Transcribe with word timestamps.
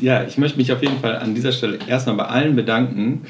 ja, 0.00 0.24
ich 0.24 0.38
möchte 0.38 0.58
mich 0.58 0.72
auf 0.72 0.82
jeden 0.82 0.98
Fall 0.98 1.16
an 1.16 1.34
dieser 1.34 1.52
Stelle 1.52 1.78
erstmal 1.86 2.16
bei 2.16 2.24
allen 2.24 2.56
bedanken, 2.56 3.22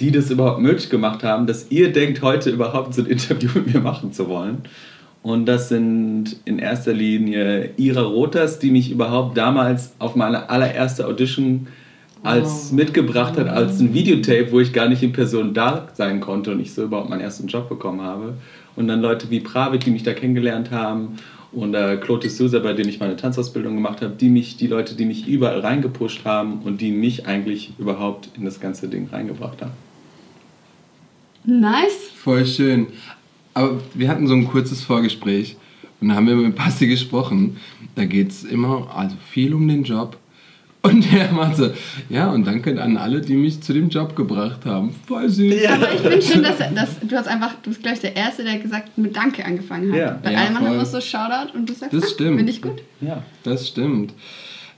die 0.00 0.10
das 0.10 0.30
überhaupt 0.30 0.60
möglich 0.60 0.90
gemacht 0.90 1.24
haben, 1.24 1.46
dass 1.46 1.70
ihr 1.70 1.92
denkt, 1.92 2.22
heute 2.22 2.50
überhaupt 2.50 2.94
so 2.94 3.02
ein 3.02 3.06
Interview 3.06 3.50
mit 3.54 3.74
mir 3.74 3.80
machen 3.80 4.12
zu 4.12 4.28
wollen. 4.28 4.62
Und 5.22 5.46
das 5.46 5.68
sind 5.68 6.36
in 6.44 6.58
erster 6.58 6.92
Linie 6.92 7.70
Ira 7.76 8.02
Rotas, 8.02 8.58
die 8.60 8.70
mich 8.70 8.90
überhaupt 8.90 9.36
damals 9.36 9.92
auf 9.98 10.14
meine 10.14 10.48
allererste 10.48 11.06
Audition 11.06 11.66
als 12.22 12.70
oh. 12.70 12.76
mitgebracht 12.76 13.36
hat, 13.36 13.48
als 13.48 13.80
ein 13.80 13.94
Videotape, 13.94 14.50
wo 14.52 14.60
ich 14.60 14.72
gar 14.72 14.88
nicht 14.88 15.02
in 15.02 15.12
Person 15.12 15.54
da 15.54 15.88
sein 15.94 16.20
konnte 16.20 16.52
und 16.52 16.60
ich 16.60 16.72
so 16.72 16.84
überhaupt 16.84 17.10
meinen 17.10 17.20
ersten 17.20 17.48
Job 17.48 17.68
bekommen 17.68 18.00
habe. 18.00 18.34
Und 18.76 18.88
dann 18.88 19.00
Leute 19.00 19.28
wie 19.30 19.40
Pravik, 19.40 19.84
die 19.84 19.90
mich 19.90 20.04
da 20.04 20.14
kennengelernt 20.14 20.70
haben 20.70 21.16
und 21.52 21.74
äh, 21.74 21.96
Claude 21.96 22.28
Sousa, 22.28 22.58
bei 22.58 22.74
dem 22.74 22.88
ich 22.88 23.00
meine 23.00 23.16
Tanzausbildung 23.16 23.74
gemacht 23.74 24.02
habe, 24.02 24.14
die 24.14 24.28
mich, 24.28 24.56
die 24.56 24.66
Leute, 24.66 24.94
die 24.94 25.04
mich 25.04 25.26
überall 25.26 25.60
reingepusht 25.60 26.24
haben 26.24 26.60
und 26.62 26.80
die 26.80 26.90
mich 26.90 27.26
eigentlich 27.26 27.72
überhaupt 27.78 28.30
in 28.36 28.44
das 28.44 28.60
ganze 28.60 28.88
Ding 28.88 29.08
reingebracht 29.10 29.62
haben. 29.62 29.72
Nice. 31.44 32.10
Voll 32.14 32.44
schön. 32.46 32.88
Aber 33.54 33.80
wir 33.94 34.08
hatten 34.08 34.26
so 34.26 34.34
ein 34.34 34.46
kurzes 34.46 34.82
Vorgespräch 34.82 35.56
und 36.00 36.08
da 36.08 36.14
haben 36.14 36.26
wir 36.26 36.36
mit 36.36 36.54
Basti 36.54 36.86
gesprochen. 36.86 37.56
Da 37.94 38.04
geht 38.04 38.30
es 38.30 38.44
immer 38.44 38.94
also 38.94 39.16
viel 39.30 39.54
um 39.54 39.66
den 39.66 39.84
Job. 39.84 40.18
Und 40.80 41.12
er 41.12 41.32
macht 41.32 41.56
so, 41.56 41.70
ja, 42.08 42.30
und 42.30 42.46
danke 42.46 42.80
an 42.80 42.96
alle, 42.96 43.20
die 43.20 43.34
mich 43.34 43.60
zu 43.60 43.72
dem 43.72 43.88
Job 43.88 44.14
gebracht 44.14 44.64
haben. 44.64 44.94
Voll 45.06 45.28
süß. 45.28 45.62
Ja. 45.62 45.74
Aber 45.74 45.92
ich 45.92 46.00
finde 46.00 46.22
schön, 46.22 46.42
dass, 46.42 46.58
dass, 46.58 47.00
du 47.00 47.16
hast 47.16 47.26
einfach, 47.26 47.54
du 47.62 47.70
bist 47.70 47.82
gleich 47.82 48.00
der 48.00 48.14
Erste, 48.14 48.44
der 48.44 48.58
gesagt 48.58 48.96
mit 48.96 49.16
Danke 49.16 49.44
angefangen 49.44 49.92
hat. 49.92 49.98
Ja. 49.98 50.20
Bei 50.22 50.32
ja, 50.32 50.38
allen 50.38 50.56
anderen 50.56 50.78
musst 50.78 50.94
du 50.94 51.00
Shoutout 51.00 51.56
und 51.56 51.68
du 51.68 51.74
sagst, 51.74 51.94
das 51.94 52.12
stimmt. 52.12 52.36
finde 52.36 52.52
ich 52.52 52.62
gut. 52.62 52.82
Ja, 53.00 53.22
das 53.42 53.66
stimmt. 53.66 54.14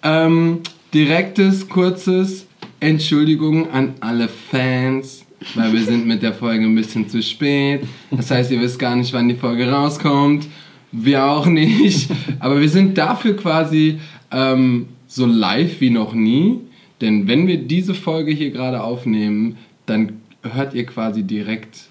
Ähm, 0.02 0.60
direktes, 0.94 1.68
kurzes 1.68 2.46
Entschuldigung 2.80 3.70
an 3.70 3.94
alle 4.00 4.28
Fans, 4.28 5.26
weil 5.54 5.72
wir 5.74 5.82
sind 5.82 6.06
mit 6.06 6.22
der 6.22 6.32
Folge 6.32 6.64
ein 6.64 6.74
bisschen 6.74 7.10
zu 7.10 7.22
spät. 7.22 7.82
Das 8.10 8.30
heißt, 8.30 8.50
ihr 8.50 8.60
wisst 8.60 8.78
gar 8.78 8.96
nicht, 8.96 9.12
wann 9.12 9.28
die 9.28 9.34
Folge 9.34 9.70
rauskommt. 9.70 10.46
Wir 10.92 11.24
auch 11.24 11.46
nicht. 11.46 12.10
Aber 12.38 12.58
wir 12.58 12.68
sind 12.68 12.96
dafür 12.96 13.36
quasi 13.36 14.00
ähm, 14.30 14.88
so 15.10 15.26
live 15.26 15.80
wie 15.80 15.90
noch 15.90 16.14
nie. 16.14 16.60
Denn 17.00 17.26
wenn 17.26 17.46
wir 17.46 17.58
diese 17.58 17.94
Folge 17.94 18.30
hier 18.30 18.50
gerade 18.50 18.82
aufnehmen, 18.82 19.56
dann 19.86 20.20
hört 20.42 20.74
ihr 20.74 20.86
quasi 20.86 21.24
direkt 21.24 21.88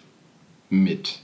mit. 0.70 1.20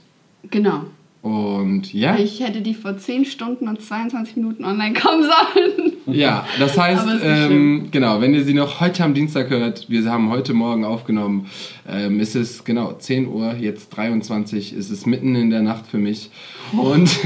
Genau. 0.50 0.82
Und 1.22 1.92
ja. 1.92 2.16
Ich 2.18 2.40
hätte 2.40 2.60
die 2.60 2.74
vor 2.74 2.98
10 2.98 3.24
Stunden 3.24 3.66
und 3.66 3.82
22 3.82 4.36
Minuten 4.36 4.64
online 4.64 4.94
kommen 4.94 5.24
sollen. 5.24 5.92
Ja, 6.06 6.46
das 6.60 6.78
heißt, 6.78 7.04
ähm, 7.24 7.88
genau, 7.90 8.20
wenn 8.20 8.32
ihr 8.32 8.44
sie 8.44 8.54
noch 8.54 8.80
heute 8.80 9.02
am 9.02 9.12
Dienstag 9.12 9.50
hört, 9.50 9.90
wir 9.90 10.04
haben 10.04 10.30
heute 10.30 10.54
Morgen 10.54 10.84
aufgenommen, 10.84 11.48
ähm, 11.88 12.20
ist 12.20 12.36
es 12.36 12.62
genau 12.62 12.92
10 12.92 13.26
Uhr, 13.26 13.56
jetzt 13.56 13.88
23, 13.96 14.72
ist 14.72 14.90
es 14.90 15.04
mitten 15.06 15.34
in 15.34 15.50
der 15.50 15.62
Nacht 15.62 15.88
für 15.88 15.98
mich. 15.98 16.30
Und 16.72 17.10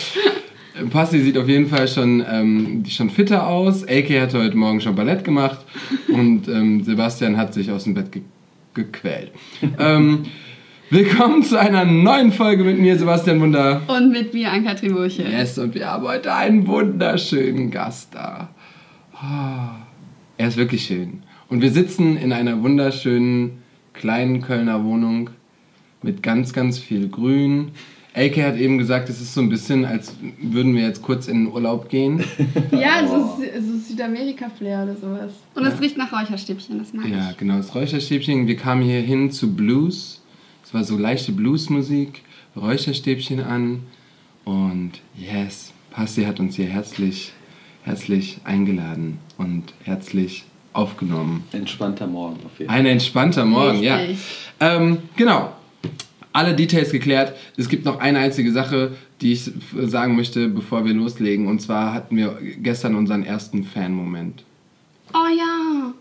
Passi 0.90 1.20
sieht 1.20 1.38
auf 1.38 1.48
jeden 1.48 1.68
Fall 1.68 1.88
schon, 1.88 2.24
ähm, 2.30 2.84
schon 2.86 3.08
fitter 3.08 3.46
aus. 3.46 3.84
AK 3.88 4.20
hat 4.20 4.34
heute 4.34 4.56
Morgen 4.56 4.80
schon 4.80 4.94
Ballett 4.94 5.24
gemacht 5.24 5.60
und 6.08 6.48
ähm, 6.48 6.84
Sebastian 6.84 7.36
hat 7.36 7.54
sich 7.54 7.70
aus 7.70 7.84
dem 7.84 7.94
Bett 7.94 8.12
ge 8.12 8.22
gequält. 8.74 9.32
ähm, 9.78 10.24
Willkommen 10.90 11.42
zu 11.42 11.58
einer 11.58 11.84
neuen 11.84 12.30
Folge 12.30 12.62
mit 12.62 12.78
mir, 12.78 12.96
Sebastian 12.98 13.40
Wunder. 13.40 13.80
Und 13.88 14.12
mit 14.12 14.34
mir, 14.34 14.52
Ann-Kathrin. 14.52 14.94
Yes, 15.08 15.58
und 15.58 15.74
wir 15.74 15.90
haben 15.90 16.06
heute 16.06 16.32
einen 16.32 16.66
wunderschönen 16.66 17.70
Gast 17.70 18.14
da. 18.14 18.50
Oh, 19.14 19.74
er 20.36 20.46
ist 20.46 20.56
wirklich 20.56 20.84
schön. 20.84 21.22
Und 21.48 21.62
wir 21.62 21.72
sitzen 21.72 22.16
in 22.16 22.32
einer 22.32 22.62
wunderschönen 22.62 23.62
kleinen 23.94 24.42
Kölner 24.42 24.84
Wohnung 24.84 25.30
mit 26.02 26.22
ganz, 26.22 26.52
ganz 26.52 26.78
viel 26.78 27.08
Grün. 27.08 27.72
AK 28.16 28.36
hat 28.42 28.56
eben 28.56 28.78
gesagt, 28.78 29.08
es 29.08 29.20
ist 29.20 29.34
so 29.34 29.42
ein 29.42 29.48
bisschen, 29.48 29.84
als 29.84 30.14
würden 30.40 30.74
wir 30.74 30.82
jetzt 30.82 31.02
kurz 31.02 31.28
in 31.28 31.44
den 31.44 31.52
Urlaub 31.52 31.90
gehen. 31.90 32.24
ja, 32.72 33.06
so, 33.06 33.38
so 33.60 33.78
Südamerika-Flair 33.78 34.84
oder 34.84 34.96
sowas. 34.96 35.32
Und 35.54 35.64
ja. 35.64 35.68
es 35.68 35.80
riecht 35.80 35.98
nach 35.98 36.12
Räucherstäbchen, 36.12 36.78
das 36.78 36.92
mag 36.94 37.04
ja, 37.04 37.10
ich. 37.10 37.16
Ja, 37.16 37.34
genau, 37.36 37.58
das 37.58 37.74
Räucherstäbchen. 37.74 38.46
Wir 38.46 38.56
kamen 38.56 38.82
hier 38.82 39.00
hin 39.00 39.30
zu 39.30 39.54
Blues 39.54 40.22
es 40.66 40.74
war 40.74 40.82
so 40.82 40.98
leichte 40.98 41.30
Bluesmusik, 41.30 42.22
Räucherstäbchen 42.56 43.38
an 43.38 43.82
und 44.44 44.94
yes, 45.16 45.72
Pasti 45.92 46.24
hat 46.24 46.40
uns 46.40 46.56
hier 46.56 46.66
herzlich, 46.66 47.32
herzlich 47.84 48.38
eingeladen 48.42 49.18
und 49.38 49.74
herzlich 49.84 50.42
aufgenommen. 50.72 51.44
Entspannter 51.52 52.08
Morgen 52.08 52.38
auf 52.44 52.58
jeden 52.58 52.68
Fall. 52.68 52.80
Ein 52.80 52.86
entspannter 52.86 53.44
Morgen, 53.44 53.78
Richtig. 53.78 54.18
ja. 54.60 54.74
Ähm, 54.74 54.98
genau. 55.14 55.52
Alle 56.36 56.54
Details 56.54 56.92
geklärt. 56.92 57.34
Es 57.56 57.70
gibt 57.70 57.86
noch 57.86 57.98
eine 57.98 58.18
einzige 58.18 58.52
Sache, 58.52 58.90
die 59.22 59.32
ich 59.32 59.50
sagen 59.74 60.16
möchte, 60.16 60.48
bevor 60.48 60.84
wir 60.84 60.92
loslegen. 60.92 61.46
Und 61.46 61.62
zwar 61.62 61.94
hatten 61.94 62.14
wir 62.14 62.38
gestern 62.62 62.94
unseren 62.94 63.24
ersten 63.24 63.64
Fan-Moment. 63.64 64.44
Oh 65.14 65.28
ja. 65.34 65.94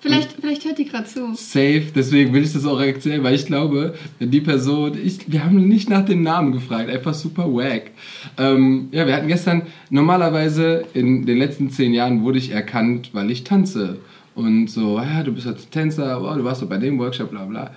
Vielleicht, 0.00 0.32
vielleicht 0.32 0.66
hört 0.66 0.76
die 0.78 0.84
gerade 0.84 1.06
zu. 1.06 1.34
Safe, 1.34 1.84
deswegen 1.94 2.34
will 2.34 2.44
ich 2.44 2.52
das 2.52 2.66
auch 2.66 2.78
erzählen, 2.78 3.22
weil 3.24 3.34
ich 3.34 3.46
glaube, 3.46 3.94
die 4.20 4.42
Person, 4.42 4.92
ich, 5.02 5.32
wir 5.32 5.42
haben 5.42 5.66
nicht 5.66 5.88
nach 5.88 6.04
dem 6.04 6.22
Namen 6.22 6.52
gefragt, 6.52 6.90
einfach 6.90 7.14
super 7.14 7.44
wack. 7.46 7.90
Ähm, 8.36 8.88
ja, 8.92 9.06
wir 9.06 9.16
hatten 9.16 9.26
gestern, 9.26 9.62
normalerweise 9.88 10.84
in 10.92 11.24
den 11.24 11.38
letzten 11.38 11.70
zehn 11.70 11.94
Jahren 11.94 12.22
wurde 12.24 12.36
ich 12.36 12.50
erkannt, 12.50 13.10
weil 13.14 13.30
ich 13.30 13.42
tanze. 13.42 13.96
Und 14.34 14.68
so, 14.68 14.98
ja, 14.98 15.22
du 15.22 15.32
bist 15.32 15.46
halt 15.46 15.70
Tänzer, 15.72 16.22
oh, 16.22 16.36
du 16.36 16.44
warst 16.44 16.60
doch 16.62 16.68
bei 16.68 16.76
dem 16.76 16.98
Workshop, 16.98 17.30
bla 17.30 17.46
bla. 17.46 17.70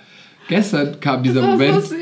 Gestern 0.48 1.00
kam 1.00 1.22
dieser 1.22 1.42
Moment, 1.42 1.82
so 1.82 1.94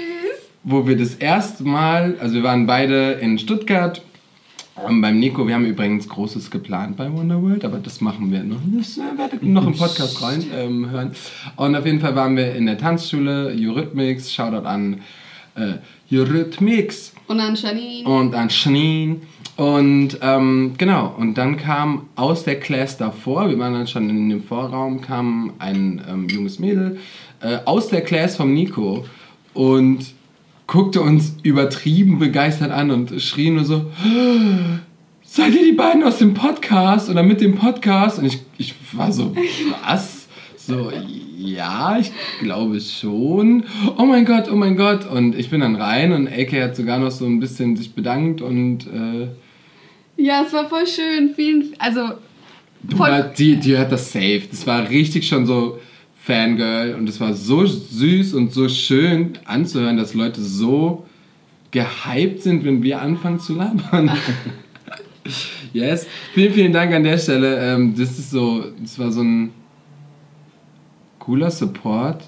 wo 0.63 0.87
wir 0.87 0.97
das 0.97 1.15
erste 1.15 1.65
Mal, 1.65 2.17
also 2.21 2.35
wir 2.35 2.43
waren 2.43 2.67
beide 2.67 3.13
in 3.13 3.39
Stuttgart 3.39 4.03
ähm, 4.89 5.01
beim 5.01 5.19
Nico, 5.19 5.47
wir 5.47 5.55
haben 5.55 5.67
übrigens 5.67 6.09
Großes 6.09 6.51
geplant 6.51 6.97
bei 6.97 7.13
Wonderworld, 7.13 7.65
aber 7.65 7.79
das 7.79 8.01
machen 8.01 8.31
wir 8.33 8.43
noch. 8.43 8.61
Das 8.77 8.97
äh, 8.97 9.19
werdet 9.19 9.43
ihr 9.43 9.49
noch 9.49 9.67
im 9.67 9.77
Podcast 9.77 10.23
rein 10.23 10.45
ähm, 10.55 10.91
hören. 10.91 11.13
Und 11.57 11.77
auf 11.77 11.85
jeden 11.85 12.01
Fall 12.01 12.15
waren 12.17 12.37
wir 12.37 12.55
in 12.55 12.67
der 12.67 12.79
Tanzschule, 12.79 13.55
Eurythmics, 13.55 14.33
Shoutout 14.33 14.67
an 14.67 15.01
äh, 15.55 16.15
Eurythmics. 16.15 17.13
Und 17.27 17.41
an 17.41 17.55
Janine. 17.55 18.09
Und 18.09 18.35
an 18.35 18.49
Janine. 18.49 19.17
Und 19.57 20.19
ähm, 20.23 20.73
genau, 20.79 21.15
und 21.19 21.35
dann 21.35 21.59
kam 21.59 22.07
aus 22.17 22.45
der 22.45 22.59
Class 22.59 22.97
davor, 22.97 23.51
wir 23.51 23.59
waren 23.59 23.75
dann 23.75 23.87
schon 23.87 24.09
in 24.09 24.31
dem 24.31 24.43
Vorraum, 24.43 25.03
kam 25.03 25.53
ein 25.59 26.01
ähm, 26.09 26.29
junges 26.29 26.59
Mädel 26.59 26.99
äh, 27.41 27.59
aus 27.65 27.89
der 27.89 28.03
Class 28.03 28.37
vom 28.37 28.53
Nico 28.53 29.05
und 29.55 30.15
guckte 30.67 31.01
uns 31.01 31.37
übertrieben 31.43 32.19
begeistert 32.19 32.71
an 32.71 32.91
und 32.91 33.21
schrie 33.21 33.51
nur 33.51 33.65
so, 33.65 33.91
seid 35.23 35.55
ihr 35.55 35.65
die 35.65 35.73
beiden 35.73 36.05
aus 36.05 36.19
dem 36.19 36.35
Podcast 36.35 37.11
oder 37.11 37.23
mit 37.23 37.41
dem 37.41 37.57
Podcast? 37.57 38.19
Und 38.19 38.27
ich, 38.27 38.41
ich 38.57 38.75
war 38.93 39.13
so, 39.13 39.35
was? 39.85 40.29
So, 40.57 40.93
ja, 41.37 41.99
ich 41.99 42.13
glaube 42.41 42.81
schon. 42.81 43.65
Oh 43.97 44.05
mein 44.05 44.25
Gott, 44.25 44.49
oh 44.53 44.55
mein 44.55 44.77
Gott. 44.77 45.11
Und 45.11 45.35
ich 45.35 45.51
bin 45.51 45.61
dann 45.61 45.75
rein 45.75 46.13
und 46.13 46.29
AK 46.29 46.53
hat 46.63 46.77
sogar 46.77 46.99
noch 46.99 47.11
so 47.11 47.27
ein 47.27 47.41
bisschen 47.41 47.77
sich 47.77 47.95
bedankt 47.95 48.41
und... 48.41 48.87
Äh, 48.87 49.29
ja, 50.23 50.45
es 50.47 50.53
war 50.53 50.69
voll 50.69 50.87
schön. 50.87 51.35
Vielen, 51.35 51.75
also... 51.79 52.11
Voll 52.97 53.33
die, 53.37 53.57
die 53.57 53.77
hat 53.77 53.91
das 53.91 54.13
safe. 54.13 54.43
Das 54.51 54.67
war 54.67 54.89
richtig 54.89 55.27
schon 55.27 55.47
so 55.47 55.79
Fangirl 56.31 56.95
und 56.95 57.09
es 57.09 57.19
war 57.19 57.35
so 57.35 57.67
süß 57.67 58.35
und 58.35 58.53
so 58.53 58.69
schön 58.69 59.33
anzuhören, 59.47 59.97
dass 59.97 60.15
Leute 60.15 60.41
so 60.41 61.05
gehypt 61.73 62.43
sind, 62.43 62.65
wenn 62.65 62.85
wir 62.85 63.03
anfangen 63.03 63.41
zu 63.41 63.57
labern. 63.57 64.13
yes. 65.73 66.07
Vielen, 66.33 66.53
vielen 66.53 66.73
Dank 66.73 66.95
an 66.95 67.03
der 67.03 67.19
Stelle. 67.19 67.75
Ähm, 67.75 67.95
das 67.97 68.17
ist 68.17 68.31
so, 68.31 68.65
das 68.81 68.97
war 68.97 69.11
so 69.11 69.23
ein 69.23 69.51
cooler 71.19 71.51
Support 71.51 72.23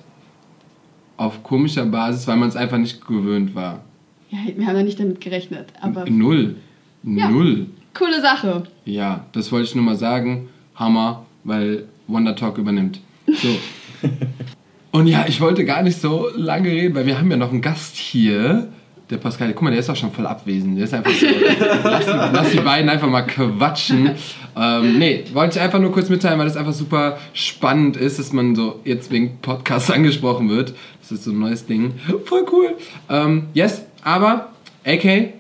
auf 1.17 1.45
komischer 1.45 1.87
Basis, 1.87 2.27
weil 2.27 2.39
man 2.39 2.49
es 2.49 2.57
einfach 2.57 2.79
nicht 2.79 3.07
gewöhnt 3.07 3.55
war. 3.55 3.85
Ja, 4.31 4.39
wir 4.57 4.67
haben 4.67 4.77
ja 4.77 4.83
nicht 4.83 4.99
damit 4.99 5.21
gerechnet, 5.21 5.69
aber. 5.81 6.11
Null. 6.11 6.57
Ja. 7.05 7.31
Null. 7.31 7.67
Coole 7.95 8.21
Sache. 8.21 8.65
Ja, 8.85 9.27
das 9.31 9.53
wollte 9.53 9.69
ich 9.69 9.75
nur 9.77 9.85
mal 9.85 9.97
sagen. 9.97 10.49
Hammer, 10.75 11.25
weil 11.45 11.85
Wonder 12.09 12.35
Talk 12.35 12.59
übernimmt. 12.59 12.99
So. 13.29 13.49
Und 14.93 15.07
ja, 15.07 15.25
ich 15.27 15.41
wollte 15.41 15.65
gar 15.65 15.83
nicht 15.83 16.01
so 16.01 16.29
lange 16.37 16.69
reden, 16.69 16.95
weil 16.95 17.07
wir 17.07 17.19
haben 17.19 17.31
ja 17.31 17.37
noch 17.37 17.51
einen 17.51 17.63
Gast 17.63 17.97
hier. 17.97 18.69
Der 19.09 19.17
Pascal, 19.17 19.53
guck 19.53 19.63
mal, 19.63 19.71
der 19.71 19.81
ist 19.81 19.91
auch 19.91 19.97
schon 19.97 20.13
voll 20.13 20.27
abwesend. 20.27 20.77
Der 20.77 20.85
ist 20.85 20.95
einfach 20.95 21.13
so, 21.13 21.27
lass, 21.85 22.07
lass, 22.07 22.51
die 22.51 22.61
beiden 22.61 22.89
einfach 22.91 23.09
mal 23.09 23.23
quatschen. 23.23 24.11
Ähm, 24.55 24.99
nee, 24.99 25.25
wollte 25.33 25.59
ich 25.59 25.63
einfach 25.63 25.79
nur 25.79 25.93
kurz 25.93 26.09
mitteilen, 26.09 26.39
weil 26.39 26.47
das 26.47 26.57
einfach 26.57 26.73
super 26.73 27.19
spannend 27.33 27.97
ist, 27.97 28.19
dass 28.19 28.33
man 28.33 28.55
so 28.55 28.81
jetzt 28.85 29.11
wegen 29.11 29.39
Podcast 29.41 29.91
angesprochen 29.95 30.51
wird. 30.51 30.75
Das 31.01 31.13
ist 31.13 31.25
so 31.25 31.31
ein 31.31 31.39
neues 31.39 31.67
Ding. 31.67 31.95
Voll 32.25 32.45
cool. 32.53 32.77
Ähm, 33.09 33.49
yes, 33.55 33.83
aber 34.03 34.51
AK, 34.85 35.33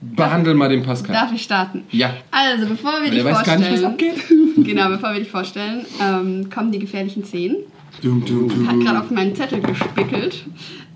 behandle 0.00 0.54
mal 0.54 0.68
den 0.68 0.82
Pascal. 0.82 1.14
Darf 1.14 1.32
ich 1.32 1.42
starten? 1.42 1.84
Ja. 1.90 2.14
Also, 2.30 2.66
bevor 2.66 3.02
wir 3.02 3.10
dich 3.10 3.22
vorstellen... 3.22 3.24
Der 3.24 3.34
weiß 3.34 3.44
gar 3.44 3.58
nicht, 3.58 3.72
was 3.72 3.84
abgeht. 3.84 4.24
genau, 4.56 4.88
bevor 4.88 5.12
wir 5.12 5.20
dich 5.20 5.30
vorstellen, 5.30 5.86
ähm, 6.00 6.50
kommen 6.50 6.72
die 6.72 6.78
gefährlichen 6.78 7.24
Zehn. 7.24 7.56
Dum, 8.02 8.24
dum, 8.24 8.48
dum. 8.48 8.68
Hat 8.68 8.80
gerade 8.80 9.00
auf 9.00 9.10
meinen 9.10 9.34
Zettel 9.34 9.60
gespickelt. 9.60 10.44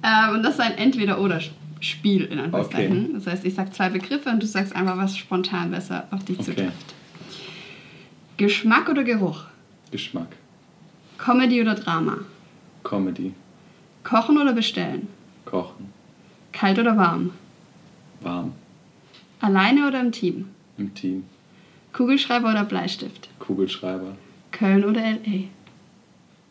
Ähm, 0.03 0.35
und 0.35 0.43
das 0.43 0.55
ist 0.55 0.61
ein 0.61 0.79
Entweder-Oder-Spiel, 0.79 2.25
in 2.27 2.39
Anführungszeichen. 2.39 3.05
Okay. 3.05 3.13
Das 3.15 3.27
heißt, 3.27 3.45
ich 3.45 3.55
sage 3.55 3.71
zwei 3.73 3.89
Begriffe 3.89 4.31
und 4.31 4.43
du 4.43 4.47
sagst 4.47 4.75
einfach, 4.75 4.97
was 4.97 5.17
spontan 5.17 5.71
besser 5.71 6.07
auf 6.11 6.25
dich 6.25 6.39
okay. 6.39 6.47
zutrifft. 6.47 6.95
Geschmack 8.37 8.89
oder 8.89 9.05
Geruch? 9.05 9.45
Geschmack. 9.91 10.37
Comedy 11.19 11.61
oder 11.61 11.75
Drama? 11.75 12.19
Comedy. 12.83 13.35
Kochen 14.03 14.39
oder 14.39 14.53
bestellen? 14.53 15.09
Kochen. 15.45 15.93
Kalt 16.53 16.79
oder 16.79 16.97
warm? 16.97 17.31
Warm. 18.21 18.53
Alleine 19.43 19.87
oder 19.89 20.01
im 20.01 20.13
Team? 20.13 20.47
Im 20.79 20.95
Team. 20.95 21.25
Kugelschreiber 21.93 22.51
oder 22.51 22.65
Bleistift? 22.65 23.29
Kugelschreiber. 23.41 24.17
Köln 24.53 24.85
oder 24.85 25.01
LA? 25.01 25.49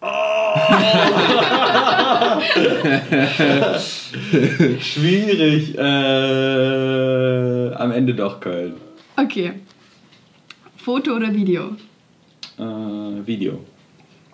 Oh. 0.01 0.07
Schwierig. 4.81 5.77
Äh, 5.77 5.81
am 7.75 7.91
Ende 7.91 8.13
doch 8.13 8.41
Köln. 8.41 8.73
Okay. 9.15 9.53
Foto 10.75 11.15
oder 11.15 11.33
Video? 11.33 11.77
Äh, 12.57 13.25
Video. 13.25 13.63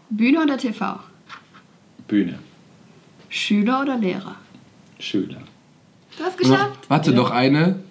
Bühne 0.10 0.42
oder 0.42 0.58
TV? 0.58 1.00
Bühne. 2.08 2.40
Schüler 3.30 3.84
oder 3.84 3.98
Lehrer? 3.98 4.36
Schüler. 4.98 5.42
Du 6.18 6.24
hast 6.24 6.40
geschafft. 6.40 6.90
Warte, 6.90 7.12
ja. 7.12 7.18
doch 7.18 7.30
eine. 7.30 7.84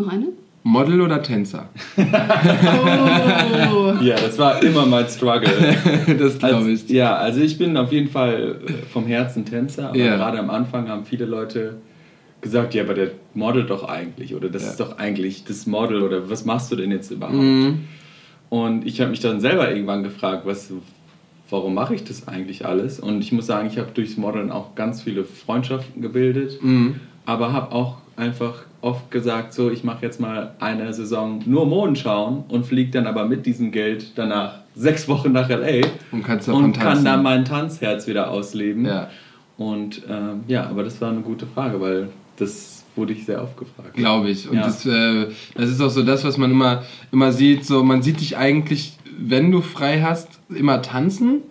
Noch 0.00 0.08
eine? 0.08 0.28
Model 0.62 1.00
oder 1.00 1.22
Tänzer? 1.22 1.68
oh. 1.96 2.02
Ja, 4.02 4.16
das 4.16 4.38
war 4.38 4.62
immer 4.62 4.86
mein 4.86 5.08
Struggle. 5.08 5.76
das 6.18 6.38
glaube 6.38 6.70
ich. 6.70 6.88
ja, 6.88 7.16
also 7.16 7.40
ich 7.40 7.58
bin 7.58 7.76
auf 7.76 7.92
jeden 7.92 8.08
Fall 8.08 8.56
vom 8.92 9.06
Herzen 9.06 9.44
Tänzer, 9.44 9.88
aber 9.88 9.98
ja. 9.98 10.16
gerade 10.16 10.38
am 10.38 10.48
Anfang 10.48 10.88
haben 10.88 11.04
viele 11.04 11.26
Leute 11.26 11.76
gesagt, 12.40 12.74
ja, 12.74 12.84
aber 12.84 12.94
der 12.94 13.10
Model 13.34 13.66
doch 13.66 13.84
eigentlich 13.84 14.34
oder 14.34 14.48
das 14.48 14.62
ja. 14.62 14.70
ist 14.70 14.80
doch 14.80 14.98
eigentlich 14.98 15.44
das 15.44 15.66
Model 15.66 16.02
oder 16.02 16.30
was 16.30 16.46
machst 16.46 16.72
du 16.72 16.76
denn 16.76 16.90
jetzt 16.90 17.10
überhaupt? 17.10 17.36
Mhm. 17.36 17.80
Und 18.48 18.86
ich 18.86 19.00
habe 19.00 19.10
mich 19.10 19.20
dann 19.20 19.40
selber 19.40 19.70
irgendwann 19.70 20.02
gefragt, 20.02 20.46
was, 20.46 20.72
warum 21.50 21.74
mache 21.74 21.94
ich 21.94 22.04
das 22.04 22.26
eigentlich 22.26 22.64
alles? 22.64 23.00
Und 23.00 23.20
ich 23.20 23.32
muss 23.32 23.46
sagen, 23.46 23.68
ich 23.68 23.78
habe 23.78 23.90
durchs 23.92 24.16
Modeln 24.16 24.50
auch 24.50 24.74
ganz 24.74 25.02
viele 25.02 25.24
Freundschaften 25.24 26.00
gebildet, 26.00 26.62
mhm. 26.62 27.00
aber 27.26 27.52
habe 27.52 27.72
auch 27.72 27.98
einfach 28.16 28.64
oft 28.82 29.10
gesagt, 29.10 29.52
so 29.52 29.70
ich 29.70 29.84
mache 29.84 30.04
jetzt 30.04 30.20
mal 30.20 30.54
eine 30.60 30.92
Saison 30.92 31.42
nur 31.44 31.66
Modenschauen 31.66 32.44
und 32.48 32.66
fliege 32.66 32.90
dann 32.90 33.06
aber 33.06 33.26
mit 33.26 33.46
diesem 33.46 33.72
Geld 33.72 34.12
danach 34.16 34.60
sechs 34.74 35.08
Wochen 35.08 35.32
nach 35.32 35.48
LA 35.48 35.86
und, 36.12 36.48
und 36.48 36.78
kann 36.78 37.04
dann 37.04 37.22
mein 37.22 37.44
Tanzherz 37.44 38.06
wieder 38.06 38.30
ausleben. 38.30 38.86
Ja. 38.86 39.10
Und 39.58 40.02
ähm, 40.08 40.44
ja, 40.48 40.66
aber 40.68 40.84
das 40.84 41.00
war 41.00 41.10
eine 41.10 41.20
gute 41.20 41.46
Frage, 41.46 41.80
weil 41.80 42.08
das 42.36 42.84
wurde 42.96 43.12
ich 43.12 43.26
sehr 43.26 43.42
oft 43.42 43.56
gefragt. 43.56 43.94
Glaube 43.94 44.30
ich. 44.30 44.48
Und 44.48 44.56
ja. 44.56 44.62
das, 44.62 44.86
äh, 44.86 45.26
das 45.54 45.70
ist 45.70 45.80
auch 45.80 45.90
so 45.90 46.02
das, 46.02 46.24
was 46.24 46.38
man 46.38 46.50
immer, 46.50 46.82
immer 47.12 47.32
sieht. 47.32 47.66
So, 47.66 47.84
man 47.84 48.02
sieht 48.02 48.20
dich 48.20 48.36
eigentlich, 48.36 48.96
wenn 49.18 49.50
du 49.50 49.60
frei 49.60 50.00
hast, 50.00 50.40
immer 50.48 50.80
tanzen. 50.82 51.42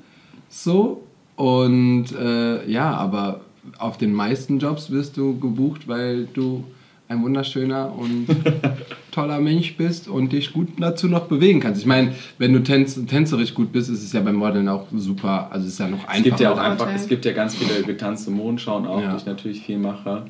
So. 0.50 1.04
Und 1.36 2.08
äh, 2.20 2.70
ja, 2.70 2.96
aber 2.96 3.42
auf 3.78 3.98
den 3.98 4.14
meisten 4.14 4.60
Jobs 4.60 4.92
wirst 4.92 5.16
du 5.18 5.40
gebucht, 5.40 5.88
weil 5.88 6.26
du 6.34 6.64
ein 7.10 7.24
wunderschöner 7.24 7.92
und 7.98 8.28
toller 9.12 9.40
Mensch 9.40 9.76
bist 9.76 10.08
und 10.08 10.32
dich 10.32 10.54
gut 10.54 10.70
dazu 10.78 11.08
noch 11.08 11.26
bewegen 11.26 11.60
kannst. 11.60 11.82
Ich 11.82 11.88
meine, 11.88 12.14
wenn 12.38 12.54
du 12.54 12.62
tänz, 12.62 13.04
tänzerisch 13.08 13.56
gut 13.56 13.72
bist, 13.72 13.90
ist 13.90 14.04
es 14.04 14.14
ja 14.14 14.22
beim 14.22 14.36
Modeln 14.36 14.70
auch 14.70 14.86
super. 14.96 15.48
Also 15.52 15.66
es 15.66 15.74
ist 15.74 15.80
ja 15.80 15.88
noch 15.88 16.08
einfacher. 16.08 16.18
Es 16.18 16.24
gibt 16.24 16.40
ja 16.40 16.54
auch 16.54 16.60
einfach, 16.60 16.88
es 16.94 17.08
gibt 17.08 17.26
ja 17.26 17.34
ganz 17.34 17.56
viele 17.56 17.82
getanzte 17.82 18.30
Mondschauen 18.30 18.86
auch, 18.86 19.02
ja. 19.02 19.12
die 19.12 19.18
ich 19.18 19.26
natürlich 19.26 19.62
viel 19.62 19.80
mache. 19.80 20.28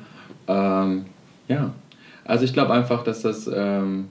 Ähm, 0.48 1.04
ja, 1.48 1.74
also 2.24 2.46
ich 2.46 2.54
glaube 2.54 2.72
einfach, 2.72 3.04
dass 3.04 3.20
das 3.20 3.46
ähm, 3.54 4.06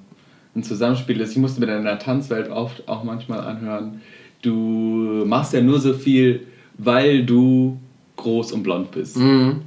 ein 0.56 0.62
Zusammenspiel 0.62 1.20
ist. 1.22 1.32
Ich 1.32 1.38
musste 1.38 1.60
mir 1.62 1.68
dann 1.68 1.80
in 1.80 1.86
der 1.86 1.98
Tanzwelt 1.98 2.52
oft 2.52 2.88
auch 2.88 3.04
manchmal 3.04 3.40
anhören, 3.40 4.02
du 4.44 5.24
machst 5.26 5.54
ja 5.54 5.62
nur 5.62 5.80
so 5.80 5.94
viel, 5.94 6.46
weil 6.78 7.26
du 7.26 7.80
groß 8.16 8.52
und 8.52 8.62
blond 8.62 8.92
bist. 8.92 9.18
Mhm. 9.18 9.62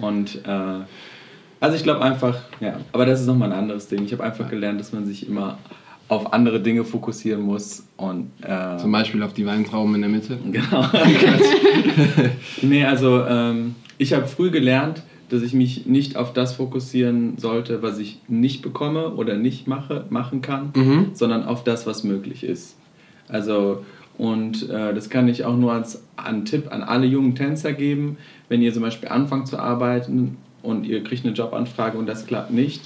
Und 0.00 0.40
äh, 0.44 0.80
also 1.64 1.76
ich 1.76 1.82
glaube 1.82 2.02
einfach, 2.02 2.36
ja, 2.60 2.76
aber 2.92 3.06
das 3.06 3.22
ist 3.22 3.26
nochmal 3.26 3.50
ein 3.50 3.58
anderes 3.58 3.88
Ding. 3.88 4.04
Ich 4.04 4.12
habe 4.12 4.22
einfach 4.22 4.50
gelernt, 4.50 4.78
dass 4.78 4.92
man 4.92 5.06
sich 5.06 5.26
immer 5.26 5.56
auf 6.08 6.34
andere 6.34 6.60
Dinge 6.60 6.84
fokussieren 6.84 7.40
muss. 7.40 7.86
Und, 7.96 8.30
äh, 8.42 8.76
Zum 8.76 8.92
Beispiel 8.92 9.22
auf 9.22 9.32
die 9.32 9.46
Weintrauben 9.46 9.94
in 9.94 10.02
der 10.02 10.10
Mitte. 10.10 10.38
Genau. 10.52 10.86
nee, 12.60 12.84
also 12.84 13.24
ähm, 13.24 13.76
ich 13.96 14.12
habe 14.12 14.26
früh 14.26 14.50
gelernt, 14.50 15.02
dass 15.30 15.40
ich 15.40 15.54
mich 15.54 15.86
nicht 15.86 16.18
auf 16.18 16.34
das 16.34 16.52
fokussieren 16.52 17.38
sollte, 17.38 17.82
was 17.82 17.98
ich 17.98 18.20
nicht 18.28 18.60
bekomme 18.60 19.14
oder 19.14 19.38
nicht 19.38 19.66
mache, 19.66 20.04
machen 20.10 20.42
kann, 20.42 20.70
mhm. 20.76 21.06
sondern 21.14 21.46
auf 21.46 21.64
das, 21.64 21.86
was 21.86 22.04
möglich 22.04 22.44
ist. 22.44 22.76
Also, 23.28 23.86
und 24.18 24.68
äh, 24.68 24.92
das 24.92 25.08
kann 25.08 25.28
ich 25.28 25.46
auch 25.46 25.56
nur 25.56 25.72
als 25.72 26.02
einen 26.18 26.44
Tipp 26.44 26.70
an 26.70 26.82
alle 26.82 27.06
jungen 27.06 27.34
Tänzer 27.34 27.72
geben, 27.72 28.18
wenn 28.50 28.60
ihr 28.60 28.74
zum 28.74 28.82
Beispiel 28.82 29.08
anfangt 29.08 29.48
zu 29.48 29.58
arbeiten 29.58 30.36
und 30.64 30.84
ihr 30.84 31.04
kriegt 31.04 31.24
eine 31.24 31.34
Jobanfrage 31.34 31.98
und 31.98 32.06
das 32.06 32.26
klappt 32.26 32.50
nicht, 32.50 32.82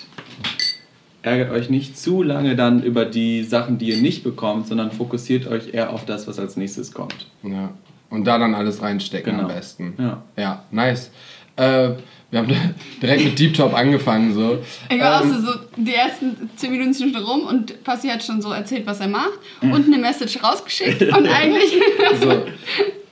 ärgert 1.22 1.50
euch 1.50 1.70
nicht 1.70 1.98
zu 1.98 2.22
lange 2.22 2.56
dann 2.56 2.82
über 2.82 3.04
die 3.04 3.44
Sachen, 3.44 3.78
die 3.78 3.90
ihr 3.90 4.00
nicht 4.00 4.24
bekommt, 4.24 4.66
sondern 4.66 4.90
fokussiert 4.90 5.46
euch 5.46 5.74
eher 5.74 5.92
auf 5.92 6.04
das, 6.04 6.26
was 6.26 6.38
als 6.38 6.56
nächstes 6.56 6.92
kommt. 6.92 7.26
Ja. 7.42 7.70
Und 8.10 8.24
da 8.24 8.38
dann 8.38 8.54
alles 8.54 8.82
reinstecken 8.82 9.36
genau. 9.36 9.48
am 9.48 9.54
besten. 9.54 9.94
Ja. 9.98 10.22
Ja, 10.36 10.64
nice. 10.70 11.10
Äh, 11.56 11.90
wir 12.30 12.40
haben 12.40 12.48
direkt 13.02 13.24
mit 13.24 13.38
Deep 13.38 13.54
Top 13.54 13.74
angefangen. 13.74 14.32
So. 14.34 14.58
Ich 14.90 15.00
war 15.00 15.22
ähm, 15.22 15.30
auch 15.30 15.34
so, 15.34 15.40
so, 15.40 15.58
die 15.76 15.94
ersten 15.94 16.50
10 16.56 16.70
Minuten 16.70 16.92
sind 16.94 17.14
schon 17.14 17.24
rum 17.24 17.46
und 17.46 17.82
Passi 17.84 18.08
hat 18.08 18.22
schon 18.22 18.40
so 18.40 18.52
erzählt, 18.52 18.86
was 18.86 19.00
er 19.00 19.08
macht 19.08 19.38
und 19.60 19.86
eine 19.86 19.98
Message 19.98 20.42
rausgeschickt 20.42 21.02
und 21.02 21.26
eigentlich. 21.28 21.72
so. 22.20 22.46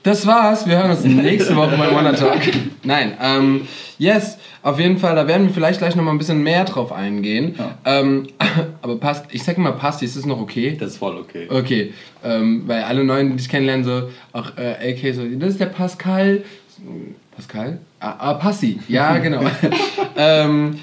Das 0.03 0.25
war's. 0.25 0.65
Wir 0.65 0.77
hören 0.77 0.91
uns 0.91 1.03
nächste 1.03 1.55
Woche 1.55 1.75
beim 1.77 1.93
Wonder 1.93 2.15
Talk. 2.15 2.39
Nein, 2.83 3.17
ähm, 3.21 3.67
yes, 3.97 4.37
auf 4.67 4.79
jeden 4.79 4.97
Fall. 4.97 5.15
Da 5.15 5.27
werden 5.27 5.47
wir 5.47 5.53
vielleicht 5.53 5.79
gleich 5.79 5.95
nochmal 5.95 6.13
ein 6.13 6.17
bisschen 6.17 6.43
mehr 6.43 6.65
drauf 6.65 6.91
eingehen. 6.91 7.55
Ja. 7.57 7.77
Ähm, 7.85 8.27
aber 8.81 8.97
passt, 8.97 9.25
ich 9.31 9.43
sag 9.43 9.57
mal, 9.57 9.71
passt, 9.71 10.03
ist 10.03 10.17
das 10.17 10.25
noch 10.25 10.41
okay? 10.41 10.75
Das 10.77 10.91
ist 10.91 10.97
voll 10.97 11.15
okay. 11.15 11.47
Okay, 11.49 11.93
ähm, 12.23 12.63
weil 12.65 12.83
alle 12.83 13.03
Neuen, 13.05 13.37
die 13.37 13.41
ich 13.41 13.49
kennenlernen, 13.49 13.85
so, 13.85 14.09
auch 14.33 14.57
äh, 14.57 14.91
AK, 14.91 15.15
so, 15.15 15.23
das 15.39 15.51
ist 15.51 15.59
der 15.61 15.67
Pascal. 15.67 16.43
Pascal? 17.33 17.79
Ah, 17.99 18.15
ah 18.19 18.33
Passi, 18.33 18.79
ja, 18.89 19.17
genau. 19.19 19.41
ähm, 20.17 20.77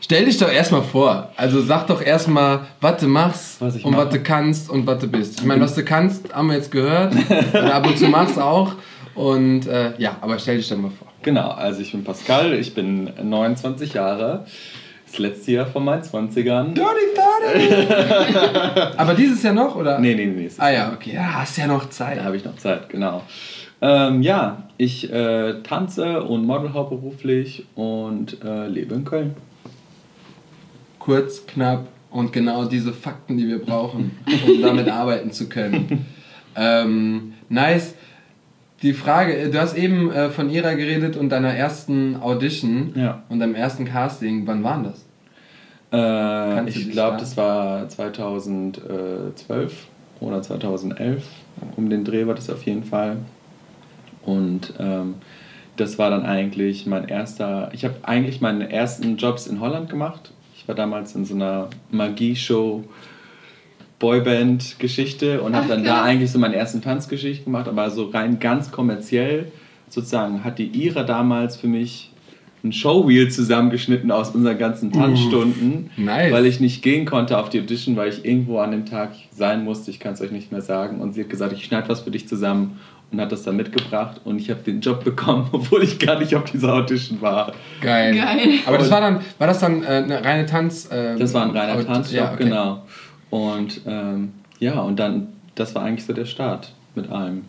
stell 0.00 0.24
dich 0.24 0.36
doch 0.38 0.50
erstmal 0.50 0.82
vor. 0.82 1.30
Also 1.36 1.62
sag 1.62 1.86
doch 1.86 2.02
erstmal, 2.02 2.66
was 2.80 3.00
du 3.00 3.06
machst 3.06 3.60
was 3.60 3.76
und 3.76 3.96
was 3.96 4.10
du 4.10 4.20
kannst 4.20 4.68
und 4.68 4.84
was 4.84 4.98
du 4.98 5.06
bist. 5.06 5.38
Ich 5.38 5.46
meine, 5.46 5.60
was 5.60 5.76
du 5.76 5.84
kannst, 5.84 6.34
haben 6.34 6.48
wir 6.48 6.56
jetzt 6.56 6.72
gehört. 6.72 7.14
und 7.14 7.54
ab 7.54 7.86
und 7.86 7.96
zu 7.98 8.08
machst 8.08 8.36
auch. 8.38 8.72
Und 9.18 9.66
äh, 9.66 9.98
ja, 9.98 10.16
aber 10.20 10.38
stell 10.38 10.58
dich 10.58 10.68
doch 10.68 10.76
mal 10.76 10.92
vor. 10.92 11.08
Genau, 11.22 11.50
also 11.50 11.80
ich 11.80 11.90
bin 11.90 12.04
Pascal, 12.04 12.54
ich 12.54 12.72
bin 12.72 13.10
29 13.20 13.94
Jahre. 13.94 14.46
Das 15.06 15.18
letzte 15.18 15.52
Jahr 15.52 15.66
von 15.66 15.84
meinen 15.84 16.02
20ern. 16.02 16.72
Dirty, 16.72 17.66
dirty! 17.66 17.92
aber 18.96 19.14
dieses 19.14 19.42
Jahr 19.42 19.54
noch, 19.54 19.74
oder? 19.74 19.98
Nee, 19.98 20.14
nee, 20.14 20.26
nee. 20.26 20.48
Ah 20.58 20.70
ja, 20.70 20.92
okay. 20.92 21.14
Ja, 21.14 21.40
hast 21.40 21.58
ja 21.58 21.66
noch 21.66 21.90
Zeit. 21.90 22.18
Da 22.18 22.24
habe 22.24 22.36
ich 22.36 22.44
noch 22.44 22.54
Zeit, 22.58 22.88
genau. 22.90 23.22
Ähm, 23.80 24.22
ja, 24.22 24.68
ich 24.76 25.12
äh, 25.12 25.62
tanze 25.64 26.22
und 26.22 26.46
model 26.46 26.72
hauptberuflich 26.72 27.66
und 27.74 28.40
äh, 28.44 28.68
lebe 28.68 28.94
in 28.94 29.04
Köln. 29.04 29.34
Kurz, 31.00 31.44
knapp 31.44 31.88
und 32.12 32.32
genau 32.32 32.66
diese 32.66 32.92
Fakten, 32.92 33.36
die 33.36 33.48
wir 33.48 33.58
brauchen, 33.58 34.16
um 34.46 34.62
damit 34.62 34.88
arbeiten 34.88 35.32
zu 35.32 35.48
können. 35.48 36.06
Ähm, 36.54 37.32
nice. 37.48 37.94
Die 38.82 38.92
Frage, 38.92 39.36
äh, 39.36 39.50
du 39.50 39.60
hast 39.60 39.76
eben 39.76 40.10
äh, 40.10 40.30
von 40.30 40.50
ihrer 40.50 40.74
geredet 40.74 41.16
und 41.16 41.30
deiner 41.30 41.54
ersten 41.54 42.16
Audition 42.16 42.92
ja. 42.94 43.22
und 43.28 43.40
deinem 43.40 43.54
ersten 43.54 43.84
Casting. 43.84 44.46
Wann 44.46 44.62
waren 44.62 44.84
das? 44.84 45.04
Äh, 45.92 46.68
ich 46.68 46.90
glaube, 46.90 47.16
das 47.16 47.36
war 47.36 47.88
2012 47.88 49.86
oder 50.20 50.42
2011. 50.42 51.24
Um 51.76 51.90
den 51.90 52.04
Dreh 52.04 52.26
war 52.26 52.34
das 52.34 52.50
auf 52.50 52.64
jeden 52.64 52.84
Fall. 52.84 53.16
Und 54.24 54.74
ähm, 54.78 55.14
das 55.76 55.98
war 55.98 56.10
dann 56.10 56.24
eigentlich 56.24 56.86
mein 56.86 57.08
erster. 57.08 57.70
Ich 57.72 57.84
habe 57.84 57.96
eigentlich 58.02 58.40
meine 58.40 58.70
ersten 58.70 59.16
Jobs 59.16 59.46
in 59.46 59.60
Holland 59.60 59.88
gemacht. 59.88 60.32
Ich 60.56 60.68
war 60.68 60.74
damals 60.74 61.14
in 61.14 61.24
so 61.24 61.34
einer 61.34 61.68
Magie-Show. 61.90 62.84
Boyband-Geschichte 63.98 65.40
und 65.40 65.56
habe 65.56 65.68
dann 65.68 65.84
da 65.84 66.02
eigentlich 66.02 66.30
so 66.30 66.38
meine 66.38 66.56
ersten 66.56 66.82
Tanzgeschichten 66.82 67.46
gemacht, 67.46 67.68
aber 67.68 67.90
so 67.90 68.06
rein 68.06 68.38
ganz 68.38 68.70
kommerziell 68.70 69.50
sozusagen 69.88 70.44
hat 70.44 70.58
die 70.58 70.66
Ira 70.66 71.02
damals 71.02 71.56
für 71.56 71.66
mich 71.66 72.12
ein 72.64 72.72
Showreel 72.72 73.30
zusammengeschnitten 73.30 74.10
aus 74.10 74.30
unseren 74.30 74.58
ganzen 74.58 74.92
Tanzstunden, 74.92 75.90
uh, 75.96 76.00
nice. 76.00 76.32
weil 76.32 76.46
ich 76.46 76.60
nicht 76.60 76.82
gehen 76.82 77.06
konnte 77.06 77.38
auf 77.38 77.50
die 77.50 77.60
Audition, 77.60 77.96
weil 77.96 78.08
ich 78.08 78.24
irgendwo 78.24 78.58
an 78.58 78.72
dem 78.72 78.84
Tag 78.84 79.10
sein 79.30 79.64
musste. 79.64 79.90
Ich 79.90 80.00
kann 80.00 80.14
es 80.14 80.20
euch 80.20 80.32
nicht 80.32 80.50
mehr 80.50 80.60
sagen. 80.60 81.00
Und 81.00 81.14
sie 81.14 81.22
hat 81.22 81.30
gesagt, 81.30 81.52
ich 81.52 81.64
schneide 81.64 81.88
was 81.88 82.00
für 82.00 82.10
dich 82.10 82.26
zusammen 82.26 82.80
und 83.12 83.20
hat 83.20 83.32
das 83.32 83.42
dann 83.42 83.56
mitgebracht 83.56 84.20
und 84.24 84.38
ich 84.38 84.50
habe 84.50 84.60
den 84.60 84.80
Job 84.80 85.04
bekommen, 85.04 85.48
obwohl 85.52 85.82
ich 85.82 85.98
gar 85.98 86.18
nicht 86.18 86.34
auf 86.34 86.44
dieser 86.44 86.74
Audition 86.74 87.20
war. 87.20 87.52
Geil. 87.80 88.16
Geil. 88.16 88.58
Aber 88.66 88.78
das 88.78 88.90
war 88.90 89.00
dann, 89.00 89.20
war 89.38 89.46
das 89.46 89.60
dann 89.60 89.82
äh, 89.82 89.86
eine 89.86 90.24
reine 90.24 90.46
Tanz? 90.46 90.90
Äh, 90.90 91.16
das 91.16 91.32
war 91.32 91.44
ein 91.44 91.50
reiner 91.50 91.84
Tanzjob, 91.86 92.20
ja, 92.20 92.32
okay. 92.32 92.44
genau. 92.44 92.82
Und 93.30 93.80
ähm, 93.86 94.32
ja, 94.58 94.80
und 94.80 94.98
dann, 94.98 95.28
das 95.54 95.74
war 95.74 95.82
eigentlich 95.82 96.06
so 96.06 96.12
der 96.12 96.24
Start 96.24 96.72
mit 96.94 97.10
allem. 97.10 97.44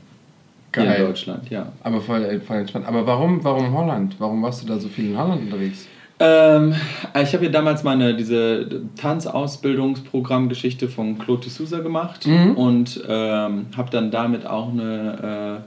Geil. 0.72 1.00
in 1.00 1.06
Deutschland, 1.08 1.50
ja. 1.50 1.72
Aber 1.84 2.00
voll, 2.00 2.40
voll 2.42 2.58
entspannt. 2.58 2.88
Aber 2.88 3.08
warum, 3.08 3.44
warum 3.44 3.76
Holland? 3.76 4.16
Warum 4.20 4.44
warst 4.44 4.62
du 4.62 4.68
da 4.68 4.78
so 4.78 4.88
viel 4.88 5.12
in 5.12 5.18
Holland 5.18 5.42
unterwegs? 5.42 5.88
Ähm, 6.20 6.76
ich 7.22 7.34
habe 7.34 7.46
ja 7.46 7.52
damals 7.52 7.84
meine 7.84 8.14
diese 8.14 8.82
Tanzausbildungsprogrammgeschichte 8.98 10.90
von 10.90 11.18
Claude 11.18 11.44
de 11.44 11.50
Souza 11.50 11.80
gemacht 11.80 12.28
mhm. 12.28 12.56
und 12.56 13.02
ähm, 13.08 13.68
habe 13.76 13.90
dann 13.90 14.12
damit 14.12 14.46
auch 14.46 14.70
eine 14.72 15.64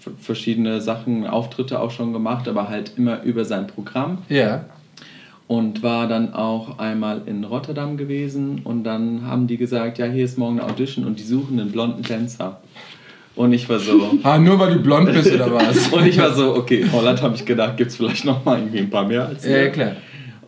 äh, 0.00 0.10
verschiedene 0.20 0.80
Sachen, 0.80 1.26
Auftritte 1.26 1.80
auch 1.80 1.92
schon 1.92 2.12
gemacht, 2.12 2.48
aber 2.48 2.68
halt 2.68 2.92
immer 2.96 3.22
über 3.22 3.44
sein 3.44 3.68
Programm. 3.68 4.18
Ja. 4.28 4.64
Und 5.46 5.82
war 5.82 6.08
dann 6.08 6.32
auch 6.32 6.78
einmal 6.78 7.22
in 7.26 7.44
Rotterdam 7.44 7.98
gewesen 7.98 8.62
und 8.64 8.84
dann 8.84 9.26
haben 9.26 9.46
die 9.46 9.58
gesagt, 9.58 9.98
ja, 9.98 10.06
hier 10.06 10.24
ist 10.24 10.38
morgen 10.38 10.58
eine 10.58 10.70
Audition 10.70 11.04
und 11.04 11.18
die 11.18 11.22
suchen 11.22 11.60
einen 11.60 11.70
blonden 11.70 12.02
Tänzer. 12.02 12.60
Und 13.36 13.52
ich 13.52 13.68
war 13.68 13.78
so. 13.78 14.18
ah, 14.22 14.38
nur 14.38 14.58
weil 14.58 14.74
du 14.74 14.80
blond 14.80 15.12
bist 15.12 15.32
oder 15.32 15.52
was? 15.52 15.88
und 15.92 16.06
ich 16.06 16.18
war 16.18 16.32
so, 16.32 16.54
okay, 16.56 16.86
Holland 16.90 17.20
habe 17.20 17.34
ich 17.34 17.44
gedacht, 17.44 17.76
gibt 17.76 17.90
es 17.90 17.96
vielleicht 17.96 18.24
noch 18.24 18.44
mal 18.44 18.58
irgendwie 18.58 18.78
ein 18.78 18.90
paar 18.90 19.06
mehr 19.06 19.26
als 19.26 19.46
Ja, 19.46 19.68
klar. 19.68 19.92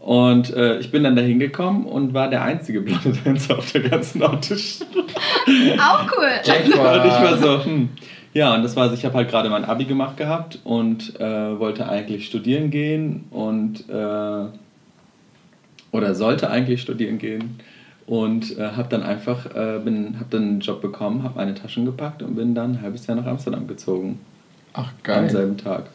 Und 0.01 0.55
äh, 0.55 0.79
ich 0.79 0.93
bin 0.93 1.03
dann 1.03 1.17
da 1.17 1.23
hingekommen 1.23 1.85
und 1.85 2.15
war 2.15 2.31
der 2.31 2.43
einzige 2.43 2.81
blonde 2.81 3.13
Tänzer 3.13 3.59
auf 3.59 3.73
der 3.73 3.83
ganzen 3.83 4.23
Audition. 4.23 4.87
Auch 5.79 6.07
cool. 6.17 6.29
und 6.47 7.07
ich 7.07 7.21
war 7.21 7.37
so, 7.39 7.65
hm. 7.65 7.89
Ja, 8.33 8.55
und 8.55 8.63
das 8.63 8.77
war, 8.77 8.93
ich 8.93 9.05
habe 9.05 9.15
halt 9.15 9.31
gerade 9.31 9.49
mein 9.49 9.65
Abi 9.65 9.87
gemacht 9.87 10.17
gehabt 10.17 10.61
und 10.63 11.19
äh, 11.19 11.59
wollte 11.59 11.89
eigentlich 11.89 12.27
studieren 12.27 12.71
gehen 12.71 13.25
und 13.31 13.89
äh, 13.89 14.45
oder 15.93 16.15
sollte 16.15 16.51
eigentlich 16.51 16.83
studieren 16.83 17.19
gehen 17.19 17.59
und 18.07 18.57
äh, 18.59 18.73
habe 18.73 18.89
dann 18.89 19.03
einfach 19.03 19.47
äh, 19.55 19.81
bin 19.85 20.17
habe 20.19 20.27
dann 20.31 20.43
einen 20.43 20.61
Job 20.61 20.81
bekommen, 20.81 21.23
habe 21.23 21.37
meine 21.37 21.55
Taschen 21.55 21.85
gepackt 21.85 22.23
und 22.23 22.37
bin 22.37 22.55
dann 22.55 22.73
ein 22.73 22.83
halbes 22.83 23.07
Jahr 23.07 23.17
nach 23.17 23.27
Amsterdam 23.27 23.67
gezogen. 23.67 24.21
Ach 24.73 24.93
geil. 25.03 25.25
Am 25.25 25.29
selben 25.29 25.57
Tag. 25.57 25.87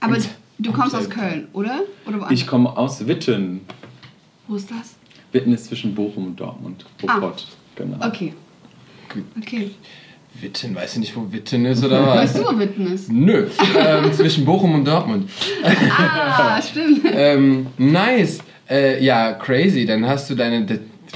Aber 0.00 0.14
und 0.14 0.28
du 0.58 0.72
kommst 0.72 0.94
aus 0.94 1.10
Köln, 1.10 1.48
oder? 1.52 1.80
oder 2.06 2.30
ich 2.30 2.46
komme 2.46 2.76
aus 2.76 3.06
Witten. 3.06 3.60
Wo 4.48 4.56
ist 4.56 4.70
das? 4.70 4.96
Witten 5.32 5.52
ist 5.52 5.66
zwischen 5.66 5.94
Bochum 5.94 6.26
und 6.26 6.40
Dortmund. 6.40 6.84
Ruppert, 7.02 7.46
ah. 7.48 7.76
genau. 7.76 8.06
Okay. 8.06 8.34
Okay. 9.38 9.70
Witten, 10.40 10.74
weißt 10.74 10.96
du 10.96 11.00
nicht, 11.00 11.16
wo 11.16 11.30
Witten 11.30 11.66
ist 11.66 11.84
oder 11.84 12.06
was? 12.06 12.16
Weißt 12.16 12.38
du, 12.38 12.44
wo 12.44 12.58
Witten 12.58 12.92
ist? 12.92 13.10
Nö, 13.10 13.48
ähm, 13.76 14.12
zwischen 14.12 14.44
Bochum 14.44 14.74
und 14.76 14.86
Dortmund. 14.86 15.28
ah, 15.90 16.62
stimmt. 16.70 17.02
ähm, 17.12 17.66
nice. 17.76 18.38
Äh, 18.70 19.02
ja, 19.02 19.32
crazy. 19.32 19.84
Dann 19.84 20.06
hast 20.06 20.30
du 20.30 20.34
deine, 20.34 20.66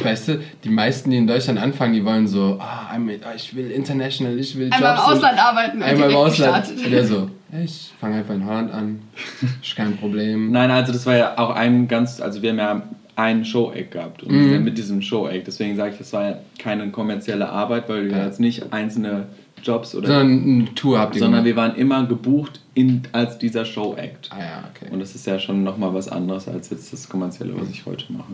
weißt 0.02 0.28
du, 0.28 0.40
die 0.64 0.70
meisten, 0.70 1.10
die 1.10 1.18
in 1.18 1.26
Deutschland 1.26 1.58
anfangen, 1.58 1.94
die 1.94 2.04
wollen 2.04 2.26
so, 2.26 2.58
ah, 2.60 2.98
ich 3.36 3.54
will 3.54 3.70
international, 3.70 4.38
ich 4.38 4.56
will 4.58 4.66
Jobs. 4.66 4.76
Einmal 4.76 4.94
im 4.94 5.00
Ausland 5.00 5.38
arbeiten. 5.38 5.82
Einmal 5.82 6.10
im 6.10 6.16
Ausland. 6.16 6.68
Und 6.68 6.90
der 6.90 7.06
so, 7.06 7.30
ich 7.62 7.92
fange 8.00 8.16
einfach 8.16 8.34
in 8.34 8.44
Holland 8.44 8.72
an, 8.72 9.02
ist 9.62 9.76
kein 9.76 9.96
Problem. 9.96 10.50
Nein, 10.50 10.70
also 10.70 10.92
das 10.92 11.06
war 11.06 11.16
ja 11.16 11.38
auch 11.38 11.50
ein 11.50 11.86
ganz, 11.86 12.20
also 12.20 12.42
wir 12.42 12.50
haben 12.50 12.58
ja 12.58 12.82
ein 13.16 13.44
Show-Egg 13.44 13.90
gehabt 13.92 14.24
und 14.24 14.32
mhm. 14.32 14.64
mit 14.64 14.76
diesem 14.76 15.00
Show-Egg, 15.00 15.44
deswegen 15.46 15.76
sage 15.76 15.92
ich, 15.92 15.98
das 15.98 16.12
war 16.12 16.24
ja 16.24 16.38
keine 16.58 16.90
kommerzielle 16.90 17.48
Arbeit, 17.48 17.88
weil 17.88 18.10
wir 18.10 18.18
ja. 18.18 18.24
jetzt 18.24 18.40
nicht 18.40 18.72
einzelne 18.72 19.28
Jobs 19.64 19.94
oder... 19.94 20.06
Sondern 20.06 20.42
eine 20.42 20.74
Tour 20.74 20.98
habt 20.98 21.16
ihr 21.16 21.20
Sondern 21.20 21.44
wir 21.44 21.56
waren 21.56 21.74
immer 21.76 22.06
gebucht 22.06 22.60
in, 22.74 23.02
als 23.12 23.38
dieser 23.38 23.64
Show-Act. 23.64 24.30
Ah 24.32 24.38
ja, 24.38 24.64
okay. 24.70 24.92
Und 24.92 25.00
das 25.00 25.14
ist 25.14 25.26
ja 25.26 25.38
schon 25.38 25.64
nochmal 25.64 25.94
was 25.94 26.08
anderes 26.08 26.48
als 26.48 26.70
jetzt 26.70 26.92
das 26.92 27.08
kommerzielle, 27.08 27.58
was 27.58 27.70
ich 27.70 27.86
heute 27.86 28.12
mache. 28.12 28.32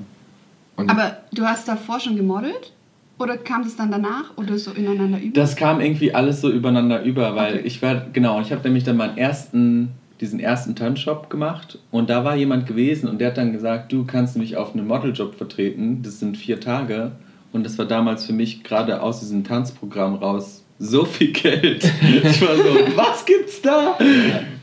Und 0.77 0.91
Aber 0.91 1.19
du 1.33 1.45
hast 1.45 1.69
davor 1.69 2.01
schon 2.01 2.17
gemodelt? 2.17 2.73
Oder 3.19 3.37
kam 3.37 3.63
das 3.63 3.77
dann 3.77 3.91
danach 3.91 4.37
oder 4.37 4.59
so 4.59 4.73
ineinander 4.73 5.21
über? 5.21 5.35
Das 5.35 5.55
kam 5.55 5.81
irgendwie 5.81 6.15
alles 6.15 6.41
so 6.41 6.51
übereinander 6.51 7.03
über, 7.03 7.37
weil 7.37 7.57
okay. 7.57 7.67
ich 7.67 7.83
war, 7.83 8.07
genau, 8.15 8.41
ich 8.41 8.51
habe 8.51 8.63
nämlich 8.63 8.85
dann 8.85 8.97
meinen 8.97 9.19
ersten, 9.19 9.91
diesen 10.23 10.41
ersten 10.41 10.75
Tanzshop 10.75 11.29
gemacht 11.29 11.79
und 11.91 12.09
da 12.09 12.25
war 12.25 12.35
jemand 12.35 12.67
gewesen 12.67 13.11
und 13.11 13.21
der 13.21 13.29
hat 13.29 13.37
dann 13.37 13.53
gesagt, 13.53 13.93
du 13.93 14.05
kannst 14.07 14.39
mich 14.39 14.57
auf 14.57 14.75
einen 14.75 14.87
Modeljob 14.87 15.35
vertreten, 15.35 16.01
das 16.03 16.19
sind 16.19 16.39
vier 16.39 16.61
Tage 16.61 17.13
und 17.53 17.65
das 17.65 17.77
war 17.77 17.85
damals 17.85 18.25
für 18.25 18.33
mich 18.33 18.65
gerade 18.65 19.03
aus 19.03 19.21
diesem 19.21 19.45
Tanzprogramm 19.45 20.15
raus 20.15 20.65
so 20.81 21.05
viel 21.05 21.33
Geld. 21.33 21.85
Ich 21.85 22.43
war 22.43 22.57
so, 22.57 22.97
was 22.97 23.25
gibt's 23.25 23.63
da? 23.63 23.97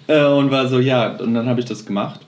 Äh, 0.08 0.26
und 0.26 0.52
war 0.52 0.68
so, 0.68 0.80
ja, 0.80 1.16
und 1.16 1.34
dann 1.34 1.48
habe 1.48 1.62
ich 1.62 1.66
das 1.66 1.86
gemacht 1.86 2.20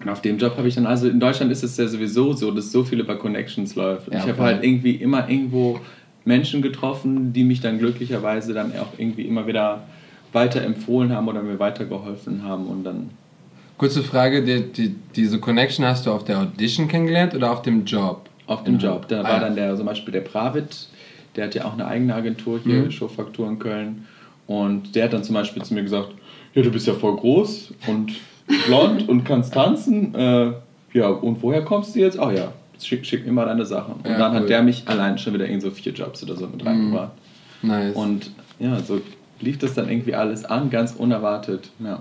und 0.00 0.08
auf 0.08 0.22
dem 0.22 0.38
Job 0.38 0.56
habe 0.56 0.66
ich 0.66 0.74
dann, 0.74 0.86
also 0.86 1.08
in 1.08 1.20
Deutschland 1.20 1.52
ist 1.52 1.62
es 1.62 1.76
ja 1.76 1.86
sowieso 1.86 2.32
so, 2.32 2.50
dass 2.50 2.72
so 2.72 2.84
viel 2.84 3.00
über 3.00 3.16
Connections 3.16 3.74
läuft. 3.74 4.10
Ja, 4.10 4.20
ich 4.20 4.28
habe 4.28 4.42
halt 4.42 4.64
irgendwie 4.64 4.92
immer 4.92 5.28
irgendwo 5.28 5.80
Menschen 6.24 6.62
getroffen, 6.62 7.32
die 7.32 7.44
mich 7.44 7.60
dann 7.60 7.78
glücklicherweise 7.78 8.54
dann 8.54 8.72
auch 8.78 8.98
irgendwie 8.98 9.22
immer 9.22 9.46
wieder 9.46 9.82
weiterempfohlen 10.32 11.14
haben 11.14 11.28
oder 11.28 11.42
mir 11.42 11.58
weitergeholfen 11.58 12.44
haben 12.44 12.66
und 12.66 12.84
dann. 12.84 13.10
Kurze 13.76 14.02
Frage, 14.02 14.42
die, 14.42 14.72
die, 14.72 14.94
diese 15.16 15.38
Connection 15.38 15.84
hast 15.84 16.06
du 16.06 16.12
auf 16.12 16.24
der 16.24 16.38
Audition 16.38 16.88
kennengelernt 16.88 17.34
oder 17.34 17.50
auf 17.50 17.62
dem 17.62 17.84
Job? 17.84 18.28
Auf 18.46 18.64
dem 18.64 18.78
Job. 18.78 19.06
Da 19.08 19.20
ah, 19.20 19.24
war 19.24 19.40
dann 19.40 19.54
der, 19.54 19.76
zum 19.76 19.86
Beispiel 19.86 20.12
der 20.12 20.20
Pravit, 20.22 20.88
der 21.36 21.46
hat 21.46 21.54
ja 21.54 21.64
auch 21.64 21.72
eine 21.72 21.86
eigene 21.86 22.14
Agentur 22.14 22.60
hier, 22.62 22.82
mhm. 22.82 22.90
Showfaktur 22.90 23.48
in 23.48 23.58
Köln. 23.58 24.06
Und 24.46 24.94
der 24.96 25.04
hat 25.04 25.12
dann 25.12 25.24
zum 25.24 25.34
Beispiel 25.34 25.62
zu 25.62 25.74
mir 25.74 25.82
gesagt, 25.82 26.10
ja, 26.54 26.62
du 26.62 26.70
bist 26.70 26.86
ja 26.86 26.94
voll 26.94 27.16
groß 27.16 27.72
und 27.86 28.12
blond 28.66 29.08
und 29.08 29.24
kannst 29.24 29.54
tanzen. 29.54 30.14
Äh, 30.14 30.52
ja, 30.92 31.08
und 31.08 31.42
woher 31.42 31.62
kommst 31.64 31.94
du 31.94 32.00
jetzt? 32.00 32.18
Ach 32.18 32.32
ja, 32.32 32.52
schick, 32.80 33.06
schick 33.06 33.24
mir 33.24 33.32
mal 33.32 33.46
deine 33.46 33.64
Sachen. 33.64 33.94
Und 33.94 34.06
ja, 34.06 34.18
dann 34.18 34.32
cool. 34.32 34.40
hat 34.40 34.48
der 34.48 34.62
mich 34.62 34.88
allein 34.88 35.18
schon 35.18 35.34
wieder 35.34 35.46
in 35.46 35.60
so 35.60 35.70
vier 35.70 35.92
Jobs 35.92 36.22
oder 36.24 36.36
so 36.36 36.48
mit 36.48 36.64
reingebracht. 36.64 37.12
Mm, 37.62 37.66
nice. 37.68 37.94
Und 37.94 38.30
ja, 38.58 38.80
so 38.80 39.00
lief 39.40 39.58
das 39.58 39.74
dann 39.74 39.88
irgendwie 39.88 40.14
alles 40.14 40.44
an, 40.44 40.70
ganz 40.70 40.92
unerwartet. 40.92 41.70
Ja. 41.78 42.00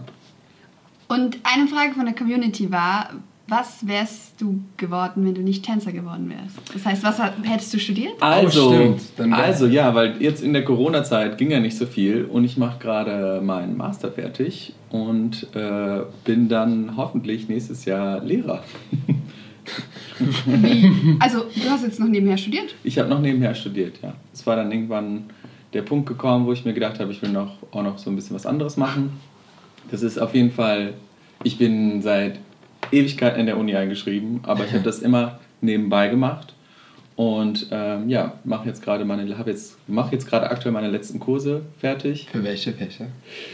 Und 1.08 1.38
eine 1.44 1.68
Frage 1.68 1.94
von 1.94 2.06
der 2.06 2.16
Community 2.16 2.72
war, 2.72 3.12
was 3.50 3.88
wärst 3.88 4.40
du 4.40 4.62
geworden, 4.78 5.26
wenn 5.26 5.34
du 5.34 5.42
nicht 5.42 5.66
Tänzer 5.66 5.92
geworden 5.92 6.30
wärst? 6.30 6.58
Das 6.74 6.86
heißt, 6.86 7.04
was 7.04 7.20
hättest 7.44 7.74
du 7.74 7.80
studiert? 7.80 8.14
Also, 8.22 8.96
oh, 9.18 9.24
also 9.32 9.66
ja, 9.66 9.94
weil 9.96 10.22
jetzt 10.22 10.44
in 10.44 10.54
der 10.54 10.64
Corona-Zeit 10.64 11.38
ging 11.38 11.52
ja 11.52 11.60
nicht 11.60 11.78
so 11.78 11.86
viel 11.86 12.26
und 12.26 12.46
ich 12.46 12.58
mache 12.58 12.80
gerade 12.80 13.42
meinen 13.42 13.76
Master 13.78 14.12
fertig 14.12 14.74
und 14.90 15.48
äh, 15.56 16.02
bin 16.26 16.50
dann 16.50 16.96
hoffentlich 16.96 17.50
nächstes 17.50 17.86
Jahr 17.86 18.24
Lehrer. 18.24 18.64
Wie? 20.46 20.92
Also, 21.20 21.46
du 21.56 21.70
hast 21.70 21.84
jetzt 21.84 22.00
noch 22.00 22.08
nebenher 22.08 22.38
studiert? 22.38 22.76
Ich 22.84 22.98
habe 22.98 23.10
noch 23.10 23.22
nebenher 23.22 23.56
studiert, 23.56 24.00
ja. 24.02 24.14
Es 24.34 24.46
war 24.46 24.56
dann 24.56 24.72
irgendwann 24.72 25.26
der 25.74 25.82
Punkt 25.84 26.08
gekommen, 26.08 26.46
wo 26.46 26.54
ich 26.54 26.66
mir 26.66 26.74
gedacht 26.74 27.00
habe, 27.00 27.12
ich 27.12 27.22
will 27.22 27.30
noch, 27.30 27.58
auch 27.72 27.84
noch 27.84 27.98
so 27.98 28.10
ein 28.10 28.16
bisschen 28.16 28.36
was 28.36 28.46
anderes 28.46 28.78
machen. 28.78 29.12
Das 29.92 30.02
ist 30.02 30.18
auf 30.18 30.34
jeden 30.34 30.52
Fall, 30.52 30.94
ich 31.44 31.58
bin 31.58 32.02
seit 32.02 32.40
Ewigkeiten 32.92 33.40
in 33.40 33.46
der 33.46 33.58
Uni 33.58 33.76
eingeschrieben, 33.76 34.42
aber 34.44 34.66
ich 34.66 34.74
habe 34.74 34.84
das 34.84 35.00
immer 35.00 35.40
nebenbei 35.62 36.08
gemacht 36.08 36.54
und 37.20 37.68
ähm, 37.72 38.08
ja, 38.08 38.36
mache 38.46 38.70
jetzt 38.70 38.82
gerade 38.82 39.04
meine, 39.04 39.38
habe 39.38 39.50
jetzt, 39.50 39.78
mache 39.90 40.14
jetzt 40.14 40.26
gerade 40.26 40.50
aktuell 40.50 40.72
meine 40.72 40.90
letzten 40.90 41.20
Kurse 41.20 41.64
fertig. 41.78 42.30
Für 42.32 42.46
welche 42.46 42.72
Fächer? 42.72 43.08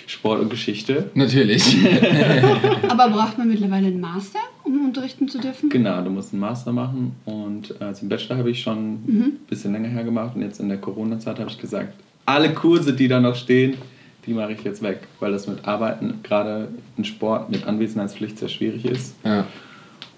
Sport 0.06 0.40
und 0.42 0.52
Geschichte. 0.52 1.10
Natürlich. 1.16 1.76
aber 2.88 3.10
braucht 3.10 3.40
man 3.40 3.48
mittlerweile 3.48 3.88
einen 3.88 4.00
Master, 4.00 4.38
um 4.64 4.86
unterrichten 4.86 5.28
zu 5.28 5.40
dürfen? 5.40 5.72
Genau, 5.72 6.04
du 6.04 6.12
musst 6.12 6.32
einen 6.32 6.42
Master 6.42 6.74
machen 6.74 7.16
und 7.26 7.74
äh, 7.82 7.92
zum 7.96 8.08
Bachelor 8.08 8.38
habe 8.38 8.52
ich 8.52 8.62
schon 8.62 9.04
mhm. 9.04 9.22
ein 9.24 9.40
bisschen 9.50 9.74
länger 9.74 9.90
her 9.90 10.04
gemacht 10.04 10.36
und 10.36 10.44
jetzt 10.44 10.60
in 10.60 10.70
der 10.70 10.78
Corona-Zeit 10.78 11.40
habe 11.40 11.50
ich 11.50 11.58
gesagt, 11.58 11.96
alle 12.28 12.54
Kurse, 12.54 12.94
die 12.94 13.08
da 13.08 13.20
noch 13.20 13.36
stehen, 13.36 13.78
die 14.26 14.34
mache 14.34 14.54
ich 14.54 14.64
jetzt 14.64 14.82
weg, 14.82 15.08
weil 15.20 15.32
das 15.32 15.48
mit 15.48 15.68
Arbeiten, 15.68 16.20
gerade 16.24 16.70
in 16.98 17.06
Sport 17.06 17.50
mit 17.50 17.68
Anwesenheitspflicht 17.68 18.40
sehr 18.40 18.50
schwierig 18.50 18.86
ist. 18.86 19.16
Ja. 19.24 19.46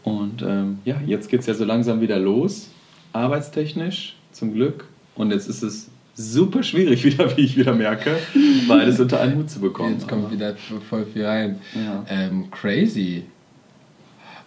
Und 0.03 0.41
ähm, 0.41 0.79
ja, 0.85 1.01
jetzt 1.05 1.29
geht 1.29 1.41
es 1.41 1.47
ja 1.47 1.53
so 1.53 1.65
langsam 1.65 1.99
wieder 1.99 2.17
los, 2.17 2.69
arbeitstechnisch, 3.13 4.15
zum 4.31 4.53
Glück. 4.53 4.85
Und 5.15 5.31
jetzt 5.31 5.49
ist 5.49 5.63
es 5.63 5.89
super 6.15 6.63
schwierig 6.63 7.03
wieder, 7.03 7.35
wie 7.35 7.41
ich 7.41 7.57
wieder 7.57 7.73
merke, 7.73 8.17
beides 8.67 8.99
unter 8.99 9.19
einen 9.19 9.35
Hut 9.35 9.49
zu 9.49 9.59
bekommen. 9.59 9.93
Jetzt 9.93 10.07
kommt 10.07 10.31
wieder 10.31 10.55
voll 10.89 11.05
viel 11.05 11.25
rein. 11.25 11.59
Ja. 11.73 12.05
Ähm, 12.09 12.49
crazy. 12.51 13.23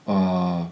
Oh, 0.06 0.64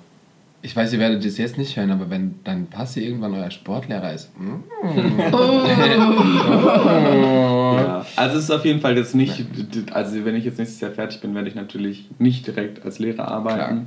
ich 0.60 0.74
weiß, 0.74 0.92
ihr 0.92 0.98
werdet 0.98 1.24
das 1.24 1.38
jetzt 1.38 1.56
nicht 1.56 1.76
hören, 1.76 1.90
aber 1.90 2.10
wenn 2.10 2.36
dann 2.44 2.66
Passi 2.66 3.04
irgendwann 3.04 3.34
euer 3.34 3.50
Sportlehrer 3.50 4.12
ist. 4.12 4.30
Mm. 4.38 4.64
Oh. 4.82 5.32
oh. 5.32 5.68
Ja. 7.78 8.04
Also 8.16 8.38
es 8.38 8.44
ist 8.44 8.50
auf 8.50 8.64
jeden 8.64 8.80
Fall 8.80 8.96
jetzt 8.96 9.14
nicht, 9.14 9.44
also 9.92 10.24
wenn 10.24 10.34
ich 10.34 10.44
jetzt 10.44 10.58
nächstes 10.58 10.80
Jahr 10.80 10.90
fertig 10.90 11.20
bin, 11.20 11.34
werde 11.34 11.48
ich 11.48 11.54
natürlich 11.54 12.08
nicht 12.18 12.46
direkt 12.46 12.84
als 12.84 12.98
Lehrer 12.98 13.28
arbeiten. 13.28 13.86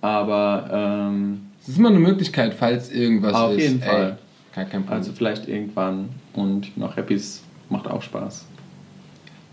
Aber 0.00 1.08
ähm, 1.10 1.46
es 1.60 1.68
ist 1.68 1.78
immer 1.78 1.88
eine 1.88 1.98
Möglichkeit, 1.98 2.54
falls 2.54 2.92
irgendwas 2.92 3.34
auf 3.34 3.52
ist. 3.52 3.56
Auf 3.56 3.60
jeden 3.62 3.82
Fall. 3.82 4.18
Ey, 4.54 4.64
kein 4.64 4.82
Problem. 4.82 4.98
Also 4.98 5.12
vielleicht 5.12 5.48
irgendwann 5.48 6.10
und 6.34 6.76
noch 6.76 6.96
Happys 6.96 7.42
macht 7.68 7.88
auch 7.88 8.02
Spaß. 8.02 8.46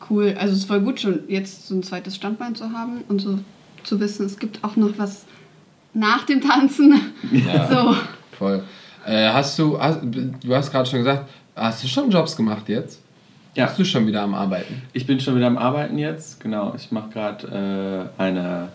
Cool, 0.09 0.35
also 0.37 0.53
es 0.53 0.59
ist 0.59 0.65
voll 0.65 0.81
gut 0.81 0.99
schon 0.99 1.21
jetzt 1.27 1.67
so 1.67 1.75
ein 1.75 1.83
zweites 1.83 2.15
Standbein 2.15 2.55
zu 2.55 2.71
haben 2.71 3.01
und 3.07 3.19
so 3.19 3.39
zu 3.83 3.99
wissen, 3.99 4.25
es 4.25 4.37
gibt 4.37 4.63
auch 4.63 4.75
noch 4.75 4.97
was 4.97 5.25
nach 5.93 6.23
dem 6.25 6.41
Tanzen. 6.41 7.13
Ja, 7.31 7.67
so. 7.71 7.95
voll. 8.37 8.63
Äh, 9.05 9.29
hast 9.29 9.59
du, 9.59 9.79
hast, 9.79 9.99
du 10.01 10.55
hast 10.55 10.71
gerade 10.71 10.89
schon 10.89 10.99
gesagt, 10.99 11.29
hast 11.55 11.83
du 11.83 11.87
schon 11.87 12.09
Jobs 12.09 12.35
gemacht 12.35 12.67
jetzt? 12.67 13.01
Ja. 13.55 13.67
Bist 13.67 13.79
du 13.79 13.85
schon 13.85 14.07
wieder 14.07 14.21
am 14.21 14.33
Arbeiten? 14.33 14.81
Ich 14.93 15.05
bin 15.05 15.19
schon 15.19 15.35
wieder 15.35 15.47
am 15.47 15.57
Arbeiten 15.57 15.97
jetzt, 15.97 16.39
genau. 16.39 16.73
Ich 16.75 16.91
mache 16.91 17.09
gerade 17.09 18.09
äh, 18.17 18.21
eine 18.21 18.69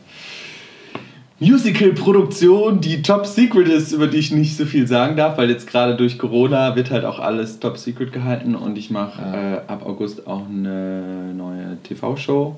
Musical-Produktion, 1.41 2.81
die 2.81 3.03
top 3.03 3.27
secret 3.27 3.69
ist, 3.69 3.93
über 3.93 4.07
die 4.07 4.19
ich 4.19 4.33
nicht 4.33 4.57
so 4.57 4.65
viel 4.65 4.87
sagen 4.87 5.17
darf, 5.17 5.39
weil 5.39 5.51
jetzt 5.51 5.69
gerade 5.69 5.97
durch 5.97 6.19
Corona 6.19 6.75
wird 6.75 6.91
halt 6.91 7.05
auch 7.05 7.21
alles 7.21 7.61
top 7.61 7.79
secret 7.79 8.13
gehalten 8.13 8.57
und 8.57 8.77
ich 8.77 8.91
mache 8.91 9.23
ja. 9.23 9.55
äh, 9.55 9.61
ab 9.69 9.87
August 9.87 10.27
auch 10.27 10.47
eine 10.49 11.33
neue 11.35 11.79
TV-Show, 11.85 12.57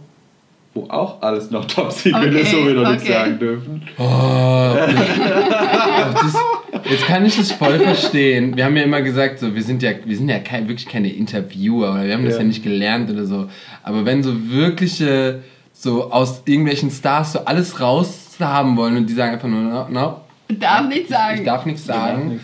wo 0.75 0.87
auch 0.89 1.21
alles 1.21 1.51
noch 1.51 1.65
top 1.65 1.91
secret 1.91 2.29
okay, 2.29 2.41
ist, 2.43 2.55
wo 2.55 2.67
wir 2.67 2.75
noch 2.75 2.83
okay. 2.83 2.93
nichts 2.93 3.09
sagen 3.09 3.39
dürfen. 3.39 3.83
Oh, 3.99 4.75
das, 6.15 6.37
jetzt 6.91 7.07
kann 7.07 7.27
ich 7.27 7.37
das 7.37 7.51
voll 7.53 7.81
verstehen. 7.81 8.57
Wir 8.57 8.65
haben 8.65 8.77
ja 8.77 8.85
immer 8.85 9.03
gesagt, 9.03 9.41
so, 9.41 9.55
wir 9.55 9.63
sind 9.63 9.83
ja, 9.83 9.91
wir 10.05 10.17
sind 10.17 10.29
ja 10.29 10.39
kein, 10.39 10.69
wirklich 10.69 10.87
keine 10.87 11.13
Interviewer 11.13 11.95
oder 11.95 12.05
wir 12.07 12.15
haben 12.15 12.25
das 12.25 12.35
ja. 12.35 12.41
ja 12.41 12.47
nicht 12.47 12.63
gelernt 12.63 13.11
oder 13.11 13.27
so. 13.27 13.49
Aber 13.83 14.05
wenn 14.05 14.23
so 14.23 14.33
wirkliche, 14.49 15.43
so 15.73 16.13
aus 16.13 16.43
irgendwelchen 16.45 16.91
Stars 16.91 17.33
so 17.33 17.41
alles 17.41 17.81
raus 17.81 18.37
haben 18.39 18.77
wollen 18.77 18.97
und 18.97 19.07
die 19.07 19.15
sagen 19.15 19.35
einfach 19.35 19.49
nur, 19.49 19.63
no, 19.63 19.89
no. 19.89 20.21
Darf 20.49 20.89
nichts 20.89 21.11
sagen. 21.11 21.39
Ich 21.39 21.45
darf 21.45 21.67
nichts 21.67 21.85
sagen. 21.85 22.41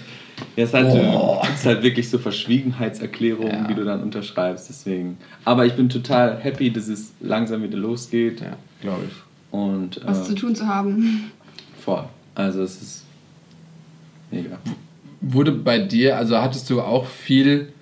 Ja, 0.57 0.65
es 0.65 0.71
ist 0.71 0.75
halt, 0.75 0.87
oh. 0.95 1.43
ist 1.55 1.67
halt 1.67 1.83
wirklich 1.83 2.09
so 2.09 2.19
Verschwiegenheitserklärungen, 2.19 3.53
ja. 3.53 3.67
die 3.69 3.75
du 3.75 3.85
dann 3.85 4.03
unterschreibst. 4.03 4.69
Deswegen. 4.69 5.19
Aber 5.45 5.67
ich 5.67 5.75
bin 5.75 5.89
total 5.89 6.39
happy, 6.39 6.73
dass 6.73 6.89
es 6.89 7.13
langsam 7.21 7.63
wieder 7.63 7.77
losgeht. 7.77 8.41
Ja, 8.41 8.57
glaube 8.81 9.05
ich. 9.09 9.15
Und, 9.53 10.01
Was 10.05 10.23
äh, 10.23 10.25
zu 10.25 10.35
tun 10.35 10.55
zu 10.55 10.67
haben. 10.67 11.31
Voll. 11.79 12.05
Also 12.35 12.63
es 12.63 12.81
ist 12.83 13.05
mega. 14.31 14.59
Wurde 15.21 15.53
bei 15.53 15.79
dir, 15.79 16.17
also 16.17 16.39
hattest 16.39 16.69
du 16.71 16.81
auch 16.81 17.07
viel 17.07 17.73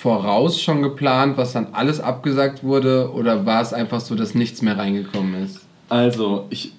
voraus 0.00 0.60
schon 0.60 0.82
geplant, 0.82 1.36
was 1.36 1.52
dann 1.52 1.68
alles 1.72 2.00
abgesagt 2.00 2.64
wurde? 2.64 3.12
Oder 3.12 3.44
war 3.44 3.60
es 3.60 3.74
einfach 3.74 4.00
so, 4.00 4.14
dass 4.14 4.34
nichts 4.34 4.62
mehr 4.62 4.78
reingekommen 4.78 5.44
ist? 5.44 5.60
Also, 5.90 6.46
ich, 6.48 6.72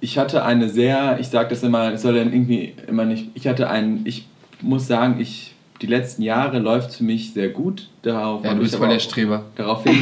ich 0.00 0.18
hatte 0.18 0.44
eine 0.44 0.68
sehr, 0.68 1.18
ich 1.20 1.28
sage 1.28 1.50
das 1.50 1.62
immer, 1.62 1.92
es 1.92 2.02
soll 2.02 2.14
dann 2.14 2.32
irgendwie 2.32 2.74
immer 2.86 3.04
nicht, 3.04 3.28
ich 3.34 3.46
hatte 3.46 3.68
einen, 3.68 4.00
ich 4.04 4.26
muss 4.62 4.86
sagen, 4.86 5.20
ich, 5.20 5.54
die 5.82 5.86
letzten 5.86 6.22
Jahre 6.22 6.58
läuft 6.58 6.94
für 6.94 7.04
mich 7.04 7.32
sehr 7.32 7.48
gut. 7.48 7.88
Darauf 8.02 8.44
ja, 8.44 8.52
du 8.52 8.60
bist 8.60 8.76
voll 8.76 8.88
der 8.88 8.98
Streber. 8.98 9.46
Daraufhin, 9.56 9.94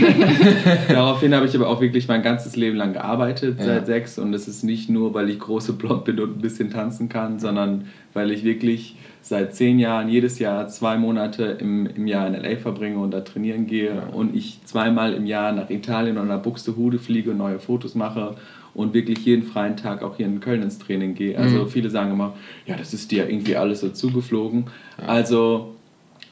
daraufhin 0.89 1.35
habe 1.35 1.47
ich 1.47 1.55
aber 1.55 1.69
auch 1.69 1.81
wirklich 1.81 2.09
mein 2.09 2.23
ganzes 2.23 2.57
Leben 2.57 2.77
lang 2.77 2.93
gearbeitet, 2.93 3.59
ja. 3.61 3.65
seit 3.65 3.87
sechs. 3.87 4.19
Und 4.19 4.35
es 4.35 4.49
ist 4.49 4.65
nicht 4.65 4.91
nur, 4.91 5.15
weil 5.15 5.31
ich 5.31 5.39
große 5.39 5.75
blond 5.75 6.05
bin 6.05 6.19
und 6.19 6.39
ein 6.39 6.41
bisschen 6.41 6.71
tanzen 6.71 7.09
kann, 7.09 7.39
sondern 7.39 7.87
weil 8.13 8.33
ich 8.33 8.43
wirklich 8.43 8.97
seit 9.21 9.55
zehn 9.55 9.79
Jahren 9.79 10.09
jedes 10.09 10.39
Jahr 10.39 10.69
zwei 10.69 10.97
Monate 10.97 11.45
im, 11.61 11.87
im 11.87 12.07
Jahr 12.07 12.27
in 12.27 12.35
LA 12.35 12.57
verbringe 12.57 12.99
und 12.99 13.13
da 13.13 13.21
trainieren 13.21 13.67
gehe 13.67 13.95
ja. 13.95 14.03
und 14.13 14.35
ich 14.35 14.61
zweimal 14.65 15.13
im 15.13 15.27
Jahr 15.27 15.53
nach 15.53 15.71
Italien 15.71 16.19
oder 16.19 16.27
nach 16.27 16.43
Buxtehude 16.43 16.99
fliege 16.99 17.33
und 17.33 17.37
neue 17.37 17.59
Fotos 17.59 17.95
mache 17.95 18.37
und 18.79 18.95
wirklich 18.95 19.19
jeden 19.27 19.43
freien 19.43 19.77
Tag 19.77 20.03
auch 20.03 20.17
hier 20.17 20.27
in 20.27 20.39
Köln 20.39 20.63
ins 20.63 20.79
Training 20.79 21.17
gehe. 21.17 21.37
Also 21.37 21.65
mhm. 21.65 21.69
viele 21.69 21.91
sagen 21.91 22.13
immer, 22.13 22.35
ja, 22.65 22.77
das 22.77 22.95
ist 22.95 23.11
dir 23.11 23.29
irgendwie 23.29 23.57
alles 23.57 23.81
so 23.81 23.89
zugeflogen. 23.89 24.67
Ja. 24.99 25.09
Also 25.09 25.75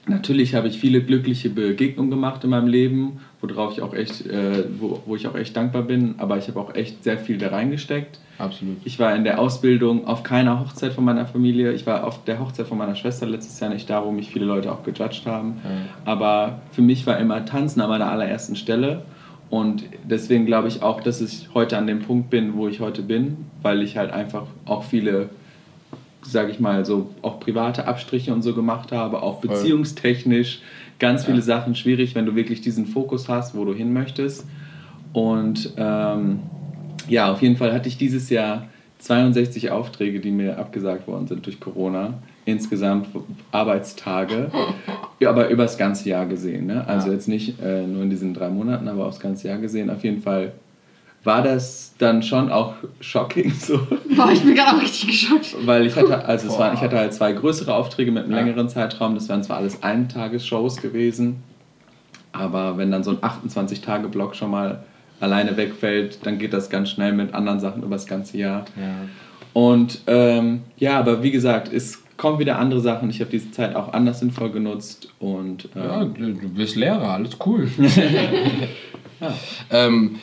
natürlich 0.06 0.54
habe 0.54 0.68
ich 0.68 0.78
viele 0.78 1.02
glückliche 1.02 1.50
Begegnungen 1.50 2.08
gemacht 2.08 2.44
in 2.44 2.50
meinem 2.50 2.68
Leben, 2.68 3.18
worauf 3.40 3.72
ich 3.72 3.82
auch 3.82 3.92
echt, 3.92 4.24
äh, 4.26 4.64
wo, 4.78 5.02
wo 5.06 5.16
ich 5.16 5.26
auch 5.26 5.34
echt 5.34 5.56
dankbar 5.56 5.82
bin, 5.82 6.14
aber 6.18 6.38
ich 6.38 6.46
habe 6.46 6.60
auch 6.60 6.72
echt 6.76 7.02
sehr 7.02 7.18
viel 7.18 7.36
da 7.36 7.48
reingesteckt. 7.48 8.20
Absolut. 8.38 8.76
Ich 8.84 9.00
war 9.00 9.12
in 9.16 9.24
der 9.24 9.40
Ausbildung 9.40 10.06
auf 10.06 10.22
keiner 10.22 10.60
Hochzeit 10.60 10.92
von 10.92 11.04
meiner 11.04 11.26
Familie. 11.26 11.72
Ich 11.72 11.84
war 11.84 12.04
auf 12.04 12.22
der 12.22 12.38
Hochzeit 12.38 12.68
von 12.68 12.78
meiner 12.78 12.94
Schwester 12.94 13.26
letztes 13.26 13.58
Jahr 13.58 13.70
nicht 13.70 13.90
da, 13.90 14.04
wo 14.04 14.12
mich 14.12 14.30
viele 14.30 14.44
Leute 14.44 14.70
auch 14.70 14.84
gejudged 14.84 15.26
haben. 15.26 15.56
Ja. 15.64 15.70
Aber 16.04 16.60
für 16.70 16.82
mich 16.82 17.08
war 17.08 17.18
immer 17.18 17.44
Tanzen 17.44 17.80
an 17.80 17.88
meiner 17.88 18.08
allerersten 18.08 18.54
Stelle. 18.54 19.02
Und 19.48 19.84
deswegen 20.04 20.44
glaube 20.46 20.68
ich 20.68 20.82
auch, 20.82 21.00
dass 21.00 21.20
ich 21.20 21.48
heute 21.54 21.78
an 21.78 21.86
dem 21.86 22.00
Punkt 22.00 22.30
bin, 22.30 22.56
wo 22.56 22.66
ich 22.68 22.80
heute 22.80 23.02
bin, 23.02 23.36
weil 23.62 23.82
ich 23.82 23.96
halt 23.96 24.10
einfach 24.12 24.46
auch 24.64 24.84
viele, 24.84 25.28
sage 26.22 26.50
ich 26.50 26.58
mal, 26.58 26.84
so 26.84 27.10
auch 27.22 27.38
private 27.38 27.86
Abstriche 27.86 28.32
und 28.34 28.42
so 28.42 28.54
gemacht 28.54 28.90
habe, 28.90 29.22
auch 29.22 29.40
beziehungstechnisch 29.40 30.60
ganz 30.98 31.24
viele 31.24 31.38
ja. 31.38 31.44
Sachen 31.44 31.74
schwierig, 31.74 32.14
wenn 32.14 32.26
du 32.26 32.34
wirklich 32.34 32.60
diesen 32.60 32.86
Fokus 32.86 33.28
hast, 33.28 33.54
wo 33.54 33.64
du 33.64 33.74
hin 33.74 33.92
möchtest. 33.92 34.46
Und 35.12 35.72
ähm, 35.76 36.40
ja, 37.08 37.32
auf 37.32 37.42
jeden 37.42 37.56
Fall 37.56 37.72
hatte 37.72 37.88
ich 37.88 37.98
dieses 37.98 38.30
Jahr 38.30 38.68
62 38.98 39.70
Aufträge, 39.70 40.20
die 40.20 40.30
mir 40.30 40.58
abgesagt 40.58 41.06
worden 41.06 41.26
sind 41.26 41.46
durch 41.46 41.60
Corona. 41.60 42.14
Insgesamt 42.46 43.08
Arbeitstage, 43.50 44.50
aber 45.24 45.48
über 45.48 45.64
das 45.64 45.76
ganze 45.76 46.08
Jahr 46.08 46.26
gesehen. 46.26 46.66
Ne? 46.66 46.86
Also 46.86 47.08
ja. 47.08 47.14
jetzt 47.14 47.28
nicht 47.28 47.60
äh, 47.60 47.86
nur 47.86 48.04
in 48.04 48.10
diesen 48.10 48.32
drei 48.32 48.48
Monaten, 48.48 48.88
aber 48.88 49.04
aufs 49.06 49.20
ganze 49.20 49.48
Jahr 49.48 49.58
gesehen. 49.58 49.90
Auf 49.90 50.02
jeden 50.04 50.22
Fall 50.22 50.52
war 51.24 51.42
das 51.42 51.92
dann 51.98 52.22
schon 52.22 52.50
auch 52.50 52.74
shocking. 53.00 53.52
So. 53.52 53.80
Boah, 54.14 54.30
ich 54.32 54.42
bin 54.42 54.54
gerade 54.54 54.76
auch 54.76 54.80
richtig 54.80 55.08
geschockt. 55.08 55.56
Weil 55.66 55.84
ich 55.86 55.96
hatte, 55.96 56.24
also 56.24 56.46
es 56.46 56.58
waren, 56.58 56.74
ich 56.74 56.80
hatte 56.80 56.96
halt 56.96 57.12
zwei 57.12 57.32
größere 57.32 57.74
Aufträge 57.74 58.12
mit 58.12 58.22
einem 58.22 58.32
ja. 58.32 58.38
längeren 58.38 58.68
Zeitraum. 58.68 59.14
Das 59.14 59.28
wären 59.28 59.42
zwar 59.42 59.56
alles 59.56 59.82
Eintagesshows 59.82 60.76
gewesen, 60.76 61.42
aber 62.32 62.78
wenn 62.78 62.92
dann 62.92 63.02
so 63.02 63.10
ein 63.10 63.18
28-Tage-Block 63.18 64.36
schon 64.36 64.52
mal 64.52 64.84
alleine 65.18 65.56
wegfällt, 65.56 66.24
dann 66.24 66.38
geht 66.38 66.52
das 66.52 66.70
ganz 66.70 66.90
schnell 66.90 67.12
mit 67.12 67.34
anderen 67.34 67.58
Sachen 67.58 67.82
über 67.82 67.96
das 67.96 68.06
ganze 68.06 68.38
Jahr. 68.38 68.64
Ja. 68.76 68.94
Und 69.52 70.02
ähm, 70.06 70.62
ja, 70.76 70.98
aber 70.98 71.22
wie 71.22 71.30
gesagt, 71.30 71.72
es 71.72 72.02
kommen 72.16 72.38
wieder 72.38 72.58
andere 72.58 72.80
Sachen. 72.80 73.10
Ich 73.10 73.20
habe 73.20 73.30
diese 73.30 73.50
Zeit 73.50 73.74
auch 73.74 73.92
anders 73.92 74.20
sinnvoll 74.20 74.50
genutzt 74.50 75.08
und 75.18 75.68
ähm, 75.76 75.82
ja, 75.82 76.04
du 76.04 76.48
bist 76.48 76.76
Lehrer, 76.76 77.10
alles 77.10 77.36
cool. 77.44 77.68
ja. 79.20 79.34
ähm, 79.70 80.16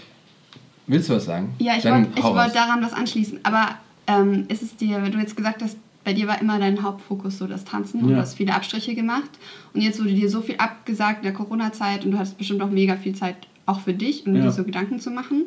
willst 0.87 1.09
du 1.09 1.13
was 1.13 1.25
sagen? 1.25 1.53
Ja, 1.59 1.73
ich 1.77 1.85
wollte 1.85 2.23
wollt 2.23 2.55
daran 2.55 2.83
was 2.83 2.93
anschließen. 2.93 3.39
Aber 3.43 3.69
ähm, 4.07 4.45
ist 4.49 4.63
es 4.63 4.75
dir, 4.75 5.03
wenn 5.03 5.11
du 5.11 5.19
jetzt 5.19 5.35
gesagt 5.35 5.61
hast, 5.61 5.77
bei 6.03 6.13
dir 6.13 6.27
war 6.27 6.41
immer 6.41 6.59
dein 6.59 6.83
Hauptfokus 6.83 7.37
so 7.37 7.47
das 7.47 7.63
Tanzen 7.63 8.01
und 8.01 8.09
du 8.09 8.17
hast 8.17 8.35
viele 8.35 8.53
Abstriche 8.53 8.93
gemacht 8.93 9.29
und 9.73 9.79
jetzt 9.79 10.01
wurde 10.01 10.13
dir 10.13 10.29
so 10.29 10.41
viel 10.41 10.57
abgesagt 10.57 11.19
in 11.19 11.23
der 11.23 11.33
Corona-Zeit 11.33 12.03
und 12.03 12.11
du 12.11 12.17
hattest 12.17 12.37
bestimmt 12.37 12.61
auch 12.61 12.69
mega 12.69 12.97
viel 12.97 13.15
Zeit 13.15 13.37
auch 13.65 13.79
für 13.79 13.93
dich, 13.93 14.27
um 14.27 14.35
ja. 14.35 14.43
dir 14.43 14.51
so 14.51 14.65
Gedanken 14.65 14.99
zu 14.99 15.11
machen. 15.11 15.45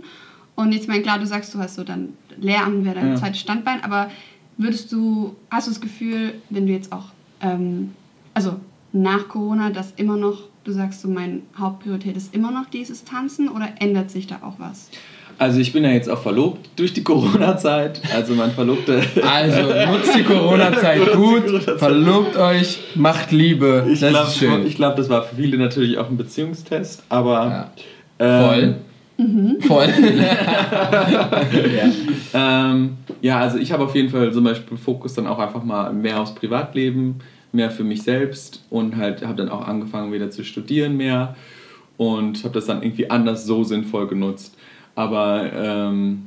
Und 0.55 0.73
jetzt 0.73 0.89
mein 0.89 1.03
klar, 1.03 1.19
du 1.19 1.27
sagst, 1.27 1.55
du 1.55 1.59
hast 1.59 1.75
so 1.75 1.85
dann 1.85 2.15
Lehramt 2.39 2.85
wäre 2.85 2.95
dein 2.95 3.09
ja. 3.11 3.17
zweites 3.17 3.41
Standbein, 3.41 3.85
aber 3.85 4.11
würdest 4.59 4.93
du, 4.93 5.37
hast 5.51 5.67
du 5.67 5.71
das 5.73 5.81
Gefühl, 5.81 6.35
wenn 6.51 6.67
du 6.67 6.73
jetzt 6.73 6.93
auch, 6.93 7.07
ähm, 7.41 7.93
also 8.35 8.57
nach 8.93 9.29
Corona, 9.29 9.71
dass 9.71 9.93
immer 9.97 10.17
noch, 10.17 10.43
du 10.65 10.73
sagst 10.73 11.03
so, 11.03 11.09
meine 11.09 11.41
Hauptpriorität 11.59 12.17
ist 12.17 12.35
immer 12.35 12.51
noch 12.51 12.67
dieses 12.67 13.05
Tanzen 13.05 13.49
oder 13.49 13.69
ändert 13.79 14.11
sich 14.11 14.27
da 14.27 14.37
auch 14.43 14.59
was? 14.59 14.91
Also 15.39 15.61
ich 15.61 15.73
bin 15.73 15.85
ja 15.85 15.91
jetzt 15.91 16.09
auch 16.09 16.23
verlobt 16.23 16.71
durch 16.77 16.95
die 16.95 17.05
Corona-Zeit. 17.05 18.01
Also 18.15 18.35
mein 18.35 18.53
Verlobter. 18.53 19.03
Also 19.23 19.61
nutzt 19.93 20.17
die 20.17 20.23
Corona-Zeit 20.23 21.13
gut, 21.13 21.63
verlobt 21.79 22.37
euch, 22.37 22.79
macht 22.95 23.33
Liebe. 23.33 23.87
Ich 23.93 24.01
glaube, 24.01 24.63
ich 24.67 24.77
glaub, 24.77 24.97
das 24.97 25.11
war 25.11 25.25
für 25.25 25.37
viele 25.37 25.59
natürlich 25.59 25.99
auch 25.99 26.09
ein 26.09 26.17
Beziehungstest, 26.17 27.05
aber 27.11 27.33
ja. 27.35 27.71
Ähm, 28.19 28.45
Voll. 28.49 28.77
Mhm. 29.19 29.61
Voll. 29.61 29.87
ja. 31.75 31.91
Ähm, 32.35 32.99
ja, 33.23 33.41
also 33.41 33.59
ich 33.59 33.73
habe 33.73 33.85
auf 33.85 33.95
jeden 33.95 34.11
Fall 34.11 34.33
zum 34.33 34.45
Beispiel 34.45 34.77
Fokus 34.77 35.15
dann 35.15 35.27
auch 35.27 35.39
einfach 35.39 35.65
mal 35.65 35.93
mehr 35.93 36.21
aufs 36.21 36.35
Privatleben, 36.35 37.17
mehr 37.53 37.71
für 37.71 37.85
mich 37.85 38.03
selbst 38.03 38.65
und 38.69 38.97
halt 38.97 39.25
habe 39.25 39.37
dann 39.37 39.49
auch 39.49 39.67
angefangen 39.67 40.13
wieder 40.13 40.31
zu 40.31 40.45
studieren 40.45 40.97
mehr 40.97 41.35
und 41.97 42.45
habe 42.45 42.55
das 42.55 42.67
dann 42.67 42.83
irgendwie 42.83 43.11
anders 43.11 43.47
so 43.47 43.65
sinnvoll 43.65 44.07
genutzt. 44.07 44.55
Aber 44.95 45.51
ähm, 45.53 46.27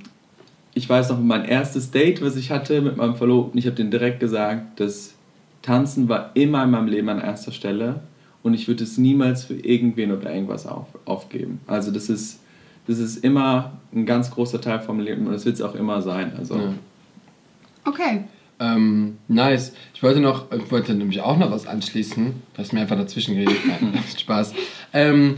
ich 0.73 0.89
weiß 0.89 1.09
noch, 1.09 1.19
mein 1.19 1.45
erstes 1.45 1.91
Date, 1.91 2.21
was 2.21 2.35
ich 2.35 2.51
hatte 2.51 2.81
mit 2.81 2.97
meinem 2.97 3.15
Verlobten, 3.15 3.57
ich 3.59 3.65
habe 3.65 3.75
den 3.75 3.91
direkt 3.91 4.19
gesagt, 4.19 4.79
dass 4.79 5.15
Tanzen 5.61 6.09
war 6.09 6.31
immer 6.35 6.63
in 6.63 6.71
meinem 6.71 6.87
Leben 6.87 7.09
an 7.09 7.19
erster 7.19 7.51
Stelle 7.51 8.01
und 8.43 8.53
ich 8.53 8.67
würde 8.67 8.83
es 8.83 8.97
niemals 8.97 9.43
für 9.43 9.55
irgendwen 9.55 10.11
oder 10.11 10.33
irgendwas 10.33 10.65
auf, 10.65 10.87
aufgeben. 11.05 11.59
Also 11.67 11.91
das 11.91 12.09
ist, 12.09 12.39
das 12.89 12.97
ist 12.97 13.23
immer 13.23 13.73
ein 13.93 14.07
ganz 14.07 14.31
großer 14.31 14.59
Teil 14.59 14.79
vom 14.79 14.99
Leben 14.99 15.27
und 15.27 15.33
das 15.33 15.45
wird 15.45 15.55
es 15.55 15.61
auch 15.61 15.75
immer 15.75 16.01
sein. 16.01 16.33
Also. 16.37 16.55
Ja. 16.55 16.73
Okay. 17.85 18.23
Ähm, 18.59 19.19
nice. 19.27 19.73
Ich 19.93 20.01
wollte 20.01 20.19
noch, 20.19 20.51
ich 20.51 20.71
wollte 20.71 20.95
nämlich 20.95 21.21
auch 21.21 21.37
noch 21.37 21.51
was 21.51 21.67
anschließen, 21.67 22.33
was 22.55 22.73
mir 22.73 22.81
einfach 22.81 22.97
dazwischen 22.97 23.35
geredet 23.35 23.57
hat. 23.69 24.19
Spaß. 24.19 24.53
Ähm, 24.93 25.37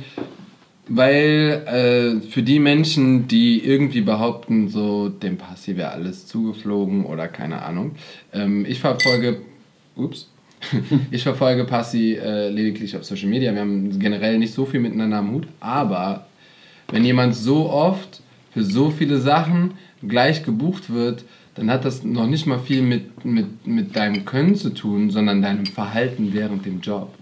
weil 0.87 2.21
äh, 2.23 2.27
für 2.27 2.41
die 2.41 2.59
Menschen, 2.59 3.27
die 3.27 3.63
irgendwie 3.63 4.01
behaupten, 4.01 4.69
so 4.69 5.09
dem 5.09 5.37
Passi 5.37 5.75
wäre 5.75 5.91
alles 5.91 6.27
zugeflogen 6.27 7.05
oder 7.05 7.27
keine 7.27 7.63
Ahnung, 7.63 7.95
ähm, 8.33 8.65
ich 8.65 8.79
verfolge, 8.79 9.41
ups, 9.95 10.29
ich 11.11 11.23
verfolge 11.23 11.65
Passi 11.65 12.13
äh, 12.13 12.49
lediglich 12.49 12.95
auf 12.95 13.03
Social 13.03 13.27
Media. 13.27 13.53
Wir 13.53 13.61
haben 13.61 13.99
generell 13.99 14.37
nicht 14.37 14.53
so 14.53 14.65
viel 14.65 14.79
miteinander 14.79 15.17
am 15.17 15.31
Hut, 15.31 15.47
aber 15.59 16.27
wenn 16.91 17.03
jemand 17.03 17.35
so 17.35 17.69
oft 17.69 18.21
für 18.53 18.63
so 18.63 18.91
viele 18.91 19.19
Sachen 19.19 19.73
gleich 20.07 20.43
gebucht 20.43 20.91
wird, 20.91 21.23
dann 21.55 21.69
hat 21.69 21.85
das 21.85 22.03
noch 22.03 22.27
nicht 22.27 22.45
mal 22.45 22.59
viel 22.59 22.81
mit, 22.81 23.25
mit, 23.25 23.67
mit 23.67 23.95
deinem 23.95 24.25
Können 24.25 24.55
zu 24.55 24.69
tun, 24.69 25.09
sondern 25.09 25.41
deinem 25.41 25.65
Verhalten 25.65 26.33
während 26.33 26.65
dem 26.65 26.81
Job. 26.81 27.13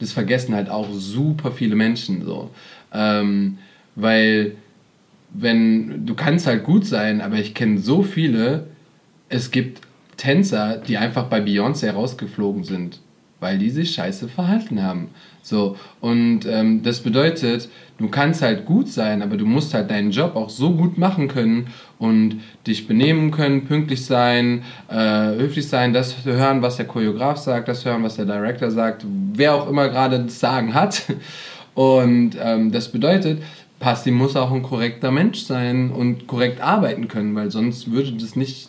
Das 0.00 0.12
vergessen 0.12 0.54
halt 0.54 0.68
auch 0.68 0.88
super 0.92 1.50
viele 1.52 1.76
Menschen 1.76 2.24
so. 2.24 2.50
Ähm, 2.92 3.58
weil 3.96 4.56
wenn 5.30 6.06
du 6.06 6.14
kannst 6.14 6.46
halt 6.46 6.64
gut 6.64 6.86
sein, 6.86 7.20
aber 7.20 7.36
ich 7.36 7.54
kenne 7.54 7.78
so 7.78 8.02
viele, 8.02 8.68
es 9.28 9.50
gibt 9.50 9.80
Tänzer, 10.16 10.78
die 10.78 10.96
einfach 10.96 11.24
bei 11.24 11.40
Beyoncé 11.40 11.90
rausgeflogen 11.90 12.62
sind, 12.62 13.00
weil 13.40 13.58
die 13.58 13.70
sich 13.70 13.92
scheiße 13.92 14.28
verhalten 14.28 14.82
haben. 14.82 15.08
So, 15.42 15.76
und 16.00 16.46
ähm, 16.46 16.82
das 16.82 17.00
bedeutet, 17.00 17.68
du 17.98 18.08
kannst 18.08 18.42
halt 18.42 18.66
gut 18.66 18.88
sein, 18.88 19.22
aber 19.22 19.36
du 19.36 19.46
musst 19.46 19.74
halt 19.74 19.90
deinen 19.90 20.10
Job 20.10 20.36
auch 20.36 20.50
so 20.50 20.72
gut 20.72 20.98
machen 20.98 21.28
können 21.28 21.68
und 21.98 22.40
dich 22.66 22.86
benehmen 22.86 23.30
können, 23.30 23.66
pünktlich 23.66 24.04
sein, 24.04 24.62
äh, 24.88 25.36
höflich 25.36 25.68
sein, 25.68 25.92
das 25.92 26.24
hören, 26.24 26.62
was 26.62 26.76
der 26.76 26.86
Choreograf 26.86 27.38
sagt, 27.38 27.68
das 27.68 27.84
hören, 27.84 28.02
was 28.02 28.16
der 28.16 28.26
Director 28.26 28.70
sagt, 28.70 29.04
wer 29.32 29.54
auch 29.54 29.68
immer 29.68 29.88
gerade 29.88 30.20
das 30.20 30.40
Sagen 30.40 30.74
hat. 30.74 31.02
Und 31.74 32.36
ähm, 32.40 32.70
das 32.70 32.88
bedeutet, 32.92 33.42
Pasti 33.80 34.12
muss 34.12 34.36
auch 34.36 34.52
ein 34.52 34.62
korrekter 34.62 35.10
Mensch 35.10 35.40
sein 35.40 35.90
und 35.90 36.26
korrekt 36.26 36.60
arbeiten 36.60 37.08
können, 37.08 37.34
weil 37.34 37.50
sonst 37.50 37.90
würde 37.90 38.12
das 38.12 38.36
nicht 38.36 38.68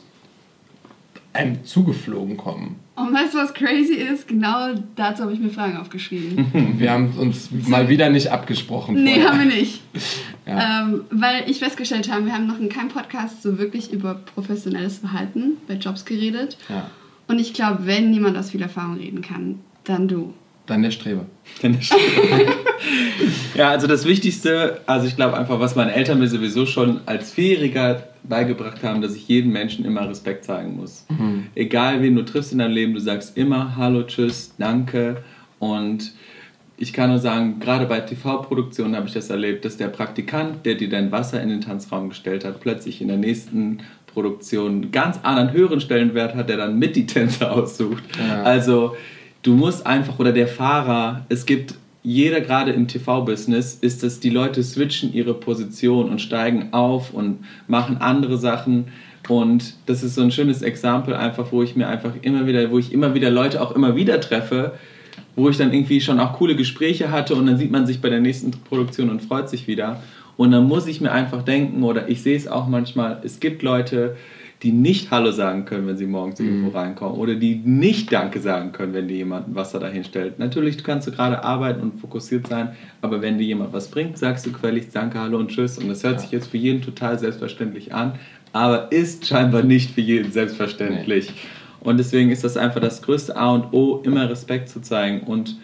einem 1.34 1.64
zugeflogen 1.64 2.38
kommen. 2.38 2.80
Und 2.96 3.14
weißt 3.14 3.34
du, 3.34 3.40
was 3.40 3.54
crazy 3.54 3.96
ist? 3.96 4.28
Genau 4.28 4.74
dazu 4.96 5.24
habe 5.24 5.34
ich 5.34 5.40
mir 5.40 5.50
Fragen 5.50 5.78
aufgeschrieben. 5.78 6.76
wir 6.78 6.92
haben 6.92 7.14
uns 7.18 7.50
mal 7.68 7.90
wieder 7.90 8.10
nicht 8.10 8.32
abgesprochen. 8.32 9.04
Nee, 9.04 9.22
haben 9.22 9.40
wir 9.40 9.46
nicht. 9.46 9.82
ja. 10.46 10.84
ähm, 10.84 11.02
weil 11.12 11.50
ich 11.50 11.60
festgestellt 11.60 12.10
habe, 12.10 12.26
wir 12.26 12.34
haben 12.34 12.48
noch 12.48 12.60
in 12.60 12.70
keinem 12.70 12.88
Podcast 12.88 13.42
so 13.44 13.58
wirklich 13.58 13.92
über 13.92 14.16
professionelles 14.16 15.00
Verhalten 15.00 15.58
bei 15.68 15.74
Jobs 15.74 16.06
geredet. 16.06 16.58
Ja. 16.70 16.90
Und 17.28 17.40
ich 17.40 17.54
glaube, 17.54 17.86
wenn 17.86 18.12
niemand 18.12 18.38
aus 18.38 18.52
viel 18.52 18.62
Erfahrung 18.62 18.98
reden 18.98 19.22
kann, 19.22 19.60
dann 19.84 20.08
du. 20.08 20.34
Dann 20.66 20.82
der 20.82 20.92
Streber. 20.92 21.26
Dann 21.62 21.74
der 21.74 21.82
Streber. 21.82 22.00
ja, 23.56 23.70
also 23.70 23.88
das 23.88 24.06
Wichtigste, 24.06 24.82
also 24.86 25.08
ich 25.08 25.16
glaube 25.16 25.38
einfach, 25.38 25.60
was 25.60 25.76
meine 25.76 25.94
Eltern 25.94 26.20
mir 26.20 26.28
sowieso 26.28 26.66
schon 26.66 27.02
als 27.06 27.32
Vierjähriger 27.32 28.04
beigebracht 28.24 28.84
haben, 28.84 29.02
dass 29.02 29.16
ich 29.16 29.28
jedem 29.28 29.52
Menschen 29.52 29.86
immer 29.86 30.08
Respekt 30.10 30.46
zeigen 30.46 30.76
muss. 30.76 31.06
Mhm. 31.10 31.48
Egal 31.56 32.02
wen 32.02 32.16
du 32.16 32.24
triffst 32.24 32.52
in 32.52 32.60
deinem 32.60 32.74
Leben, 32.74 32.94
du 32.94 33.00
sagst 33.00 33.38
immer 33.38 33.76
Hallo, 33.76 34.04
Tschüss, 34.04 34.54
Danke 34.58 35.24
und 35.60 36.14
ich 36.78 36.92
kann 36.92 37.10
nur 37.10 37.20
sagen, 37.20 37.60
gerade 37.60 37.86
bei 37.86 38.02
TV-Produktionen 38.02 38.96
habe 38.96 39.08
ich 39.08 39.14
das 39.14 39.30
erlebt, 39.30 39.64
dass 39.64 39.78
der 39.78 39.88
Praktikant, 39.88 40.66
der 40.66 40.76
dir 40.76 40.90
dein 40.90 41.12
Wasser 41.12 41.42
in 41.42 41.50
den 41.50 41.62
Tanzraum 41.62 42.10
gestellt 42.10 42.44
hat, 42.44 42.60
plötzlich 42.60 43.02
in 43.02 43.08
der 43.08 43.18
nächsten 43.18 43.80
Produktion 44.08 44.72
einen 44.72 44.92
ganz 44.92 45.20
anderen 45.24 45.54
höheren 45.54 45.80
Stellenwert 45.80 46.36
hat, 46.36 46.50
der 46.50 46.58
dann 46.58 46.78
mit 46.78 46.96
die 46.96 47.06
Tänzer 47.06 47.54
aussucht. 47.54 48.04
Ja. 48.18 48.44
Also 48.44 48.96
du 49.44 49.54
musst 49.54 49.86
einfach, 49.86 50.20
oder 50.20 50.34
der 50.34 50.48
Fahrer, 50.48 51.26
es 51.30 51.46
gibt 51.46 51.76
jeder 52.06 52.40
gerade 52.40 52.72
im 52.72 52.88
TV-Business 52.88 53.80
ist 53.82 54.04
es, 54.04 54.20
die 54.20 54.30
Leute 54.30 54.64
switchen 54.64 55.12
ihre 55.12 55.34
Position 55.34 56.10
und 56.10 56.22
steigen 56.22 56.72
auf 56.72 57.12
und 57.12 57.40
machen 57.68 57.98
andere 57.98 58.38
Sachen. 58.38 58.86
Und 59.28 59.74
das 59.88 60.04
ist 60.04 60.14
so 60.14 60.22
ein 60.22 60.32
schönes 60.32 60.62
Exempel 60.62 61.16
einfach, 61.16 61.52
wo 61.52 61.64
ich 61.64 61.76
mir 61.76 61.88
einfach 61.88 62.14
immer 62.22 62.46
wieder, 62.46 62.70
wo 62.70 62.78
ich 62.78 62.94
immer 62.94 63.16
wieder 63.16 63.32
Leute 63.32 63.60
auch 63.60 63.72
immer 63.72 63.96
wieder 63.96 64.22
treffe, 64.22 64.74
wo 65.36 65.50
ich 65.50 65.58
dann 65.58 65.74
irgendwie 65.74 66.00
schon 66.00 66.20
auch 66.20 66.34
coole 66.34 66.56
Gespräche 66.56 67.10
hatte 67.10 67.34
und 67.34 67.48
dann 67.48 67.58
sieht 67.58 67.72
man 67.72 67.88
sich 67.88 68.02
bei 68.02 68.10
der 68.10 68.20
nächsten 68.20 68.52
Produktion 68.52 69.10
und 69.10 69.24
freut 69.24 69.50
sich 69.50 69.68
wieder. 69.68 70.04
Und 70.38 70.52
dann 70.52 70.66
muss 70.66 70.86
ich 70.86 71.02
mir 71.02 71.12
einfach 71.12 71.42
denken, 71.42 71.82
oder 71.82 72.08
ich 72.08 72.22
sehe 72.22 72.38
es 72.38 72.48
auch 72.48 72.68
manchmal, 72.68 73.20
es 73.24 73.40
gibt 73.40 73.64
Leute, 73.64 74.16
die 74.66 74.72
nicht 74.72 75.12
Hallo 75.12 75.32
sagen 75.32 75.66
können, 75.66 75.86
wenn 75.86 75.96
sie 75.96 76.08
morgens 76.08 76.40
mhm. 76.40 76.48
irgendwo 76.48 76.78
reinkommen 76.78 77.20
oder 77.20 77.36
die 77.36 77.62
nicht 77.64 78.12
Danke 78.12 78.40
sagen 78.40 78.72
können, 78.72 78.96
wenn 78.96 79.08
dir 79.08 79.18
jemand 79.18 79.54
Wasser 79.54 79.80
dahin 79.80 80.04
stellt. 80.04 80.40
Natürlich 80.40 80.84
kannst 80.84 81.08
du 81.08 81.12
gerade 81.12 81.44
arbeiten 81.44 81.82
und 81.82 82.02
fokussiert 82.02 82.48
sein, 82.48 82.76
aber 83.02 83.22
wenn 83.22 83.38
dir 83.38 83.44
jemand 83.44 83.74
was 83.74 83.90
bringt, 83.90 84.18
sagst 84.18 84.48
du 84.48 84.52
gefälligst 84.52 84.96
Danke, 84.96 85.20
Hallo 85.20 85.38
und 85.38 85.50
Tschüss. 85.50 85.78
Und 85.78 85.88
das 85.88 86.04
hört 86.04 86.16
ja. 86.16 86.20
sich 86.20 86.32
jetzt 86.32 86.48
für 86.48 86.58
jeden 86.58 86.82
total 86.82 87.20
selbstverständlich 87.20 87.94
an, 87.94 88.14
aber 88.54 88.92
ist 88.92 89.28
scheinbar 89.28 89.62
nicht 89.62 89.92
für 89.92 90.02
jeden 90.02 90.32
selbstverständlich. 90.32 91.30
Nee. 91.30 91.36
Und 91.82 91.98
deswegen 91.98 92.32
ist 92.32 92.44
das 92.44 92.58
einfach 92.58 92.82
das 92.82 93.04
größte 93.04 93.38
A 93.38 93.54
und 93.54 93.72
O, 93.72 94.02
immer 94.04 94.28
Respekt 94.28 94.70
zu 94.70 94.82
zeigen 94.82 95.22
und 95.28 95.58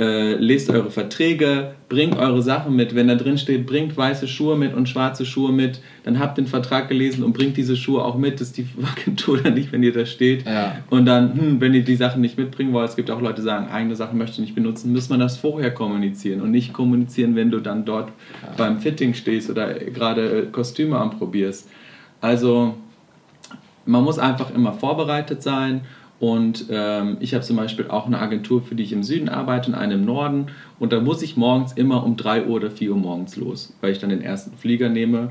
äh, 0.00 0.32
lest 0.36 0.70
eure 0.70 0.90
Verträge, 0.90 1.74
bringt 1.90 2.16
eure 2.16 2.40
Sachen 2.40 2.74
mit. 2.74 2.94
Wenn 2.94 3.08
da 3.08 3.16
drin 3.16 3.36
steht, 3.36 3.66
bringt 3.66 3.98
weiße 3.98 4.26
Schuhe 4.28 4.56
mit 4.56 4.72
und 4.72 4.88
schwarze 4.88 5.26
Schuhe 5.26 5.52
mit, 5.52 5.80
dann 6.04 6.18
habt 6.18 6.38
den 6.38 6.46
Vertrag 6.46 6.88
gelesen 6.88 7.22
und 7.22 7.34
bringt 7.34 7.58
diese 7.58 7.76
Schuhe 7.76 8.02
auch 8.02 8.16
mit. 8.16 8.40
Das 8.40 8.48
ist 8.48 8.56
die 8.56 8.66
Agentur 8.98 9.36
dann 9.38 9.52
nicht, 9.52 9.72
wenn 9.72 9.82
ihr 9.82 9.92
da 9.92 10.06
steht. 10.06 10.46
Ja. 10.46 10.76
Und 10.88 11.04
dann, 11.04 11.38
hm, 11.38 11.60
wenn 11.60 11.74
ihr 11.74 11.84
die 11.84 11.96
Sachen 11.96 12.22
nicht 12.22 12.38
mitbringen 12.38 12.72
wollt, 12.72 12.88
es 12.88 12.96
gibt 12.96 13.10
auch 13.10 13.20
Leute, 13.20 13.36
die 13.36 13.42
sagen, 13.42 13.68
eigene 13.68 13.94
Sachen 13.94 14.16
möchte 14.16 14.36
ich 14.36 14.40
nicht 14.40 14.54
benutzen, 14.54 14.90
muss 14.90 15.10
man 15.10 15.20
das 15.20 15.36
vorher 15.36 15.70
kommunizieren 15.70 16.40
und 16.40 16.50
nicht 16.50 16.72
kommunizieren, 16.72 17.36
wenn 17.36 17.50
du 17.50 17.60
dann 17.60 17.84
dort 17.84 18.08
ja. 18.42 18.54
beim 18.56 18.80
Fitting 18.80 19.12
stehst 19.12 19.50
oder 19.50 19.74
gerade 19.74 20.48
Kostüme 20.50 20.96
anprobierst. 20.96 21.68
Also 22.22 22.74
man 23.84 24.02
muss 24.02 24.18
einfach 24.18 24.54
immer 24.54 24.72
vorbereitet 24.72 25.42
sein 25.42 25.82
und 26.20 26.66
ähm, 26.68 27.16
ich 27.20 27.32
habe 27.32 27.42
zum 27.42 27.56
Beispiel 27.56 27.88
auch 27.88 28.06
eine 28.06 28.18
Agentur, 28.18 28.62
für 28.62 28.74
die 28.74 28.82
ich 28.82 28.92
im 28.92 29.02
Süden 29.02 29.30
arbeite 29.30 29.70
und 29.70 29.74
eine 29.74 29.94
im 29.94 30.04
Norden. 30.04 30.48
Und 30.78 30.92
da 30.92 31.00
muss 31.00 31.22
ich 31.22 31.38
morgens 31.38 31.72
immer 31.72 32.04
um 32.04 32.18
3 32.18 32.44
Uhr 32.44 32.56
oder 32.56 32.70
4 32.70 32.90
Uhr 32.90 32.98
morgens 32.98 33.36
los, 33.36 33.72
weil 33.80 33.92
ich 33.92 34.00
dann 34.00 34.10
den 34.10 34.20
ersten 34.20 34.54
Flieger 34.58 34.90
nehme. 34.90 35.30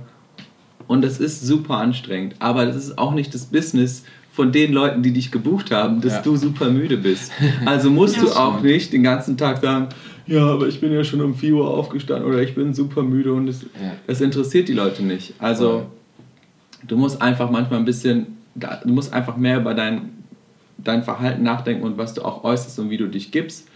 Und 0.87 1.03
das 1.03 1.19
ist 1.19 1.45
super 1.45 1.77
anstrengend. 1.77 2.35
Aber 2.39 2.65
das 2.65 2.75
ist 2.75 2.97
auch 2.97 3.13
nicht 3.13 3.35
das 3.35 3.45
Business 3.45 4.03
von 4.31 4.51
den 4.51 4.73
Leuten, 4.73 5.03
die 5.03 5.13
dich 5.13 5.31
gebucht 5.31 5.69
haben, 5.69 6.01
dass 6.01 6.13
ja. 6.13 6.21
du 6.23 6.35
super 6.37 6.71
müde 6.71 6.97
bist. 6.97 7.31
Also 7.65 7.91
musst 7.91 8.15
ja, 8.15 8.23
du 8.23 8.31
auch 8.31 8.61
nicht 8.61 8.91
den 8.91 9.03
ganzen 9.03 9.37
Tag 9.37 9.61
sagen, 9.61 9.89
ja, 10.25 10.43
aber 10.43 10.67
ich 10.67 10.81
bin 10.81 10.91
ja 10.91 11.03
schon 11.03 11.21
um 11.21 11.35
4 11.35 11.53
Uhr 11.53 11.69
aufgestanden 11.69 12.27
oder 12.27 12.41
ich 12.41 12.55
bin 12.55 12.73
super 12.73 13.03
müde 13.03 13.31
und 13.33 13.45
das, 13.45 13.61
ja. 13.61 13.91
das 14.07 14.21
interessiert 14.21 14.67
die 14.67 14.73
Leute 14.73 15.03
nicht. 15.03 15.35
Also 15.37 15.85
du 16.87 16.97
musst 16.97 17.21
einfach 17.21 17.51
manchmal 17.51 17.77
ein 17.77 17.85
bisschen, 17.85 18.37
du 18.55 18.91
musst 18.91 19.13
einfach 19.13 19.37
mehr 19.37 19.59
über 19.59 19.75
dein 19.75 20.18
dein 20.83 21.03
Verhalten 21.03 21.43
nachdenken 21.43 21.83
und 21.83 21.97
was 21.97 22.13
du 22.13 22.23
auch 22.23 22.43
äußerst 22.43 22.79
und 22.79 22.89
wie 22.89 22.97
du 22.97 23.07
dich 23.07 23.31
gibst, 23.31 23.67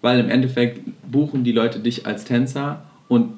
weil 0.00 0.18
im 0.20 0.28
Endeffekt 0.28 0.80
buchen 1.10 1.44
die 1.44 1.52
Leute 1.52 1.78
dich 1.80 2.06
als 2.06 2.24
Tänzer 2.24 2.82
und 3.08 3.34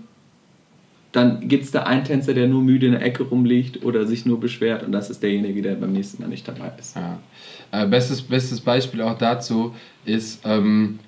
dann 1.13 1.47
gibt 1.47 1.63
es 1.63 1.71
da 1.71 1.85
einen 1.85 2.03
Tänzer, 2.03 2.35
der 2.35 2.49
nur 2.49 2.61
müde 2.61 2.87
in 2.87 2.93
der 2.93 3.03
Ecke 3.03 3.23
rumliegt 3.23 3.85
oder 3.85 4.05
sich 4.05 4.27
nur 4.27 4.41
beschwert 4.41 4.83
und 4.83 4.91
das 4.91 5.11
ist 5.11 5.23
derjenige, 5.23 5.63
der 5.63 5.77
beim 5.77 5.93
nächsten 5.93 6.23
Mal 6.23 6.29
nicht 6.29 6.47
dabei 6.49 6.73
ist. 6.79 6.97
Ja. 6.97 7.21
Äh, 7.71 7.87
bestes, 7.87 8.23
bestes 8.23 8.61
Beispiel 8.61 9.01
auch 9.01 9.17
dazu 9.17 9.75
ist, 10.05 10.43
ähm, 10.45 10.99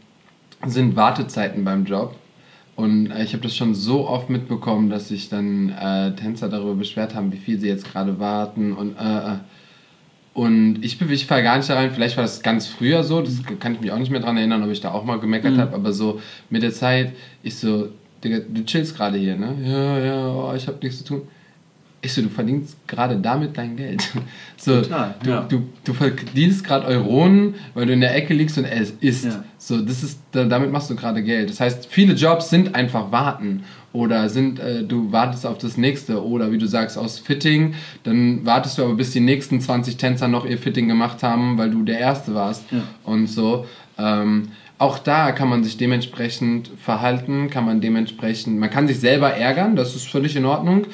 sind 0.64 0.95
Wartezeiten 0.95 1.64
beim 1.64 1.85
Job. 1.85 2.14
Und 2.77 3.11
äh, 3.11 3.25
ich 3.25 3.33
habe 3.33 3.42
das 3.42 3.57
schon 3.57 3.75
so 3.75 4.07
oft 4.07 4.31
mitbekommen, 4.31 4.90
dass 4.90 5.09
sich 5.09 5.29
dann 5.29 5.71
äh, 5.71 6.14
Tänzer 6.14 6.49
darüber 6.49 6.75
beschwert 6.75 7.14
haben, 7.14 7.33
wie 7.33 7.38
viel 7.38 7.59
sie 7.59 7.69
jetzt 7.69 7.90
gerade 7.90 8.21
warten 8.21 8.75
und 8.75 8.97
äh, 8.97 9.33
äh 9.35 9.37
und 10.37 10.85
ich, 10.85 11.01
ich 11.01 11.25
falle 11.25 11.42
gar 11.42 11.57
nicht 11.57 11.70
da 11.70 11.77
rein, 11.77 11.90
vielleicht 11.90 12.18
war 12.18 12.22
das 12.22 12.42
ganz 12.42 12.66
früher 12.66 13.03
so, 13.03 13.22
das 13.22 13.40
kann 13.59 13.72
ich 13.72 13.81
mich 13.81 13.90
auch 13.90 13.99
nicht 13.99 14.11
mehr 14.11 14.20
daran 14.20 14.37
erinnern, 14.37 14.62
ob 14.62 14.70
ich 14.70 14.83
da 14.83 14.90
auch 14.90 15.03
mal 15.03 15.18
gemeckert 15.18 15.55
mhm. 15.55 15.61
habe, 15.61 15.75
aber 15.75 15.94
so 15.94 16.20
mit 16.51 16.62
der 16.62 16.72
Zeit, 16.72 17.14
ich 17.42 17.57
so, 17.57 17.88
Digga, 18.22 18.40
du 18.46 18.62
chillst 18.66 18.94
gerade 18.94 19.16
hier, 19.16 19.35
ne? 19.35 19.57
Ja, 19.64 19.99
ja, 19.99 20.29
oh, 20.29 20.53
ich 20.55 20.68
habe 20.68 20.77
nichts 20.83 20.99
zu 20.99 21.05
tun. 21.05 21.22
Ich 22.03 22.12
so, 22.12 22.20
du 22.20 22.29
verdienst 22.29 22.77
gerade 22.87 23.16
damit 23.16 23.57
dein 23.57 23.77
Geld. 23.77 24.07
So, 24.59 24.81
Total, 24.81 25.14
du, 25.22 25.31
ja. 25.31 25.40
du, 25.49 25.68
du 25.85 25.92
verdienst 25.92 26.64
gerade 26.64 26.87
Euronen, 26.87 27.55
weil 27.75 27.87
du 27.87 27.92
in 27.92 28.01
der 28.01 28.14
Ecke 28.14 28.33
liegst 28.33 28.57
und 28.57 28.64
es 28.64 28.90
isst. 29.01 29.27
Ja. 29.27 29.44
So, 29.59 29.81
das 29.83 30.03
ist, 30.03 30.20
damit 30.33 30.72
machst 30.72 30.88
du 30.88 30.96
gerade 30.96 31.22
Geld. 31.22 31.51
Das 31.51 31.61
heißt, 31.61 31.87
viele 31.87 32.14
Jobs 32.14 32.49
sind 32.49 32.75
einfach 32.75 33.12
warten 33.12 33.64
oder 33.96 34.28
sind, 34.28 34.61
äh, 34.61 34.85
du 34.85 35.11
wartest 35.11 35.46
auf 35.46 35.56
das 35.56 35.78
nächste 35.78 36.22
oder 36.22 36.52
wie 36.52 36.59
du 36.59 36.66
sagst, 36.66 36.98
aus 36.98 37.18
Fitting, 37.18 37.74
dann 38.04 38.44
wartest 38.44 38.76
du 38.76 38.85
aber 38.85 38.94
bis 38.94 39.11
die 39.11 39.20
nächsten 39.20 39.61
20 39.61 39.96
Tänzer 39.96 40.28
noch 40.28 40.44
ihr 40.44 40.59
Fitting 40.59 40.87
gemacht 40.87 41.22
haben, 41.22 41.56
weil 41.56 41.70
du 41.70 41.82
der 41.82 41.98
Erste 41.98 42.35
warst 42.35 42.64
ja. 42.70 42.82
und 43.04 43.26
so. 43.26 43.66
Ähm, 43.98 44.48
auch 44.78 44.98
da 44.98 45.32
kann 45.32 45.48
man 45.48 45.64
sich 45.64 45.78
dementsprechend 45.78 46.70
verhalten, 46.78 47.48
kann 47.48 47.64
man 47.64 47.80
dementsprechend, 47.80 48.59
man 48.59 48.68
kann 48.68 48.87
sich 48.87 49.00
selber 49.00 49.32
ärgern, 49.32 49.74
das 49.74 49.96
ist 49.96 50.06
völlig 50.06 50.37
in 50.37 50.44
Ordnung, 50.44 50.87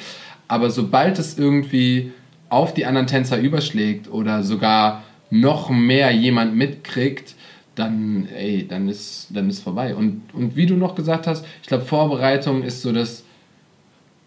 aber 0.47 0.69
sobald 0.69 1.19
es 1.19 1.37
irgendwie 1.37 2.13
auf 2.47 2.73
die 2.73 2.85
anderen 2.85 3.07
Tänzer 3.07 3.37
überschlägt 3.37 4.09
oder 4.09 4.43
sogar 4.43 5.03
noch 5.29 5.69
mehr 5.69 6.11
jemand 6.11 6.55
mitkriegt, 6.55 7.35
dann, 7.75 8.27
ey, 8.27 8.67
dann 8.67 8.87
ist, 8.87 9.27
dann 9.31 9.49
ist 9.49 9.61
vorbei. 9.61 9.95
Und, 9.95 10.21
und 10.33 10.55
wie 10.55 10.65
du 10.65 10.75
noch 10.75 10.95
gesagt 10.95 11.27
hast, 11.27 11.45
ich 11.61 11.67
glaube, 11.67 11.85
Vorbereitung 11.85 12.63
ist 12.63 12.81
so 12.81 12.91
das, 12.91 13.23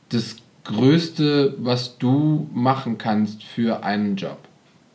das 0.09 0.37
Größte, 0.64 1.54
was 1.59 1.98
du 1.98 2.48
machen 2.52 2.98
kannst 2.98 3.44
für 3.44 3.85
einen 3.85 4.16
Job. 4.16 4.38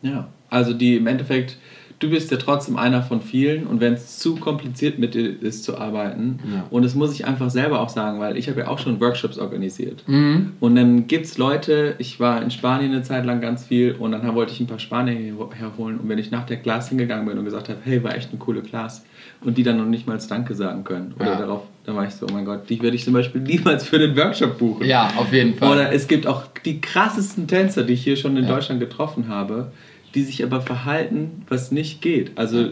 Ja, 0.01 0.27
also 0.49 0.73
die 0.73 0.97
im 0.97 1.07
Endeffekt 1.07 1.57
du 2.01 2.09
bist 2.09 2.31
ja 2.31 2.37
trotzdem 2.37 2.77
einer 2.77 3.03
von 3.03 3.21
vielen 3.21 3.65
und 3.67 3.79
wenn 3.79 3.93
es 3.93 4.17
zu 4.17 4.35
kompliziert 4.35 4.99
mit 4.99 5.13
dir 5.13 5.41
ist 5.41 5.63
zu 5.63 5.77
arbeiten, 5.77 6.39
ja. 6.51 6.65
und 6.69 6.83
das 6.83 6.95
muss 6.95 7.13
ich 7.13 7.25
einfach 7.25 7.49
selber 7.49 7.79
auch 7.79 7.89
sagen, 7.89 8.19
weil 8.19 8.37
ich 8.37 8.49
habe 8.49 8.61
ja 8.61 8.67
auch 8.67 8.79
schon 8.79 8.99
Workshops 8.99 9.37
organisiert. 9.37 10.03
Mhm. 10.07 10.53
Und 10.59 10.75
dann 10.75 11.07
gibt 11.07 11.25
es 11.25 11.37
Leute, 11.37 11.95
ich 11.99 12.19
war 12.19 12.41
in 12.41 12.51
Spanien 12.51 12.91
eine 12.91 13.03
Zeit 13.03 13.25
lang 13.25 13.39
ganz 13.39 13.65
viel 13.65 13.93
und 13.93 14.11
dann 14.11 14.35
wollte 14.35 14.51
ich 14.51 14.59
ein 14.59 14.67
paar 14.67 14.79
Spanier 14.79 15.33
herholen 15.53 15.99
und 15.99 16.09
wenn 16.09 16.17
ich 16.17 16.31
nach 16.31 16.45
der 16.45 16.57
Class 16.57 16.89
hingegangen 16.89 17.25
bin 17.25 17.37
und 17.37 17.45
gesagt 17.45 17.69
habe, 17.69 17.79
hey, 17.83 18.03
war 18.03 18.15
echt 18.15 18.31
eine 18.31 18.39
coole 18.39 18.61
Class 18.61 19.05
und 19.43 19.57
die 19.57 19.63
dann 19.63 19.77
noch 19.77 19.85
nicht 19.85 20.07
mal 20.07 20.19
Danke 20.27 20.55
sagen 20.55 20.83
können 20.83 21.13
oder 21.15 21.33
ja. 21.33 21.37
darauf, 21.37 21.63
dann 21.85 21.95
war 21.95 22.05
ich 22.05 22.13
so, 22.13 22.25
oh 22.29 22.33
mein 22.33 22.45
Gott, 22.45 22.69
die 22.69 22.81
würde 22.81 22.95
ich 22.95 23.03
zum 23.03 23.13
Beispiel 23.13 23.41
niemals 23.41 23.85
für 23.85 23.99
den 23.99 24.15
Workshop 24.15 24.57
buchen. 24.57 24.85
Ja, 24.85 25.11
auf 25.17 25.31
jeden 25.33 25.55
Fall. 25.55 25.71
Oder 25.71 25.91
es 25.91 26.07
gibt 26.07 26.27
auch 26.27 26.43
die 26.63 26.81
krassesten 26.81 27.47
Tänzer, 27.47 27.83
die 27.83 27.93
ich 27.93 28.03
hier 28.03 28.17
schon 28.17 28.37
in 28.37 28.43
ja. 28.43 28.49
Deutschland 28.49 28.79
getroffen 28.79 29.27
habe, 29.29 29.71
die 30.15 30.23
sich 30.23 30.43
aber 30.43 30.61
verhalten, 30.61 31.43
was 31.47 31.71
nicht 31.71 32.01
geht. 32.01 32.37
Also, 32.37 32.71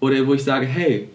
oder 0.00 0.26
wo 0.26 0.34
ich 0.34 0.44
sage, 0.44 0.66
hey, 0.66 1.08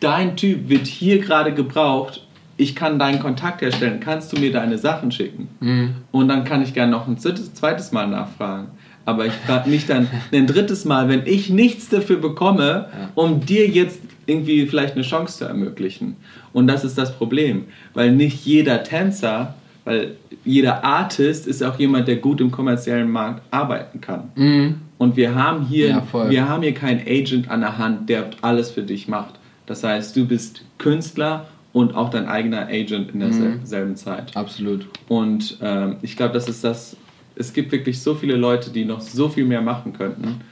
dein 0.00 0.36
Typ 0.36 0.68
wird 0.68 0.86
hier 0.86 1.20
gerade 1.20 1.52
gebraucht, 1.52 2.26
ich 2.56 2.74
kann 2.74 2.98
deinen 2.98 3.18
Kontakt 3.18 3.62
herstellen, 3.62 4.00
kannst 4.00 4.32
du 4.32 4.38
mir 4.38 4.52
deine 4.52 4.78
Sachen 4.78 5.10
schicken? 5.10 5.48
Mhm. 5.60 5.94
Und 6.10 6.28
dann 6.28 6.44
kann 6.44 6.62
ich 6.62 6.74
gerne 6.74 6.92
noch 6.92 7.08
ein 7.08 7.18
zweites 7.18 7.92
Mal 7.92 8.06
nachfragen. 8.08 8.68
Aber 9.04 9.26
ich 9.26 9.32
frage 9.32 9.68
nicht 9.68 9.88
dann 9.88 10.08
ein 10.32 10.46
drittes 10.46 10.84
Mal, 10.84 11.08
wenn 11.08 11.26
ich 11.26 11.50
nichts 11.50 11.88
dafür 11.88 12.18
bekomme, 12.18 12.88
um 13.14 13.44
dir 13.44 13.66
jetzt 13.68 14.00
irgendwie 14.26 14.66
vielleicht 14.66 14.94
eine 14.94 15.02
Chance 15.02 15.38
zu 15.38 15.44
ermöglichen. 15.44 16.16
Und 16.52 16.66
das 16.66 16.84
ist 16.84 16.96
das 16.96 17.16
Problem, 17.16 17.64
weil 17.94 18.12
nicht 18.12 18.44
jeder 18.44 18.84
Tänzer 18.84 19.54
weil 19.84 20.16
jeder 20.44 20.84
Artist 20.84 21.46
ist 21.46 21.62
auch 21.62 21.78
jemand, 21.78 22.08
der 22.08 22.16
gut 22.16 22.40
im 22.40 22.50
kommerziellen 22.50 23.10
Markt 23.10 23.42
arbeiten 23.50 24.00
kann. 24.00 24.30
Mhm. 24.34 24.74
Und 24.98 25.16
wir 25.16 25.34
haben, 25.34 25.66
hier, 25.66 25.88
ja, 25.88 26.30
wir 26.30 26.48
haben 26.48 26.62
hier 26.62 26.74
keinen 26.74 27.00
Agent 27.00 27.50
an 27.50 27.60
der 27.60 27.78
Hand, 27.78 28.08
der 28.08 28.30
alles 28.40 28.70
für 28.70 28.82
dich 28.82 29.08
macht. 29.08 29.34
Das 29.66 29.82
heißt, 29.82 30.14
du 30.16 30.26
bist 30.26 30.64
Künstler 30.78 31.48
und 31.72 31.94
auch 31.94 32.10
dein 32.10 32.26
eigener 32.26 32.68
Agent 32.68 33.12
in 33.12 33.20
derselben 33.20 33.90
mhm. 33.90 33.96
Zeit. 33.96 34.36
Absolut. 34.36 34.86
Und 35.08 35.58
ähm, 35.60 35.96
ich 36.02 36.16
glaube, 36.16 36.34
das 36.34 36.48
ist 36.48 36.62
das. 36.62 36.96
Es 37.34 37.52
gibt 37.52 37.72
wirklich 37.72 38.00
so 38.00 38.14
viele 38.14 38.36
Leute, 38.36 38.70
die 38.70 38.84
noch 38.84 39.00
so 39.00 39.28
viel 39.28 39.44
mehr 39.44 39.62
machen 39.62 39.94
könnten, 39.94 40.42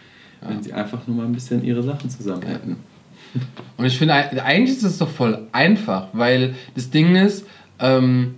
ja. 0.42 0.48
wenn 0.48 0.62
sie 0.62 0.72
einfach 0.72 1.06
nur 1.06 1.18
mal 1.18 1.26
ein 1.26 1.32
bisschen 1.32 1.62
ihre 1.62 1.82
Sachen 1.82 2.08
zusammen 2.08 2.42
hätten. 2.42 2.76
Und 3.76 3.84
ich 3.84 3.96
finde, 3.98 4.14
eigentlich 4.14 4.78
ist 4.78 4.82
es 4.82 4.98
doch 4.98 5.08
voll 5.08 5.46
einfach, 5.52 6.08
weil 6.12 6.54
das 6.74 6.90
Ding 6.90 7.14
ist, 7.14 7.46
ähm, 7.78 8.34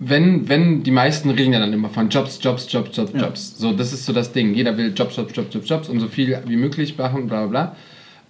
wenn, 0.00 0.48
wenn 0.48 0.82
die 0.82 0.90
meisten 0.90 1.30
reden 1.30 1.52
ja 1.52 1.60
dann 1.60 1.72
immer 1.72 1.88
von 1.88 2.08
Jobs, 2.08 2.38
Jobs, 2.42 2.70
Jobs, 2.70 2.96
Jobs, 2.96 3.12
ja. 3.14 3.20
Jobs. 3.20 3.58
So, 3.58 3.72
das 3.72 3.92
ist 3.92 4.06
so 4.06 4.12
das 4.12 4.32
Ding. 4.32 4.54
Jeder 4.54 4.76
will 4.76 4.92
Jobs, 4.94 5.16
Jobs, 5.16 5.34
Jobs, 5.34 5.54
Jobs, 5.54 5.68
Jobs 5.68 5.88
und 5.88 6.00
so 6.00 6.06
viel 6.06 6.40
wie 6.46 6.56
möglich 6.56 6.96
machen, 6.96 7.26
bla 7.26 7.46
bla 7.46 7.48
bla. 7.48 7.76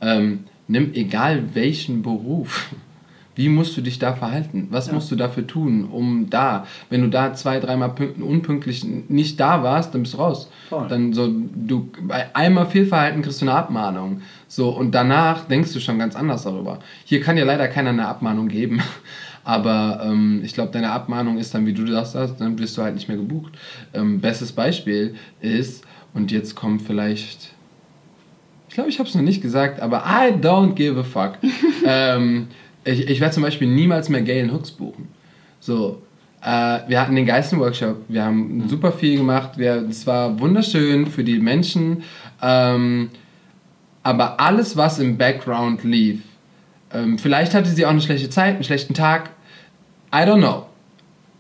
Ähm, 0.01 0.45
nimm 0.67 0.95
egal 0.95 1.55
welchen 1.55 2.03
Beruf. 2.03 2.71
Wie 3.35 3.49
musst 3.49 3.77
du 3.77 3.83
dich 3.83 4.01
da 4.01 4.15
verhalten? 4.15 4.67
Was 4.71 4.89
ja. 4.89 4.95
musst 4.95 5.13
du 5.13 5.15
dafür 5.15 5.47
tun, 5.47 5.85
um 5.85 6.29
da, 6.29 6.67
wenn 6.91 7.03
du 7.03 7.09
da 7.09 7.35
zwei, 7.35 7.61
dreimal 7.61 7.95
unpünktlich 8.19 8.85
nicht 8.85 9.39
da 9.39 9.63
warst, 9.63 9.95
dann 9.95 10.03
bist 10.03 10.15
du 10.15 10.19
raus. 10.19 10.51
Voll. 10.69 10.89
Dann 10.89 11.13
so, 11.13 11.29
du, 11.31 11.89
bei 12.03 12.35
einmal 12.35 12.67
Fehlverhalten 12.67 13.23
kriegst 13.23 13.41
du 13.41 13.45
eine 13.45 13.55
Abmahnung. 13.55 14.23
So, 14.49 14.71
und 14.71 14.93
danach 14.93 15.45
denkst 15.45 15.73
du 15.73 15.79
schon 15.79 16.01
ganz 16.01 16.17
anders 16.17 16.43
darüber. 16.43 16.81
Hier 17.05 17.21
kann 17.21 17.37
dir 17.37 17.45
leider 17.45 17.69
keiner 17.69 17.91
eine 17.91 18.09
Abmahnung 18.09 18.49
geben. 18.49 18.83
Aber 19.49 20.03
ähm, 20.05 20.43
ich 20.45 20.53
glaube, 20.53 20.73
deine 20.73 20.91
Abmahnung 20.91 21.39
ist 21.39 21.55
dann, 21.55 21.65
wie 21.65 21.73
du 21.73 21.87
das 21.87 22.13
sagst, 22.13 22.39
dann 22.39 22.59
wirst 22.59 22.77
du 22.77 22.83
halt 22.83 22.95
nicht 22.95 23.09
mehr 23.09 23.17
gebucht. 23.17 23.55
Ähm, 23.95 24.21
bestes 24.21 24.53
Beispiel 24.53 25.15
ist, 25.41 25.87
und 26.13 26.31
jetzt 26.31 26.55
kommt 26.55 26.83
vielleicht, 26.83 27.55
ich 28.69 28.75
glaube, 28.75 28.91
ich 28.91 28.99
habe 28.99 29.09
es 29.09 29.15
noch 29.15 29.23
nicht 29.23 29.41
gesagt, 29.41 29.81
aber 29.81 30.05
I 30.07 30.35
don't 30.35 30.75
give 30.75 31.01
a 31.01 31.03
fuck. 31.03 31.39
ähm, 31.87 32.49
ich, 32.85 33.09
ich 33.09 33.21
werde 33.23 33.33
zum 33.33 33.43
Beispiel 33.43 33.69
niemals 33.69 34.11
mehr 34.11 34.21
Galen 34.21 34.53
Hooks 34.53 34.71
buchen. 34.71 35.09
So, 35.61 36.03
äh, 36.43 36.81
wir 36.87 37.01
hatten 37.01 37.17
den 37.17 37.25
Geisten-Workshop, 37.25 38.03
wir 38.07 38.27
haben 38.27 38.69
super 38.69 38.93
viel 38.93 39.17
gemacht, 39.17 39.59
es 39.59 40.07
war 40.07 40.39
wunderschön 40.39 41.07
für 41.07 41.25
die 41.25 41.39
Menschen, 41.39 42.03
ähm, 42.43 43.09
aber 44.03 44.41
alles, 44.41 44.77
was 44.77 44.99
im 44.99 45.17
Background 45.17 45.85
lief, 45.85 46.21
ähm, 46.93 47.17
vielleicht 47.19 47.55
hatte 47.55 47.71
sie 47.71 47.87
auch 47.87 47.91
eine 47.91 48.03
schlechte 48.03 48.29
Zeit, 48.29 48.57
einen 48.57 48.65
schlechten 48.65 48.93
Tag, 48.93 49.31
I 50.13 50.25
don't 50.25 50.39
know. 50.39 50.67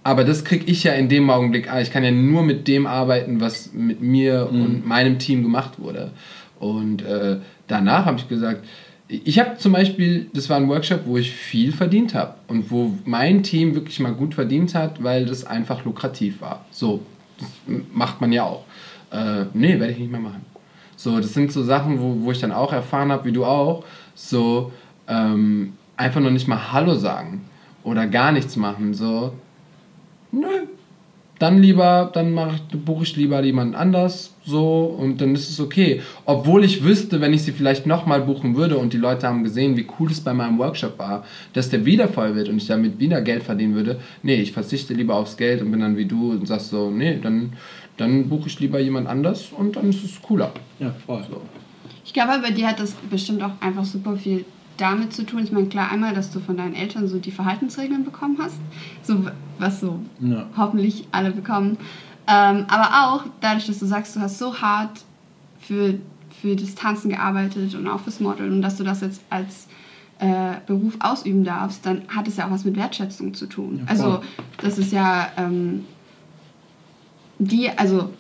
Aber 0.04 0.24
das 0.24 0.44
kriege 0.44 0.64
ich 0.70 0.85
ja 0.85 0.92
in 0.92 1.09
dem 1.09 1.28
Augenblick 1.28 1.70
an. 1.70 1.83
Ich 1.83 1.90
kann 1.90 2.04
ja 2.04 2.11
nur 2.11 2.42
mit 2.42 2.66
dem 2.68 2.87
arbeiten, 2.87 3.40
was 3.40 3.72
mit 3.72 4.00
mir 4.00 4.48
mhm. 4.50 4.62
und 4.62 4.87
meinem 4.87 5.18
Team 5.18 5.42
gemacht 5.42 5.78
wurde. 5.78 6.12
Und 6.59 7.02
äh, 7.02 7.38
danach 7.66 8.07
habe 8.07 8.18
ich 8.18 8.28
gesagt, 8.28 8.64
ich 9.09 9.38
habe 9.38 9.57
zum 9.57 9.72
Beispiel, 9.72 10.31
das 10.35 10.50
war 10.50 10.59
ein 10.59 10.68
Workshop, 10.68 11.02
wo 11.07 11.16
ich 11.16 11.31
viel 11.31 11.72
verdient 11.72 12.14
habe 12.14 12.35
und 12.46 12.70
wo 12.70 12.94
mein 13.04 13.42
Team 13.42 13.74
wirklich 13.74 14.00
mal 14.00 14.12
gut 14.12 14.35
verdient 14.35 14.74
hat, 14.74 15.02
weil 15.02 15.24
das 15.24 15.44
einfach 15.44 15.85
lukrativ 15.85 16.40
war. 16.40 16.64
So, 16.70 17.00
das 17.38 17.48
macht 17.92 18.20
man 18.20 18.33
ja 18.33 18.44
auch. 18.44 18.64
Äh, 19.11 19.44
nee, 19.54 19.78
werde 19.78 19.92
ich 19.92 19.98
nicht 19.98 20.11
mehr 20.11 20.20
machen. 20.20 20.44
So, 20.96 21.18
das 21.18 21.33
sind 21.33 21.52
so 21.52 21.62
Sachen, 21.62 22.00
wo, 22.00 22.16
wo 22.20 22.33
ich 22.33 22.40
dann 22.40 22.52
auch 22.52 22.72
erfahren 22.72 23.11
habe, 23.11 23.24
wie 23.24 23.33
du 23.33 23.44
auch, 23.44 23.85
so 24.14 24.72
ähm, 25.07 25.74
einfach 25.96 26.20
noch 26.20 26.31
nicht 26.31 26.48
mal 26.48 26.72
Hallo 26.72 26.94
sagen 26.94 27.48
oder 27.88 28.07
gar 28.07 28.33
nichts 28.33 28.57
machen. 28.57 28.94
So, 28.94 29.33
nö. 30.33 30.46
Dann 31.38 31.62
lieber, 31.62 32.11
dann 32.12 32.37
ich, 32.37 32.85
buche 32.85 33.05
ich 33.05 33.14
lieber 33.14 33.40
jemand 33.44 33.77
anders 33.77 34.35
so 34.44 34.96
und 34.98 35.20
dann 35.20 35.37
ist 35.37 35.48
es 35.48 35.61
okay. 35.61 36.03
Obwohl 36.24 36.64
ich 36.64 36.83
wüsste, 36.83 37.20
wenn 37.20 37.33
ich 37.33 37.42
sie 37.42 37.53
vielleicht 37.53 37.87
nochmal 37.87 38.22
buchen 38.22 38.57
würde 38.57 38.77
und 38.77 38.92
die 38.92 38.96
Leute 38.96 39.29
haben 39.29 39.44
gesehen, 39.44 39.77
wie 39.77 39.87
cool 39.98 40.11
es 40.11 40.20
bei 40.20 40.35
meinem 40.35 40.59
Workshop 40.59 40.98
war, 40.98 41.24
dass 41.53 41.70
der 41.70 41.85
wieder 41.85 42.09
voll 42.09 42.35
wird 42.35 42.48
und 42.48 42.57
ich 42.57 42.66
damit 42.66 42.98
wieder 42.98 43.22
Geld 43.22 43.44
verdienen 43.44 43.77
würde. 43.77 44.01
Nee, 44.24 44.40
ich 44.40 44.51
verzichte 44.51 44.94
lieber 44.94 45.14
aufs 45.14 45.37
Geld 45.37 45.62
und 45.62 45.70
bin 45.70 45.79
dann 45.79 45.96
wie 45.96 46.07
du 46.07 46.33
und 46.33 46.46
sagst 46.48 46.70
so, 46.70 46.90
nee, 46.90 47.20
dann, 47.22 47.53
dann 47.96 48.29
buche 48.29 48.48
ich 48.48 48.59
lieber 48.59 48.81
jemand 48.81 49.07
anders 49.07 49.51
und 49.57 49.77
dann 49.77 49.90
ist 49.90 50.03
es 50.03 50.20
cooler. 50.20 50.51
Ja, 50.81 50.92
voll. 51.07 51.24
So. 51.31 51.40
Ich 52.05 52.12
glaube, 52.12 52.40
bei 52.42 52.51
dir 52.51 52.66
hat 52.66 52.81
das 52.81 52.94
bestimmt 53.09 53.44
auch 53.44 53.53
einfach 53.61 53.85
super 53.85 54.16
viel 54.16 54.44
damit 54.79 55.12
zu 55.12 55.27
tun. 55.27 55.45
Ich 55.45 55.53
meine, 55.53 55.67
klar, 55.67 55.91
einmal, 55.91 56.14
dass 56.14 56.31
du 56.31 56.41
von 56.41 56.57
deinen 56.57 56.75
Eltern 56.75 57.07
so 57.09 57.19
die 57.19 57.31
Verhaltensregeln 57.31 58.05
bekommen 58.05 58.38
hast, 58.41 58.57
so 59.03 59.27
was 59.59 59.81
so 59.81 60.01
ja. 60.21 60.47
hoffentlich 60.57 61.07
alle 61.12 61.31
bekommen. 61.31 61.77
Ähm, 62.27 62.64
aber 62.69 63.09
auch 63.09 63.25
dadurch, 63.41 63.67
dass 63.67 63.79
du 63.79 63.87
sagst, 63.87 64.17
du 64.17 64.21
hast 64.21 64.38
so 64.38 64.61
hart 64.61 65.05
für, 65.61 65.95
für 66.41 66.57
das 66.57 66.75
Tanzen 66.75 67.11
gearbeitet 67.11 67.75
und 67.75 67.87
auch 67.88 68.01
fürs 68.01 68.21
Modeln 68.21 68.53
und 68.53 68.62
dass 68.62 68.77
du 68.77 68.85
das 68.85 69.01
jetzt 69.01 69.21
als 69.31 69.67
äh, 70.19 70.55
Beruf 70.67 70.95
ausüben 71.01 71.45
darfst, 71.45 71.85
dann 71.87 72.03
hat 72.09 72.29
es 72.29 72.37
ja 72.37 72.47
auch 72.47 72.51
was 72.51 72.64
mit 72.64 72.77
Wertschätzung 72.77 73.35
zu 73.35 73.47
tun. 73.47 73.81
Ja, 73.81 73.91
also 73.91 74.21
das 74.61 74.79
ist 74.79 74.93
ja 74.93 75.29
ähm, 75.37 75.85
die, 77.38 77.71
also 77.71 78.11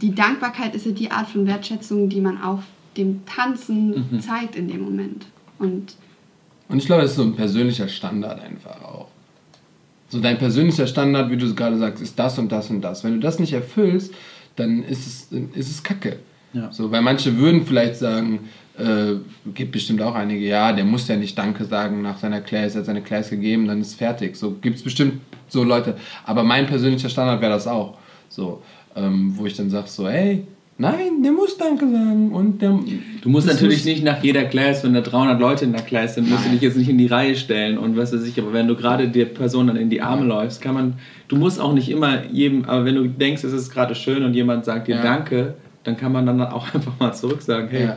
die 0.00 0.14
Dankbarkeit 0.14 0.74
ist 0.74 0.86
ja 0.86 0.92
die 0.92 1.10
Art 1.10 1.28
von 1.28 1.46
Wertschätzung, 1.46 2.08
die 2.08 2.20
man 2.20 2.40
auch 2.40 2.62
dem 2.96 3.24
Tanzen 3.26 4.08
mhm. 4.10 4.20
zeigt 4.20 4.56
in 4.56 4.68
dem 4.68 4.82
Moment. 4.82 5.26
Und, 5.58 5.96
und 6.68 6.78
ich 6.78 6.86
glaube, 6.86 7.02
das 7.02 7.12
ist 7.12 7.16
so 7.16 7.24
ein 7.24 7.34
persönlicher 7.34 7.88
Standard 7.88 8.40
einfach 8.40 8.82
auch. 8.82 9.08
So 10.08 10.20
dein 10.20 10.38
persönlicher 10.38 10.86
Standard, 10.86 11.30
wie 11.30 11.36
du 11.36 11.46
es 11.46 11.54
gerade 11.54 11.76
sagst, 11.76 12.02
ist 12.02 12.18
das 12.18 12.38
und 12.38 12.50
das 12.50 12.70
und 12.70 12.80
das. 12.80 13.04
Wenn 13.04 13.14
du 13.14 13.20
das 13.20 13.38
nicht 13.38 13.52
erfüllst, 13.52 14.14
dann 14.56 14.82
ist 14.82 15.06
es, 15.06 15.32
ist 15.54 15.70
es 15.70 15.82
Kacke. 15.82 16.18
Ja. 16.52 16.72
So, 16.72 16.90
weil 16.90 17.02
manche 17.02 17.36
würden 17.36 17.66
vielleicht 17.66 17.96
sagen, 17.96 18.48
äh, 18.78 19.16
gibt 19.54 19.72
bestimmt 19.72 20.00
auch 20.00 20.14
einige, 20.14 20.46
ja, 20.46 20.72
der 20.72 20.84
muss 20.84 21.08
ja 21.08 21.16
nicht 21.16 21.36
Danke 21.36 21.64
sagen 21.64 22.00
nach 22.00 22.18
seiner 22.18 22.40
Class, 22.40 22.74
er 22.74 22.80
hat 22.80 22.86
seine 22.86 23.02
Class 23.02 23.28
gegeben, 23.28 23.66
dann 23.66 23.80
ist 23.80 23.96
fertig. 23.96 24.36
So 24.36 24.52
gibt 24.52 24.76
es 24.76 24.82
bestimmt 24.82 25.20
so 25.48 25.62
Leute. 25.62 25.96
Aber 26.24 26.42
mein 26.42 26.66
persönlicher 26.66 27.08
Standard 27.08 27.40
wäre 27.40 27.52
das 27.52 27.66
auch. 27.66 27.98
So, 28.28 28.62
ähm, 28.96 29.32
wo 29.36 29.46
ich 29.46 29.54
dann 29.54 29.68
sage, 29.68 29.88
so, 29.88 30.08
hey, 30.08 30.46
Nein, 30.80 31.24
der 31.24 31.32
muss 31.32 31.56
Danke 31.58 31.90
sagen. 31.90 32.30
Und 32.30 32.62
der, 32.62 32.78
du 33.20 33.28
musst 33.28 33.48
natürlich 33.48 33.78
muss 33.78 33.84
nicht 33.84 34.04
nach 34.04 34.22
jeder 34.22 34.44
Class, 34.44 34.84
wenn 34.84 34.94
da 34.94 35.00
300 35.00 35.40
Leute 35.40 35.64
in 35.64 35.72
der 35.72 35.82
Class 35.82 36.14
sind, 36.14 36.30
musst 36.30 36.42
Nein. 36.42 36.52
du 36.52 36.54
dich 36.54 36.62
jetzt 36.62 36.76
nicht 36.76 36.88
in 36.88 36.98
die 36.98 37.08
Reihe 37.08 37.34
stellen 37.34 37.78
und 37.78 37.96
was 37.96 38.12
weiß 38.12 38.24
ich. 38.24 38.38
Aber 38.38 38.52
wenn 38.52 38.68
du 38.68 38.76
gerade 38.76 39.08
der 39.08 39.24
Person 39.24 39.66
dann 39.66 39.76
in 39.76 39.90
die 39.90 40.00
Arme 40.00 40.22
ja. 40.22 40.28
läufst, 40.28 40.62
kann 40.62 40.74
man, 40.74 40.94
du 41.26 41.34
musst 41.34 41.60
auch 41.60 41.72
nicht 41.72 41.90
immer 41.90 42.24
jedem, 42.26 42.64
aber 42.64 42.84
wenn 42.84 42.94
du 42.94 43.08
denkst, 43.08 43.42
es 43.42 43.52
ist 43.52 43.70
gerade 43.70 43.96
schön 43.96 44.22
und 44.22 44.34
jemand 44.34 44.64
sagt 44.64 44.86
dir 44.86 44.96
ja. 44.96 45.02
Danke, 45.02 45.54
dann 45.82 45.96
kann 45.96 46.12
man 46.12 46.26
dann 46.26 46.40
auch 46.42 46.72
einfach 46.74 46.92
mal 47.00 47.12
zurück 47.12 47.42
sagen, 47.42 47.66
hey, 47.72 47.86
ja. 47.86 47.96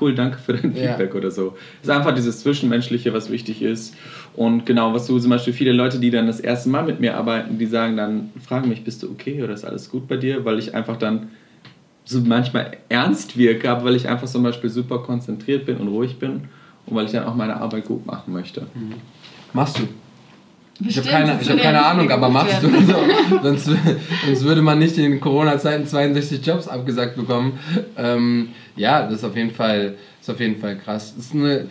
cool, 0.00 0.14
danke 0.14 0.38
für 0.38 0.54
dein 0.54 0.72
Feedback 0.72 1.14
oder 1.14 1.30
so. 1.30 1.54
Es 1.82 1.88
ist 1.88 1.94
einfach 1.94 2.14
dieses 2.14 2.40
Zwischenmenschliche, 2.40 3.12
was 3.12 3.30
wichtig 3.30 3.60
ist. 3.60 3.94
Und 4.34 4.64
genau, 4.64 4.94
was 4.94 5.06
du 5.06 5.18
zum 5.18 5.28
Beispiel 5.28 5.52
viele 5.52 5.72
Leute, 5.72 5.98
die 5.98 6.10
dann 6.10 6.26
das 6.26 6.40
erste 6.40 6.70
Mal 6.70 6.84
mit 6.84 6.98
mir 6.98 7.14
arbeiten, 7.14 7.58
die 7.58 7.66
sagen 7.66 7.98
dann, 7.98 8.30
fragen 8.40 8.70
mich, 8.70 8.84
bist 8.84 9.02
du 9.02 9.10
okay 9.10 9.42
oder 9.42 9.52
ist 9.52 9.66
alles 9.66 9.90
gut 9.90 10.08
bei 10.08 10.16
dir? 10.16 10.46
Weil 10.46 10.58
ich 10.58 10.74
einfach 10.74 10.96
dann 10.96 11.28
so 12.04 12.20
manchmal 12.20 12.78
ernst 12.88 13.36
wirke, 13.36 13.70
aber 13.70 13.84
weil 13.84 13.96
ich 13.96 14.08
einfach 14.08 14.26
zum 14.26 14.42
Beispiel 14.42 14.70
super 14.70 14.98
konzentriert 14.98 15.66
bin 15.66 15.78
und 15.78 15.88
ruhig 15.88 16.18
bin 16.18 16.48
und 16.86 16.96
weil 16.96 17.06
ich 17.06 17.12
dann 17.12 17.24
auch 17.24 17.34
meine 17.34 17.56
Arbeit 17.60 17.84
gut 17.84 18.06
machen 18.06 18.32
möchte. 18.32 18.62
Mhm. 18.74 18.94
Machst 19.52 19.78
du? 19.78 19.88
ich 20.88 20.98
habe 20.98 21.08
keine, 21.08 21.32
hab 21.34 21.58
keine 21.58 21.84
Ahnung, 21.84 22.10
aber 22.10 22.28
machst 22.28 22.62
du 22.62 22.68
so. 22.68 22.94
sonst, 23.42 23.70
sonst 24.26 24.44
würde 24.44 24.62
man 24.62 24.78
nicht 24.78 24.96
in 24.98 25.20
Corona-Zeiten 25.20 25.86
62 25.86 26.44
Jobs 26.44 26.68
abgesagt 26.68 27.16
bekommen. 27.16 27.58
Ähm, 27.96 28.48
ja, 28.76 29.02
das 29.04 29.18
ist 29.18 29.24
auf 29.24 29.36
jeden 29.36 29.50
Fall, 29.50 29.96
ist 30.20 30.30
auf 30.30 30.40
jeden 30.40 30.56
Fall 30.56 30.76
krass. 30.76 31.14
Ist, 31.16 31.34
eine, 31.34 31.66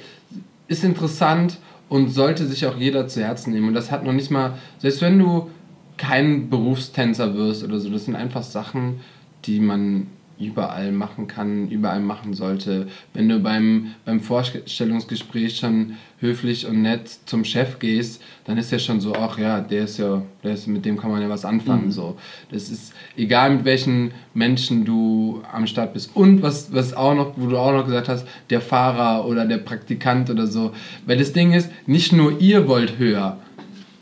ist 0.68 0.84
interessant 0.84 1.58
und 1.90 2.10
sollte 2.10 2.46
sich 2.46 2.66
auch 2.66 2.78
jeder 2.78 3.08
zu 3.08 3.22
Herzen 3.22 3.54
nehmen. 3.54 3.70
Und 3.70 3.74
das 3.74 3.92
hat 3.92 4.06
noch 4.06 4.14
nicht 4.14 4.32
mal, 4.32 4.54
selbst 4.78 5.02
wenn 5.02 5.20
du 5.20 5.50
kein 5.98 6.50
Berufstänzer 6.50 7.36
wirst 7.36 7.64
oder 7.64 7.80
so, 7.80 7.90
das 7.90 8.06
sind 8.06 8.16
einfach 8.16 8.44
Sachen, 8.44 9.02
die 9.46 9.60
man 9.60 10.08
überall 10.42 10.92
machen 10.92 11.28
kann, 11.28 11.70
überall 11.70 12.00
machen 12.00 12.34
sollte. 12.34 12.88
Wenn 13.14 13.30
du 13.30 13.40
beim, 13.40 13.92
beim 14.06 14.20
Vorstellungsgespräch 14.20 15.58
schon 15.58 15.98
höflich 16.20 16.68
und 16.68 16.82
nett 16.82 17.10
zum 17.26 17.44
Chef 17.44 17.80
gehst, 17.80 18.22
dann 18.46 18.58
ist 18.58 18.72
ja 18.72 18.80
schon 18.80 19.02
so, 19.02 19.16
ach 19.16 19.38
ja, 19.38 19.60
der 19.60 19.86
ist 19.86 19.98
ja, 19.98 20.22
der 20.44 20.54
ist, 20.54 20.68
mit 20.68 20.86
dem 20.86 20.98
kann 20.98 21.12
man 21.12 21.22
ja 21.22 21.30
was 21.30 21.46
anfangen. 21.46 21.86
Mhm. 21.86 21.92
So. 21.92 22.18
Das 22.52 22.70
ist 22.70 22.94
egal, 23.18 23.56
mit 23.56 23.66
welchen 23.66 24.12
Menschen 24.34 24.86
du 24.86 25.42
am 25.52 25.68
Start 25.68 25.94
bist. 25.94 26.12
Und 26.16 26.42
was, 26.42 26.74
was 26.74 26.94
auch 26.94 27.16
noch, 27.16 27.34
wo 27.38 27.48
du 27.48 27.58
auch 27.58 27.74
noch 27.74 27.86
gesagt 27.86 28.08
hast, 28.08 28.28
der 28.50 28.62
Fahrer 28.62 29.28
oder 29.28 29.46
der 29.46 29.58
Praktikant 29.58 30.30
oder 30.30 30.48
so. 30.48 30.72
Weil 31.06 31.18
das 31.18 31.34
Ding 31.34 31.54
ist, 31.54 31.72
nicht 31.88 32.14
nur 32.14 32.40
ihr 32.40 32.68
wollt 32.68 32.98
höher, 33.00 33.38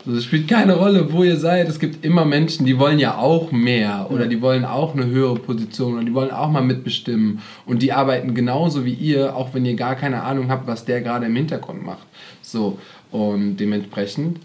es 0.06 0.24
spielt 0.24 0.48
keine 0.48 0.74
Rolle, 0.74 1.12
wo 1.12 1.22
ihr 1.22 1.36
seid. 1.36 1.68
Es 1.68 1.78
gibt 1.78 2.04
immer 2.04 2.24
Menschen, 2.24 2.64
die 2.64 2.78
wollen 2.78 2.98
ja 2.98 3.18
auch 3.18 3.52
mehr 3.52 4.06
oder 4.10 4.26
die 4.26 4.40
wollen 4.40 4.64
auch 4.64 4.94
eine 4.94 5.06
höhere 5.06 5.36
Position 5.36 5.94
oder 5.94 6.04
die 6.04 6.14
wollen 6.14 6.30
auch 6.30 6.50
mal 6.50 6.62
mitbestimmen. 6.62 7.40
Und 7.66 7.82
die 7.82 7.92
arbeiten 7.92 8.34
genauso 8.34 8.84
wie 8.84 8.94
ihr, 8.94 9.36
auch 9.36 9.52
wenn 9.52 9.64
ihr 9.66 9.74
gar 9.74 9.96
keine 9.96 10.22
Ahnung 10.22 10.50
habt, 10.50 10.66
was 10.66 10.84
der 10.84 11.02
gerade 11.02 11.26
im 11.26 11.36
Hintergrund 11.36 11.84
macht. 11.84 12.06
So, 12.42 12.78
und 13.10 13.56
dementsprechend 13.56 14.38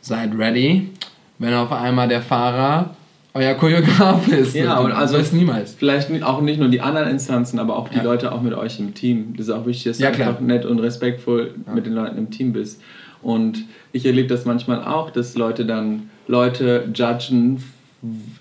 seid 0.00 0.36
ready, 0.36 0.90
wenn 1.38 1.54
auf 1.54 1.72
einmal 1.72 2.08
der 2.08 2.22
Fahrer 2.22 2.94
euer 3.34 3.54
Choreograf 3.54 4.28
ist. 4.28 4.54
Ja, 4.54 4.78
und 4.78 4.92
also 4.92 5.16
ist 5.16 5.32
niemals. 5.32 5.74
Vielleicht 5.74 6.10
auch 6.22 6.42
nicht 6.42 6.60
nur 6.60 6.68
die 6.68 6.82
anderen 6.82 7.08
Instanzen, 7.08 7.58
aber 7.58 7.76
auch 7.76 7.88
die 7.88 7.96
ja. 7.96 8.02
Leute 8.02 8.32
auch 8.32 8.42
mit 8.42 8.52
euch 8.52 8.78
im 8.78 8.92
Team. 8.94 9.34
Das 9.36 9.48
ist 9.48 9.54
auch 9.54 9.64
wichtig, 9.64 9.84
dass 9.84 9.98
ja, 9.98 10.10
du 10.10 10.22
einfach 10.22 10.40
nett 10.40 10.66
und 10.66 10.80
respektvoll 10.80 11.54
ja. 11.66 11.72
mit 11.72 11.86
den 11.86 11.94
Leuten 11.94 12.18
im 12.18 12.30
Team 12.30 12.52
bist. 12.52 12.82
Und 13.22 13.64
ich 13.92 14.04
erlebe 14.04 14.28
das 14.28 14.44
manchmal 14.44 14.84
auch, 14.84 15.10
dass 15.10 15.36
Leute 15.36 15.64
dann 15.64 16.10
Leute 16.26 16.88
judgen, 16.94 17.62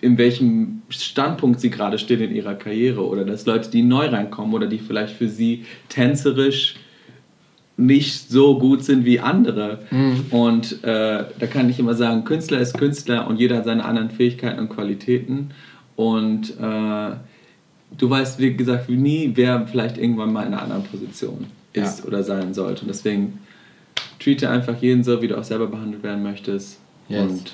in 0.01 0.17
welchem 0.17 0.81
Standpunkt 0.89 1.59
sie 1.59 1.69
gerade 1.69 1.99
stehen 1.99 2.21
in 2.21 2.35
ihrer 2.35 2.55
Karriere 2.55 3.05
oder 3.05 3.23
dass 3.23 3.45
Leute, 3.45 3.69
die 3.69 3.83
neu 3.83 4.07
reinkommen 4.07 4.53
oder 4.53 4.65
die 4.65 4.79
vielleicht 4.79 5.15
für 5.15 5.29
sie 5.29 5.65
tänzerisch 5.87 6.75
nicht 7.77 8.29
so 8.29 8.57
gut 8.57 8.83
sind 8.83 9.05
wie 9.05 9.19
andere. 9.19 9.79
Mhm. 9.91 10.25
Und 10.31 10.83
äh, 10.83 11.25
da 11.37 11.47
kann 11.47 11.69
ich 11.69 11.79
immer 11.79 11.93
sagen, 11.93 12.23
Künstler 12.23 12.59
ist 12.59 12.77
Künstler 12.77 13.27
und 13.27 13.39
jeder 13.39 13.57
hat 13.57 13.65
seine 13.65 13.85
anderen 13.85 14.09
Fähigkeiten 14.09 14.59
und 14.59 14.69
Qualitäten. 14.69 15.51
Und 15.95 16.51
äh, 16.59 17.11
du 17.97 18.09
weißt, 18.09 18.39
wie 18.39 18.55
gesagt, 18.55 18.89
nie, 18.89 19.31
wer 19.35 19.67
vielleicht 19.67 19.97
irgendwann 19.97 20.33
mal 20.33 20.45
in 20.45 20.53
einer 20.53 20.63
anderen 20.63 20.83
Position 20.83 21.45
ist 21.73 21.99
ja. 21.99 22.05
oder 22.05 22.23
sein 22.23 22.53
sollte. 22.53 22.81
Und 22.81 22.89
deswegen 22.89 23.39
treate 24.21 24.49
einfach 24.49 24.81
jeden 24.81 25.03
so, 25.03 25.21
wie 25.21 25.27
du 25.27 25.38
auch 25.38 25.43
selber 25.43 25.67
behandelt 25.67 26.03
werden 26.03 26.23
möchtest. 26.23 26.79
Yes. 27.10 27.31
Und 27.31 27.53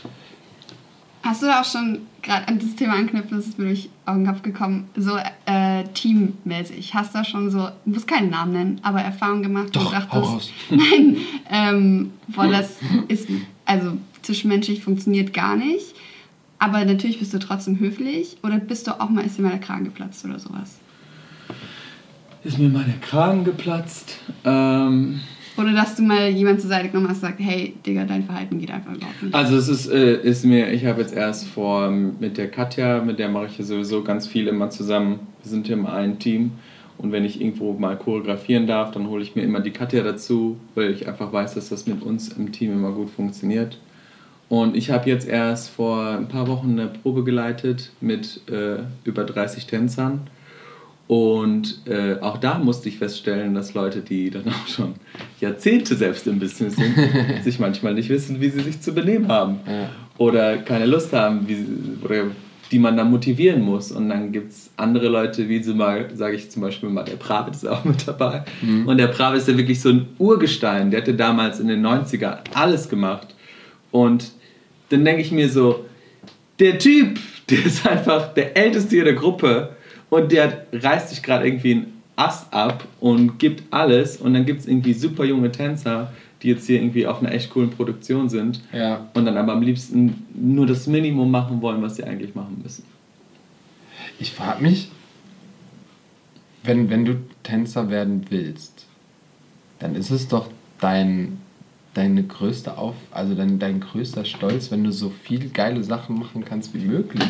Hast 1.23 1.41
du 1.41 1.47
da 1.47 1.59
auch 1.59 1.65
schon 1.65 1.99
gerade 2.21 2.47
an 2.47 2.57
das 2.57 2.75
Thema 2.75 2.93
anknüpfen, 2.93 3.35
das 3.35 3.47
ist 3.47 3.59
mir 3.59 3.65
durch 3.65 3.89
Augenkopf 4.05 4.43
gekommen, 4.43 4.87
so 4.95 5.17
äh, 5.45 5.83
teammäßig? 5.93 6.93
Hast 6.93 7.13
du 7.13 7.17
da 7.17 7.25
schon 7.25 7.49
so, 7.49 7.67
du 7.83 7.91
musst 7.91 8.07
keinen 8.07 8.29
Namen 8.29 8.53
nennen, 8.53 8.79
aber 8.81 9.01
Erfahrung 9.01 9.43
gemacht 9.43 9.75
Doch, 9.75 9.87
und 9.87 9.93
dachtest, 9.93 10.53
nein, 10.69 11.17
ähm, 11.49 12.11
boah, 12.29 12.47
das 12.47 12.77
ist, 13.09 13.27
also 13.65 13.97
zwischenmenschlich 14.21 14.81
funktioniert 14.81 15.33
gar 15.33 15.57
nicht, 15.57 15.95
aber 16.59 16.85
natürlich 16.85 17.19
bist 17.19 17.33
du 17.33 17.39
trotzdem 17.39 17.77
höflich 17.79 18.37
oder 18.41 18.57
bist 18.57 18.87
du 18.87 18.97
auch 18.97 19.09
mal, 19.09 19.25
ist 19.25 19.37
dir 19.37 19.41
mal 19.41 19.49
der 19.49 19.59
Kragen 19.59 19.83
geplatzt 19.83 20.23
oder 20.23 20.39
sowas? 20.39 20.79
Ist 22.45 22.57
mir 22.57 22.69
mal 22.69 22.85
der 22.85 22.99
Kragen 22.99 23.43
geplatzt? 23.43 24.19
Ähm 24.45 25.19
oder 25.57 25.73
dass 25.73 25.95
du 25.95 26.03
mal 26.03 26.29
jemand 26.29 26.61
zur 26.61 26.69
Seite 26.69 26.89
genommen 26.89 27.09
hast 27.09 27.17
und 27.17 27.29
sagst, 27.29 27.39
hey, 27.39 27.73
Digga, 27.85 28.05
dein 28.05 28.23
Verhalten 28.23 28.59
geht 28.59 28.71
einfach 28.71 28.93
überhaupt 28.93 29.23
nicht. 29.23 29.33
Also 29.35 29.57
es 29.57 29.67
ist, 29.67 29.87
äh, 29.87 30.21
ist 30.21 30.45
mir, 30.45 30.71
ich 30.71 30.85
habe 30.85 31.01
jetzt 31.01 31.15
erst 31.15 31.47
vor 31.47 31.89
mit 31.89 32.37
der 32.37 32.49
Katja, 32.49 33.01
mit 33.03 33.19
der 33.19 33.29
mache 33.29 33.47
ich 33.47 33.57
ja 33.57 33.65
sowieso 33.65 34.03
ganz 34.03 34.27
viel 34.27 34.47
immer 34.47 34.69
zusammen. 34.69 35.19
Wir 35.41 35.49
sind 35.49 35.67
ja 35.67 35.75
immer 35.75 35.93
ein 35.93 36.19
Team. 36.19 36.51
Und 36.97 37.11
wenn 37.11 37.25
ich 37.25 37.39
irgendwo 37.39 37.73
mal 37.73 37.95
choreografieren 37.95 38.65
darf, 38.65 38.91
dann 38.91 39.07
hole 39.07 39.21
ich 39.21 39.35
mir 39.35 39.43
immer 39.43 39.59
die 39.59 39.71
Katja 39.71 40.03
dazu, 40.03 40.57
weil 40.73 40.91
ich 40.91 41.07
einfach 41.07 41.31
weiß, 41.31 41.53
dass 41.53 41.69
das 41.69 41.85
mit 41.85 42.01
uns 42.01 42.29
im 42.29 42.51
Team 42.51 42.73
immer 42.73 42.91
gut 42.91 43.09
funktioniert. 43.11 43.77
Und 44.49 44.75
ich 44.75 44.91
habe 44.91 45.09
jetzt 45.09 45.27
erst 45.27 45.69
vor 45.69 46.07
ein 46.07 46.27
paar 46.27 46.47
Wochen 46.47 46.71
eine 46.71 46.87
Probe 46.87 47.23
geleitet 47.23 47.91
mit 47.99 48.41
äh, 48.49 48.77
über 49.03 49.25
30 49.25 49.67
Tänzern. 49.67 50.21
Und 51.07 51.87
äh, 51.87 52.19
auch 52.19 52.37
da 52.37 52.57
musste 52.57 52.89
ich 52.89 52.97
feststellen, 52.97 53.53
dass 53.53 53.73
Leute, 53.73 54.01
die 54.01 54.29
dann 54.29 54.47
auch 54.49 54.67
schon 54.67 54.95
Jahrzehnte 55.39 55.95
selbst 55.95 56.27
im 56.27 56.39
Business 56.39 56.75
sind, 56.75 56.95
sich 57.43 57.59
manchmal 57.59 57.93
nicht 57.93 58.09
wissen, 58.09 58.41
wie 58.41 58.49
sie 58.49 58.59
sich 58.59 58.81
zu 58.81 58.93
benehmen 58.93 59.29
haben. 59.29 59.59
Ja. 59.65 59.89
Oder 60.17 60.57
keine 60.57 60.85
Lust 60.85 61.13
haben, 61.13 61.47
wie, 61.47 61.65
oder 62.03 62.25
die 62.71 62.79
man 62.79 62.97
dann 62.97 63.09
motivieren 63.09 63.61
muss. 63.61 63.91
Und 63.93 64.09
dann 64.09 64.33
gibt 64.33 64.51
es 64.51 64.69
andere 64.75 65.07
Leute, 65.07 65.47
wie 65.47 65.63
so 65.63 65.73
mal, 65.73 66.09
sage 66.13 66.35
ich 66.35 66.51
zum 66.51 66.61
Beispiel 66.61 66.89
mal, 66.89 67.03
der 67.03 67.15
Pravit 67.15 67.55
ist 67.55 67.65
auch 67.65 67.85
mit 67.85 68.05
dabei. 68.05 68.43
Mhm. 68.61 68.87
Und 68.87 68.97
der 68.97 69.07
Pravit 69.07 69.39
ist 69.39 69.47
ja 69.47 69.57
wirklich 69.57 69.79
so 69.79 69.89
ein 69.89 70.07
Urgestein. 70.17 70.91
Der 70.91 71.01
hatte 71.01 71.13
damals 71.13 71.61
in 71.61 71.69
den 71.69 71.85
90er 71.85 72.39
alles 72.53 72.89
gemacht. 72.89 73.33
Und 73.91 74.31
dann 74.89 75.05
denke 75.05 75.21
ich 75.21 75.31
mir 75.31 75.47
so, 75.47 75.85
der 76.59 76.79
Typ, 76.79 77.19
der 77.49 77.65
ist 77.65 77.87
einfach 77.87 78.33
der 78.33 78.57
Älteste 78.57 78.89
hier 78.89 79.05
der 79.05 79.13
Gruppe 79.13 79.76
und 80.09 80.31
der 80.31 80.65
reißt 80.71 81.09
sich 81.09 81.21
gerade 81.23 81.45
irgendwie 81.45 81.71
einen 81.71 82.01
Ast 82.15 82.51
ab 82.53 82.85
und 82.99 83.37
gibt 83.39 83.71
alles 83.71 84.17
und 84.17 84.33
dann 84.33 84.45
gibt 84.45 84.61
es 84.61 84.67
irgendwie 84.67 84.93
super 84.93 85.23
junge 85.23 85.51
Tänzer, 85.51 86.11
die 86.41 86.49
jetzt 86.49 86.67
hier 86.67 86.81
irgendwie 86.81 87.07
auf 87.07 87.19
einer 87.19 87.31
echt 87.31 87.49
coolen 87.49 87.69
Produktion 87.69 88.29
sind 88.29 88.61
ja. 88.71 89.07
und 89.13 89.25
dann 89.25 89.37
aber 89.37 89.53
am 89.53 89.61
liebsten 89.61 90.25
nur 90.33 90.65
das 90.65 90.87
Minimum 90.87 91.29
machen 91.29 91.61
wollen, 91.61 91.81
was 91.81 91.95
sie 91.95 92.03
eigentlich 92.03 92.35
machen 92.35 92.59
müssen. 92.63 92.83
Ich 94.19 94.31
frage 94.31 94.63
mich, 94.63 94.89
wenn, 96.63 96.89
wenn 96.89 97.05
du 97.05 97.15
Tänzer 97.43 97.89
werden 97.89 98.25
willst, 98.29 98.85
dann 99.79 99.95
ist 99.95 100.09
es 100.09 100.27
doch 100.27 100.49
dein, 100.79 101.39
deine 101.93 102.23
größte 102.23 102.77
Auf, 102.77 102.95
also 103.11 103.35
dein, 103.35 103.59
dein 103.59 103.79
größter 103.79 104.25
Stolz, 104.25 104.71
wenn 104.71 104.83
du 104.83 104.91
so 104.91 105.11
viele 105.23 105.49
geile 105.49 105.83
Sachen 105.83 106.19
machen 106.19 106.43
kannst 106.45 106.73
wie 106.73 106.85
möglich. 106.85 107.29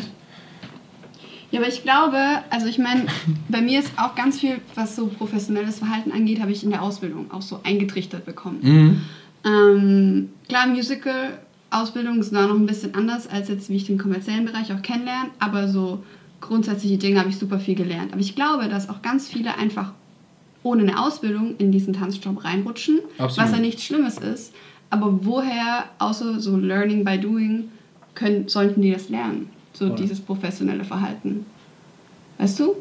Ja, 1.52 1.60
aber 1.60 1.70
ich 1.70 1.84
glaube, 1.84 2.18
also 2.50 2.68
ich 2.68 2.78
meine, 2.78 3.06
bei 3.50 3.62
mir 3.62 3.80
ist 3.80 3.92
auch 3.98 4.16
ganz 4.16 4.40
viel, 4.40 4.60
was 4.76 4.96
so 4.96 5.08
professionelles 5.08 5.80
Verhalten 5.80 6.12
angeht, 6.12 6.42
habe 6.42 6.52
ich 6.52 6.64
in 6.64 6.72
der 6.72 6.82
Ausbildung 6.82 7.32
auch 7.32 7.42
so 7.42 7.60
eingetrichtert 7.64 8.26
bekommen. 8.26 8.60
Mhm. 8.62 9.02
Ähm, 9.46 10.30
klar, 10.50 10.68
Musical-Ausbildung 10.68 12.20
ist 12.20 12.34
da 12.34 12.48
noch 12.48 12.56
ein 12.56 12.66
bisschen 12.66 12.96
anders, 12.96 13.28
als 13.28 13.48
jetzt, 13.48 13.70
wie 13.70 13.78
ich 13.78 13.86
den 13.86 13.98
kommerziellen 13.98 14.46
Bereich 14.46 14.74
auch 14.74 14.82
kennenlerne, 14.82 15.30
aber 15.40 15.68
so 15.68 16.04
grundsätzliche 16.42 16.98
Dinge 16.98 17.20
habe 17.20 17.30
ich 17.30 17.38
super 17.38 17.60
viel 17.60 17.76
gelernt. 17.76 18.12
Aber 18.12 18.22
ich 18.22 18.36
glaube, 18.36 18.68
dass 18.68 18.90
auch 18.90 19.02
ganz 19.02 19.28
viele 19.28 19.58
einfach 19.58 19.94
ohne 20.64 20.82
eine 20.84 21.02
Ausbildung 21.02 21.56
in 21.58 21.72
diesen 21.72 21.94
Tanzjob 21.94 22.44
reinrutschen, 22.44 23.00
Absolut. 23.18 23.50
was 23.50 23.56
ja 23.56 23.62
nichts 23.62 23.84
Schlimmes 23.84 24.18
ist. 24.18 24.54
Aber 24.90 25.26
woher, 25.26 25.86
außer 26.00 26.40
so 26.40 26.58
Learning 26.58 27.04
by 27.04 27.18
Doing, 27.18 27.70
können, 28.16 28.48
sollten 28.48 28.82
die 28.82 28.92
das 28.92 29.10
lernen? 29.10 29.50
So 29.78 29.90
dieses 29.90 30.20
professionelle 30.20 30.84
Verhalten. 30.84 31.46
Weißt 32.38 32.60
du? 32.60 32.76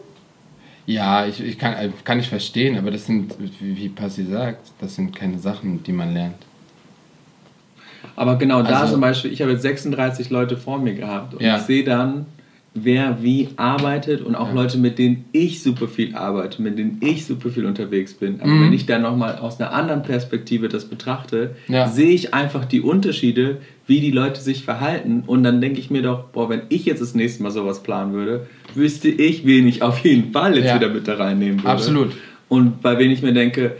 Ja, 0.86 1.26
ich, 1.26 1.40
ich 1.40 1.58
kann, 1.58 1.74
äh, 1.74 1.90
kann 2.04 2.20
ich 2.20 2.28
verstehen, 2.28 2.78
aber 2.78 2.90
das 2.90 3.06
sind, 3.06 3.34
wie, 3.38 3.76
wie 3.76 3.88
Passi 3.88 4.24
sagt, 4.24 4.70
das 4.80 4.94
sind 4.94 5.14
keine 5.14 5.38
Sachen, 5.38 5.82
die 5.82 5.92
man 5.92 6.14
lernt. 6.14 6.36
Aber 8.14 8.36
genau 8.36 8.62
da 8.62 8.80
also, 8.80 8.92
zum 8.92 9.00
Beispiel, 9.00 9.32
ich 9.32 9.42
habe 9.42 9.52
jetzt 9.52 9.62
36 9.62 10.30
Leute 10.30 10.56
vor 10.56 10.78
mir 10.78 10.94
gehabt 10.94 11.34
und 11.34 11.42
ja. 11.42 11.56
ich 11.56 11.62
sehe 11.62 11.82
dann, 11.82 12.26
wer 12.72 13.22
wie 13.22 13.48
arbeitet 13.56 14.20
und 14.20 14.36
auch 14.36 14.48
ja. 14.48 14.54
Leute, 14.54 14.78
mit 14.78 14.98
denen 14.98 15.24
ich 15.32 15.62
super 15.62 15.88
viel 15.88 16.14
arbeite, 16.14 16.62
mit 16.62 16.78
denen 16.78 16.98
ich 17.00 17.26
super 17.26 17.50
viel 17.50 17.66
unterwegs 17.66 18.14
bin. 18.14 18.40
Aber 18.40 18.50
mhm. 18.50 18.66
wenn 18.66 18.72
ich 18.72 18.86
dann 18.86 19.02
nochmal 19.02 19.36
aus 19.38 19.58
einer 19.60 19.72
anderen 19.72 20.02
Perspektive 20.02 20.68
das 20.68 20.84
betrachte, 20.84 21.56
ja. 21.68 21.88
sehe 21.88 22.10
ich 22.10 22.32
einfach 22.32 22.64
die 22.64 22.80
Unterschiede, 22.80 23.58
wie 23.86 24.00
die 24.00 24.10
Leute 24.10 24.40
sich 24.40 24.64
verhalten. 24.64 25.22
Und 25.26 25.44
dann 25.44 25.60
denke 25.60 25.78
ich 25.78 25.90
mir 25.90 26.02
doch, 26.02 26.24
boah, 26.24 26.48
wenn 26.48 26.62
ich 26.68 26.84
jetzt 26.86 27.00
das 27.00 27.14
nächste 27.14 27.42
Mal 27.42 27.50
sowas 27.50 27.82
planen 27.82 28.12
würde, 28.12 28.46
wüsste 28.74 29.08
ich, 29.08 29.46
wen 29.46 29.68
ich 29.68 29.82
auf 29.82 29.98
jeden 30.00 30.32
Fall 30.32 30.56
jetzt 30.56 30.66
ja. 30.66 30.74
wieder 30.76 30.88
mit 30.88 31.06
da 31.06 31.14
reinnehmen 31.14 31.60
würde. 31.60 31.68
Absolut. 31.68 32.16
Und 32.48 32.82
bei 32.82 32.98
wen 32.98 33.10
ich 33.10 33.22
mir 33.22 33.32
denke, 33.32 33.76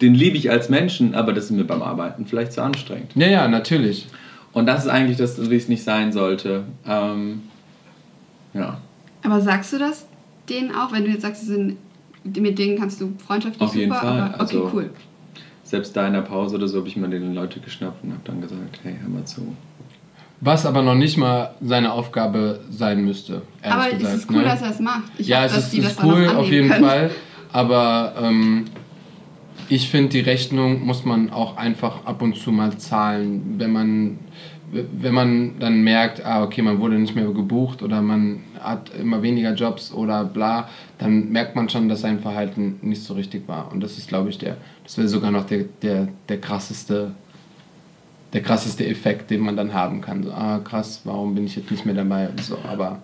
den 0.00 0.14
liebe 0.14 0.36
ich 0.36 0.50
als 0.50 0.68
Menschen, 0.68 1.14
aber 1.14 1.32
das 1.32 1.44
ist 1.44 1.50
mir 1.50 1.64
beim 1.64 1.82
Arbeiten 1.82 2.26
vielleicht 2.26 2.52
zu 2.52 2.62
anstrengend. 2.62 3.12
Ja, 3.14 3.28
ja, 3.28 3.48
natürlich. 3.48 4.06
Und 4.52 4.66
das 4.66 4.84
ist 4.84 4.90
eigentlich 4.90 5.18
das, 5.18 5.50
wie 5.50 5.56
es 5.56 5.68
nicht 5.68 5.82
sein 5.82 6.12
sollte. 6.12 6.64
Ähm, 6.86 7.42
ja. 8.54 8.80
Aber 9.22 9.40
sagst 9.40 9.72
du 9.72 9.78
das 9.78 10.06
denen 10.50 10.74
auch, 10.74 10.92
wenn 10.92 11.04
du 11.04 11.10
jetzt 11.10 11.22
sagst, 11.22 11.46
sind, 11.46 11.76
mit 12.24 12.58
denen 12.58 12.78
kannst 12.78 13.00
du 13.00 13.14
freundschaftlich 13.24 13.62
Auf 13.62 13.74
jeden 13.74 13.92
super, 13.92 14.00
Fall. 14.00 14.20
aber 14.20 14.34
okay, 14.34 14.40
also, 14.40 14.70
cool. 14.74 14.90
Selbst 15.70 15.96
da 15.96 16.04
in 16.08 16.14
der 16.14 16.22
Pause 16.22 16.56
oder 16.56 16.66
so 16.66 16.78
habe 16.78 16.88
ich 16.88 16.96
mal 16.96 17.08
den 17.08 17.32
Leute 17.32 17.60
geschnappt 17.60 18.02
und 18.02 18.10
habe 18.10 18.22
dann 18.24 18.40
gesagt, 18.40 18.80
hey, 18.82 18.96
hör 19.00 19.08
mal 19.08 19.24
zu. 19.24 19.54
Was 20.40 20.66
aber 20.66 20.82
noch 20.82 20.96
nicht 20.96 21.16
mal 21.16 21.54
seine 21.60 21.92
Aufgabe 21.92 22.58
sein 22.70 23.04
müsste. 23.04 23.42
ehrlich 23.62 23.76
Aber 23.76 23.84
gesagt, 23.84 24.02
es 24.02 24.20
ist 24.22 24.30
cool, 24.30 24.38
ne? 24.38 24.44
dass 24.44 24.62
er 24.62 24.70
es 24.70 24.80
macht. 24.80 25.12
Ich 25.16 25.28
ja, 25.28 25.44
hoffe, 25.44 25.46
es 25.46 25.54
dass 25.54 25.74
ist, 25.74 25.84
ist 25.84 26.02
cool, 26.02 26.26
auf 26.26 26.50
jeden 26.50 26.70
können. 26.70 26.84
Fall. 26.84 27.10
Aber 27.52 28.14
ähm, 28.20 28.64
ich 29.68 29.88
finde, 29.88 30.08
die 30.08 30.20
Rechnung 30.20 30.84
muss 30.84 31.04
man 31.04 31.30
auch 31.30 31.56
einfach 31.56 32.04
ab 32.04 32.20
und 32.20 32.36
zu 32.36 32.50
mal 32.50 32.76
zahlen, 32.76 33.54
wenn 33.58 33.72
man, 33.72 34.18
wenn 34.72 35.14
man 35.14 35.58
dann 35.58 35.82
merkt, 35.82 36.24
ah, 36.24 36.42
okay, 36.42 36.62
man 36.62 36.80
wurde 36.80 36.98
nicht 36.98 37.14
mehr 37.14 37.24
gebucht 37.26 37.82
oder 37.82 38.02
man 38.02 38.40
hat 38.60 38.94
immer 38.94 39.22
weniger 39.22 39.54
Jobs 39.54 39.92
oder 39.92 40.24
bla, 40.24 40.68
dann 40.98 41.30
merkt 41.30 41.56
man 41.56 41.68
schon, 41.68 41.88
dass 41.88 42.02
sein 42.02 42.20
Verhalten 42.20 42.78
nicht 42.82 43.02
so 43.02 43.14
richtig 43.14 43.48
war. 43.48 43.70
Und 43.72 43.82
das 43.82 43.98
ist, 43.98 44.08
glaube 44.08 44.30
ich, 44.30 44.38
der, 44.38 44.56
das 44.84 44.96
wäre 44.98 45.08
sogar 45.08 45.30
noch 45.30 45.46
der, 45.46 45.64
der, 45.82 46.08
der 46.28 46.40
krasseste 46.40 47.12
der 48.32 48.42
krasseste 48.42 48.86
Effekt, 48.86 49.30
den 49.30 49.40
man 49.40 49.56
dann 49.56 49.74
haben 49.74 50.00
kann. 50.00 50.22
So, 50.22 50.32
ah, 50.32 50.60
krass, 50.62 51.00
warum 51.04 51.34
bin 51.34 51.46
ich 51.46 51.56
jetzt 51.56 51.70
nicht 51.70 51.84
mehr 51.84 51.94
dabei 51.94 52.28
so, 52.40 52.58
aber 52.62 53.02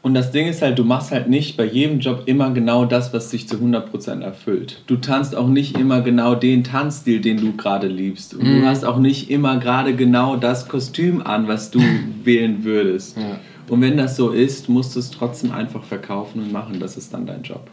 Und 0.00 0.14
das 0.14 0.30
Ding 0.30 0.46
ist 0.46 0.62
halt, 0.62 0.78
du 0.78 0.84
machst 0.84 1.10
halt 1.10 1.28
nicht 1.28 1.56
bei 1.56 1.64
jedem 1.64 1.98
Job 1.98 2.22
immer 2.26 2.50
genau 2.50 2.84
das, 2.84 3.12
was 3.12 3.30
dich 3.30 3.48
zu 3.48 3.56
100% 3.56 4.20
erfüllt. 4.22 4.82
Du 4.86 4.96
tanzt 4.96 5.34
auch 5.36 5.48
nicht 5.48 5.76
immer 5.76 6.00
genau 6.02 6.34
den 6.36 6.62
Tanzstil, 6.64 7.20
den 7.20 7.36
du 7.38 7.56
gerade 7.56 7.88
liebst. 7.88 8.34
Und 8.34 8.44
Mhm. 8.44 8.60
du 8.60 8.66
hast 8.66 8.84
auch 8.84 8.98
nicht 8.98 9.28
immer 9.30 9.58
gerade 9.58 9.94
genau 9.96 10.36
das 10.36 10.68
Kostüm 10.68 11.20
an, 11.20 11.48
was 11.48 11.70
du 11.72 11.80
wählen 12.24 12.62
würdest. 12.64 13.16
Ja. 13.18 13.40
Und 13.68 13.80
wenn 13.82 13.96
das 13.96 14.16
so 14.16 14.30
ist, 14.30 14.68
musst 14.68 14.94
du 14.94 15.00
es 15.00 15.10
trotzdem 15.10 15.50
einfach 15.52 15.82
verkaufen 15.82 16.42
und 16.42 16.52
machen. 16.52 16.78
Das 16.80 16.96
ist 16.96 17.12
dann 17.12 17.26
dein 17.26 17.42
Job. 17.42 17.68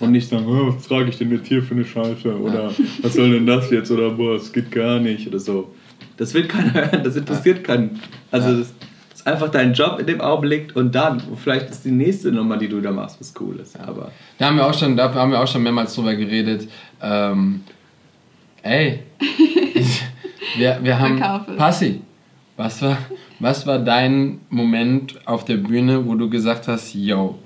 Und 0.00 0.12
nicht 0.12 0.28
sagen, 0.28 0.44
oh, 0.46 0.74
was 0.74 0.86
trage 0.86 1.08
ich 1.08 1.16
denn 1.18 1.30
jetzt 1.30 1.48
hier 1.48 1.62
für 1.62 1.74
eine 1.74 1.84
Scheiße? 1.84 2.38
Oder 2.40 2.70
was 3.02 3.14
soll 3.14 3.30
denn 3.32 3.46
das 3.46 3.70
jetzt? 3.70 3.90
Oder 3.90 4.10
boah, 4.10 4.34
es 4.36 4.52
geht 4.52 4.70
gar 4.70 4.98
nicht. 5.00 5.26
Oder 5.28 5.38
so. 5.38 5.72
Das 6.16 6.34
will 6.34 6.44
keiner 6.44 6.74
hören, 6.74 7.00
das 7.04 7.16
interessiert 7.16 7.64
keinen. 7.64 7.98
Also, 8.30 8.48
Ja. 8.50 8.58
das 8.58 8.72
einfach 9.28 9.50
dein 9.50 9.72
Job 9.72 9.98
in 10.00 10.06
dem 10.06 10.20
Augenblick 10.20 10.74
und 10.74 10.94
dann, 10.94 11.22
vielleicht 11.36 11.70
ist 11.70 11.84
die 11.84 11.90
nächste 11.90 12.32
Nummer, 12.32 12.56
die 12.56 12.68
du 12.68 12.80
da 12.80 12.90
machst, 12.90 13.20
was 13.20 13.32
cool 13.40 13.58
ist. 13.60 13.78
Aber 13.78 14.10
Da 14.38 14.46
haben 14.46 14.56
wir 14.56 14.66
auch 14.66 14.74
schon, 14.74 14.96
da 14.96 15.12
haben 15.14 15.30
wir 15.30 15.40
auch 15.40 15.46
schon 15.46 15.62
mehrmals 15.62 15.94
drüber 15.94 16.14
geredet. 16.14 16.68
Ähm, 17.02 17.62
ey, 18.62 19.00
ich, 19.74 20.02
wir, 20.56 20.78
wir 20.82 20.98
haben. 20.98 21.20
Passi. 21.56 22.00
Was 22.56 22.82
war, 22.82 22.98
was 23.38 23.66
war 23.68 23.78
dein 23.78 24.40
Moment 24.50 25.14
auf 25.26 25.44
der 25.44 25.58
Bühne, 25.58 26.04
wo 26.04 26.16
du 26.16 26.28
gesagt 26.28 26.66
hast, 26.66 26.92
yo, 26.92 27.38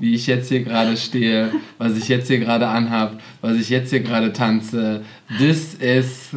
wie 0.00 0.14
ich 0.14 0.26
jetzt 0.26 0.48
hier 0.48 0.64
gerade 0.64 0.96
stehe, 0.96 1.52
was 1.78 1.96
ich 1.96 2.08
jetzt 2.08 2.26
hier 2.26 2.40
gerade 2.40 2.66
anhab, 2.66 3.20
was 3.40 3.56
ich 3.56 3.68
jetzt 3.68 3.90
hier 3.90 4.00
gerade 4.00 4.32
tanze, 4.32 5.02
this 5.38 5.74
is 5.74 6.30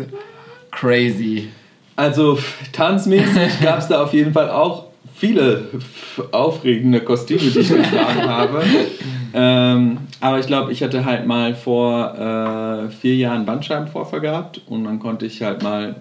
crazy. 0.70 1.50
Also 1.96 2.38
tanzmäßig 2.72 3.62
gab 3.62 3.80
es 3.80 3.88
da 3.88 4.04
auf 4.04 4.14
jeden 4.14 4.32
Fall 4.32 4.50
auch 4.50 4.89
viele 5.20 5.66
aufregende 6.32 7.02
Kostüme, 7.02 7.42
die 7.42 7.60
ich 7.60 7.70
getragen 7.70 8.24
habe. 8.28 8.64
Ähm, 9.34 9.98
aber 10.22 10.40
ich 10.40 10.48
glaube, 10.48 10.72
ich 10.72 10.82
hatte 10.82 11.06
halt 11.06 11.28
mal 11.28 11.54
vor 11.54 12.16
äh, 12.16 12.90
vier 12.90 13.16
Jahren 13.16 13.46
Bandscheibenvorfall 13.46 14.22
gehabt 14.22 14.62
und 14.68 14.86
dann 14.86 15.00
konnte 15.00 15.26
ich 15.26 15.42
halt 15.42 15.62
mal 15.62 15.98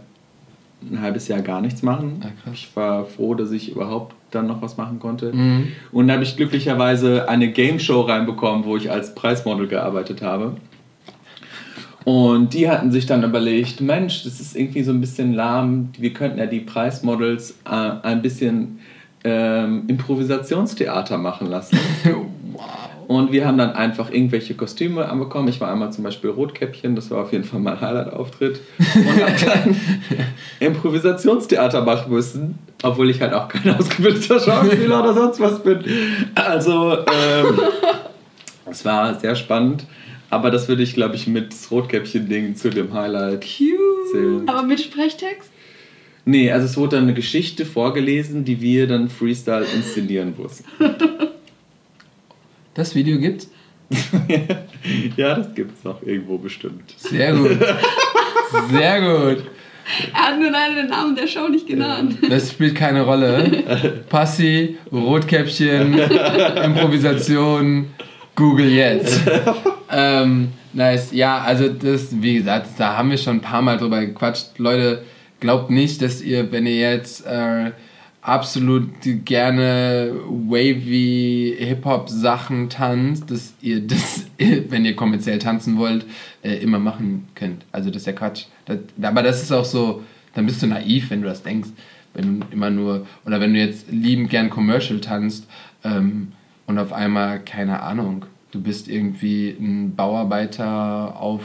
ein 0.90 1.02
halbes 1.02 1.26
Jahr 1.28 1.40
gar 1.40 1.60
nichts 1.60 1.82
machen. 1.82 2.22
Ah. 2.22 2.50
Ich 2.52 2.70
war 2.74 3.04
froh, 3.04 3.34
dass 3.34 3.50
ich 3.50 3.72
überhaupt 3.72 4.14
dann 4.30 4.46
noch 4.46 4.62
was 4.62 4.76
machen 4.76 5.00
konnte. 5.00 5.32
Mhm. 5.32 5.68
Und 5.90 6.08
da 6.08 6.14
habe 6.14 6.22
ich 6.22 6.36
glücklicherweise 6.36 7.28
eine 7.28 7.50
Game 7.50 7.80
Show 7.80 8.02
reinbekommen, 8.02 8.64
wo 8.64 8.76
ich 8.76 8.90
als 8.90 9.14
Preismodel 9.14 9.66
gearbeitet 9.66 10.22
habe. 10.22 10.56
Und 12.04 12.54
die 12.54 12.70
hatten 12.70 12.92
sich 12.92 13.06
dann 13.06 13.22
überlegt, 13.22 13.80
Mensch, 13.80 14.22
das 14.22 14.40
ist 14.40 14.56
irgendwie 14.56 14.82
so 14.82 14.92
ein 14.92 15.00
bisschen 15.00 15.34
lahm. 15.34 15.90
Wir 15.98 16.12
könnten 16.12 16.38
ja 16.38 16.46
die 16.46 16.60
Preismodels 16.60 17.58
äh, 17.66 17.90
ein 18.02 18.22
bisschen 18.22 18.78
ähm, 19.28 19.84
Improvisationstheater 19.88 21.18
machen 21.18 21.48
lassen. 21.48 21.78
Und 23.08 23.32
wir 23.32 23.46
haben 23.46 23.56
dann 23.56 23.72
einfach 23.72 24.10
irgendwelche 24.10 24.52
Kostüme 24.54 25.08
anbekommen. 25.08 25.48
Ich 25.48 25.62
war 25.62 25.72
einmal 25.72 25.90
zum 25.90 26.04
Beispiel 26.04 26.28
Rotkäppchen, 26.28 26.94
das 26.94 27.10
war 27.10 27.22
auf 27.22 27.32
jeden 27.32 27.44
Fall 27.44 27.58
mein 27.58 27.80
Highlight-Auftritt. 27.80 28.60
Und 28.78 29.22
habe 29.22 29.32
dann 29.46 29.76
Improvisationstheater 30.60 31.82
machen 31.82 32.12
müssen, 32.12 32.58
obwohl 32.82 33.08
ich 33.08 33.22
halt 33.22 33.32
auch 33.32 33.48
kein 33.48 33.74
ausgebildeter 33.74 34.40
Schauspieler 34.40 35.00
oder 35.02 35.14
sonst 35.14 35.40
was 35.40 35.62
bin. 35.62 35.82
Also, 36.34 36.98
ähm, 36.98 37.58
es 38.70 38.84
war 38.84 39.18
sehr 39.18 39.34
spannend. 39.36 39.86
Aber 40.30 40.50
das 40.50 40.68
würde 40.68 40.82
ich, 40.82 40.92
glaube 40.92 41.16
ich, 41.16 41.26
mit 41.26 41.54
Rotkäppchen-Ding 41.70 42.56
zu 42.56 42.68
dem 42.68 42.92
Highlight 42.92 43.44
zählen. 44.12 44.46
Aber 44.46 44.62
mit 44.62 44.80
Sprechtext? 44.80 45.50
Nee, 46.28 46.52
also 46.52 46.66
es 46.66 46.76
wurde 46.76 46.96
dann 46.96 47.04
eine 47.04 47.14
Geschichte 47.14 47.64
vorgelesen, 47.64 48.44
die 48.44 48.60
wir 48.60 48.86
dann 48.86 49.08
Freestyle 49.08 49.64
inszenieren 49.74 50.34
mussten. 50.36 50.64
Das 52.74 52.94
Video 52.94 53.18
gibt's? 53.18 53.50
ja, 55.16 55.34
das 55.34 55.52
gibt's 55.52 55.82
noch 55.82 56.00
irgendwo 56.02 56.38
bestimmt. 56.38 56.94
Sehr 56.96 57.32
gut. 57.32 57.58
Sehr 58.70 59.00
gut. 59.00 59.44
Er 60.14 60.20
hat 60.20 60.38
nur 60.38 60.52
leider 60.52 60.76
den 60.76 60.88
Namen 60.88 61.16
der 61.16 61.26
Show 61.26 61.48
nicht 61.48 61.66
genannt. 61.66 62.18
Das 62.28 62.52
spielt 62.52 62.76
keine 62.76 63.02
Rolle. 63.02 64.04
Passi, 64.08 64.76
Rotkäppchen, 64.92 65.98
Improvisation, 65.98 67.86
Google 68.36 68.70
jetzt. 68.70 69.22
ähm, 69.90 70.52
nice. 70.72 71.10
Ja, 71.10 71.38
also 71.38 71.68
das, 71.68 72.08
wie 72.12 72.36
gesagt, 72.36 72.68
da 72.78 72.96
haben 72.96 73.10
wir 73.10 73.18
schon 73.18 73.38
ein 73.38 73.40
paar 73.40 73.62
Mal 73.62 73.76
drüber 73.76 74.06
gequatscht. 74.06 74.56
Leute, 74.58 75.02
glaubt 75.40 75.70
nicht, 75.70 76.02
dass 76.02 76.20
ihr, 76.20 76.50
wenn 76.52 76.66
ihr 76.66 76.78
jetzt 76.78 77.26
äh, 77.26 77.72
absolut 78.22 78.90
gerne 79.24 80.12
wavy 80.28 81.56
Hip-Hop-Sachen 81.58 82.68
tanzt, 82.68 83.30
dass 83.30 83.54
ihr 83.60 83.80
das, 83.80 84.26
wenn 84.38 84.84
ihr 84.84 84.96
kommerziell 84.96 85.38
tanzen 85.38 85.78
wollt, 85.78 86.04
äh, 86.42 86.56
immer 86.56 86.78
machen 86.78 87.28
könnt. 87.34 87.64
Also 87.72 87.90
das 87.90 88.02
ist 88.02 88.06
ja 88.06 88.12
Quatsch. 88.12 88.44
Das, 88.66 88.78
aber 89.00 89.22
das 89.22 89.42
ist 89.42 89.52
auch 89.52 89.64
so, 89.64 90.02
dann 90.34 90.46
bist 90.46 90.62
du 90.62 90.66
naiv, 90.66 91.10
wenn 91.10 91.22
du 91.22 91.28
das 91.28 91.42
denkst. 91.42 91.70
Wenn 92.14 92.40
du 92.40 92.46
immer 92.50 92.70
nur, 92.70 93.06
oder 93.24 93.40
wenn 93.40 93.54
du 93.54 93.60
jetzt 93.60 93.90
liebend 93.90 94.30
gern 94.30 94.50
Commercial 94.50 95.00
tanzt 95.00 95.46
ähm, 95.84 96.32
und 96.66 96.78
auf 96.78 96.92
einmal, 96.92 97.40
keine 97.40 97.82
Ahnung, 97.82 98.24
du 98.50 98.60
bist 98.60 98.88
irgendwie 98.88 99.50
ein 99.50 99.94
Bauarbeiter 99.94 101.20
auf, 101.20 101.42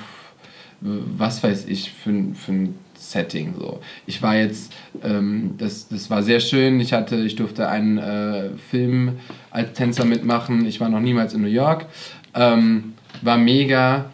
was 0.81 1.43
weiß 1.43 1.65
ich, 1.67 1.91
für, 1.91 2.33
für 2.33 2.51
ein 2.51 2.75
Setting. 2.95 3.53
So. 3.57 3.79
Ich 4.05 4.21
war 4.21 4.35
jetzt, 4.35 4.73
ähm, 5.03 5.55
das, 5.57 5.87
das 5.87 6.09
war 6.09 6.23
sehr 6.23 6.39
schön. 6.39 6.79
Ich 6.79 6.93
hatte, 6.93 7.17
ich 7.17 7.35
durfte 7.35 7.67
einen 7.67 7.97
äh, 7.97 8.49
Film 8.69 9.19
als 9.51 9.73
Tänzer 9.73 10.05
mitmachen. 10.05 10.65
Ich 10.65 10.79
war 10.79 10.89
noch 10.89 10.99
niemals 10.99 11.33
in 11.33 11.41
New 11.41 11.47
York. 11.47 11.85
Ähm, 12.33 12.93
war 13.21 13.37
mega. 13.37 14.05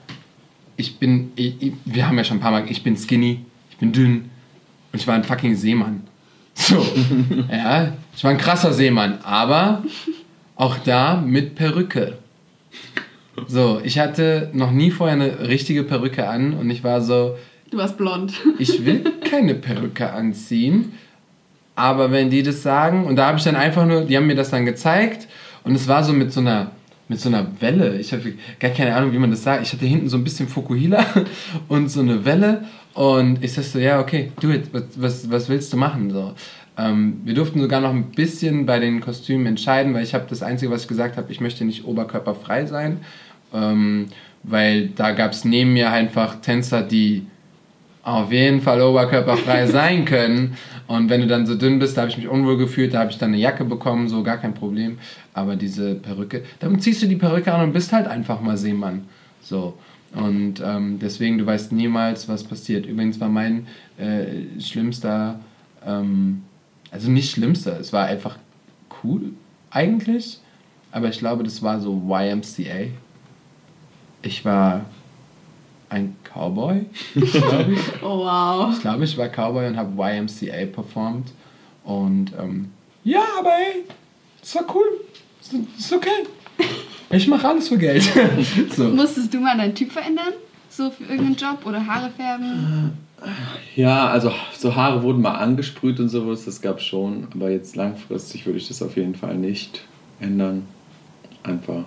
Ich 0.75 0.97
bin, 0.97 1.31
ich, 1.35 1.61
ich, 1.61 1.73
wir 1.85 2.07
haben 2.07 2.17
ja 2.17 2.23
schon 2.23 2.37
ein 2.37 2.41
paar 2.41 2.51
Mal, 2.51 2.69
ich 2.69 2.83
bin 2.83 2.95
skinny, 2.97 3.45
ich 3.71 3.77
bin 3.77 3.91
dünn 3.91 4.29
und 4.91 4.99
ich 4.99 5.07
war 5.07 5.15
ein 5.15 5.23
fucking 5.23 5.55
Seemann. 5.55 6.03
So, 6.53 6.85
ja, 7.51 7.93
ich 8.15 8.23
war 8.23 8.31
ein 8.31 8.37
krasser 8.37 8.73
Seemann, 8.73 9.19
aber 9.23 9.83
auch 10.55 10.77
da 10.77 11.21
mit 11.21 11.55
Perücke. 11.55 12.17
So, 13.47 13.79
ich 13.83 13.99
hatte 13.99 14.49
noch 14.53 14.71
nie 14.71 14.91
vorher 14.91 15.15
eine 15.15 15.47
richtige 15.47 15.83
Perücke 15.83 16.27
an 16.27 16.53
und 16.53 16.69
ich 16.69 16.83
war 16.83 17.01
so, 17.01 17.37
Du 17.71 17.77
warst 17.77 17.97
blond. 17.97 18.33
ich 18.57 18.85
will 18.85 19.03
keine 19.29 19.55
Perücke 19.55 20.11
anziehen. 20.11 20.93
Aber 21.75 22.11
wenn 22.11 22.29
die 22.29 22.43
das 22.43 22.61
sagen, 22.61 23.05
und 23.05 23.15
da 23.15 23.27
habe 23.27 23.37
ich 23.37 23.43
dann 23.43 23.55
einfach 23.55 23.85
nur, 23.85 24.01
die 24.01 24.17
haben 24.17 24.27
mir 24.27 24.35
das 24.35 24.49
dann 24.49 24.65
gezeigt 24.65 25.27
und 25.63 25.75
es 25.75 25.87
war 25.87 26.03
so 26.03 26.11
mit 26.11 26.33
so 26.33 26.41
einer, 26.41 26.71
mit 27.07 27.21
so 27.21 27.29
einer 27.29 27.47
Welle. 27.61 27.97
Ich 27.99 28.11
habe 28.11 28.33
gar 28.59 28.71
keine 28.71 28.95
Ahnung, 28.95 29.13
wie 29.13 29.17
man 29.17 29.31
das 29.31 29.43
sagt. 29.43 29.65
Ich 29.65 29.71
hatte 29.71 29.85
hinten 29.85 30.09
so 30.09 30.17
ein 30.17 30.23
bisschen 30.23 30.49
Fukuhila 30.49 31.05
und 31.69 31.89
so 31.89 32.01
eine 32.01 32.25
Welle 32.25 32.65
und 32.93 33.43
ich 33.43 33.53
sag 33.53 33.63
so, 33.63 33.79
ja, 33.79 33.99
okay, 34.01 34.31
do 34.41 34.49
it. 34.49 34.73
Was, 34.73 34.83
was, 34.97 35.31
was 35.31 35.49
willst 35.49 35.71
du 35.71 35.77
machen? 35.77 36.11
So. 36.11 36.33
Ähm, 36.77 37.21
wir 37.23 37.33
durften 37.33 37.61
sogar 37.61 37.79
noch 37.81 37.91
ein 37.91 38.11
bisschen 38.11 38.65
bei 38.65 38.79
den 38.79 38.99
Kostümen 38.99 39.45
entscheiden, 39.45 39.93
weil 39.93 40.03
ich 40.03 40.13
habe 40.13 40.25
das 40.27 40.43
Einzige, 40.43 40.71
was 40.71 40.81
ich 40.81 40.87
gesagt 40.87 41.17
habe, 41.17 41.31
ich 41.31 41.39
möchte 41.39 41.63
nicht 41.63 41.85
oberkörperfrei 41.85 42.65
sein, 42.65 42.99
ähm, 43.53 44.07
weil 44.43 44.87
da 44.89 45.11
gab 45.11 45.31
es 45.31 45.45
neben 45.45 45.73
mir 45.73 45.91
einfach 45.91 46.41
Tänzer, 46.41 46.81
die 46.81 47.25
auf 48.03 48.31
jeden 48.31 48.61
Fall 48.61 48.81
oberkörperfrei 48.81 49.67
sein 49.71 50.05
können. 50.05 50.57
Und 50.87 51.09
wenn 51.09 51.21
du 51.21 51.27
dann 51.27 51.45
so 51.45 51.55
dünn 51.55 51.79
bist, 51.79 51.97
da 51.97 52.01
habe 52.01 52.11
ich 52.11 52.17
mich 52.17 52.27
unwohl 52.27 52.57
gefühlt, 52.57 52.93
da 52.93 52.99
habe 52.99 53.11
ich 53.11 53.17
dann 53.17 53.29
eine 53.29 53.41
Jacke 53.41 53.63
bekommen, 53.65 54.07
so 54.07 54.23
gar 54.23 54.37
kein 54.37 54.53
Problem. 54.53 54.97
Aber 55.33 55.55
diese 55.55 55.95
Perücke, 55.95 56.43
dann 56.59 56.79
ziehst 56.79 57.01
du 57.01 57.07
die 57.07 57.15
Perücke 57.15 57.53
an 57.53 57.61
und 57.61 57.73
bist 57.73 57.93
halt 57.93 58.07
einfach 58.07 58.41
mal 58.41 58.57
Seemann. 58.57 59.03
So. 59.41 59.77
Und 60.13 60.61
ähm, 60.65 60.97
deswegen, 60.99 61.37
du 61.37 61.45
weißt 61.45 61.71
niemals, 61.71 62.27
was 62.27 62.43
passiert. 62.43 62.85
Übrigens 62.85 63.19
war 63.19 63.29
mein 63.29 63.67
äh, 63.97 64.59
schlimmster, 64.59 65.39
ähm, 65.85 66.43
also 66.89 67.11
nicht 67.11 67.29
schlimmster, 67.29 67.79
es 67.79 67.93
war 67.93 68.05
einfach 68.07 68.37
cool 69.03 69.33
eigentlich. 69.69 70.39
aber 70.91 71.09
ich 71.09 71.19
glaube, 71.19 71.43
das 71.43 71.61
war 71.61 71.79
so 71.79 72.01
YMCA. 72.09 72.87
Ich 74.23 74.43
war 74.43 74.85
ein 75.89 76.15
Cowboy, 76.23 76.85
glaube 77.13 77.73
ich. 77.73 77.79
Oh, 78.01 78.19
wow. 78.19 78.73
Ich 78.73 78.81
glaube, 78.81 79.03
ich 79.03 79.17
war 79.17 79.27
Cowboy 79.27 79.67
und 79.67 79.77
habe 79.77 79.91
YMCA 79.91 80.65
performt. 80.71 81.31
Und 81.83 82.31
ähm, 82.39 82.69
ja, 83.03 83.23
aber 83.39 83.49
ey, 83.49 83.83
es 84.41 84.55
war 84.55 84.63
cool. 84.75 85.01
Ist, 85.41 85.53
ist 85.77 85.93
okay. 85.93 86.27
Ich 87.09 87.27
mache 87.27 87.47
alles 87.47 87.67
für 87.67 87.77
Geld. 87.77 88.03
so. 88.75 88.83
Musstest 88.89 89.33
du 89.33 89.39
mal 89.39 89.57
deinen 89.57 89.73
Typ 89.73 89.91
verändern? 89.91 90.33
So 90.69 90.91
für 90.91 91.03
irgendeinen 91.03 91.35
Job 91.35 91.65
oder 91.65 91.85
Haare 91.85 92.11
färben? 92.11 92.93
Ja, 93.75 94.07
also 94.07 94.31
so 94.57 94.75
Haare 94.75 95.01
wurden 95.01 95.21
mal 95.21 95.35
angesprüht 95.35 95.99
und 95.99 96.09
sowas, 96.09 96.45
das 96.45 96.61
gab 96.61 96.77
es 96.77 96.85
schon. 96.85 97.27
Aber 97.33 97.49
jetzt 97.49 97.75
langfristig 97.75 98.45
würde 98.45 98.59
ich 98.59 98.67
das 98.67 98.81
auf 98.81 98.95
jeden 98.95 99.15
Fall 99.15 99.35
nicht 99.35 99.81
ändern. 100.19 100.67
Einfach. 101.43 101.85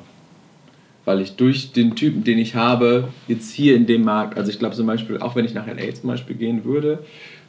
Weil 1.05 1.21
ich 1.21 1.37
durch 1.37 1.73
den 1.73 1.97
Typen, 1.97 2.23
den 2.23 2.39
ich 2.39 2.55
habe, 2.55 3.09
jetzt 3.27 3.53
hier 3.53 3.75
in 3.75 3.87
dem 3.87 4.05
Markt, 4.05 4.37
also 4.37 4.51
ich 4.51 4.59
glaube 4.59 4.77
zum 4.77 4.87
Beispiel, 4.87 5.19
auch 5.19 5.35
wenn 5.35 5.45
ich 5.45 5.55
nach 5.55 5.67
LA 5.67 5.95
zum 5.95 6.09
Beispiel 6.09 6.37
gehen 6.37 6.65
würde, 6.65 7.01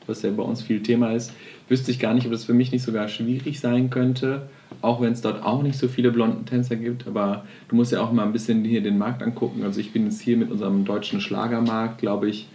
was 0.08 0.22
ja 0.22 0.32
bei 0.32 0.44
uns 0.44 0.62
viel 0.62 0.82
Thema 0.82 1.12
ist, 1.12 1.34
wüsste 1.70 1.92
ich 1.92 2.00
gar 2.00 2.14
nicht, 2.14 2.26
ob 2.26 2.32
das 2.32 2.44
für 2.46 2.54
mich 2.54 2.72
nicht 2.72 2.84
sogar 2.84 3.08
schwierig 3.08 3.60
sein 3.60 3.90
könnte, 3.90 4.50
auch 4.82 5.02
wenn 5.02 5.14
es 5.14 5.22
dort 5.22 5.44
auch 5.44 5.62
nicht 5.64 5.78
so 5.78 5.88
viele 5.88 6.12
blonden 6.12 6.46
Tänzer 6.46 6.76
gibt. 6.76 7.08
Aber 7.08 7.46
du 7.70 7.76
musst 7.76 7.92
ja 7.92 8.02
auch 8.02 8.12
mal 8.12 8.24
ein 8.24 8.34
bisschen 8.34 8.64
hier 8.66 8.82
den 8.82 8.98
Markt 8.98 9.24
angucken. 9.24 9.64
Also 9.64 9.80
ich 9.80 9.94
bin 9.94 10.06
jetzt 10.06 10.22
hier 10.22 10.38
mit 10.38 10.52
unserem 10.52 10.84
deutschen 10.84 11.22
Schlagermarkt, 11.22 12.00
glaube 12.00 12.30
ich, 12.30 12.48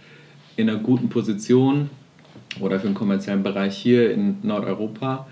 in 0.57 0.69
einer 0.69 0.79
guten 0.79 1.09
Position 1.09 1.89
oder 2.59 2.79
für 2.79 2.87
den 2.87 2.95
kommerziellen 2.95 3.43
Bereich 3.43 3.77
hier 3.77 4.11
in 4.13 4.37
Nordeuropa. 4.43 5.27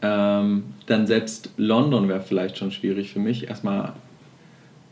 Ähm, 0.00 0.64
dann 0.86 1.06
selbst 1.06 1.50
London 1.56 2.08
wäre 2.08 2.20
vielleicht 2.20 2.58
schon 2.58 2.70
schwierig 2.70 3.12
für 3.12 3.18
mich. 3.18 3.48
Erstmal, 3.48 3.94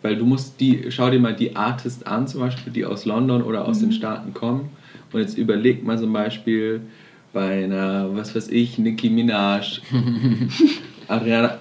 weil 0.02 0.16
du 0.16 0.24
musst 0.24 0.60
die, 0.60 0.86
schau 0.90 1.10
dir 1.10 1.18
mal 1.18 1.34
die 1.34 1.56
Artists 1.56 2.02
an, 2.04 2.28
zum 2.28 2.40
Beispiel, 2.40 2.72
die 2.72 2.84
aus 2.84 3.04
London 3.04 3.42
oder 3.42 3.66
aus 3.66 3.80
mhm. 3.80 3.86
den 3.86 3.92
Staaten 3.92 4.34
kommen. 4.34 4.70
Und 5.12 5.20
jetzt 5.20 5.38
überleg 5.38 5.84
mal 5.84 5.98
zum 5.98 6.12
Beispiel, 6.12 6.82
bei 7.32 7.64
einer, 7.64 8.16
was 8.16 8.34
weiß 8.34 8.48
ich, 8.48 8.78
Nicki 8.78 9.10
Minaj, 9.10 9.80
Adriana, 11.08 11.58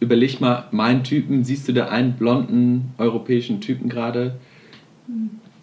überleg 0.00 0.40
mal, 0.40 0.64
meinen 0.70 1.02
Typen, 1.02 1.44
siehst 1.44 1.68
du 1.68 1.72
da 1.72 1.88
einen 1.88 2.14
blonden 2.14 2.92
europäischen 2.98 3.60
Typen 3.60 3.88
gerade? 3.88 4.34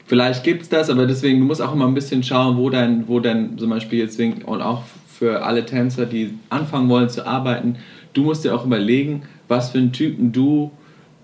Vielleicht 0.06 0.44
gibt 0.44 0.64
es 0.64 0.70
das, 0.70 0.90
aber 0.90 1.06
deswegen, 1.06 1.40
du 1.40 1.46
musst 1.46 1.62
auch 1.62 1.74
immer 1.74 1.86
ein 1.86 1.94
bisschen 1.94 2.24
schauen, 2.24 2.58
wo 2.58 2.70
dein, 2.70 3.08
wo 3.08 3.20
dein 3.20 3.58
zum 3.58 3.70
Beispiel 3.70 4.00
jetzt, 4.00 4.20
und 4.20 4.62
auch 4.62 4.84
für 5.08 5.44
alle 5.44 5.66
Tänzer, 5.66 6.06
die 6.06 6.36
anfangen 6.50 6.90
wollen 6.90 7.10
zu 7.10 7.28
arbeiten, 7.28 7.76
du 8.14 8.24
musst 8.24 8.46
dir 8.46 8.56
auch 8.56 8.66
überlegen, 8.66 9.24
was 9.48 9.72
für 9.72 9.80
einen 9.80 9.92
Typen 9.92 10.32
du, 10.32 10.72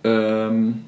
ähm, 0.04 0.82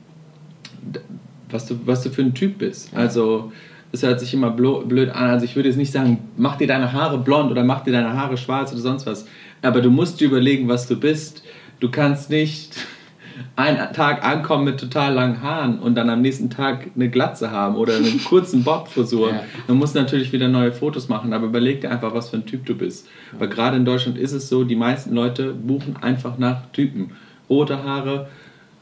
was 1.50 1.66
du, 1.68 1.80
was 1.86 2.04
du 2.04 2.10
für 2.10 2.22
ein 2.22 2.34
Typ 2.34 2.58
bist. 2.58 2.96
Also, 2.96 3.52
das 3.92 4.04
hört 4.04 4.20
sich 4.20 4.34
immer 4.34 4.52
blöd 4.52 5.10
an. 5.10 5.30
Also 5.30 5.46
ich 5.46 5.56
würde 5.56 5.70
jetzt 5.70 5.78
nicht 5.78 5.94
sagen, 5.94 6.20
mach 6.36 6.58
dir 6.58 6.68
deine 6.68 6.92
Haare 6.92 7.18
blond 7.18 7.50
oder 7.50 7.64
mach 7.64 7.82
dir 7.82 7.94
deine 7.94 8.14
Haare 8.14 8.36
schwarz 8.36 8.74
oder 8.74 8.82
sonst 8.82 9.06
was. 9.06 9.26
Aber 9.62 9.82
du 9.82 9.90
musst 9.90 10.20
dir 10.20 10.28
überlegen, 10.28 10.68
was 10.68 10.86
du 10.86 11.00
bist. 11.00 11.44
Du 11.80 11.90
kannst 11.90 12.30
nicht 12.30 12.76
einen 13.56 13.94
Tag 13.94 14.26
ankommen 14.26 14.66
mit 14.66 14.82
total 14.82 15.14
langen 15.14 15.42
Haaren 15.42 15.80
und 15.80 15.96
dann 15.96 16.10
am 16.10 16.22
nächsten 16.22 16.50
Tag 16.50 16.88
eine 16.94 17.10
Glatze 17.10 17.52
haben 17.52 17.76
oder 17.76 17.96
einen 17.96 18.22
kurzen 18.26 18.66
Bob-Frisur. 18.66 19.30
Ja. 19.30 19.44
Man 19.68 19.78
muss 19.78 19.94
natürlich 19.94 20.34
wieder 20.34 20.50
neue 20.50 20.74
Fotos 20.74 21.08
machen, 21.08 21.32
aber 21.32 21.46
überleg 21.46 21.80
dir 21.80 21.90
einfach, 21.90 22.14
was 22.14 22.30
für 22.30 22.38
ein 22.38 22.46
Typ 22.46 22.66
du 22.66 22.76
bist. 22.76 23.08
Weil 23.40 23.48
gerade 23.48 23.78
in 23.78 23.86
Deutschland 23.86 24.18
ist 24.18 24.34
es 24.34 24.50
so, 24.50 24.66
die 24.66 24.76
meisten 24.76 25.16
Leute 25.16 25.54
buchen 25.54 25.96
einfach 26.02 26.38
nach 26.38 26.66
Typen. 26.74 27.12
Rote 27.50 27.84
Haare, 27.84 28.28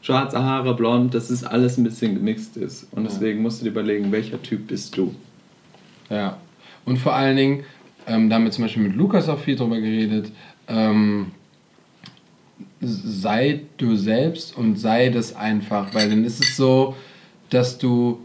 schwarze 0.04 0.44
Haare, 0.44 0.74
blond, 0.74 1.14
dass 1.14 1.30
es 1.30 1.44
alles 1.44 1.78
ein 1.78 1.84
bisschen 1.84 2.14
gemixt 2.14 2.58
ist. 2.58 2.86
Und 2.92 3.04
deswegen 3.04 3.40
musst 3.40 3.60
du 3.60 3.64
dir 3.64 3.70
überlegen, 3.70 4.12
welcher 4.12 4.40
Typ 4.42 4.68
bist 4.68 4.96
du. 4.98 5.14
Ja. 6.10 6.36
Und 6.84 6.98
vor 6.98 7.14
allen 7.14 7.36
Dingen, 7.36 7.64
ähm, 8.06 8.28
da 8.28 8.36
haben 8.36 8.44
wir 8.44 8.50
zum 8.50 8.64
Beispiel 8.64 8.82
mit 8.82 8.96
Lukas 8.96 9.30
auch 9.30 9.38
viel 9.38 9.56
drüber 9.56 9.80
geredet, 9.80 10.30
ähm, 10.68 11.32
sei 12.80 13.60
du 13.78 13.96
selbst 13.96 14.54
und 14.56 14.76
sei 14.76 15.08
das 15.08 15.34
einfach, 15.34 15.94
weil 15.94 16.10
dann 16.10 16.24
ist 16.24 16.44
es 16.44 16.54
so, 16.54 16.94
dass 17.48 17.78
du 17.78 18.20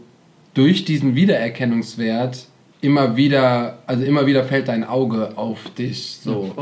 durch 0.52 0.84
diesen 0.84 1.14
Wiedererkennungswert 1.14 2.46
immer 2.82 3.16
wieder, 3.16 3.78
also 3.86 4.04
immer 4.04 4.26
wieder 4.26 4.44
fällt 4.44 4.68
dein 4.68 4.84
Auge 4.84 5.32
auf 5.38 5.70
dich. 5.78 6.18
So. 6.22 6.52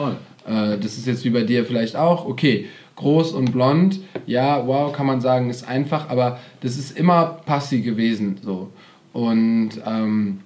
Ja, 0.47 0.75
äh, 0.75 0.79
das 0.79 0.97
ist 0.97 1.09
jetzt 1.09 1.25
wie 1.25 1.31
bei 1.31 1.43
dir 1.43 1.64
vielleicht 1.64 1.97
auch, 1.97 2.25
okay, 2.25 2.66
groß 2.99 3.32
und 3.32 3.53
blond, 3.53 4.01
ja, 4.26 4.66
wow, 4.66 4.92
kann 4.92 5.07
man 5.07 5.20
sagen, 5.20 5.51
ist 5.51 5.66
einfach, 5.66 6.11
aber 6.11 6.38
das 6.61 6.76
ist 6.76 6.99
immer 6.99 7.38
Passi 7.46 7.80
gewesen, 7.80 8.38
so. 8.42 8.70
Und 9.12 9.70
ähm, 9.86 10.40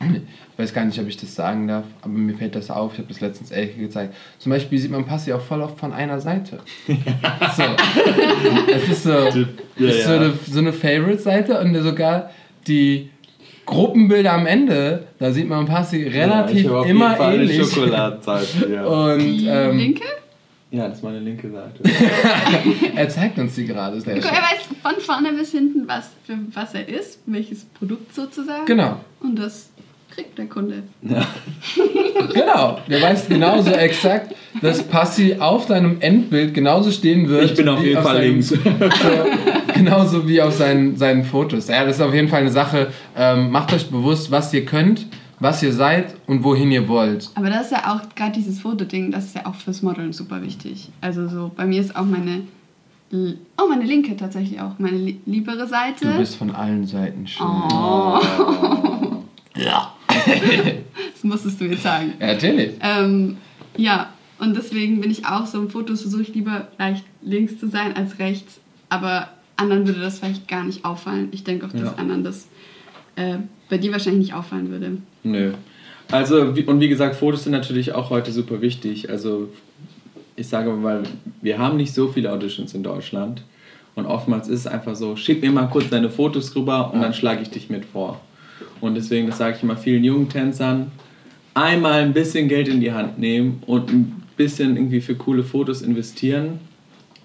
ich 0.00 0.58
weiß 0.58 0.74
gar 0.74 0.84
nicht, 0.84 0.98
ob 1.00 1.06
ich 1.06 1.16
das 1.16 1.34
sagen 1.34 1.68
darf, 1.68 1.84
aber 2.02 2.12
mir 2.12 2.34
fällt 2.34 2.56
das 2.56 2.70
auf, 2.70 2.94
ich 2.94 2.98
habe 2.98 3.08
das 3.08 3.20
letztens 3.20 3.52
Elke 3.52 3.78
gezeigt. 3.80 4.14
Zum 4.38 4.50
Beispiel 4.50 4.78
sieht 4.78 4.90
man 4.90 5.04
Passi 5.04 5.32
auch 5.32 5.40
voll 5.40 5.62
oft 5.62 5.78
von 5.78 5.92
einer 5.92 6.20
Seite. 6.20 6.58
so. 6.88 7.62
Es 8.72 8.88
ist 8.88 9.02
so, 9.04 9.10
ja, 9.10 9.88
ist 9.88 10.04
so 10.04 10.12
eine, 10.12 10.32
so 10.50 10.58
eine 10.58 10.72
Favorite-Seite 10.72 11.60
und 11.60 11.74
sogar 11.76 12.30
die 12.66 13.10
Gruppenbilder 13.66 14.32
am 14.32 14.46
Ende, 14.46 15.04
da 15.18 15.30
sieht 15.30 15.48
man 15.48 15.66
Passi 15.66 16.08
relativ 16.08 16.64
ja, 16.64 16.82
immer 16.84 17.20
ähnlich. 17.20 17.62
Schokoladenzeit, 17.62 18.48
ja. 18.68 18.84
Und, 18.84 19.20
die 19.20 19.46
ähm, 19.46 19.76
linke? 19.76 20.04
Ja, 20.70 20.86
das 20.88 20.98
ist 20.98 21.04
meine 21.04 21.20
linke 21.20 21.50
Seite. 21.50 21.82
er 22.94 23.08
zeigt 23.08 23.38
uns 23.38 23.54
die 23.54 23.64
gerade. 23.64 23.98
Sehr 24.00 24.16
er 24.16 24.22
weiß 24.22 24.68
von 24.82 25.00
vorne 25.00 25.32
bis 25.32 25.52
hinten, 25.52 25.88
was, 25.88 26.10
für 26.24 26.38
was 26.52 26.74
er 26.74 26.86
ist, 26.86 27.20
welches 27.24 27.64
Produkt 27.64 28.14
sozusagen. 28.14 28.66
Genau. 28.66 29.00
Und 29.20 29.38
das 29.38 29.70
kriegt 30.14 30.36
der 30.36 30.46
Kunde. 30.46 30.82
Ja. 31.02 31.26
genau. 32.34 32.80
Der 32.86 33.00
weiß 33.00 33.28
genauso 33.28 33.70
exakt, 33.70 34.34
dass 34.60 34.82
Passi 34.82 35.36
auf 35.38 35.66
deinem 35.66 36.00
Endbild 36.00 36.52
genauso 36.52 36.90
stehen 36.90 37.28
wird. 37.28 37.44
Ich 37.44 37.54
bin 37.54 37.68
auf 37.68 37.82
jeden 37.82 38.02
Fall 38.02 38.22
links. 38.22 38.48
So, 38.48 38.56
genauso 39.74 40.28
wie 40.28 40.42
auf 40.42 40.54
seinen, 40.54 40.96
seinen 40.96 41.24
Fotos. 41.24 41.68
Ja, 41.68 41.84
das 41.86 41.96
ist 41.96 42.02
auf 42.02 42.12
jeden 42.12 42.28
Fall 42.28 42.42
eine 42.42 42.50
Sache. 42.50 42.88
Ähm, 43.16 43.50
macht 43.50 43.72
euch 43.72 43.88
bewusst, 43.88 44.30
was 44.30 44.52
ihr 44.52 44.66
könnt 44.66 45.06
was 45.40 45.62
ihr 45.62 45.72
seid 45.72 46.16
und 46.26 46.42
wohin 46.42 46.70
ihr 46.70 46.88
wollt. 46.88 47.30
Aber 47.34 47.50
das 47.50 47.66
ist 47.66 47.72
ja 47.72 47.94
auch 47.94 48.14
gerade 48.14 48.32
dieses 48.32 48.60
Fotoding, 48.60 49.10
das 49.10 49.26
ist 49.26 49.36
ja 49.36 49.46
auch 49.46 49.54
fürs 49.54 49.82
Modeln 49.82 50.12
super 50.12 50.42
wichtig. 50.42 50.90
Also 51.00 51.28
so 51.28 51.50
bei 51.54 51.66
mir 51.66 51.80
ist 51.80 51.94
auch 51.96 52.04
meine 52.04 52.42
oh 53.12 53.68
meine 53.68 53.84
linke 53.84 54.16
tatsächlich 54.16 54.60
auch 54.60 54.78
meine 54.78 55.14
liebere 55.24 55.66
Seite. 55.66 56.06
Du 56.06 56.18
bist 56.18 56.36
von 56.36 56.50
allen 56.50 56.86
Seiten 56.86 57.26
schön. 57.26 57.46
Oh. 57.46 58.20
ja. 59.56 59.94
das 61.12 61.24
musstest 61.24 61.60
du 61.60 61.64
jetzt 61.66 61.82
sagen. 61.82 62.14
Ja, 62.20 62.26
natürlich. 62.28 62.72
Ähm, 62.80 63.38
ja, 63.76 64.10
und 64.38 64.56
deswegen 64.56 65.00
bin 65.00 65.10
ich 65.10 65.26
auch 65.26 65.46
so 65.46 65.58
im 65.58 65.70
Fotos 65.70 66.02
versuche 66.02 66.22
ich 66.22 66.34
lieber 66.34 66.68
leicht 66.78 67.04
links 67.22 67.58
zu 67.58 67.68
sein 67.68 67.96
als 67.96 68.18
rechts. 68.18 68.60
Aber 68.88 69.28
anderen 69.56 69.86
würde 69.86 70.00
das 70.00 70.18
vielleicht 70.18 70.48
gar 70.48 70.64
nicht 70.64 70.84
auffallen. 70.84 71.28
Ich 71.32 71.44
denke 71.44 71.66
auch, 71.66 71.72
dass 71.72 71.82
ja. 71.82 71.94
anderen 71.96 72.24
das 72.24 72.48
äh, 73.16 73.38
bei 73.68 73.78
dir 73.78 73.92
wahrscheinlich 73.92 74.28
nicht 74.28 74.34
auffallen 74.34 74.70
würde. 74.70 74.98
Nö. 75.22 75.52
Also, 76.10 76.40
und 76.40 76.80
wie 76.80 76.88
gesagt, 76.88 77.16
Fotos 77.16 77.44
sind 77.44 77.52
natürlich 77.52 77.92
auch 77.92 78.10
heute 78.10 78.32
super 78.32 78.60
wichtig. 78.62 79.10
Also, 79.10 79.48
ich 80.36 80.48
sage 80.48 80.70
mal, 80.70 81.02
wir 81.42 81.58
haben 81.58 81.76
nicht 81.76 81.92
so 81.92 82.08
viele 82.08 82.32
Auditions 82.32 82.74
in 82.74 82.82
Deutschland. 82.82 83.42
Und 83.94 84.06
oftmals 84.06 84.48
ist 84.48 84.60
es 84.60 84.66
einfach 84.66 84.94
so, 84.94 85.16
schick 85.16 85.42
mir 85.42 85.50
mal 85.50 85.66
kurz 85.66 85.90
deine 85.90 86.08
Fotos 86.08 86.54
rüber 86.54 86.92
und 86.92 87.02
dann 87.02 87.12
schlage 87.12 87.42
ich 87.42 87.50
dich 87.50 87.68
mit 87.68 87.84
vor. 87.84 88.20
Und 88.80 88.94
deswegen, 88.94 89.26
das 89.26 89.38
sage 89.38 89.56
ich 89.56 89.62
immer 89.64 89.76
vielen 89.76 90.04
jungen 90.04 90.28
Tänzern, 90.28 90.92
einmal 91.52 92.02
ein 92.02 92.12
bisschen 92.12 92.48
Geld 92.48 92.68
in 92.68 92.80
die 92.80 92.92
Hand 92.92 93.18
nehmen 93.18 93.60
und 93.66 93.90
ein 93.90 94.22
bisschen 94.36 94.76
irgendwie 94.76 95.00
für 95.00 95.16
coole 95.16 95.42
Fotos 95.42 95.82
investieren, 95.82 96.60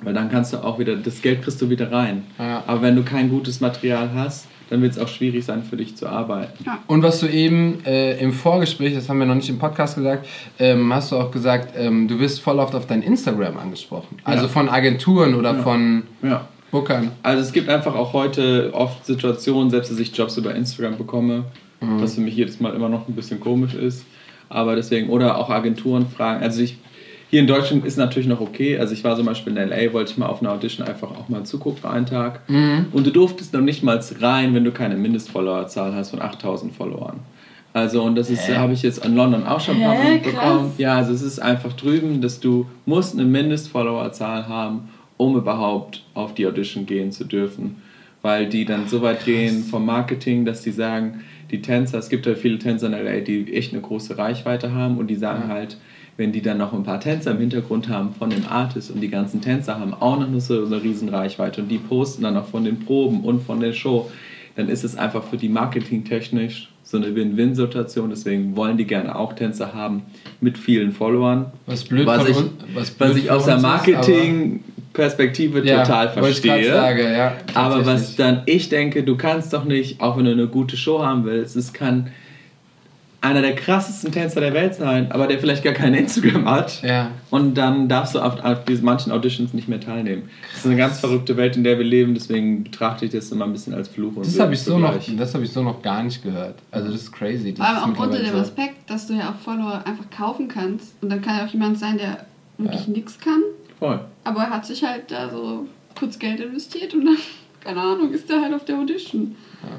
weil 0.02 0.16
dann 0.16 0.32
kannst 0.32 0.52
du 0.52 0.58
auch 0.58 0.80
wieder, 0.80 0.96
das 0.96 1.22
Geld 1.22 1.44
kriegst 1.44 1.62
du 1.62 1.70
wieder 1.70 1.91
rein. 1.91 2.24
Ja. 2.39 2.64
Aber 2.66 2.82
wenn 2.82 2.96
du 2.96 3.04
kein 3.04 3.30
gutes 3.30 3.62
Material 3.62 4.10
hast, 4.16 4.48
dann 4.74 4.82
wird 4.82 4.94
es 4.94 4.98
auch 4.98 5.08
schwierig 5.08 5.46
sein 5.46 5.62
für 5.62 5.78
dich 5.78 5.96
zu 5.96 6.08
arbeiten. 6.08 6.64
Ja. 6.66 6.80
Und 6.88 7.04
was 7.04 7.20
du 7.20 7.28
eben 7.28 7.86
äh, 7.86 8.18
im 8.18 8.34
Vorgespräch, 8.34 8.96
das 8.96 9.08
haben 9.08 9.20
wir 9.20 9.28
noch 9.28 9.36
nicht 9.36 9.50
im 9.50 9.60
Podcast 9.60 9.96
gesagt, 9.96 10.28
ähm, 10.58 10.92
hast 10.92 11.12
du 11.12 11.18
auch 11.18 11.30
gesagt, 11.30 11.76
ähm, 11.78 12.08
du 12.08 12.20
wirst 12.20 12.42
voll 12.42 12.58
oft 12.58 12.74
auf 12.74 12.88
dein 12.88 13.04
Instagram 13.04 13.58
angesprochen. 13.58 14.18
Also 14.24 14.46
ja. 14.46 14.50
von 14.50 14.70
Agenturen 14.70 15.36
oder 15.36 15.54
von 15.54 16.04
ja. 16.24 16.48
Bookern. 16.72 17.12
Also 17.22 17.44
es 17.44 17.54
gibt 17.54 17.70
einfach 17.70 17.94
auch 17.94 18.14
heute 18.14 18.72
oft 18.74 19.06
Situationen, 19.06 19.70
selbst 19.70 19.92
dass 19.92 20.00
ich 20.00 20.18
Jobs 20.18 20.38
über 20.38 20.56
Instagram 20.56 20.98
bekomme, 20.98 21.46
mhm. 21.80 22.02
was 22.02 22.16
für 22.16 22.22
mich 22.22 22.36
jedes 22.36 22.60
Mal 22.60 22.74
immer 22.74 22.90
noch 22.90 23.08
ein 23.08 23.14
bisschen 23.14 23.40
komisch 23.40 23.76
ist. 23.76 24.08
Aber 24.50 24.76
deswegen, 24.76 25.10
oder 25.10 25.38
auch 25.38 25.52
Agenturen 25.52 26.08
fragen. 26.08 26.42
Also 26.42 26.64
ich 26.64 26.78
hier 27.34 27.40
in 27.40 27.48
Deutschland 27.48 27.84
ist 27.84 27.98
natürlich 27.98 28.28
noch 28.28 28.42
okay. 28.42 28.78
Also 28.78 28.94
ich 28.94 29.04
war 29.04 29.16
zum 29.16 29.26
Beispiel 29.26 29.58
in 29.58 29.70
LA, 29.70 29.92
wollte 29.92 30.12
ich 30.12 30.20
mal 30.20 30.28
auf 30.28 30.44
einer 30.44 30.52
Audition 30.52 30.88
einfach 30.88 31.10
auch 31.10 31.30
mal 31.30 31.44
zugucken 31.44 31.82
für 31.82 31.90
einen 31.90 32.06
Tag. 32.06 32.48
Mhm. 32.48 32.86
Und 32.92 33.08
du 33.08 33.10
durftest 33.10 33.54
noch 33.54 33.62
nicht 33.62 33.82
mal 33.82 34.00
rein, 34.20 34.54
wenn 34.54 34.64
du 34.64 34.72
keine 34.72 34.96
Mindestfollowerzahl 34.96 35.96
hast 35.96 36.12
von 36.12 36.22
8000 36.22 36.76
Followern. 36.76 37.22
Also 37.74 38.04
und 38.04 38.14
das 38.18 38.30
ist, 38.30 38.48
habe 38.56 38.74
ich 38.74 38.84
jetzt 38.84 39.04
in 39.04 39.16
London 39.16 39.48
auch 39.48 39.60
schon 39.60 39.78
ein 39.78 39.82
paar 39.82 39.96
Mal 39.96 40.20
bekommen. 40.20 40.74
Ja, 40.78 40.98
also 40.98 41.12
es 41.12 41.24
ist 41.24 41.40
einfach 41.40 41.74
drüben, 41.74 42.22
dass 42.22 42.40
du 42.40 42.68
musst 42.86 43.16
eine 43.16 43.26
Mindestfollowerzahl 43.26 44.48
haben, 44.48 44.90
um 45.18 45.36
überhaupt 45.36 46.04
auf 46.14 46.36
die 46.36 46.46
Audition 46.46 46.86
gehen 46.86 47.12
zu 47.12 47.24
dürfen. 47.24 47.82
Weil 48.22 48.48
die 48.48 48.64
dann 48.64 48.88
so 48.88 49.02
weit 49.02 49.26
gehen 49.26 49.64
vom 49.64 49.88
Marketing, 49.88 50.46
dass 50.46 50.62
die 50.62 50.70
sagen, 50.70 51.22
die 51.50 51.64
Tänzer, 51.64 51.98
es 51.98 52.10
gibt 52.10 52.28
ja 52.28 52.36
viele 52.36 52.60
Tänzer 52.60 52.86
in 52.86 52.94
LA, 52.94 53.22
die 53.22 53.56
echt 53.56 53.74
eine 53.74 53.82
große 53.82 54.20
Reichweite 54.20 54.72
haben 54.72 55.00
und 55.00 55.08
die 55.08 55.16
sagen 55.16 55.46
ja. 55.48 55.56
halt, 55.56 55.78
wenn 56.18 56.32
die 56.32 56.41
dann 56.41 56.59
noch 56.59 56.74
ein 56.74 56.84
paar 56.84 56.99
Tänzer 56.99 57.32
im 57.32 57.39
Hintergrund 57.39 57.89
haben 57.89 58.14
von 58.14 58.30
dem 58.30 58.45
Artist 58.47 58.91
und 58.91 59.01
die 59.01 59.09
ganzen 59.09 59.41
Tänzer 59.41 59.80
haben 59.80 59.93
auch 59.93 60.20
noch 60.20 60.39
so 60.39 60.66
eine 60.66 60.84
riesen 60.84 61.09
Reichweite 61.09 61.61
und 61.61 61.70
die 61.70 61.80
posten 61.80 62.22
dann 62.24 62.38
auch 62.38 62.45
von 62.45 62.64
den 62.64 62.80
Proben 62.80 63.22
und 63.22 63.41
von 63.41 63.59
der 63.59 63.74
Show, 63.74 64.11
dann 64.55 64.70
ist 64.70 64.84
es 64.84 64.95
einfach 64.95 65.24
für 65.24 65.38
die 65.38 65.49
marketingtechnisch 65.49 66.70
so 66.84 66.97
eine 66.97 67.16
Win-Win-Situation. 67.16 68.11
Deswegen 68.11 68.55
wollen 68.55 68.78
die 68.78 68.86
gerne 68.86 69.16
auch 69.16 69.34
Tänzer 69.34 69.74
haben 69.74 70.03
mit 70.41 70.59
vielen 70.59 70.91
Followern. 70.91 71.47
Was 71.66 71.86
blöd 71.86 72.05
was 72.05 72.30
ich, 72.30 72.38
was, 72.76 72.91
blöd 72.91 73.09
was 73.09 73.18
ich 73.18 73.32
aus 73.32 73.45
der 73.45 73.57
Marketing-Perspektive 73.57 75.66
ja, 75.66 75.84
total 75.84 76.09
verstehe. 76.09 76.72
Sage, 76.72 77.11
ja, 77.11 77.34
aber 77.55 77.84
was 77.88 78.16
dann 78.16 78.43
ich 78.45 78.70
denke, 78.70 79.01
du 79.01 79.18
kannst 79.18 79.53
doch 79.53 79.64
nicht, 79.64 80.01
auch 80.01 80.18
wenn 80.18 80.26
du 80.26 80.32
eine 80.32 80.45
gute 80.47 80.78
Show 80.78 81.03
haben 81.03 81.26
willst, 81.26 81.55
es 81.55 81.74
kann 81.74 82.11
einer 83.24 83.42
der 83.42 83.56
krassesten 83.56 84.12
Tänzer 84.12 84.42
der 84.42 84.54
Welt 84.54 84.76
sein, 84.76 85.10
aber 85.12 85.28
der 85.28 85.40
vielleicht 85.40 85.64
gar 85.64 85.74
kein 85.74 85.94
Instagram 85.94 86.50
hat. 86.50 86.84
Ja. 86.84 87.12
Und 87.30 87.56
dann 87.56 87.88
darfst 87.88 88.16
du 88.16 88.20
auf, 88.20 88.44
auf 88.44 88.66
diesen 88.66 88.84
manchen 88.84 89.14
Auditions 89.14 89.54
nicht 89.54 89.70
mehr 89.70 89.80
teilnehmen. 89.80 90.24
Krass. 90.24 90.50
Das 90.52 90.60
ist 90.60 90.66
eine 90.66 90.76
ganz 90.76 91.00
verrückte 91.00 91.38
Welt, 91.38 91.56
in 91.56 91.64
der 91.64 91.78
wir 91.78 91.86
leben, 91.86 92.14
deswegen 92.14 92.66
betrachte 92.66 93.06
ich 93.06 93.12
das 93.12 93.32
immer 93.32 93.46
ein 93.46 93.54
bisschen 93.54 93.74
als 93.74 93.88
Fluch. 93.88 94.18
Und 94.18 94.26
das 94.26 94.38
habe 94.40 94.54
ich, 94.54 94.62
so 94.62 94.78
noch, 94.78 94.94
hab 94.94 95.42
ich 95.42 95.52
so 95.52 95.64
noch 95.64 95.82
gar 95.82 96.04
nicht 96.04 96.22
gehört. 96.22 96.56
Also 96.70 96.92
das 96.92 97.04
ist 97.04 97.14
crazy. 97.14 97.54
Das 97.54 97.66
aber 97.66 97.78
ist 97.78 97.98
auch 97.98 98.04
unter 98.04 98.20
dem 98.20 98.36
Aspekt, 98.36 98.90
dass 98.90 99.08
du 99.08 99.14
ja 99.14 99.30
auch 99.30 99.42
Follower 99.42 99.82
einfach 99.86 100.10
kaufen 100.16 100.50
kannst. 100.50 100.94
Und 101.02 101.10
dann 101.10 101.22
kann 101.22 101.38
ja 101.38 101.46
auch 101.46 101.52
jemand 101.52 101.80
sein, 101.80 101.98
der 101.98 102.26
wirklich 102.58 102.88
ja. 102.88 102.94
nichts 102.94 103.18
kann. 103.20 103.42
Voll. 103.80 104.02
Aber 104.26 104.42
er 104.42 104.50
hat 104.50 104.66
sich 104.66 104.84
halt 104.84 105.10
da 105.12 105.30
so 105.30 105.66
kurz 105.98 106.20
Geld 106.20 106.42
investiert 106.42 106.94
und 106.94 107.06
dann, 107.06 107.18
keine 107.62 107.80
Ahnung, 107.80 108.12
ist 108.12 108.30
der 108.30 108.42
halt 108.42 108.54
auf 108.54 108.66
der 108.66 108.80
Audition. 108.80 109.36
Ja. 109.62 109.70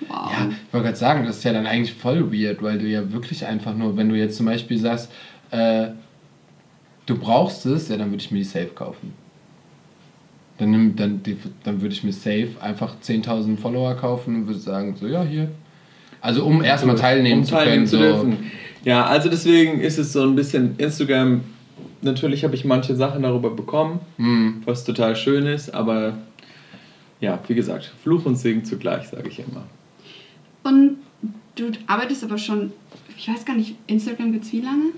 Wow. 0.00 0.30
Ja, 0.32 0.48
ich 0.48 0.72
wollte 0.72 0.86
gerade 0.86 0.96
sagen, 0.96 1.26
das 1.26 1.38
ist 1.38 1.44
ja 1.44 1.52
dann 1.52 1.66
eigentlich 1.66 1.94
voll 1.94 2.32
weird, 2.32 2.62
weil 2.62 2.78
du 2.78 2.86
ja 2.86 3.12
wirklich 3.12 3.44
einfach 3.46 3.74
nur, 3.74 3.96
wenn 3.96 4.08
du 4.08 4.14
jetzt 4.14 4.36
zum 4.36 4.46
Beispiel 4.46 4.78
sagst, 4.78 5.10
äh, 5.50 5.88
du 7.06 7.16
brauchst 7.16 7.66
es, 7.66 7.88
ja, 7.88 7.96
dann 7.96 8.10
würde 8.10 8.22
ich 8.22 8.30
mir 8.30 8.38
die 8.38 8.44
Safe 8.44 8.68
kaufen. 8.74 9.12
Dann, 10.58 10.96
dann, 10.96 11.22
dann 11.62 11.80
würde 11.80 11.94
ich 11.94 12.02
mir 12.02 12.12
safe 12.12 12.50
einfach 12.60 12.96
10.000 13.00 13.58
Follower 13.58 13.94
kaufen 13.94 14.34
und 14.34 14.46
würde 14.48 14.58
sagen, 14.58 14.96
so, 14.96 15.06
ja, 15.06 15.22
hier. 15.22 15.48
Also, 16.20 16.44
um 16.44 16.64
erstmal 16.64 16.96
teilnehmen 16.96 17.40
um 17.40 17.44
zu 17.44 17.52
teilnehmen 17.52 17.76
können. 17.76 17.86
Zu 17.86 17.96
so. 17.96 18.02
dürfen. 18.02 18.50
Ja, 18.84 19.06
also 19.06 19.28
deswegen 19.28 19.80
ist 19.80 19.98
es 19.98 20.12
so 20.12 20.22
ein 20.22 20.34
bisschen 20.34 20.76
Instagram. 20.78 21.42
Natürlich 22.02 22.44
habe 22.44 22.54
ich 22.54 22.64
manche 22.64 22.96
Sachen 22.96 23.22
darüber 23.22 23.50
bekommen, 23.50 24.00
hm. 24.16 24.62
was 24.64 24.84
total 24.84 25.14
schön 25.14 25.46
ist, 25.46 25.74
aber 25.74 26.14
ja, 27.20 27.38
wie 27.46 27.54
gesagt, 27.54 27.92
Fluch 28.02 28.24
und 28.24 28.36
Segen 28.36 28.64
zugleich, 28.64 29.08
sage 29.08 29.28
ich 29.28 29.40
immer. 29.40 29.64
Und 30.62 30.98
du 31.54 31.72
arbeitest 31.86 32.24
aber 32.24 32.38
schon, 32.38 32.72
ich 33.16 33.28
weiß 33.28 33.44
gar 33.44 33.56
nicht, 33.56 33.76
Instagram 33.86 34.32
gibt 34.32 34.44
es 34.44 34.52
wie 34.52 34.60
lange? 34.60 34.90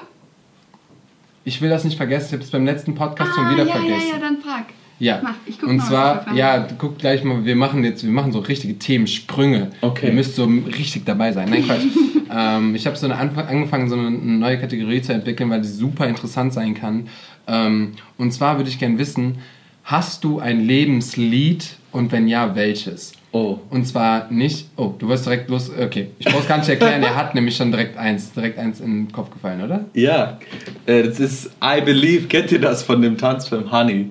Ich 1.44 1.60
will 1.60 1.70
das 1.70 1.84
nicht 1.84 1.96
vergessen, 1.96 2.26
ich 2.26 2.32
habe 2.34 2.44
es 2.44 2.50
beim 2.50 2.64
letzten 2.64 2.94
Podcast 2.94 3.32
ah, 3.32 3.34
schon 3.34 3.50
wieder 3.50 3.66
ja, 3.66 3.74
vergessen. 3.74 4.08
Ja, 4.08 4.14
ja, 4.14 4.20
dann 4.20 4.38
frag. 4.38 4.66
Ja, 4.98 5.20
Mach, 5.20 5.34
und 5.68 5.78
mal, 5.78 5.84
zwar, 5.84 6.34
ja, 6.34 6.64
guck 6.78 6.98
gleich 6.98 7.24
mal, 7.24 7.44
wir 7.44 7.56
machen 7.56 7.82
jetzt, 7.82 8.04
wir 8.04 8.12
machen 8.12 8.30
so 8.30 8.38
richtige 8.38 8.78
Themensprünge. 8.78 9.72
Okay. 9.80 10.06
Ihr 10.06 10.12
müsst 10.12 10.36
so 10.36 10.44
richtig 10.44 11.04
dabei 11.04 11.32
sein. 11.32 11.50
Nein, 11.50 11.64
Quatsch. 11.64 11.82
ähm, 12.32 12.76
ich 12.76 12.86
habe 12.86 12.96
so 12.96 13.06
eine 13.06 13.16
angefangen, 13.16 13.88
so 13.88 13.96
eine 13.96 14.10
neue 14.12 14.60
Kategorie 14.60 15.02
zu 15.02 15.12
entwickeln, 15.12 15.50
weil 15.50 15.60
die 15.60 15.68
super 15.68 16.06
interessant 16.06 16.52
sein 16.52 16.74
kann. 16.74 17.08
Ähm, 17.52 17.92
und 18.18 18.32
zwar 18.32 18.56
würde 18.56 18.70
ich 18.70 18.78
gerne 18.78 18.98
wissen, 18.98 19.38
hast 19.84 20.24
du 20.24 20.40
ein 20.40 20.60
Lebenslied 20.60 21.76
und 21.92 22.10
wenn 22.10 22.26
ja, 22.26 22.56
welches? 22.56 23.12
Oh. 23.32 23.58
Und 23.70 23.86
zwar 23.86 24.30
nicht, 24.30 24.68
oh, 24.76 24.94
du 24.98 25.08
wirst 25.08 25.26
direkt 25.26 25.48
los, 25.48 25.70
okay, 25.70 26.08
ich 26.18 26.26
brauche 26.26 26.42
es 26.42 26.48
gar 26.48 26.58
nicht 26.58 26.68
erklären, 26.68 27.02
er 27.02 27.14
hat 27.14 27.34
nämlich 27.34 27.56
schon 27.56 27.70
direkt 27.70 27.96
eins, 27.96 28.32
direkt 28.32 28.58
eins 28.58 28.80
in 28.80 29.06
den 29.06 29.12
Kopf 29.12 29.30
gefallen, 29.30 29.62
oder? 29.62 29.84
Ja, 29.94 30.38
äh, 30.86 31.02
das 31.02 31.20
ist 31.20 31.50
I 31.62 31.80
Believe, 31.80 32.26
kennt 32.26 32.52
ihr 32.52 32.60
das 32.60 32.82
von 32.82 33.00
dem 33.00 33.16
Tanzfilm 33.16 33.70
Honey? 33.70 34.10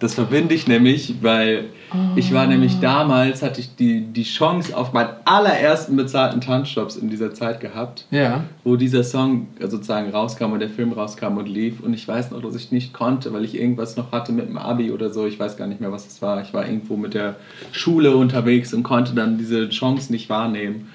Das 0.00 0.14
verbinde 0.14 0.54
ich 0.54 0.68
nämlich, 0.68 1.14
weil 1.22 1.70
oh. 1.92 1.96
ich 2.14 2.32
war 2.32 2.46
nämlich 2.46 2.74
ah. 2.76 2.80
damals, 2.80 3.42
hatte 3.42 3.60
ich 3.60 3.74
die, 3.74 4.02
die 4.02 4.22
Chance 4.22 4.76
auf 4.76 4.92
meinen 4.92 5.10
allerersten 5.24 5.96
bezahlten 5.96 6.40
Tanzjobs 6.40 6.94
in 6.96 7.10
dieser 7.10 7.34
Zeit 7.34 7.58
gehabt, 7.58 8.06
ja. 8.12 8.44
wo 8.62 8.76
dieser 8.76 9.02
Song 9.02 9.48
sozusagen 9.60 10.10
rauskam 10.10 10.52
und 10.52 10.60
der 10.60 10.68
Film 10.68 10.92
rauskam 10.92 11.36
und 11.36 11.48
lief. 11.48 11.80
Und 11.80 11.94
ich 11.94 12.06
weiß 12.06 12.30
noch, 12.30 12.40
dass 12.40 12.54
ich 12.54 12.70
nicht 12.70 12.92
konnte, 12.92 13.32
weil 13.32 13.44
ich 13.44 13.58
irgendwas 13.58 13.96
noch 13.96 14.12
hatte 14.12 14.30
mit 14.30 14.48
dem 14.48 14.56
Abi 14.56 14.92
oder 14.92 15.10
so. 15.10 15.26
Ich 15.26 15.40
weiß 15.40 15.56
gar 15.56 15.66
nicht 15.66 15.80
mehr, 15.80 15.90
was 15.90 16.06
es 16.06 16.22
war. 16.22 16.40
Ich 16.42 16.54
war 16.54 16.64
irgendwo 16.64 16.96
mit 16.96 17.14
der 17.14 17.34
Schule 17.72 18.16
unterwegs 18.16 18.72
und 18.72 18.84
konnte 18.84 19.14
dann 19.14 19.36
diese 19.36 19.68
Chance 19.68 20.12
nicht 20.12 20.30
wahrnehmen 20.30 20.88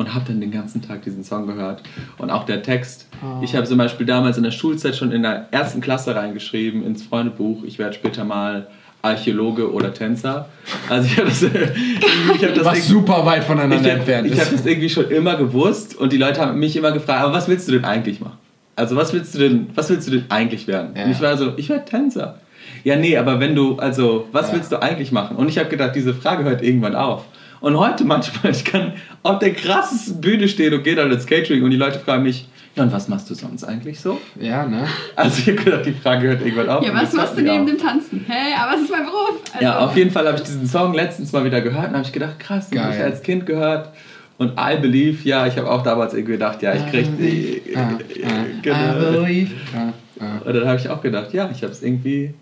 und 0.00 0.14
habe 0.14 0.24
dann 0.26 0.40
den 0.40 0.50
ganzen 0.50 0.80
Tag 0.80 1.02
diesen 1.02 1.22
Song 1.22 1.46
gehört. 1.46 1.82
Und 2.16 2.30
auch 2.30 2.44
der 2.44 2.62
Text. 2.62 3.06
Oh. 3.22 3.42
Ich 3.44 3.54
habe 3.54 3.66
zum 3.66 3.76
Beispiel 3.76 4.06
damals 4.06 4.38
in 4.38 4.42
der 4.42 4.50
Schulzeit 4.50 4.96
schon 4.96 5.12
in 5.12 5.22
der 5.22 5.48
ersten 5.50 5.82
Klasse 5.82 6.16
reingeschrieben 6.16 6.82
ins 6.82 7.02
Freundebuch, 7.02 7.64
ich 7.64 7.78
werde 7.78 7.92
später 7.92 8.24
mal 8.24 8.68
Archäologe 9.02 9.70
oder 9.70 9.92
Tänzer. 9.92 10.48
Also 10.88 11.06
ich 11.06 11.18
habe 11.18 11.28
das, 11.28 11.42
ich 12.34 12.44
hab 12.44 12.54
das 12.54 12.64
Was 12.64 12.88
super 12.88 13.26
weit 13.26 13.44
voneinander 13.44 13.76
ich 13.76 13.92
hab, 13.92 13.98
entfernt. 13.98 14.26
Ich 14.26 14.40
habe 14.40 14.50
das 14.50 14.64
irgendwie 14.64 14.88
schon 14.88 15.10
immer 15.10 15.36
gewusst 15.36 15.94
und 15.94 16.14
die 16.14 16.18
Leute 16.18 16.40
haben 16.40 16.58
mich 16.58 16.74
immer 16.76 16.92
gefragt, 16.92 17.22
aber 17.22 17.34
was 17.34 17.46
willst 17.46 17.68
du 17.68 17.72
denn 17.72 17.84
eigentlich 17.84 18.20
machen? 18.20 18.38
Also 18.76 18.96
was 18.96 19.12
willst 19.12 19.34
du 19.34 19.38
denn, 19.38 19.68
was 19.74 19.90
willst 19.90 20.08
du 20.08 20.12
denn 20.12 20.24
eigentlich 20.30 20.66
werden? 20.66 20.96
Ja. 20.96 21.04
Und 21.04 21.10
ich 21.10 21.20
war 21.20 21.36
so, 21.36 21.52
ich 21.58 21.68
werde 21.68 21.84
Tänzer. 21.84 22.38
Ja, 22.84 22.96
nee, 22.96 23.18
aber 23.18 23.38
wenn 23.38 23.54
du, 23.54 23.76
also 23.76 24.28
was 24.32 24.48
ja. 24.48 24.54
willst 24.54 24.72
du 24.72 24.80
eigentlich 24.80 25.12
machen? 25.12 25.36
Und 25.36 25.50
ich 25.50 25.58
habe 25.58 25.68
gedacht, 25.68 25.94
diese 25.94 26.14
Frage 26.14 26.44
hört 26.44 26.62
irgendwann 26.62 26.94
auf. 26.94 27.26
Und 27.60 27.78
heute 27.78 28.04
manchmal, 28.04 28.52
ich 28.52 28.64
kann 28.64 28.94
auf 29.22 29.38
der 29.38 29.52
krassesten 29.52 30.20
Bühne 30.20 30.48
stehen 30.48 30.72
und 30.74 30.82
gehe 30.82 30.94
dann 30.94 31.10
ins 31.10 31.26
Catering 31.26 31.62
und 31.62 31.70
die 31.70 31.76
Leute 31.76 31.98
fragen 31.98 32.22
mich, 32.22 32.48
ja, 32.76 32.84
und 32.84 32.92
was 32.92 33.08
machst 33.08 33.28
du 33.28 33.34
sonst 33.34 33.64
eigentlich 33.64 33.98
so? 33.98 34.20
Ja, 34.38 34.64
ne? 34.64 34.86
Also 35.16 35.40
ich 35.40 35.48
habe 35.48 35.64
gedacht, 35.64 35.86
die 35.86 35.92
Frage 35.92 36.28
hört 36.28 36.40
irgendwann 36.40 36.68
auf. 36.68 36.86
Ja, 36.86 36.94
was 36.94 37.12
machst 37.12 37.36
du 37.36 37.42
neben 37.42 37.66
dem 37.66 37.78
Tanzen? 37.78 38.24
Hey, 38.28 38.54
aber 38.56 38.76
es 38.76 38.82
ist 38.82 38.90
mein 38.90 39.04
Beruf. 39.04 39.40
Also 39.52 39.64
ja, 39.64 39.78
auf 39.80 39.96
jeden 39.96 40.12
Fall 40.12 40.26
habe 40.28 40.36
ich 40.36 40.44
diesen 40.44 40.66
Song 40.68 40.94
letztens 40.94 41.32
mal 41.32 41.44
wieder 41.44 41.60
gehört 41.60 41.88
und 41.88 41.94
habe 41.94 42.04
ich 42.04 42.12
gedacht, 42.12 42.38
krass, 42.38 42.70
den 42.70 42.82
habe 42.82 42.94
ich 42.94 43.02
als 43.02 43.22
Kind 43.22 43.44
gehört. 43.44 43.90
Und 44.38 44.52
I 44.52 44.76
Believe, 44.80 45.28
ja, 45.28 45.48
ich 45.48 45.58
habe 45.58 45.68
auch 45.68 45.82
damals 45.82 46.14
irgendwie 46.14 46.34
gedacht, 46.34 46.62
ja, 46.62 46.72
ich 46.72 46.86
krieg 46.90 47.06
die... 47.18 47.76
Ah, 47.76 47.90
ah, 47.90 48.44
genau. 48.62 48.76
I 48.76 49.16
Believe. 49.16 49.50
Ah, 49.76 50.38
und 50.44 50.54
dann 50.54 50.68
habe 50.68 50.78
ich 50.78 50.88
auch 50.88 51.02
gedacht, 51.02 51.32
ja, 51.32 51.50
ich 51.52 51.62
habe 51.62 51.72
es 51.72 51.82
irgendwie 51.82 52.34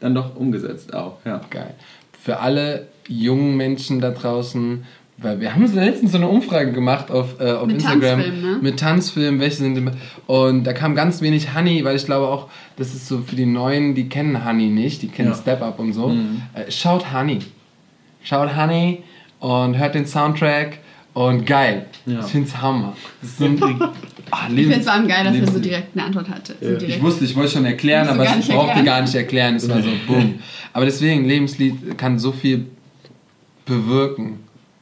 dann 0.00 0.14
doch 0.14 0.34
umgesetzt 0.34 0.94
auch, 0.94 1.18
ja. 1.26 1.42
Geil 1.50 1.74
für 2.24 2.40
alle 2.40 2.86
jungen 3.08 3.56
Menschen 3.56 4.00
da 4.00 4.10
draußen, 4.10 4.84
weil 5.18 5.40
wir 5.40 5.54
haben 5.54 5.72
letztens 5.74 6.12
so 6.12 6.18
eine 6.18 6.28
Umfrage 6.28 6.72
gemacht 6.72 7.10
auf, 7.10 7.40
äh, 7.40 7.52
auf 7.52 7.66
mit 7.66 7.76
Instagram 7.76 8.20
Tanzfilm, 8.20 8.42
ne? 8.42 8.58
mit 8.60 8.80
Tanzfilmen, 8.80 9.40
welche 9.40 9.56
sind 9.56 9.90
und 10.26 10.64
da 10.64 10.72
kam 10.72 10.94
ganz 10.94 11.22
wenig 11.22 11.54
Honey, 11.54 11.84
weil 11.84 11.96
ich 11.96 12.04
glaube 12.04 12.28
auch, 12.28 12.48
das 12.76 12.94
ist 12.94 13.06
so 13.06 13.18
für 13.18 13.36
die 13.36 13.46
Neuen, 13.46 13.94
die 13.94 14.08
kennen 14.08 14.44
Honey 14.44 14.68
nicht, 14.68 15.02
die 15.02 15.08
kennen 15.08 15.30
ja. 15.30 15.34
Step 15.34 15.62
Up 15.62 15.78
und 15.78 15.92
so. 15.92 16.08
Mhm. 16.08 16.42
Äh, 16.54 16.70
schaut 16.70 17.12
Honey. 17.12 17.38
Schaut 18.22 18.56
Honey 18.56 19.02
und 19.38 19.78
hört 19.78 19.94
den 19.94 20.06
Soundtrack 20.06 20.78
und 21.12 21.46
geil. 21.46 21.86
Ja. 22.06 22.20
Ich 22.20 22.26
finde 22.26 22.48
es 22.48 22.60
Hammer. 22.60 22.96
Das 23.22 23.38
so 23.38 23.46
ach, 24.30 24.48
ich 24.50 24.54
finde 24.54 24.76
es 24.76 24.84
vor 24.84 24.94
allem 24.94 25.06
geil, 25.08 25.24
dass 25.24 25.36
er 25.36 25.52
so 25.52 25.58
direkt 25.60 25.96
eine 25.96 26.06
Antwort 26.06 26.28
hatte. 26.28 26.56
So 26.60 26.84
ich 26.84 27.00
wusste, 27.00 27.24
ich 27.24 27.36
wollte 27.36 27.52
schon 27.52 27.64
erklären, 27.64 28.08
aber 28.08 28.24
ich 28.24 28.48
brauchte 28.48 28.82
gar 28.82 29.00
nicht 29.00 29.14
erklären. 29.14 29.56
Es 29.56 29.68
war 29.68 29.80
so, 29.80 29.88
boom. 30.06 30.40
Aber 30.72 30.84
deswegen, 30.84 31.24
Lebenslied 31.24 31.96
kann 31.96 32.18
so 32.18 32.32
viel 32.32 32.66
bewirken. 33.64 34.40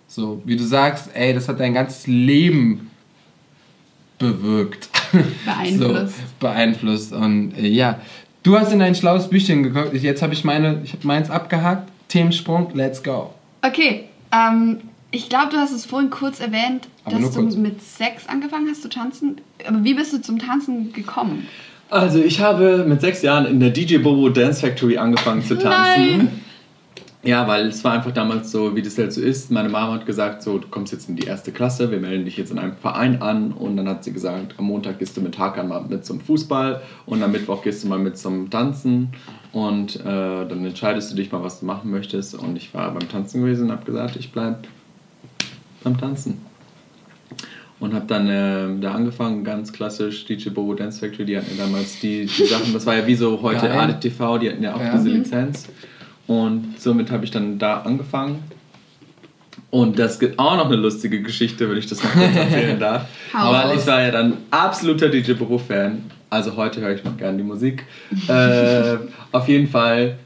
So, 0.08 0.42
wie 0.44 0.56
du 0.56 0.64
sagst, 0.64 1.10
ey, 1.14 1.32
das 1.32 1.48
hat 1.48 1.60
dein 1.60 1.74
ganzes 1.74 2.06
Leben 2.06 2.90
bewirkt. 4.18 4.88
Beeinflusst. 5.44 6.16
so, 6.16 6.22
beeinflusst. 6.40 7.12
Und 7.12 7.54
äh, 7.58 7.66
ja, 7.66 8.00
du 8.42 8.58
hast 8.58 8.72
in 8.72 8.78
dein 8.78 8.94
schlaues 8.94 9.28
Büchchen 9.28 9.62
geguckt. 9.62 9.94
Jetzt 9.94 10.22
habe 10.22 10.34
ich 10.34 10.44
meine, 10.44 10.80
ich 10.84 10.92
habe 10.92 11.06
meins 11.06 11.30
abgehakt. 11.30 11.90
Themensprung, 12.08 12.70
let's 12.74 13.02
go. 13.02 13.32
Okay, 13.62 14.04
ähm, 14.32 14.80
ich 15.10 15.28
glaube, 15.28 15.48
du 15.50 15.56
hast 15.56 15.72
es 15.72 15.86
vorhin 15.86 16.10
kurz 16.10 16.40
erwähnt, 16.40 16.88
Aber 17.04 17.18
dass 17.18 17.32
du 17.32 17.42
kurz. 17.42 17.56
mit 17.56 17.82
sechs 17.82 18.26
angefangen 18.28 18.68
hast 18.70 18.82
zu 18.82 18.88
tanzen. 18.88 19.40
Aber 19.66 19.82
wie 19.84 19.94
bist 19.94 20.12
du 20.12 20.20
zum 20.20 20.38
Tanzen 20.38 20.92
gekommen? 20.92 21.46
Also 21.90 22.18
ich 22.18 22.40
habe 22.40 22.84
mit 22.88 23.00
sechs 23.02 23.22
Jahren 23.22 23.44
in 23.46 23.60
der 23.60 23.70
DJ 23.70 23.98
Bobo 23.98 24.30
Dance 24.30 24.60
Factory 24.60 24.96
angefangen 24.96 25.42
zu 25.42 25.58
tanzen. 25.58 26.16
Nein. 26.18 26.40
Ja, 27.24 27.46
weil 27.46 27.68
es 27.68 27.84
war 27.84 27.92
einfach 27.92 28.10
damals 28.10 28.50
so, 28.50 28.74
wie 28.74 28.82
das 28.82 28.98
halt 28.98 29.12
so 29.12 29.20
ist. 29.20 29.52
Meine 29.52 29.68
Mama 29.68 29.92
hat 29.92 30.06
gesagt, 30.06 30.42
so, 30.42 30.58
du 30.58 30.66
kommst 30.66 30.92
jetzt 30.92 31.08
in 31.08 31.14
die 31.14 31.24
erste 31.24 31.52
Klasse, 31.52 31.92
wir 31.92 32.00
melden 32.00 32.24
dich 32.24 32.36
jetzt 32.36 32.50
in 32.50 32.58
einem 32.58 32.74
Verein 32.74 33.22
an. 33.22 33.52
Und 33.52 33.76
dann 33.76 33.88
hat 33.88 34.02
sie 34.02 34.12
gesagt, 34.12 34.54
am 34.58 34.64
Montag 34.64 34.98
gehst 34.98 35.16
du 35.16 35.20
mit 35.20 35.38
Hakan 35.38 35.68
mal 35.68 35.84
mit 35.88 36.04
zum 36.04 36.20
Fußball 36.20 36.82
und 37.06 37.22
am 37.22 37.30
Mittwoch 37.30 37.62
gehst 37.62 37.84
du 37.84 37.88
mal 37.88 38.00
mit 38.00 38.18
zum 38.18 38.50
Tanzen. 38.50 39.12
Und 39.52 40.00
äh, 40.00 40.04
dann 40.04 40.64
entscheidest 40.64 41.12
du 41.12 41.16
dich 41.16 41.30
mal, 41.30 41.44
was 41.44 41.60
du 41.60 41.66
machen 41.66 41.92
möchtest. 41.92 42.34
Und 42.34 42.56
ich 42.56 42.74
war 42.74 42.92
beim 42.92 43.08
Tanzen 43.08 43.42
gewesen 43.42 43.66
und 43.66 43.72
habe 43.72 43.84
gesagt, 43.84 44.16
ich 44.16 44.32
bleibe 44.32 44.58
beim 45.84 45.96
Tanzen. 45.98 46.44
Und 47.78 47.94
habe 47.94 48.06
dann 48.06 48.28
äh, 48.28 48.80
da 48.80 48.94
angefangen, 48.94 49.44
ganz 49.44 49.72
klassisch, 49.72 50.24
DJ 50.24 50.50
Bobo 50.50 50.74
Dance 50.74 50.98
Factory, 50.98 51.24
die 51.24 51.36
hatten 51.36 51.56
ja 51.56 51.64
damals 51.64 52.00
die, 52.00 52.26
die 52.26 52.46
Sachen, 52.46 52.72
das 52.72 52.86
war 52.86 52.96
ja 52.96 53.06
wie 53.06 53.14
so 53.14 53.42
heute 53.42 53.70
ADTV, 53.70 54.38
die 54.38 54.50
hatten 54.50 54.62
ja 54.62 54.74
auch 54.74 54.80
ja. 54.80 54.96
diese 54.96 55.08
Lizenz. 55.08 55.68
Und 56.26 56.80
somit 56.80 57.10
habe 57.10 57.24
ich 57.24 57.30
dann 57.30 57.58
da 57.58 57.80
angefangen. 57.80 58.42
Und 59.70 59.98
das 59.98 60.18
gibt 60.18 60.38
auch 60.38 60.56
noch 60.56 60.66
eine 60.66 60.76
lustige 60.76 61.22
Geschichte, 61.22 61.68
wenn 61.68 61.78
ich 61.78 61.86
das 61.86 62.02
mal 62.02 62.10
kurz 62.10 62.36
erzählen 62.36 62.78
darf. 62.80 63.06
Weil 63.32 63.76
ich 63.76 63.86
war 63.86 64.02
ja 64.02 64.10
dann 64.10 64.38
absoluter 64.50 65.08
DJ 65.08 65.32
Büro-Fan. 65.32 66.10
Also 66.30 66.56
heute 66.56 66.80
höre 66.80 66.94
ich 66.94 67.04
noch 67.04 67.16
gerne 67.16 67.38
die 67.38 67.44
Musik. 67.44 67.84
äh, 68.28 68.96
auf 69.32 69.48
jeden 69.48 69.68
Fall 69.68 70.18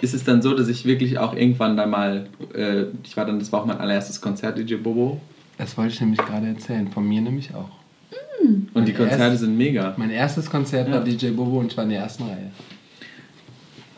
ist 0.00 0.14
es 0.14 0.24
dann 0.24 0.42
so, 0.42 0.54
dass 0.54 0.68
ich 0.68 0.84
wirklich 0.84 1.18
auch 1.18 1.34
irgendwann 1.34 1.76
dann 1.76 1.90
mal, 1.90 2.26
äh, 2.54 2.84
ich 3.02 3.16
war 3.16 3.24
dann, 3.24 3.38
das 3.38 3.50
war 3.52 3.62
auch 3.62 3.66
mein 3.66 3.78
allererstes 3.78 4.20
Konzert, 4.20 4.58
DJ 4.58 4.74
Bobo. 4.76 5.20
Das 5.58 5.76
wollte 5.78 5.94
ich 5.94 6.00
nämlich 6.00 6.20
gerade 6.20 6.48
erzählen, 6.48 6.88
von 6.88 7.06
mir 7.08 7.22
nämlich 7.22 7.54
auch. 7.54 7.70
Mm. 8.42 8.68
Und 8.74 8.86
die 8.86 8.92
Konzerte 8.92 9.22
erst, 9.22 9.40
sind 9.40 9.56
mega. 9.56 9.94
Mein 9.96 10.10
erstes 10.10 10.50
Konzert 10.50 10.88
ja. 10.88 10.94
war 10.94 11.00
DJ 11.04 11.30
Bobo 11.30 11.60
und 11.60 11.72
ich 11.72 11.76
war 11.76 11.84
in 11.84 11.90
der 11.90 12.00
ersten 12.00 12.24
Reihe. 12.24 12.50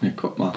Ja, 0.01 0.11
guck 0.15 0.39
mal. 0.39 0.53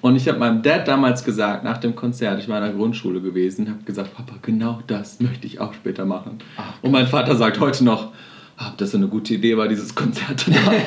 Und 0.00 0.16
ich 0.16 0.28
habe 0.28 0.38
meinem 0.38 0.62
Dad 0.62 0.88
damals 0.88 1.24
gesagt, 1.24 1.62
nach 1.64 1.78
dem 1.78 1.94
Konzert, 1.94 2.40
ich 2.40 2.48
war 2.48 2.58
in 2.58 2.64
der 2.64 2.72
Grundschule 2.72 3.20
gewesen, 3.20 3.68
habe 3.68 3.82
gesagt, 3.84 4.14
Papa, 4.14 4.34
genau 4.42 4.80
das 4.86 5.20
möchte 5.20 5.46
ich 5.46 5.60
auch 5.60 5.74
später 5.74 6.06
machen. 6.06 6.38
Ach, 6.56 6.74
und 6.82 6.90
mein 6.90 7.06
Vater 7.06 7.36
sagt 7.36 7.60
heute 7.60 7.84
noch, 7.84 8.12
ob 8.58 8.76
das 8.78 8.90
so 8.90 8.98
eine 8.98 9.08
gute 9.08 9.34
Idee 9.34 9.56
war, 9.56 9.68
dieses 9.68 9.94
Konzert 9.94 10.46
damals. 10.46 10.84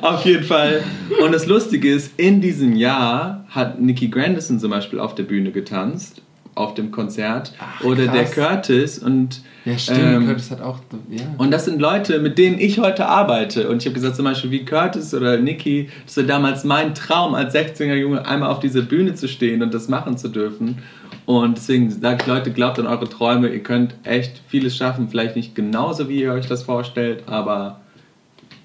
auf 0.00 0.24
jeden 0.24 0.44
Fall. 0.44 0.82
Und 1.22 1.32
das 1.32 1.46
Lustige 1.46 1.92
ist, 1.92 2.18
in 2.18 2.40
diesem 2.40 2.74
Jahr 2.74 3.44
hat 3.48 3.80
Nicky 3.80 4.08
Grandison 4.08 4.58
zum 4.58 4.70
Beispiel 4.70 4.98
auf 4.98 5.14
der 5.14 5.22
Bühne 5.24 5.52
getanzt 5.52 6.22
auf 6.58 6.74
dem 6.74 6.90
Konzert. 6.90 7.52
Ach, 7.58 7.84
oder 7.84 8.06
krass. 8.06 8.14
der 8.14 8.24
Curtis 8.24 8.98
und. 8.98 9.40
Ja, 9.64 9.78
stimmt, 9.78 10.00
ähm, 10.00 10.26
Curtis 10.26 10.50
hat 10.50 10.60
auch. 10.60 10.78
Ja. 11.10 11.22
Und 11.36 11.50
das 11.50 11.64
sind 11.64 11.80
Leute, 11.80 12.20
mit 12.20 12.38
denen 12.38 12.58
ich 12.58 12.78
heute 12.78 13.06
arbeite. 13.06 13.68
Und 13.68 13.78
ich 13.78 13.86
habe 13.86 13.94
gesagt, 13.94 14.16
zum 14.16 14.24
Beispiel 14.24 14.50
wie 14.50 14.64
Curtis 14.64 15.14
oder 15.14 15.38
Nicky, 15.38 15.88
das 16.06 16.16
war 16.16 16.24
damals 16.24 16.64
mein 16.64 16.94
Traum, 16.94 17.34
als 17.34 17.54
16er 17.54 17.94
Junge 17.94 18.26
einmal 18.26 18.50
auf 18.50 18.60
dieser 18.60 18.82
Bühne 18.82 19.14
zu 19.14 19.28
stehen 19.28 19.62
und 19.62 19.74
das 19.74 19.88
machen 19.88 20.16
zu 20.16 20.28
dürfen. 20.28 20.78
Und 21.26 21.58
deswegen 21.58 21.90
sage 21.90 22.18
ich, 22.22 22.26
Leute, 22.26 22.50
glaubt 22.52 22.78
an 22.78 22.86
eure 22.86 23.08
Träume. 23.08 23.48
Ihr 23.48 23.62
könnt 23.62 23.94
echt 24.04 24.40
vieles 24.48 24.76
schaffen. 24.76 25.08
Vielleicht 25.10 25.36
nicht 25.36 25.54
genauso, 25.54 26.08
wie 26.08 26.22
ihr 26.22 26.32
euch 26.32 26.46
das 26.46 26.62
vorstellt, 26.62 27.24
aber 27.26 27.80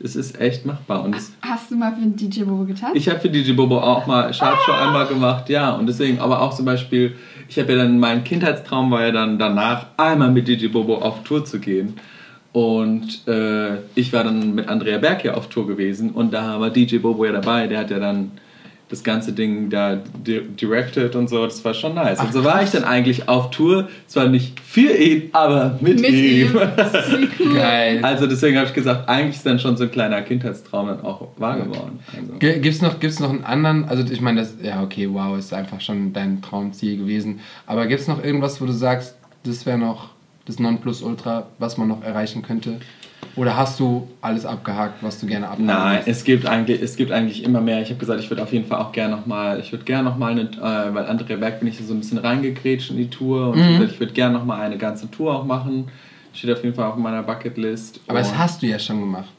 es 0.04 0.16
ist 0.16 0.40
echt 0.40 0.66
machbar. 0.66 1.04
Und 1.04 1.16
Hast 1.42 1.72
du 1.72 1.76
mal 1.76 1.96
für 1.96 2.06
DJ 2.06 2.44
Bobo 2.44 2.66
getan? 2.66 2.92
Ich 2.94 3.08
habe 3.08 3.20
für 3.20 3.30
DJ 3.30 3.54
Bobo 3.54 3.80
auch 3.80 4.06
mal 4.06 4.34
Sharpshow 4.34 4.72
ah! 4.72 4.88
einmal 4.88 5.08
gemacht, 5.08 5.50
ja. 5.50 5.72
Und 5.72 5.88
deswegen, 5.88 6.20
aber 6.20 6.42
auch 6.42 6.54
zum 6.54 6.66
Beispiel, 6.66 7.16
ich 7.48 7.60
habe 7.60 7.74
ja 7.74 7.80
dann, 7.80 8.00
mein 8.00 8.24
Kindheitstraum 8.24 8.92
war 8.92 9.06
ja 9.06 9.12
dann 9.12 9.38
danach, 9.38 9.88
einmal 9.98 10.32
mit 10.32 10.48
DJ 10.48 10.68
Bobo 10.68 10.98
auf 10.98 11.24
Tour 11.24 11.46
zu 11.46 11.60
gehen. 11.60 11.96
Und 12.52 13.28
äh, 13.28 13.78
ich 13.96 14.14
war 14.14 14.24
dann 14.24 14.54
mit 14.54 14.68
Andrea 14.68 15.00
Berg 15.00 15.24
hier 15.24 15.36
auf 15.36 15.50
Tour 15.50 15.68
gewesen 15.68 16.12
und 16.12 16.34
da 16.34 16.60
war 16.60 16.70
DJ 16.70 16.98
Bobo 16.98 17.26
ja 17.26 17.32
dabei, 17.32 17.68
der 17.68 17.80
hat 17.80 17.90
ja 17.90 18.00
dann 18.00 18.32
das 18.94 19.04
ganze 19.04 19.34
Ding 19.34 19.72
da 19.72 19.96
directed 19.96 21.16
und 21.16 21.28
so, 21.28 21.44
das 21.44 21.66
war 21.66 21.74
schon 21.74 21.96
nice. 21.96 22.20
Ach, 22.20 22.26
und 22.26 22.34
so 22.34 22.44
war 22.44 22.62
ich 22.62 22.70
dann 22.70 22.84
eigentlich 22.84 23.28
auf 23.28 23.50
Tour, 23.50 23.90
zwar 24.06 24.28
nicht 24.28 24.60
für 24.60 24.96
ihn, 24.96 25.30
aber 25.34 25.80
mit, 25.82 26.00
mit 26.00 26.12
ihm. 26.12 26.52
ihm. 26.52 26.54
Cool. 27.40 27.56
Geil. 27.56 28.00
Also 28.04 28.28
deswegen 28.28 28.58
habe 28.58 28.68
ich 28.68 28.74
gesagt, 28.74 29.10
eigentlich 29.10 29.38
ist 29.38 29.46
dann 29.46 29.58
schon 29.58 29.76
so 29.76 29.86
ein 29.86 29.92
kleiner 29.92 30.22
Kindheitstraum 30.22 30.88
dann 30.88 31.02
auch 31.02 31.30
wahr 31.38 31.58
geworden. 31.58 32.00
Also. 32.16 32.34
Gibt 32.38 32.66
es 32.66 32.82
noch, 32.82 33.00
gibt's 33.00 33.20
noch 33.20 33.30
einen 33.30 33.44
anderen, 33.44 33.86
also 33.86 34.04
ich 34.12 34.22
meine, 34.22 34.42
das, 34.42 34.56
ja 34.62 34.84
okay, 34.84 35.10
wow, 35.12 35.38
ist 35.38 35.54
einfach 35.54 35.82
schon 35.82 36.14
dein 36.14 36.42
Traumziel 36.42 36.98
gewesen, 36.98 37.40
aber 37.66 37.88
gibt 37.88 38.02
es 38.02 38.08
noch 38.08 38.24
irgendwas, 38.24 38.62
wo 38.62 38.66
du 38.66 38.74
sagst, 38.74 39.16
das 39.44 39.66
wäre 39.66 39.78
noch 39.78 40.10
das 40.46 40.60
Nonplusultra, 40.60 41.48
was 41.58 41.78
man 41.78 41.88
noch 41.88 42.04
erreichen 42.04 42.44
könnte? 42.44 42.80
Oder 43.36 43.58
hast 43.58 43.80
du 43.80 44.08
alles 44.22 44.46
abgehakt, 44.46 45.02
was 45.02 45.20
du 45.20 45.26
gerne 45.26 45.48
abhaken 45.48 45.66
Nein, 45.66 46.04
es 46.06 46.24
gibt 46.24 46.46
eigentlich, 46.46 46.82
es 46.82 46.96
gibt 46.96 47.12
eigentlich 47.12 47.44
immer 47.44 47.62
mehr. 47.62 47.82
Ich 47.82 47.90
habe 47.90 48.00
gesagt, 48.00 48.20
ich 48.20 48.30
würde 48.30 48.44
auf 48.44 48.54
jeden 48.54 48.66
Fall 48.66 48.80
auch 48.80 48.92
gerne 48.92 49.16
nochmal, 49.16 49.60
ich 49.60 49.72
würde 49.72 49.84
gerne 49.86 50.10
nochmal, 50.10 50.38
äh, 50.38 50.48
weil 50.94 51.06
Andrea 51.06 51.38
Berg 51.38 51.60
bin 51.60 51.70
ich 51.70 51.78
so 51.78 51.94
ein 51.94 52.00
bisschen 52.00 52.20
reingegrätscht 52.20 52.92
in 52.92 52.98
die 52.98 53.10
Tour 53.10 53.50
und 53.50 53.58
mhm. 53.60 53.84
ich 53.84 54.00
würde 54.00 54.14
gerne 54.14 54.38
nochmal 54.38 54.62
eine 54.62 54.78
ganze 54.78 55.10
Tour 55.10 55.34
auch 55.36 55.46
machen. 55.46 55.88
Steht 56.34 56.52
auf 56.52 56.64
jeden 56.64 56.76
Fall 56.76 56.86
auf 56.86 56.96
meiner 56.96 57.24
Bucketlist. 57.24 58.00
Aber 58.08 58.20
das 58.20 58.36
hast 58.36 58.62
du 58.62 58.68
ja 58.68 58.80
schon 58.80 59.00
gemacht. 59.00 59.30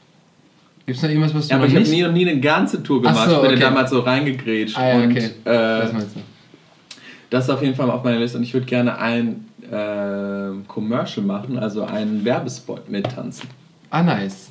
Gibt 0.85 0.97
es 0.97 1.03
noch 1.03 1.09
irgendwas, 1.09 1.33
was 1.33 1.47
du 1.47 1.51
ja, 1.51 1.57
aber 1.57 1.67
ich 1.67 1.75
habe 1.75 1.87
nie 1.87 2.03
und 2.03 2.13
nie 2.13 2.29
eine 2.29 2.39
ganze 2.39 2.83
Tour 2.83 3.01
gemacht. 3.01 3.29
So, 3.29 3.37
okay. 3.37 3.45
Ich 3.47 3.51
bin 3.53 3.59
damals 3.59 3.89
so 3.89 3.99
reingegrätscht. 3.99 4.77
Ah, 4.77 4.89
ja, 4.89 4.95
und, 4.95 5.11
okay. 5.11 5.25
Äh, 5.25 5.29
das 5.45 5.91
du. 5.91 6.19
Das 7.29 7.43
ist 7.45 7.49
auf 7.49 7.61
jeden 7.61 7.75
Fall 7.75 7.89
auf 7.89 8.03
meiner 8.03 8.19
Liste 8.19 8.37
und 8.37 8.43
ich 8.43 8.53
würde 8.53 8.67
gerne 8.67 8.97
ein 8.97 9.45
äh, 9.71 10.51
Commercial 10.67 11.25
machen, 11.25 11.57
also 11.57 11.83
einen 11.83 12.23
Werbespot 12.23 12.87
mittanzen. 12.89 13.49
Ah, 13.89 14.03
nice. 14.03 14.49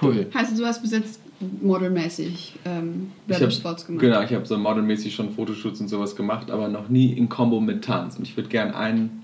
Cool. 0.00 0.26
Heißt, 0.34 0.58
du 0.58 0.64
hast 0.64 0.82
bis 0.82 0.92
jetzt 0.92 1.20
modelmäßig 1.60 2.54
ähm, 2.64 3.12
Werbespots 3.26 3.86
gemacht? 3.86 4.00
Genau, 4.00 4.22
ich 4.22 4.32
habe 4.32 4.46
so 4.46 4.56
modelmäßig 4.56 5.14
schon 5.14 5.32
Fotoshoots 5.32 5.80
und 5.80 5.88
sowas 5.88 6.16
gemacht, 6.16 6.50
aber 6.50 6.68
noch 6.68 6.88
nie 6.88 7.12
in 7.12 7.28
Kombo 7.28 7.60
mit 7.60 7.84
Tanz. 7.84 8.16
Und 8.16 8.26
ich 8.26 8.36
würde 8.36 8.48
gerne 8.48 8.74
ein 8.76 9.22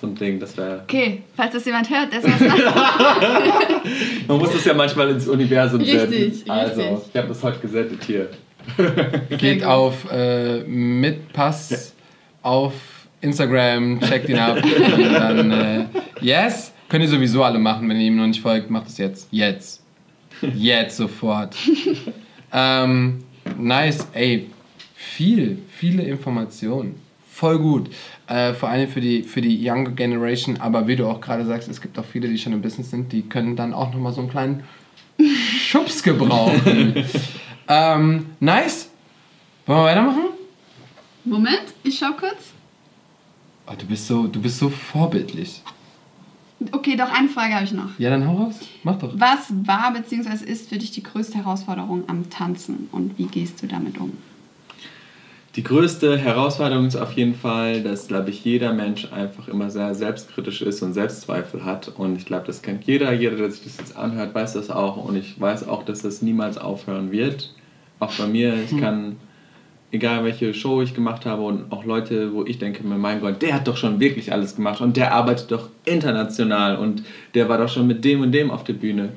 so 0.00 0.06
ein 0.06 0.14
Ding, 0.14 0.38
das 0.38 0.56
wäre. 0.56 0.82
Okay, 0.82 1.22
falls 1.34 1.54
das 1.54 1.64
jemand 1.64 1.88
hört, 1.88 2.12
der 2.12 2.18
ist 2.18 2.28
was 2.28 2.40
Man 4.28 4.38
muss 4.38 4.52
das 4.52 4.64
ja 4.64 4.74
manchmal 4.74 5.10
ins 5.10 5.26
Universum 5.26 5.80
richtig, 5.80 6.00
setzen. 6.00 6.14
Richtig, 6.14 6.50
Also, 6.50 7.02
ich 7.10 7.16
habe 7.16 7.28
das 7.28 7.42
heute 7.42 7.58
gesettet 7.60 8.04
hier. 8.04 8.28
Geht 9.38 9.64
auf 9.64 10.10
äh, 10.10 10.64
mit 10.64 11.32
Pass 11.32 11.70
ja. 11.70 11.78
auf 12.42 12.74
Instagram, 13.22 14.00
checkt 14.00 14.28
ihn 14.28 14.38
ab. 14.38 14.58
und 14.96 15.12
dann, 15.12 15.50
äh, 15.50 15.84
yes! 16.20 16.72
Könnt 16.88 17.02
ihr 17.02 17.08
sowieso 17.08 17.42
alle 17.42 17.58
machen, 17.58 17.88
wenn 17.88 18.00
ihr 18.00 18.06
ihm 18.06 18.16
noch 18.16 18.26
nicht 18.26 18.40
folgt, 18.40 18.70
macht 18.70 18.88
es 18.88 18.98
jetzt. 18.98 19.28
Jetzt. 19.30 19.82
Jetzt 20.54 20.98
sofort. 20.98 21.56
ähm, 22.52 23.24
nice, 23.58 24.06
ey. 24.12 24.50
Viel, 24.94 25.58
viele 25.70 26.02
Informationen. 26.02 26.96
Voll 27.32 27.58
gut. 27.58 27.90
Äh, 28.28 28.54
vor 28.54 28.68
allem 28.68 28.88
für 28.88 29.00
die, 29.00 29.22
für 29.22 29.40
die 29.40 29.66
Younger 29.66 29.90
Generation. 29.92 30.58
Aber 30.58 30.86
wie 30.86 30.96
du 30.96 31.06
auch 31.06 31.20
gerade 31.20 31.44
sagst, 31.44 31.68
es 31.68 31.80
gibt 31.80 31.98
auch 31.98 32.04
viele, 32.04 32.28
die 32.28 32.38
schon 32.38 32.52
im 32.52 32.62
Business 32.62 32.90
sind, 32.90 33.12
die 33.12 33.22
können 33.22 33.56
dann 33.56 33.72
auch 33.72 33.92
nochmal 33.92 34.12
so 34.12 34.20
einen 34.20 34.30
kleinen 34.30 34.64
Schubs 35.58 36.02
gebrauchen. 36.02 37.04
ähm, 37.68 38.26
nice. 38.40 38.90
Wollen 39.66 39.80
wir 39.80 39.84
weitermachen? 39.84 40.24
Moment, 41.24 41.64
ich 41.82 41.98
schau 41.98 42.12
kurz. 42.12 42.52
Oh, 43.66 43.72
du, 43.76 43.86
bist 43.86 44.06
so, 44.06 44.26
du 44.28 44.40
bist 44.40 44.58
so 44.58 44.68
vorbildlich. 44.68 45.62
Okay, 46.72 46.96
doch 46.96 47.12
eine 47.12 47.28
Frage 47.28 47.54
habe 47.54 47.64
ich 47.64 47.72
noch. 47.72 47.98
Ja, 47.98 48.10
dann 48.10 48.26
hau 48.26 48.44
raus. 48.44 48.60
Mach 48.82 48.98
doch. 48.98 49.12
Was 49.14 49.52
war 49.66 49.92
bzw. 49.92 50.44
ist 50.44 50.68
für 50.68 50.78
dich 50.78 50.90
die 50.90 51.02
größte 51.02 51.38
Herausforderung 51.38 52.04
am 52.06 52.30
Tanzen 52.30 52.88
und 52.92 53.18
wie 53.18 53.26
gehst 53.26 53.62
du 53.62 53.66
damit 53.66 53.98
um? 53.98 54.12
die 55.56 55.62
größte 55.62 56.18
Herausforderung 56.18 56.86
ist 56.86 56.96
auf 56.96 57.12
jeden 57.12 57.34
Fall, 57.34 57.82
dass, 57.82 58.08
glaube 58.08 58.28
ich, 58.28 58.44
jeder 58.44 58.74
Mensch 58.74 59.10
einfach 59.10 59.48
immer 59.48 59.70
sehr 59.70 59.94
selbstkritisch 59.94 60.60
ist 60.60 60.82
und 60.82 60.92
Selbstzweifel 60.92 61.64
hat. 61.64 61.88
Und 61.88 62.16
ich 62.16 62.26
glaube, 62.26 62.44
das 62.46 62.60
kennt 62.60 62.84
jeder. 62.84 63.10
Jeder, 63.14 63.36
der 63.36 63.50
sich 63.50 63.64
das 63.64 63.78
jetzt 63.78 63.96
anhört, 63.96 64.34
weiß 64.34 64.52
das 64.52 64.68
auch. 64.68 65.02
Und 65.02 65.16
ich 65.16 65.40
weiß 65.40 65.66
auch, 65.66 65.82
dass 65.82 66.02
das 66.02 66.20
niemals 66.20 66.58
aufhören 66.58 67.10
wird. 67.10 67.54
Auch 68.00 68.12
bei 68.12 68.26
mir. 68.26 68.54
Ich 68.62 68.72
hm. 68.72 68.80
kann, 68.80 69.16
egal 69.92 70.24
welche 70.24 70.52
Show 70.52 70.82
ich 70.82 70.94
gemacht 70.94 71.26
habe 71.26 71.42
und 71.42 71.70
auch 71.72 71.84
Leute, 71.84 72.32
wo 72.32 72.44
ich 72.44 72.58
denke, 72.58 72.84
mein 72.84 73.20
Gott, 73.20 73.40
der 73.40 73.54
hat 73.54 73.68
doch 73.68 73.76
schon 73.76 74.00
wirklich 74.00 74.32
alles 74.32 74.56
gemacht 74.56 74.80
und 74.80 74.96
der 74.96 75.12
arbeitet 75.12 75.50
doch 75.50 75.68
international 75.84 76.76
und 76.76 77.04
der 77.34 77.48
war 77.48 77.58
doch 77.58 77.68
schon 77.68 77.86
mit 77.86 78.04
dem 78.04 78.20
und 78.20 78.32
dem 78.32 78.50
auf 78.50 78.64
der 78.64 78.74
Bühne 78.74 79.10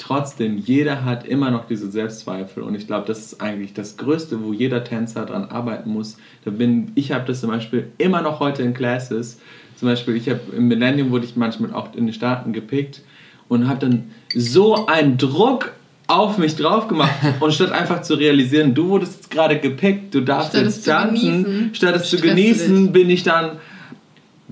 trotzdem, 0.00 0.56
jeder 0.56 1.04
hat 1.04 1.26
immer 1.26 1.50
noch 1.50 1.66
diese 1.66 1.90
Selbstzweifel 1.90 2.62
und 2.62 2.74
ich 2.74 2.86
glaube, 2.86 3.06
das 3.06 3.20
ist 3.20 3.40
eigentlich 3.40 3.74
das 3.74 3.96
Größte, 3.96 4.42
wo 4.42 4.52
jeder 4.52 4.82
Tänzer 4.82 5.26
dran 5.26 5.44
arbeiten 5.44 5.90
muss. 5.90 6.16
Da 6.44 6.50
bin, 6.50 6.92
ich 6.94 7.12
habe 7.12 7.26
das 7.26 7.40
zum 7.40 7.50
Beispiel 7.50 7.88
immer 7.98 8.22
noch 8.22 8.40
heute 8.40 8.62
in 8.62 8.74
Classes. 8.74 9.40
Zum 9.76 9.88
Beispiel, 9.88 10.16
ich 10.16 10.28
habe 10.28 10.40
im 10.56 10.68
Millennium 10.68 11.10
wurde 11.10 11.26
ich 11.26 11.36
manchmal 11.36 11.72
auch 11.72 11.94
in 11.94 12.06
den 12.06 12.14
Staaten 12.14 12.52
gepickt 12.52 13.02
und 13.48 13.68
habe 13.68 13.80
dann 13.80 14.10
so 14.34 14.86
einen 14.86 15.18
Druck 15.18 15.72
auf 16.10 16.38
mich 16.38 16.56
drauf 16.56 16.88
gemacht 16.88 17.10
und 17.40 17.52
statt 17.54 17.72
einfach 17.72 18.02
zu 18.02 18.14
realisieren, 18.14 18.74
du 18.74 18.88
wurdest 18.88 19.16
jetzt 19.16 19.30
gerade 19.30 19.58
gepickt, 19.58 20.14
du 20.14 20.20
darfst 20.20 20.50
statt 20.50 20.64
jetzt 20.64 20.84
tanzen, 20.84 21.70
statt 21.72 21.96
es 21.96 22.10
zu 22.10 22.18
genießen, 22.18 22.92
bin 22.92 23.10
ich 23.10 23.22
dann 23.22 23.58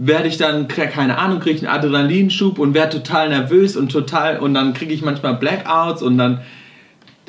werde 0.00 0.28
ich 0.28 0.36
dann, 0.36 0.68
keine 0.68 1.18
Ahnung, 1.18 1.40
kriege 1.40 1.56
ich 1.56 1.68
einen 1.68 1.76
Adrenalinschub 1.76 2.58
und 2.58 2.72
werde 2.72 3.02
total 3.02 3.30
nervös 3.30 3.76
und 3.76 3.90
total, 3.90 4.38
und 4.38 4.54
dann 4.54 4.72
kriege 4.72 4.94
ich 4.94 5.02
manchmal 5.02 5.34
Blackouts 5.34 6.02
und 6.02 6.18
dann, 6.18 6.40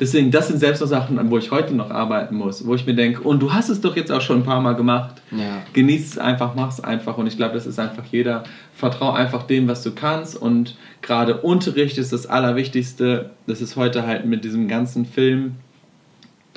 deswegen, 0.00 0.30
das 0.30 0.48
sind 0.48 0.58
selbst 0.58 0.80
so 0.80 0.86
Sachen, 0.86 1.30
wo 1.30 1.38
ich 1.38 1.50
heute 1.50 1.74
noch 1.74 1.90
arbeiten 1.90 2.34
muss, 2.34 2.66
wo 2.66 2.74
ich 2.74 2.86
mir 2.86 2.94
denke, 2.94 3.20
und 3.20 3.40
du 3.40 3.52
hast 3.52 3.68
es 3.68 3.80
doch 3.80 3.94
jetzt 3.94 4.10
auch 4.10 4.20
schon 4.20 4.38
ein 4.38 4.44
paar 4.44 4.60
Mal 4.60 4.74
gemacht, 4.74 5.22
ja. 5.30 5.62
genieß 5.74 6.12
es 6.12 6.18
einfach, 6.18 6.54
mach 6.54 6.70
es 6.70 6.82
einfach 6.82 7.18
und 7.18 7.26
ich 7.26 7.36
glaube, 7.36 7.54
das 7.54 7.66
ist 7.66 7.78
einfach 7.78 8.04
jeder, 8.10 8.44
vertrau 8.74 9.12
einfach 9.12 9.44
dem, 9.44 9.68
was 9.68 9.82
du 9.82 9.92
kannst 9.92 10.40
und 10.40 10.76
gerade 11.02 11.36
Unterricht 11.36 11.98
ist 11.98 12.12
das 12.12 12.26
Allerwichtigste, 12.26 13.30
das 13.46 13.60
ist 13.60 13.76
heute 13.76 14.06
halt 14.06 14.24
mit 14.24 14.44
diesem 14.44 14.66
ganzen 14.66 15.04
Film, 15.04 15.56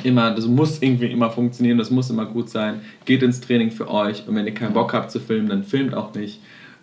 immer, 0.04 0.32
das 0.32 0.48
muss 0.48 0.82
irgendwie 0.82 1.08
immer 1.08 1.30
funktionieren, 1.30 1.78
das 1.78 1.92
muss 1.92 2.10
immer 2.10 2.26
gut 2.26 2.50
sein. 2.50 2.82
Geht 3.06 3.24
ins 3.24 3.42
Training 3.42 3.72
für 3.72 3.90
euch 3.90 4.28
und 4.28 4.36
wenn 4.36 4.46
ihr 4.46 4.54
keinen 4.54 4.74
Bock 4.74 4.94
habt 4.94 5.12
zu 5.12 5.20
filmen, 5.20 5.48
dann 5.48 5.64
filmt 5.64 5.94
auch 5.94 6.14
nicht. 6.14 6.40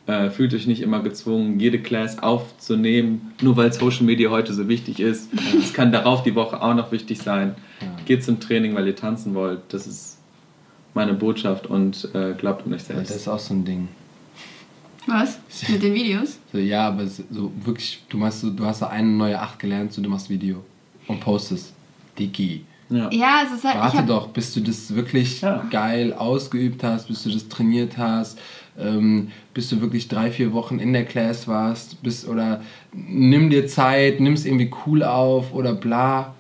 Äh, 0.07 0.31
fühlt 0.31 0.55
euch 0.55 0.67
nicht 0.67 0.81
immer 0.81 1.01
gezwungen, 1.01 1.61
jede 1.61 1.79
Class 1.79 2.19
aufzunehmen, 2.19 3.33
nur 3.43 3.57
weil 3.57 3.73
Social 3.73 4.05
Media 4.05 4.31
heute 4.31 4.53
so 4.55 4.69
wichtig 4.69 4.99
ist. 4.99 5.31
Es 5.59 5.73
kann 5.73 5.93
darauf 5.93 6.23
die 6.23 6.35
Woche 6.35 6.61
auch 6.61 6.75
noch 6.75 6.91
wichtig 6.91 7.19
sein. 7.19 7.55
Geht 8.07 8.25
zum 8.25 8.41
Training, 8.41 8.75
weil 8.75 8.87
ihr 8.87 8.97
tanzen 8.97 9.35
wollt. 9.35 9.61
Das 9.69 9.87
ist 9.87 10.19
meine 10.95 11.15
Botschaft 11.15 11.67
und 11.67 12.09
äh, 12.15 12.33
glaubt 12.33 12.67
an 12.67 12.75
euch 12.75 12.83
selbst. 12.83 13.11
das 13.11 13.17
ist 13.19 13.29
auch 13.29 13.39
so 13.39 13.55
ein 13.55 13.65
Ding. 13.65 13.89
Was? 15.07 15.39
Mit 15.69 15.83
den 15.83 15.95
Videos? 15.95 16.39
So, 16.53 16.59
ja, 16.59 16.89
aber 16.89 17.07
so 17.07 17.53
wirklich, 17.65 18.03
du 18.09 18.19
machst 18.19 18.41
so, 18.41 18.51
du 18.51 18.65
hast 18.65 18.81
so 18.81 18.87
eine 18.87 19.09
neue 19.09 19.41
Acht 19.41 19.59
gelernt, 19.59 19.93
so 19.93 20.03
du 20.03 20.09
machst 20.09 20.29
Video 20.29 20.63
und 21.07 21.21
postest. 21.21 21.73
Digi. 22.19 22.65
Ja, 22.91 23.09
ja 23.13 23.43
es 23.47 23.59
ist 23.59 23.65
halt. 23.65 23.77
Warte 23.77 24.07
doch, 24.07 24.29
bis 24.29 24.53
du 24.53 24.61
das 24.61 24.95
wirklich 24.95 25.41
ja. 25.41 25.65
geil 25.71 26.13
ausgeübt 26.13 26.83
hast, 26.83 27.09
bis 27.09 27.23
du 27.23 27.31
das 27.31 27.49
trainiert 27.49 27.97
hast, 27.97 28.39
ähm, 28.79 29.31
bis 29.55 29.69
du 29.69 29.81
wirklich 29.81 30.09
drei, 30.09 30.31
vier 30.31 30.53
Wochen 30.53 30.79
in 30.79 30.93
der 30.93 31.05
Class 31.05 31.49
warst, 31.49 32.03
bis, 32.03 32.27
oder 32.27 32.63
nimm 32.93 33.51
dir 33.51 33.67
Zeit, 33.67 34.21
nimm 34.21 34.35
es 34.35 34.45
irgendwie 34.45 34.71
cool 34.87 35.03
auf 35.03 35.53
oder 35.53 35.75
bla. 35.75 36.35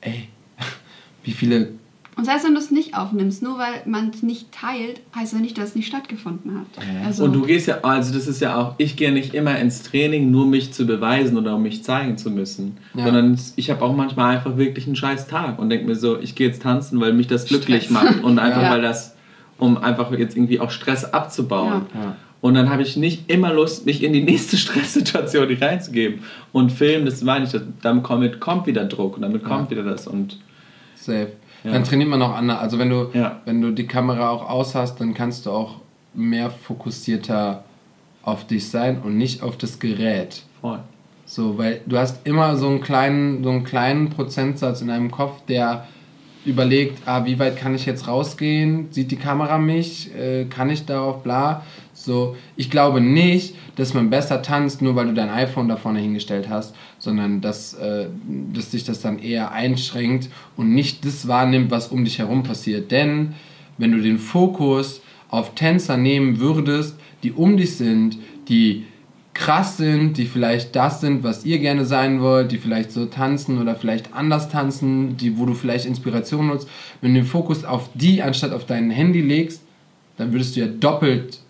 Ey, 0.00 0.28
wie 1.24 1.32
viele 1.32 1.68
und 2.14 2.26
selbst 2.26 2.44
wenn 2.44 2.52
du 2.52 2.60
es 2.60 2.70
nicht 2.70 2.94
aufnimmst, 2.94 3.42
nur 3.42 3.58
weil 3.58 3.82
man 3.86 4.10
es 4.10 4.22
nicht 4.22 4.52
teilt, 4.52 5.00
heißt 5.16 5.32
ja 5.32 5.38
nicht, 5.38 5.56
dass 5.56 5.70
es 5.70 5.74
nicht 5.74 5.86
stattgefunden 5.86 6.58
hat. 6.58 7.06
Also 7.06 7.24
und 7.24 7.32
du 7.32 7.42
gehst 7.42 7.68
ja, 7.68 7.78
also 7.82 8.12
das 8.12 8.26
ist 8.26 8.42
ja 8.42 8.56
auch, 8.60 8.74
ich 8.76 8.96
gehe 8.96 9.12
nicht 9.12 9.32
immer 9.32 9.58
ins 9.58 9.82
Training, 9.82 10.30
nur 10.30 10.46
mich 10.46 10.74
zu 10.74 10.86
beweisen 10.86 11.38
oder 11.38 11.56
um 11.56 11.62
mich 11.62 11.82
zeigen 11.84 12.18
zu 12.18 12.30
müssen. 12.30 12.76
Ja. 12.94 13.06
Sondern 13.06 13.40
ich 13.56 13.70
habe 13.70 13.82
auch 13.82 13.96
manchmal 13.96 14.36
einfach 14.36 14.58
wirklich 14.58 14.86
einen 14.86 14.96
scheiß 14.96 15.26
Tag 15.26 15.58
und 15.58 15.70
denke 15.70 15.86
mir 15.86 15.96
so, 15.96 16.20
ich 16.20 16.34
gehe 16.34 16.48
jetzt 16.48 16.62
tanzen, 16.62 17.00
weil 17.00 17.14
mich 17.14 17.28
das 17.28 17.46
glücklich 17.46 17.84
Stress. 17.84 17.90
macht 17.92 18.22
und 18.24 18.38
einfach 18.38 18.62
ja. 18.62 18.70
weil 18.70 18.82
das, 18.82 19.16
um 19.58 19.78
einfach 19.78 20.10
jetzt 20.12 20.36
irgendwie 20.36 20.60
auch 20.60 20.70
Stress 20.70 21.04
abzubauen. 21.04 21.86
Ja. 21.94 22.16
Und 22.40 22.54
dann 22.54 22.70
habe 22.70 22.82
ich 22.82 22.96
nicht 22.96 23.30
immer 23.30 23.52
Lust, 23.52 23.86
mich 23.86 24.02
in 24.02 24.12
die 24.12 24.22
nächste 24.22 24.56
Stresssituation 24.58 25.56
reinzugeben. 25.60 26.24
Und 26.52 26.72
Film, 26.72 27.04
das 27.04 27.22
meine 27.22 27.44
ich, 27.44 27.52
damit 27.82 28.40
kommt 28.40 28.66
wieder 28.66 28.84
Druck 28.84 29.16
und 29.16 29.22
damit 29.22 29.44
kommt 29.44 29.70
wieder 29.70 29.84
das 29.84 30.06
und. 30.06 30.38
Safe. 30.96 31.28
Ja. 31.64 31.72
Dann 31.72 31.84
trainiert 31.84 32.08
man 32.08 32.20
auch 32.22 32.34
anders. 32.34 32.58
Also 32.58 32.78
wenn 32.78 32.90
du, 32.90 33.10
ja. 33.14 33.40
wenn 33.44 33.60
du 33.60 33.70
die 33.70 33.86
Kamera 33.86 34.30
auch 34.30 34.48
aus 34.48 34.74
hast, 34.74 35.00
dann 35.00 35.14
kannst 35.14 35.46
du 35.46 35.50
auch 35.50 35.76
mehr 36.14 36.50
fokussierter 36.50 37.64
auf 38.22 38.46
dich 38.46 38.68
sein 38.68 39.00
und 39.02 39.16
nicht 39.16 39.42
auf 39.42 39.56
das 39.56 39.78
Gerät. 39.78 40.42
Voll. 40.60 40.80
So, 41.24 41.58
weil 41.58 41.80
du 41.86 41.96
hast 41.98 42.26
immer 42.26 42.56
so 42.56 42.68
einen 42.68 42.80
kleinen, 42.80 43.42
so 43.44 43.50
einen 43.50 43.64
kleinen 43.64 44.10
Prozentsatz 44.10 44.80
in 44.80 44.88
deinem 44.88 45.10
Kopf, 45.10 45.44
der 45.46 45.86
überlegt, 46.44 47.06
ah, 47.06 47.24
wie 47.24 47.38
weit 47.38 47.56
kann 47.56 47.74
ich 47.74 47.86
jetzt 47.86 48.08
rausgehen? 48.08 48.88
Sieht 48.90 49.10
die 49.10 49.16
Kamera 49.16 49.58
mich? 49.58 50.14
Äh, 50.14 50.46
kann 50.46 50.70
ich 50.70 50.84
darauf 50.86 51.22
bla? 51.22 51.62
So, 51.94 52.36
ich 52.56 52.70
glaube 52.70 53.00
nicht, 53.00 53.54
dass 53.76 53.94
man 53.94 54.10
besser 54.10 54.42
tanzt, 54.42 54.82
nur 54.82 54.96
weil 54.96 55.06
du 55.06 55.14
dein 55.14 55.30
iPhone 55.30 55.68
da 55.68 55.76
vorne 55.76 56.00
hingestellt 56.00 56.48
hast, 56.48 56.74
sondern 56.98 57.40
dass, 57.40 57.74
äh, 57.74 58.06
dass 58.52 58.70
dich 58.70 58.84
das 58.84 59.00
dann 59.00 59.18
eher 59.18 59.52
einschränkt 59.52 60.28
und 60.56 60.74
nicht 60.74 61.04
das 61.04 61.28
wahrnimmt, 61.28 61.70
was 61.70 61.88
um 61.88 62.04
dich 62.04 62.18
herum 62.18 62.42
passiert. 62.42 62.90
Denn 62.90 63.34
wenn 63.78 63.92
du 63.92 64.00
den 64.00 64.18
Fokus 64.18 65.00
auf 65.28 65.54
Tänzer 65.54 65.96
nehmen 65.96 66.40
würdest, 66.40 66.96
die 67.22 67.32
um 67.32 67.56
dich 67.56 67.76
sind, 67.76 68.18
die 68.48 68.84
krass 69.34 69.78
sind, 69.78 70.18
die 70.18 70.26
vielleicht 70.26 70.76
das 70.76 71.00
sind, 71.00 71.22
was 71.22 71.44
ihr 71.44 71.58
gerne 71.58 71.84
sein 71.84 72.20
wollt, 72.20 72.52
die 72.52 72.58
vielleicht 72.58 72.92
so 72.92 73.06
tanzen 73.06 73.60
oder 73.60 73.74
vielleicht 73.74 74.14
anders 74.14 74.48
tanzen, 74.48 75.16
die, 75.16 75.38
wo 75.38 75.46
du 75.46 75.54
vielleicht 75.54 75.86
Inspiration 75.86 76.48
nutzt, 76.48 76.68
wenn 77.00 77.14
du 77.14 77.20
den 77.20 77.26
Fokus 77.26 77.64
auf 77.64 77.88
die 77.94 78.22
anstatt 78.22 78.52
auf 78.52 78.66
dein 78.66 78.90
Handy 78.90 79.20
legst, 79.20 79.62
dann 80.18 80.32
würdest 80.32 80.56
du 80.56 80.60
ja 80.60 80.66
doppelt 80.66 81.40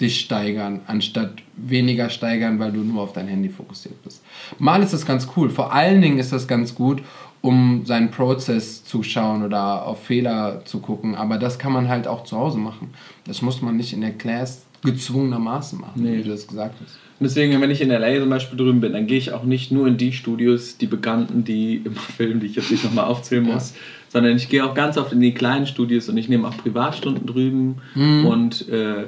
dich 0.00 0.20
steigern, 0.20 0.80
anstatt 0.86 1.42
weniger 1.56 2.10
steigern, 2.10 2.58
weil 2.58 2.72
du 2.72 2.80
nur 2.80 3.02
auf 3.02 3.12
dein 3.12 3.28
Handy 3.28 3.48
fokussiert 3.48 4.02
bist. 4.02 4.22
Mal 4.58 4.82
ist 4.82 4.92
das 4.92 5.06
ganz 5.06 5.28
cool. 5.36 5.50
Vor 5.50 5.72
allen 5.72 6.00
Dingen 6.00 6.18
ist 6.18 6.32
das 6.32 6.48
ganz 6.48 6.74
gut, 6.74 7.02
um 7.40 7.84
seinen 7.86 8.10
Prozess 8.10 8.84
zu 8.84 9.02
schauen 9.02 9.44
oder 9.44 9.86
auf 9.86 10.04
Fehler 10.04 10.64
zu 10.64 10.80
gucken. 10.80 11.14
Aber 11.14 11.38
das 11.38 11.58
kann 11.58 11.72
man 11.72 11.88
halt 11.88 12.06
auch 12.06 12.24
zu 12.24 12.36
Hause 12.36 12.58
machen. 12.58 12.90
Das 13.24 13.42
muss 13.42 13.62
man 13.62 13.76
nicht 13.76 13.92
in 13.92 14.00
der 14.00 14.12
Class 14.12 14.64
gezwungenermaßen 14.82 15.80
machen, 15.80 16.02
nee. 16.02 16.18
wie 16.18 16.22
du 16.22 16.30
das 16.30 16.46
gesagt 16.46 16.76
hast. 16.84 16.98
Deswegen, 17.22 17.60
wenn 17.60 17.70
ich 17.70 17.80
in 17.80 17.90
LA 17.90 18.20
zum 18.20 18.30
Beispiel 18.30 18.58
drüben 18.58 18.80
bin, 18.80 18.92
dann 18.92 19.06
gehe 19.06 19.18
ich 19.18 19.32
auch 19.32 19.44
nicht 19.44 19.72
nur 19.72 19.86
in 19.86 19.96
die 19.96 20.12
Studios, 20.12 20.78
die 20.78 20.86
Bekannten, 20.86 21.44
die 21.44 21.82
immer 21.84 22.00
filmen, 22.16 22.40
die 22.40 22.46
ich 22.46 22.56
jetzt 22.56 22.70
nicht 22.70 22.84
nochmal 22.84 23.06
aufzählen 23.06 23.44
muss, 23.44 23.70
ja. 23.70 23.76
sondern 24.08 24.36
ich 24.36 24.48
gehe 24.48 24.64
auch 24.64 24.74
ganz 24.74 24.96
oft 24.98 25.12
in 25.12 25.20
die 25.20 25.32
kleinen 25.32 25.66
Studios 25.66 26.08
und 26.08 26.16
ich 26.16 26.28
nehme 26.28 26.46
auch 26.48 26.56
Privatstunden 26.56 27.26
drüben 27.26 27.76
mhm. 27.94 28.26
und 28.26 28.68
äh, 28.68 29.06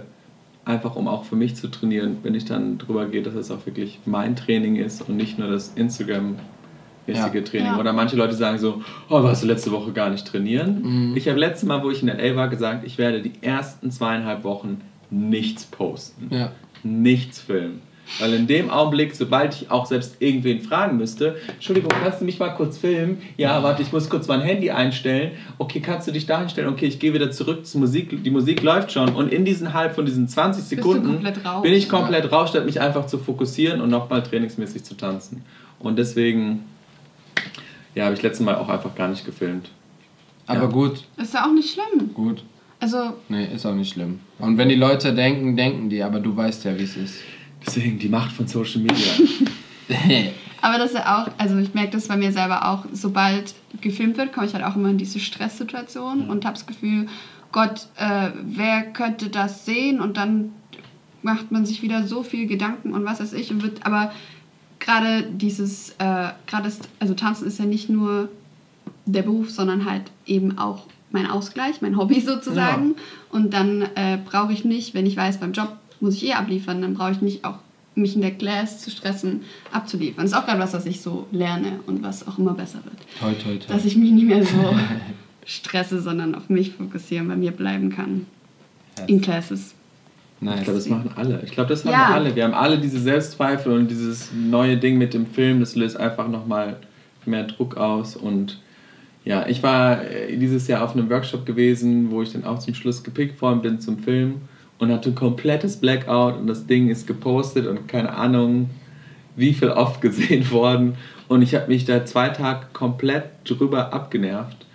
einfach 0.65 0.97
um 0.97 1.09
auch 1.09 1.25
für 1.25 1.37
mich 1.37 1.57
zu 1.57 1.69
trainieren, 1.69 2.19
wenn 2.23 2.35
ich 2.35 2.45
dann 2.45 2.79
drüber 2.79 3.07
gehe, 3.07 3.23
dass 3.23 3.35
es 3.35 3.51
auch 3.51 3.67
wirklich 3.67 4.01
mein 4.07 4.37
Training 4.37 4.77
ist 4.77 5.09
und 5.09 5.17
nicht 5.17 5.39
nur 5.39 5.49
das 5.49 5.73
Instagram 5.77 6.37
mäßige 7.07 7.35
ja. 7.35 7.41
Training. 7.43 7.67
Ja. 7.67 7.79
Oder 7.79 7.93
manche 7.93 8.17
Leute 8.17 8.35
sagen 8.35 8.59
so, 8.59 8.83
oh, 9.09 9.23
warst 9.23 9.43
du 9.43 9.47
letzte 9.47 9.73
Woche 9.73 9.93
gar 9.93 10.11
nicht 10.11 10.27
trainieren? 10.27 11.11
Mhm. 11.11 11.17
Ich 11.17 11.29
habe 11.29 11.39
letztes 11.39 11.69
Mal, 11.69 11.83
wo 11.83 11.91
ich 11.91 12.03
in 12.03 12.09
LA 12.09 12.37
war, 12.37 12.49
gesagt, 12.49 12.87
ich 12.87 12.99
werde 12.99 13.21
die 13.21 13.33
ersten 13.43 13.91
zweieinhalb 13.91 14.45
Wochen 14.45 14.81
nichts 15.11 15.65
posten. 15.65 16.29
Ja. 16.31 16.53
Nichts 16.83 17.41
filmen. 17.41 17.81
Weil 18.19 18.35
in 18.35 18.47
dem 18.47 18.71
Augenblick, 18.71 19.15
sobald 19.15 19.55
ich 19.55 19.71
auch 19.71 19.87
selbst 19.87 20.17
irgendwen 20.21 20.61
fragen 20.61 20.97
müsste, 20.97 21.37
Entschuldigung, 21.55 21.91
kannst 21.91 22.21
du 22.21 22.25
mich 22.25 22.39
mal 22.39 22.51
kurz 22.51 22.79
filmen? 22.79 23.21
Ja, 23.37 23.63
warte, 23.63 23.83
ich 23.83 23.93
muss 23.93 24.09
kurz 24.09 24.29
mein 24.29 24.41
Handy 24.41 24.71
einstellen. 24.71 25.33
Okay, 25.59 25.81
kannst 25.81 26.07
du 26.07 26.13
dich 26.13 26.27
da 26.27 26.39
hinstellen? 26.39 26.69
Okay, 26.69 26.87
ich 26.87 27.01
gehe 27.01 27.13
wieder 27.13 27.31
zurück 27.33 27.67
zur 27.67 27.81
Musik. 27.81 28.23
Die 28.23 28.31
Musik 28.31 28.63
läuft 28.63 28.93
schon. 28.93 29.09
Und 29.11 29.33
in 29.33 29.45
diesen 29.45 29.75
halb 29.75 29.95
von 29.95 30.07
diesen 30.07 30.29
20 30.29 30.63
Sekunden 30.65 31.27
bin 31.63 31.73
ich 31.73 31.89
komplett 31.89 32.31
raus, 32.31 32.51
statt 32.51 32.65
mich 32.67 32.81
einfach 32.81 33.07
zu 33.07 33.19
fokussieren 33.19 33.81
und 33.81 33.91
nochmal 33.91 34.23
trainingsmäßig 34.23 34.85
zu 34.85 34.97
tanzen. 34.97 35.43
Und 35.81 35.99
deswegen, 35.99 36.65
ja, 37.95 38.05
habe 38.05 38.15
ich 38.15 38.23
letztes 38.23 38.45
Mal 38.45 38.55
auch 38.55 38.69
einfach 38.69 38.95
gar 38.95 39.09
nicht 39.09 39.25
gefilmt. 39.25 39.71
Aber 40.47 40.63
ja. 40.63 40.67
gut. 40.67 41.05
Ist 41.17 41.35
ja 41.35 41.47
auch 41.47 41.53
nicht 41.53 41.73
schlimm. 41.73 42.13
Gut. 42.15 42.45
Also. 42.81 43.15
Nee, 43.29 43.49
ist 43.53 43.65
auch 43.67 43.75
nicht 43.75 43.95
schlimm. 43.95 44.21
Und 44.39 44.59
wenn 44.59 44.69
die 44.69 44.75
Leute 44.75 45.15
denken, 45.15 45.57
denken 45.57 45.89
die, 45.89 46.03
aber 46.03 46.21
du 46.21 46.37
weißt 46.37 46.65
ja, 46.65 46.79
wie 46.79 46.85
es 46.85 46.97
ist. 46.97 47.17
Deswegen 47.67 47.99
die 47.99 48.09
Macht 48.09 48.33
von 48.33 48.47
Social 48.47 48.83
Media. 48.83 49.13
Aber 50.61 50.79
das 50.79 50.93
ist 50.93 50.97
ja 50.97 51.23
auch, 51.23 51.31
also 51.37 51.59
ich 51.59 51.75
merke 51.75 51.91
das 51.91 52.09
bei 52.09 52.17
mir 52.17 52.33
selber 52.33 52.69
auch, 52.71 52.87
sobald 52.93 53.55
gefilmt 53.81 54.17
wird, 54.17 54.33
komme 54.33 54.47
ich 54.47 54.55
halt 54.55 54.65
auch 54.65 54.77
immer 54.77 54.89
in 54.89 54.99
diese 54.99 55.21
Stresssituation 55.21 56.25
mhm. 56.25 56.31
und 56.31 56.45
habe 56.47 56.55
das 56.55 56.67
Gefühl, 56.67 57.07
Gott, 57.53 57.89
äh, 57.97 58.31
wer 58.43 58.85
könnte 58.93 59.29
das 59.29 59.67
sehen? 59.67 60.01
Und 60.01 60.17
dann 60.17 60.53
macht 61.23 61.53
man 61.53 61.67
sich 61.67 61.83
wieder 61.83 62.07
so 62.07 62.23
viel 62.23 62.47
Gedanken 62.47 62.93
und 62.93 63.05
was 63.05 63.21
weiß 63.21 63.33
ich 63.35 63.51
und 63.51 63.63
wird, 63.63 63.85
aber 63.85 64.13
gerade 64.79 65.23
dieses, 65.23 65.91
äh, 65.99 66.31
gerade 66.47 66.73
also 66.99 67.15
Tanzen 67.15 67.47
ist 67.47 67.59
ja 67.59 67.65
nicht 67.65 67.89
nur 67.89 68.29
der 69.07 69.23
Beruf, 69.23 69.51
sondern 69.51 69.85
halt 69.85 70.11
eben 70.27 70.59
auch 70.59 70.87
mein 71.11 71.27
Ausgleich, 71.31 71.81
mein 71.81 71.97
Hobby 71.97 72.21
sozusagen. 72.27 72.91
Ja. 72.91 73.03
Und 73.31 73.55
dann 73.55 73.83
äh, 73.95 74.19
brauche 74.25 74.53
ich 74.53 74.65
nicht, 74.65 74.95
wenn 74.95 75.07
ich 75.07 75.17
weiß, 75.17 75.41
beim 75.41 75.53
Job 75.53 75.77
muss 76.01 76.17
ich 76.17 76.27
eh 76.27 76.33
abliefern, 76.33 76.83
dann 76.83 76.95
brauche 76.95 77.13
ich 77.13 77.21
nicht 77.21 77.45
auch 77.45 77.59
mich 77.97 78.17
in 78.17 78.23
der 78.23 78.33
Class 78.33 78.81
zu 78.81 78.91
stressen, 78.91 79.43
abzuliefern. 79.73 80.25
Das 80.25 80.33
ist 80.33 80.37
auch 80.37 80.47
gerade 80.47 80.61
was, 80.61 80.73
was 80.73 80.87
ich 80.87 81.01
so 81.01 81.27
lerne 81.31 81.81
und 81.87 82.03
was 82.03 82.27
auch 82.27 82.39
immer 82.39 82.55
besser 82.55 82.81
wird. 82.85 82.97
Toll, 83.21 83.35
toll, 83.43 83.59
toll. 83.59 83.77
Dass 83.77 83.85
ich 83.85 83.97
mich 83.97 84.11
nicht 84.11 84.27
mehr 84.27 84.45
so 84.45 84.75
stresse, 85.47 86.01
sondern 86.01 86.35
auf 86.35 86.49
mich 86.49 86.73
fokussieren, 86.73 87.29
bei 87.29 87.37
mir 87.37 87.53
bleiben 87.53 87.91
kann. 87.91 88.27
Yes. 88.99 89.09
In 89.09 89.21
Classes. 89.21 89.75
Nice. 90.41 90.59
Ich 90.59 90.65
glaube, 90.65 90.79
das 90.79 90.89
machen 90.89 91.11
alle. 91.15 91.41
Ich 91.45 91.53
glaube, 91.53 91.69
das 91.69 91.85
haben 91.85 91.93
ja. 91.93 92.09
wir 92.09 92.15
alle. 92.15 92.37
Wir 92.37 92.45
haben 92.45 92.55
alle 92.55 92.79
diese 92.79 92.99
Selbstzweifel 92.99 93.73
und 93.73 93.91
dieses 93.91 94.31
neue 94.33 94.77
Ding 94.77 94.99
mit 94.99 95.15
dem 95.15 95.27
Film, 95.27 95.61
das 95.61 95.77
löst 95.77 95.97
einfach 95.97 96.29
nochmal 96.29 96.77
mehr 97.25 97.45
Druck 97.45 97.77
aus. 97.77 98.17
Und 98.17 98.61
ja, 99.25 99.47
ich 99.47 99.63
war 99.63 100.05
äh, 100.05 100.37
dieses 100.37 100.67
Jahr 100.67 100.83
auf 100.83 100.95
einem 100.95 101.09
Workshop 101.09 101.47
gewesen, 101.47 102.11
wo 102.11 102.23
ich 102.23 102.33
dann 102.33 102.45
auch 102.45 102.59
zum 102.59 102.75
Schluss 102.75 103.03
gepickt 103.03 103.41
worden 103.41 103.63
bin 103.63 103.81
zum 103.81 103.99
Film 103.99 104.43
und 104.79 104.93
hatte 104.93 105.11
ein 105.11 105.15
komplettes 105.15 105.77
Blackout 105.77 106.37
und 106.37 106.47
das 106.47 106.67
Ding 106.67 106.89
ist 106.89 107.07
gepostet 107.07 107.67
und 107.67 107.89
keine 107.89 108.15
Ahnung, 108.15 108.71
wie 109.37 109.55
viel 109.55 109.71
oft 109.71 110.01
gesehen 110.01 110.51
worden. 110.51 110.97
Und 111.29 111.43
ich 111.43 111.55
habe 111.55 111.69
mich 111.69 111.85
da 111.85 112.05
zwei 112.05 112.29
Tage 112.29 112.67
komplett 112.73 113.25
drüber 113.45 113.93
abgenervt. 113.93 114.67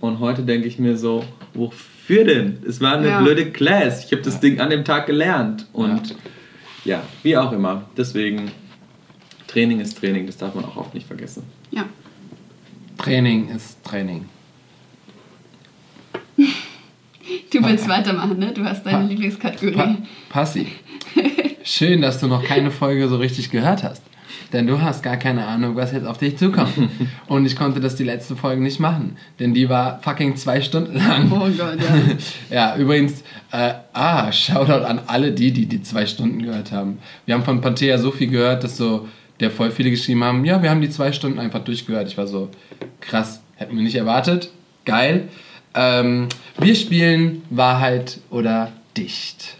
Und 0.00 0.20
heute 0.20 0.42
denke 0.42 0.68
ich 0.68 0.78
mir 0.78 0.96
so, 0.96 1.24
wofür 1.54 2.24
denn? 2.24 2.58
Es 2.66 2.80
war 2.80 2.98
eine 2.98 3.08
ja. 3.08 3.20
blöde 3.20 3.50
Class. 3.50 4.04
Ich 4.04 4.12
habe 4.12 4.22
das 4.22 4.34
ja. 4.34 4.40
Ding 4.40 4.60
an 4.60 4.70
dem 4.70 4.84
Tag 4.84 5.06
gelernt. 5.06 5.66
Und 5.72 6.10
ja. 6.84 6.98
ja, 6.98 7.02
wie 7.22 7.36
auch 7.36 7.50
immer. 7.52 7.86
Deswegen, 7.96 8.50
Training 9.48 9.80
ist 9.80 9.98
Training, 9.98 10.26
das 10.26 10.36
darf 10.36 10.54
man 10.54 10.64
auch 10.64 10.76
oft 10.76 10.94
nicht 10.94 11.06
vergessen. 11.06 11.44
Ja. 11.70 11.86
Training 12.98 13.48
ist 13.48 13.82
Training. 13.82 14.26
Du 17.52 17.64
willst 17.64 17.88
weitermachen, 17.88 18.38
ne? 18.38 18.52
Du 18.52 18.64
hast 18.64 18.84
deine 18.84 18.98
pa 18.98 19.04
Lieblingskategorie. 19.04 19.76
Pa 19.76 19.96
Passi. 20.28 20.66
Schön, 21.64 22.02
dass 22.02 22.20
du 22.20 22.28
noch 22.28 22.44
keine 22.44 22.70
Folge 22.70 23.08
so 23.08 23.16
richtig 23.16 23.50
gehört 23.50 23.82
hast. 23.82 24.02
Denn 24.52 24.66
du 24.66 24.80
hast 24.80 25.02
gar 25.02 25.16
keine 25.16 25.46
Ahnung, 25.46 25.74
was 25.74 25.92
jetzt 25.92 26.06
auf 26.06 26.18
dich 26.18 26.36
zukommt. 26.36 26.72
Und 27.26 27.46
ich 27.46 27.56
konnte 27.56 27.80
das 27.80 27.96
die 27.96 28.04
letzte 28.04 28.36
Folge 28.36 28.62
nicht 28.62 28.78
machen. 28.78 29.16
Denn 29.40 29.54
die 29.54 29.68
war 29.68 30.00
fucking 30.02 30.36
zwei 30.36 30.60
Stunden 30.60 30.96
lang. 30.96 31.30
Oh 31.32 31.48
Gott, 31.56 31.78
ja. 31.80 32.16
ja, 32.50 32.76
übrigens, 32.76 33.22
äh, 33.50 33.74
ah, 33.92 34.30
Shoutout 34.30 34.84
an 34.84 35.00
alle 35.06 35.32
die, 35.32 35.52
die 35.52 35.66
die 35.66 35.82
zwei 35.82 36.06
Stunden 36.06 36.42
gehört 36.42 36.70
haben. 36.70 36.98
Wir 37.24 37.34
haben 37.34 37.44
von 37.44 37.60
Panthea 37.60 37.98
so 37.98 38.10
viel 38.12 38.28
gehört, 38.28 38.62
dass 38.62 38.76
so 38.76 39.08
der 39.40 39.50
voll 39.50 39.70
viele 39.70 39.90
geschrieben 39.90 40.24
haben, 40.24 40.44
ja, 40.44 40.62
wir 40.62 40.70
haben 40.70 40.80
die 40.80 40.90
zwei 40.90 41.12
Stunden 41.12 41.38
einfach 41.38 41.62
durchgehört. 41.62 42.08
Ich 42.08 42.16
war 42.16 42.26
so, 42.26 42.48
krass, 43.00 43.42
hätten 43.56 43.76
wir 43.76 43.82
nicht 43.82 43.96
erwartet. 43.96 44.50
Geil. 44.84 45.28
Ähm, 45.76 46.28
wir 46.58 46.74
spielen 46.74 47.42
Wahrheit 47.50 48.18
oder 48.30 48.72
Dicht. 48.96 49.56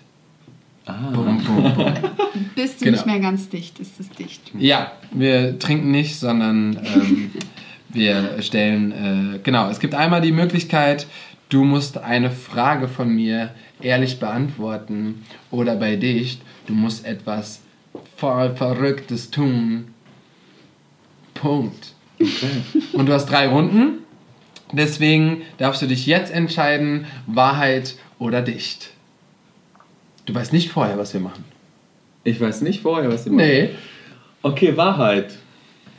Ah. 0.87 1.11
Bum, 1.12 1.43
bum, 1.45 1.75
bum. 1.75 1.95
Bist 2.55 2.81
du 2.81 2.87
genau. 2.87 2.97
nicht 2.97 3.07
mehr 3.07 3.21
ganz 3.21 3.49
dicht, 3.49 3.79
ist 3.81 4.01
es 4.01 4.09
dicht. 4.11 4.53
Ja, 4.59 4.93
wir 5.12 5.59
trinken 5.59 5.91
nicht, 5.91 6.19
sondern 6.19 6.79
ähm, 6.85 7.31
wir 7.89 8.41
stellen, 8.41 9.35
äh, 9.35 9.39
genau, 9.43 9.69
es 9.69 9.81
gibt 9.81 9.95
einmal 9.95 10.21
die 10.21 10.33
Möglichkeit, 10.33 11.07
du 11.49 11.64
musst 11.64 11.99
eine 11.99 12.31
Frage 12.31 12.89
von 12.89 13.14
mir 13.14 13.51
ehrlich 13.83 14.19
beantworten 14.19 15.25
oder 15.51 15.77
bei 15.77 15.97
Dicht, 15.97 16.41
du 16.67 16.73
musst 16.73 17.05
etwas 17.05 17.61
voll 18.17 18.55
Verrücktes 18.55 19.31
tun. 19.31 19.89
Punkt. 21.35 21.93
Okay. 22.19 22.62
Und 22.93 23.07
du 23.07 23.12
hast 23.12 23.27
drei 23.27 23.49
Runden. 23.49 23.99
Deswegen 24.73 25.43
darfst 25.59 25.83
du 25.83 25.87
dich 25.87 26.07
jetzt 26.07 26.33
entscheiden, 26.33 27.07
Wahrheit 27.27 27.97
oder 28.19 28.43
Dicht. 28.43 28.91
Du 30.25 30.35
weißt 30.35 30.53
nicht 30.53 30.71
vorher, 30.71 30.99
was 30.99 31.14
wir 31.14 31.21
machen. 31.21 31.45
Ich 32.25 32.41
weiß 32.41 32.62
nicht 32.62 32.83
vorher, 32.83 33.11
was 33.11 33.25
wir 33.25 33.33
machen. 33.33 33.47
Nee. 33.47 33.71
Okay, 34.43 34.77
Wahrheit. 34.77 35.35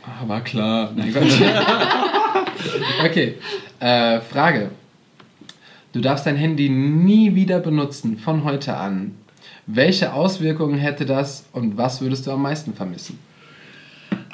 Ah, 0.04 0.28
war 0.28 0.42
klar. 0.42 0.94
okay. 3.06 3.36
Äh, 3.80 4.20
Frage. 4.22 4.72
Du 5.94 6.02
darfst 6.02 6.26
dein 6.26 6.36
Handy 6.36 6.70
nie 6.70 7.36
wieder 7.36 7.60
benutzen 7.60 8.18
von 8.18 8.44
heute 8.44 8.76
an. 8.76 9.16
Welche 9.66 10.14
Auswirkungen 10.14 10.78
hätte 10.78 11.06
das 11.06 11.46
und 11.54 11.78
was 11.78 12.02
würdest 12.02 12.28
du 12.28 12.32
am 12.32 12.42
meisten 12.42 12.74
vermissen? 12.74 13.20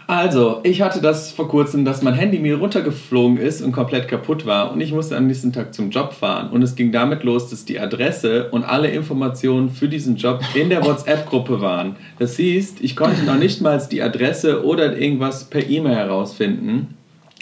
Also, 0.05 0.59
ich 0.63 0.81
hatte 0.81 1.01
das 1.01 1.31
vor 1.31 1.47
kurzem, 1.47 1.85
dass 1.85 2.01
mein 2.01 2.13
Handy 2.13 2.39
mir 2.39 2.57
runtergeflogen 2.57 3.37
ist 3.37 3.61
und 3.61 3.71
komplett 3.71 4.07
kaputt 4.07 4.45
war 4.45 4.71
und 4.71 4.81
ich 4.81 4.91
musste 4.91 5.15
am 5.15 5.27
nächsten 5.27 5.53
Tag 5.53 5.73
zum 5.73 5.91
Job 5.91 6.13
fahren. 6.13 6.49
Und 6.49 6.61
es 6.61 6.75
ging 6.75 6.91
damit 6.91 7.23
los, 7.23 7.49
dass 7.49 7.65
die 7.65 7.79
Adresse 7.79 8.49
und 8.49 8.63
alle 8.63 8.89
Informationen 8.89 9.69
für 9.69 9.87
diesen 9.87 10.17
Job 10.17 10.41
in 10.53 10.69
der 10.69 10.83
WhatsApp-Gruppe 10.83 11.61
waren. 11.61 11.95
Das 12.19 12.35
hieß, 12.35 12.75
ich 12.81 12.95
konnte 12.95 13.23
noch 13.23 13.37
nicht 13.37 13.61
mal 13.61 13.81
die 13.89 14.01
Adresse 14.01 14.63
oder 14.63 14.97
irgendwas 14.97 15.45
per 15.45 15.67
E-Mail 15.67 15.95
herausfinden. 15.95 16.97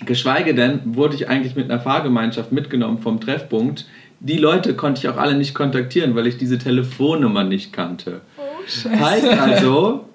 Geschweige 0.06 0.56
denn 0.56 0.82
wurde 0.86 1.16
ich 1.16 1.30
eigentlich 1.30 1.56
mit 1.56 1.70
einer 1.70 1.80
Fahrgemeinschaft 1.80 2.52
mitgenommen 2.52 3.00
vom 3.00 3.20
Treffpunkt. 3.20 3.88
Die 4.20 4.38
Leute 4.38 4.76
konnte 4.76 5.00
ich 5.00 5.10
auch 5.10 5.18
alle 5.18 5.36
nicht 5.36 5.54
kontaktieren, 5.56 6.16
weil 6.16 6.28
ich 6.28 6.38
diese 6.38 6.58
Telefonnummer 6.58 7.44
nicht 7.44 7.74
kannte. 7.74 8.22
Oh, 8.38 8.42
Scheiße. 8.68 9.00
Heißt 9.00 9.40
also, 9.40 10.06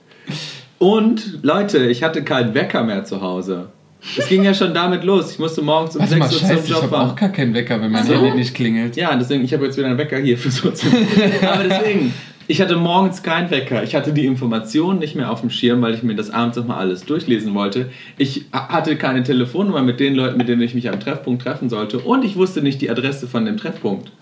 und 0.78 1.42
Leute, 1.42 1.86
ich 1.86 2.02
hatte 2.02 2.22
keinen 2.22 2.54
Wecker 2.54 2.82
mehr 2.82 3.04
zu 3.04 3.20
Hause. 3.20 3.68
Es 4.16 4.28
ging 4.28 4.44
ja 4.44 4.54
schon 4.54 4.72
damit 4.74 5.04
los. 5.04 5.32
Ich 5.32 5.38
musste 5.38 5.62
morgens 5.62 5.96
um 5.96 6.02
Warte 6.02 6.14
6 6.14 6.32
Uhr 6.32 6.38
zum 6.38 6.48
Job 6.48 6.64
ich 6.64 6.72
fahren. 6.72 6.84
Ich 6.84 6.92
habe 6.92 6.98
auch 6.98 7.16
gar 7.16 7.28
keinen 7.30 7.54
Wecker, 7.54 7.80
wenn 7.80 7.90
mein 7.90 8.04
so? 8.04 8.14
Handy 8.14 8.36
nicht 8.36 8.54
klingelt. 8.54 8.96
Ja, 8.96 9.14
deswegen, 9.16 9.44
ich 9.44 9.52
habe 9.52 9.64
jetzt 9.64 9.76
wieder 9.76 9.88
einen 9.88 9.98
Wecker 9.98 10.18
hier 10.18 10.38
für 10.38 10.50
so 10.50 10.68
Aber 10.68 11.64
deswegen, 11.64 12.12
ich 12.48 12.60
hatte 12.60 12.76
morgens 12.76 13.22
keinen 13.22 13.50
Wecker. 13.50 13.82
Ich 13.82 13.94
hatte 13.94 14.12
die 14.12 14.26
Informationen 14.26 15.00
nicht 15.00 15.16
mehr 15.16 15.30
auf 15.30 15.40
dem 15.40 15.50
Schirm, 15.50 15.82
weil 15.82 15.94
ich 15.94 16.02
mir 16.02 16.14
das 16.14 16.30
abends 16.30 16.56
nochmal 16.56 16.78
alles 16.78 17.04
durchlesen 17.04 17.54
wollte. 17.54 17.90
Ich 18.18 18.44
hatte 18.52 18.96
keine 18.96 19.22
Telefonnummer 19.24 19.82
mit 19.82 19.98
den 19.98 20.14
Leuten, 20.14 20.36
mit 20.36 20.48
denen 20.48 20.62
ich 20.62 20.74
mich 20.74 20.88
am 20.88 21.00
Treffpunkt 21.00 21.42
treffen 21.42 21.68
sollte. 21.68 21.98
Und 21.98 22.24
ich 22.24 22.36
wusste 22.36 22.62
nicht 22.62 22.80
die 22.80 22.90
Adresse 22.90 23.26
von 23.26 23.44
dem 23.44 23.56
Treffpunkt. 23.56 24.12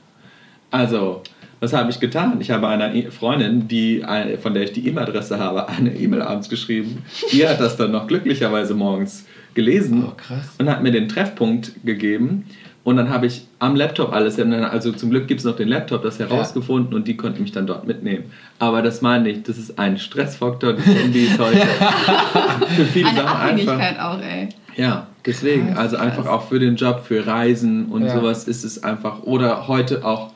Also, 0.71 1.23
was 1.65 1.73
habe 1.73 1.91
ich 1.91 1.99
getan? 1.99 2.37
Ich 2.41 2.51
habe 2.51 2.69
einer 2.69 2.95
e- 2.95 3.11
Freundin, 3.11 3.67
die, 3.67 4.05
von 4.43 4.55
der 4.55 4.65
ich 4.65 4.73
die 4.73 4.87
E-Mail-Adresse 4.87 5.39
habe, 5.39 5.69
eine 5.69 5.95
E-Mail 5.95 6.23
abends 6.23 6.49
geschrieben. 6.49 7.03
Die 7.33 7.47
hat 7.49 7.59
das 7.59 7.77
dann 7.77 7.91
noch 7.91 8.07
glücklicherweise 8.07 8.75
morgens 8.75 9.27
gelesen 9.55 10.05
oh, 10.07 10.13
und 10.59 10.69
hat 10.69 10.83
mir 10.83 10.93
den 10.93 11.09
Treffpunkt 11.09 11.73
gegeben. 11.85 12.45
Und 12.83 12.99
dann 12.99 13.09
habe 13.09 13.27
ich 13.27 13.47
am 13.61 13.77
Laptop 13.77 14.13
alles, 14.13 14.39
also 14.39 14.93
zum 14.93 15.09
Glück 15.09 15.27
gibt 15.27 15.41
es 15.41 15.47
noch 15.47 15.57
den 15.57 15.69
Laptop, 15.69 16.03
das 16.03 16.19
herausgefunden 16.19 16.93
ja. 16.93 16.97
und 16.99 17.09
die 17.09 17.17
konnten 17.17 17.43
mich 17.43 17.53
dann 17.53 17.67
dort 17.67 17.87
mitnehmen. 17.87 18.25
Aber 18.59 18.83
das 18.83 19.01
meine 19.01 19.31
ich, 19.31 19.43
das 19.43 19.57
ist 19.57 19.79
ein 19.79 19.97
Stressfaktor 19.97 20.75
des 20.75 20.85
Handys 20.85 21.39
heute. 21.39 21.61
für 22.77 22.85
viele 22.85 23.09
Eine 23.09 23.17
Sachen 23.17 23.41
Abhängigkeit 23.41 23.99
einfach. 23.99 24.19
auch, 24.19 24.21
ey. 24.21 24.49
Ja, 24.77 25.07
deswegen, 25.25 25.79
also 25.79 25.97
einfach 25.97 26.27
auch 26.27 26.47
für 26.49 26.59
den 26.59 26.77
Job, 26.77 27.05
für 27.07 27.27
Reisen 27.27 27.87
und 27.87 28.05
ja. 28.05 28.15
sowas 28.15 28.47
ist 28.47 28.65
es 28.65 28.85
einfach. 28.85 29.23
Oder 29.23 29.67
heute 29.67 30.05
auch 30.05 30.34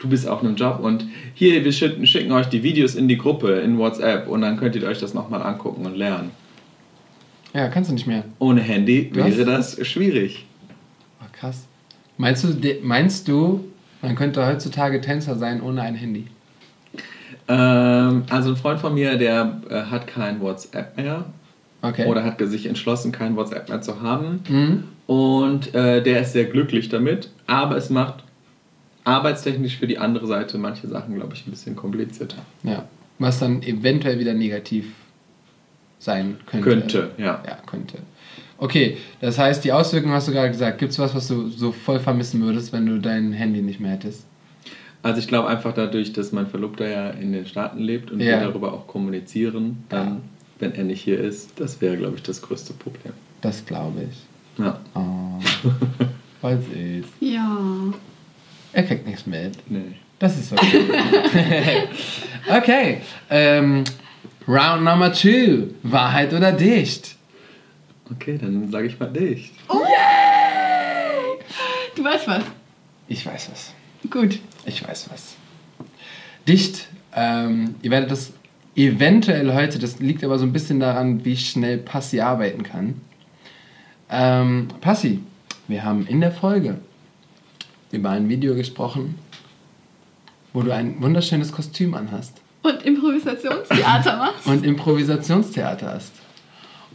du 0.00 0.08
bist 0.08 0.26
auf 0.26 0.42
einem 0.42 0.56
Job 0.56 0.80
und 0.80 1.06
hier, 1.34 1.64
wir 1.64 1.72
schicken, 1.72 2.06
schicken 2.06 2.32
euch 2.32 2.46
die 2.46 2.62
Videos 2.62 2.94
in 2.94 3.06
die 3.06 3.18
Gruppe, 3.18 3.60
in 3.60 3.78
WhatsApp 3.78 4.26
und 4.28 4.40
dann 4.40 4.56
könnt 4.56 4.74
ihr 4.74 4.82
euch 4.86 4.98
das 4.98 5.14
nochmal 5.14 5.42
angucken 5.42 5.86
und 5.86 5.96
lernen. 5.96 6.30
Ja, 7.54 7.68
kannst 7.68 7.90
du 7.90 7.94
nicht 7.94 8.06
mehr. 8.06 8.24
Ohne 8.38 8.60
Handy 8.60 9.10
du 9.10 9.16
wäre 9.16 9.44
das 9.44 9.84
schwierig. 9.86 10.46
Oh, 11.20 11.26
krass. 11.32 11.66
Meinst 12.16 12.44
du, 12.44 12.48
meinst 12.82 13.28
du, 13.28 13.64
man 14.02 14.14
könnte 14.14 14.46
heutzutage 14.46 15.00
Tänzer 15.00 15.36
sein 15.36 15.60
ohne 15.60 15.82
ein 15.82 15.94
Handy? 15.94 16.26
Ähm, 17.48 18.24
also 18.30 18.50
ein 18.50 18.56
Freund 18.56 18.80
von 18.80 18.94
mir, 18.94 19.16
der 19.16 19.60
äh, 19.68 19.82
hat 19.82 20.06
kein 20.06 20.40
WhatsApp 20.40 20.96
mehr. 20.96 21.24
Okay. 21.82 22.06
Oder 22.06 22.24
hat 22.24 22.38
sich 22.40 22.66
entschlossen, 22.66 23.10
kein 23.10 23.36
WhatsApp 23.36 23.68
mehr 23.68 23.80
zu 23.80 24.00
haben. 24.02 24.40
Mhm. 24.48 24.84
Und 25.06 25.74
äh, 25.74 26.02
der 26.02 26.20
ist 26.20 26.34
sehr 26.34 26.44
glücklich 26.44 26.88
damit. 26.88 27.30
Aber 27.46 27.76
es 27.76 27.90
macht 27.90 28.22
arbeitstechnisch 29.10 29.78
für 29.78 29.86
die 29.86 29.98
andere 29.98 30.26
Seite 30.26 30.58
manche 30.58 30.88
Sachen, 30.88 31.14
glaube 31.14 31.34
ich, 31.34 31.46
ein 31.46 31.50
bisschen 31.50 31.76
komplizierter. 31.76 32.38
Ja, 32.62 32.84
was 33.18 33.38
dann 33.38 33.62
eventuell 33.62 34.18
wieder 34.18 34.34
negativ 34.34 34.86
sein 35.98 36.38
könnte. 36.46 36.64
Könnte, 36.64 37.10
ja. 37.18 37.42
Ja, 37.46 37.58
könnte. 37.66 37.98
Okay, 38.58 38.98
das 39.20 39.38
heißt, 39.38 39.64
die 39.64 39.72
Auswirkungen 39.72 40.14
hast 40.14 40.28
du 40.28 40.32
gerade 40.32 40.50
gesagt. 40.50 40.78
Gibt 40.78 40.92
es 40.92 40.98
was, 40.98 41.14
was 41.14 41.28
du 41.28 41.48
so 41.48 41.72
voll 41.72 41.98
vermissen 41.98 42.42
würdest, 42.42 42.72
wenn 42.72 42.86
du 42.86 42.98
dein 42.98 43.32
Handy 43.32 43.62
nicht 43.62 43.80
mehr 43.80 43.92
hättest? 43.92 44.26
Also 45.02 45.18
ich 45.18 45.28
glaube 45.28 45.48
einfach 45.48 45.72
dadurch, 45.72 46.12
dass 46.12 46.32
mein 46.32 46.46
Verlobter 46.46 46.86
ja 46.86 47.10
in 47.10 47.32
den 47.32 47.46
Staaten 47.46 47.78
lebt 47.78 48.10
und 48.10 48.20
ja. 48.20 48.38
wir 48.38 48.48
darüber 48.48 48.74
auch 48.74 48.86
kommunizieren, 48.86 49.84
dann, 49.88 50.08
ja. 50.08 50.20
wenn 50.58 50.74
er 50.74 50.84
nicht 50.84 51.00
hier 51.00 51.18
ist, 51.18 51.58
das 51.58 51.80
wäre, 51.80 51.96
glaube 51.96 52.16
ich, 52.16 52.22
das 52.22 52.42
größte 52.42 52.74
Problem. 52.74 53.14
Das 53.40 53.64
glaube 53.64 54.02
ich. 54.10 54.62
Ja. 54.62 54.78
Oh, 54.94 55.40
voll 56.42 56.58
süß. 56.58 57.06
Ja. 57.20 57.94
Er 58.72 58.82
kriegt 58.84 59.06
nichts 59.06 59.26
mit. 59.26 59.58
Nee. 59.70 59.96
Das 60.18 60.38
ist 60.38 60.52
okay. 60.52 60.84
okay. 62.48 63.00
Ähm, 63.30 63.84
round 64.46 64.84
number 64.84 65.12
two. 65.12 65.74
Wahrheit 65.82 66.32
oder 66.32 66.52
dicht? 66.52 67.16
Okay, 68.12 68.38
dann 68.40 68.70
sage 68.70 68.88
ich 68.88 68.98
mal 68.98 69.06
dicht. 69.06 69.52
Oh. 69.68 69.80
Yay! 69.80 71.38
Du 71.96 72.04
weißt 72.04 72.28
was. 72.28 72.44
Ich 73.08 73.24
weiß 73.24 73.50
was. 73.50 73.72
Gut. 74.10 74.40
Ich 74.66 74.86
weiß 74.86 75.08
was. 75.10 75.36
Dicht. 76.46 76.88
Ähm, 77.14 77.76
ihr 77.82 77.90
werdet 77.90 78.10
das 78.10 78.32
eventuell 78.76 79.52
heute, 79.52 79.78
das 79.78 79.98
liegt 79.98 80.22
aber 80.24 80.38
so 80.38 80.46
ein 80.46 80.52
bisschen 80.52 80.80
daran, 80.80 81.24
wie 81.24 81.36
schnell 81.36 81.78
Passi 81.78 82.20
arbeiten 82.20 82.62
kann. 82.62 83.00
Ähm, 84.10 84.68
Passi, 84.80 85.20
wir 85.68 85.84
haben 85.84 86.06
in 86.06 86.20
der 86.20 86.32
Folge 86.32 86.78
über 87.92 88.10
ein 88.10 88.28
Video 88.28 88.54
gesprochen, 88.54 89.16
wo 90.52 90.62
du 90.62 90.72
ein 90.72 91.00
wunderschönes 91.00 91.52
Kostüm 91.52 91.94
anhast. 91.94 92.40
Und 92.62 92.82
Improvisationstheater 92.82 94.16
machst. 94.18 94.46
Und 94.46 94.64
Improvisationstheater 94.64 95.94
hast. 95.94 96.12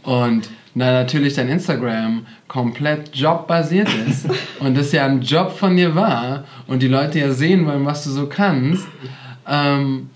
Und 0.02 0.48
da 0.74 0.92
natürlich 0.92 1.34
dein 1.34 1.48
Instagram 1.48 2.26
komplett 2.48 3.16
jobbasiert 3.16 3.88
ist 4.08 4.26
und 4.60 4.76
das 4.76 4.92
ja 4.92 5.06
ein 5.06 5.22
Job 5.22 5.50
von 5.50 5.76
dir 5.76 5.94
war 5.94 6.44
und 6.66 6.82
die 6.82 6.88
Leute 6.88 7.18
ja 7.18 7.32
sehen 7.32 7.66
wollen, 7.66 7.86
was 7.86 8.04
du 8.04 8.10
so 8.10 8.26
kannst, 8.26 8.86
ähm, 9.48 10.10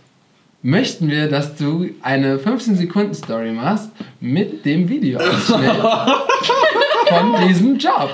möchten 0.62 1.08
wir, 1.08 1.28
dass 1.28 1.56
du 1.56 1.88
eine 2.02 2.36
15-Sekunden-Story 2.36 3.52
machst 3.52 3.90
mit 4.20 4.64
dem 4.66 4.88
Video 4.88 5.18
von 7.08 7.48
diesem 7.48 7.78
Job. 7.78 8.10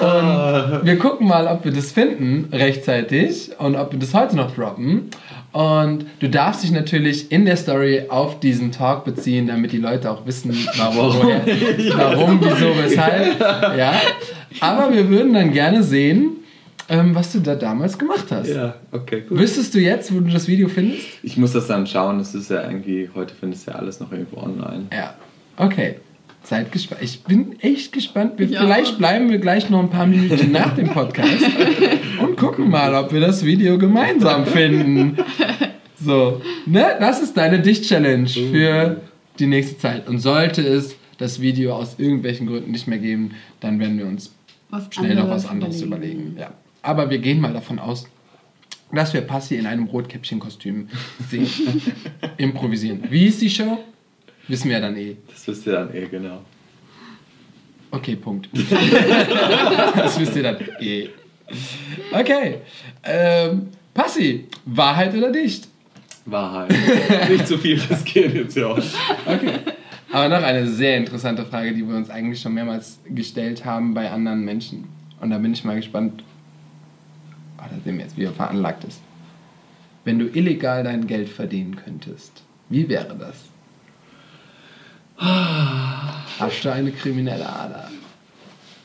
Und 0.00 0.86
wir 0.86 0.98
gucken 0.98 1.28
mal, 1.28 1.46
ob 1.46 1.64
wir 1.64 1.72
das 1.72 1.92
finden 1.92 2.48
rechtzeitig 2.52 3.50
und 3.58 3.76
ob 3.76 3.92
wir 3.92 3.98
das 3.98 4.14
heute 4.14 4.36
noch 4.36 4.54
droppen. 4.54 5.10
Und 5.52 6.06
du 6.20 6.28
darfst 6.28 6.62
dich 6.62 6.70
natürlich 6.70 7.32
in 7.32 7.44
der 7.44 7.56
Story 7.56 8.04
auf 8.08 8.40
diesen 8.40 8.72
Talk 8.72 9.04
beziehen, 9.04 9.48
damit 9.48 9.72
die 9.72 9.78
Leute 9.78 10.10
auch 10.10 10.24
wissen, 10.24 10.56
warum, 10.76 11.14
woher, 11.22 11.42
warum 11.96 12.40
wieso, 12.40 12.76
weshalb. 12.82 13.40
Ja. 13.40 13.94
Aber 14.60 14.92
wir 14.92 15.08
würden 15.08 15.34
dann 15.34 15.52
gerne 15.52 15.82
sehen, 15.82 16.36
ähm, 16.88 17.14
was 17.14 17.32
du 17.32 17.40
da 17.40 17.54
damals 17.54 17.98
gemacht 17.98 18.26
hast. 18.30 18.48
Ja, 18.48 18.74
okay, 18.90 19.22
gut. 19.28 19.38
Wüsstest 19.38 19.74
du 19.74 19.78
jetzt, 19.78 20.14
wo 20.14 20.20
du 20.20 20.30
das 20.30 20.48
Video 20.48 20.68
findest? 20.68 21.06
Ich 21.22 21.36
muss 21.36 21.52
das 21.52 21.68
dann 21.68 21.86
schauen, 21.86 22.18
das 22.18 22.34
ist 22.34 22.50
ja 22.50 22.62
irgendwie, 22.64 23.08
heute 23.14 23.34
findest 23.38 23.66
du 23.66 23.72
ja 23.72 23.78
alles 23.78 24.00
noch 24.00 24.10
irgendwo 24.10 24.38
online. 24.38 24.86
Ja. 24.92 25.14
Okay. 25.56 25.96
Seid 26.42 26.72
gespannt. 26.72 27.02
Ich 27.02 27.22
bin 27.22 27.60
echt 27.60 27.92
gespannt. 27.92 28.32
Wir, 28.38 28.46
Ja. 28.46 28.60
Vielleicht 28.62 28.98
bleiben 28.98 29.30
wir 29.30 29.38
gleich 29.38 29.68
noch 29.70 29.80
ein 29.80 29.90
paar 29.90 30.06
Minuten 30.06 30.50
nach 30.52 30.74
dem 30.74 30.88
Podcast 30.88 31.44
und 32.22 32.36
gucken 32.36 32.70
mal, 32.70 32.94
ob 32.94 33.12
wir 33.12 33.20
das 33.20 33.44
Video 33.44 33.78
gemeinsam 33.78 34.46
finden. 34.46 35.18
So, 36.02 36.40
ne? 36.66 36.96
Das 36.98 37.22
ist 37.22 37.36
deine 37.36 37.60
Dicht-Challenge 37.60 38.28
für 38.28 39.00
die 39.38 39.46
nächste 39.46 39.78
Zeit. 39.78 40.08
Und 40.08 40.18
sollte 40.18 40.62
es 40.62 40.96
das 41.18 41.40
Video 41.40 41.74
aus 41.74 41.98
irgendwelchen 41.98 42.46
Gründen 42.46 42.70
nicht 42.70 42.86
mehr 42.88 42.98
geben, 42.98 43.32
dann 43.60 43.78
werden 43.78 43.98
wir 43.98 44.06
uns 44.06 44.34
Was 44.70 44.88
schnell 44.90 45.14
noch 45.14 45.28
was 45.28 45.46
anderes 45.46 45.82
überlegen. 45.82 46.36
Ja. 46.38 46.52
Aber 46.82 47.10
wir 47.10 47.18
gehen 47.18 47.40
mal 47.40 47.52
davon 47.52 47.78
aus, 47.78 48.08
dass 48.92 49.12
wir 49.12 49.20
Passi 49.20 49.56
in 49.56 49.66
einem 49.66 49.84
Rotkäppchenkostüm 49.84 50.88
sehen. 51.28 51.46
Improvisieren. 52.38 53.04
Wie 53.10 53.26
ist 53.26 53.42
die 53.42 53.50
Show? 53.50 53.78
Wissen 54.50 54.68
wir 54.68 54.78
ja 54.78 54.80
dann 54.80 54.96
eh. 54.96 55.16
Das 55.28 55.46
wisst 55.46 55.64
ihr 55.66 55.74
dann 55.74 55.94
eh, 55.94 56.06
genau. 56.06 56.40
Okay, 57.92 58.16
Punkt. 58.16 58.48
das 58.52 60.18
wisst 60.18 60.34
ihr 60.34 60.42
dann 60.42 60.56
eh. 60.80 61.08
Okay. 62.12 62.56
Ähm, 63.04 63.68
Passi, 63.94 64.48
Wahrheit 64.64 65.14
oder 65.14 65.30
dicht? 65.30 65.68
Wahrheit. 66.24 66.74
Nicht 67.30 67.46
zu 67.46 67.58
viel 67.58 67.80
riskieren 67.80 68.34
jetzt 68.34 68.56
ja 68.56 68.66
auch. 68.66 68.78
Okay. 69.26 69.52
Aber 70.12 70.28
noch 70.28 70.44
eine 70.44 70.66
sehr 70.66 70.96
interessante 70.96 71.44
Frage, 71.46 71.72
die 71.72 71.86
wir 71.86 71.94
uns 71.94 72.10
eigentlich 72.10 72.40
schon 72.40 72.54
mehrmals 72.54 72.98
gestellt 73.06 73.64
haben 73.64 73.94
bei 73.94 74.10
anderen 74.10 74.44
Menschen. 74.44 74.88
Und 75.20 75.30
da 75.30 75.38
bin 75.38 75.52
ich 75.52 75.64
mal 75.64 75.76
gespannt, 75.76 76.24
oh, 77.58 77.62
da 77.62 77.76
sehen 77.84 77.98
wir 77.98 78.04
jetzt, 78.04 78.16
wie 78.16 78.24
er 78.24 78.32
veranlagt 78.32 78.82
ist. 78.82 79.00
Wenn 80.04 80.18
du 80.18 80.26
illegal 80.26 80.82
dein 80.82 81.06
Geld 81.06 81.28
verdienen 81.28 81.76
könntest, 81.76 82.42
wie 82.68 82.88
wäre 82.88 83.16
das? 83.16 83.49
Hast 85.20 86.64
du 86.64 86.72
eine 86.72 86.90
kriminelle 86.92 87.46
Ader? 87.46 87.88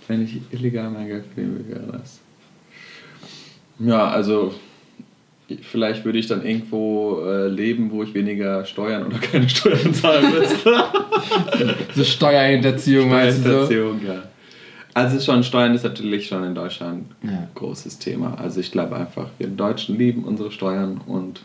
Wenn 0.07 0.23
ich 0.23 0.39
illegal 0.51 0.89
mein 0.89 1.07
Geld 1.07 1.25
verdiene, 1.33 1.59
wie 1.59 1.69
wäre 1.71 1.91
das? 1.93 2.19
Ja, 3.79 4.07
also 4.09 4.53
vielleicht 5.61 6.05
würde 6.05 6.19
ich 6.19 6.27
dann 6.27 6.45
irgendwo 6.45 7.21
äh, 7.25 7.47
leben, 7.47 7.91
wo 7.91 8.03
ich 8.03 8.13
weniger 8.13 8.65
Steuern 8.65 9.05
oder 9.07 9.17
keine 9.19 9.47
Steuern 9.49 9.93
zahlen 9.93 10.33
müsste. 10.33 10.71
So 11.95 12.03
Steuerhinterziehung, 12.03 13.09
du 13.09 13.31
so? 13.31 13.39
Steuerhinterziehung, 13.41 14.05
ja. 14.05 14.23
Also 14.93 15.19
schon, 15.19 15.43
Steuern 15.43 15.73
ist 15.73 15.83
natürlich 15.83 16.27
schon 16.27 16.43
in 16.43 16.53
Deutschland 16.55 17.05
ein 17.23 17.29
Ja. 17.29 17.47
großes 17.55 17.99
Thema. 17.99 18.37
Also 18.39 18.59
ich 18.59 18.71
glaube 18.71 18.95
einfach, 18.95 19.27
wir 19.39 19.47
Deutschen 19.47 19.97
lieben 19.97 20.23
unsere 20.23 20.51
Steuern 20.51 21.01
und 21.07 21.41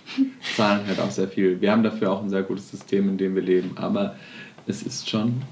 zahlen 0.56 0.80
halt 0.86 1.00
auch 1.00 1.10
sehr 1.10 1.28
viel. 1.28 1.60
Wir 1.60 1.72
haben 1.72 1.82
dafür 1.82 2.12
auch 2.12 2.22
ein 2.22 2.30
sehr 2.30 2.42
gutes 2.42 2.70
System, 2.70 3.08
in 3.08 3.16
dem 3.18 3.34
wir 3.34 3.42
leben, 3.42 3.72
aber 3.76 4.14
es 4.70 4.82
ist 4.82 5.08
schon 5.08 5.42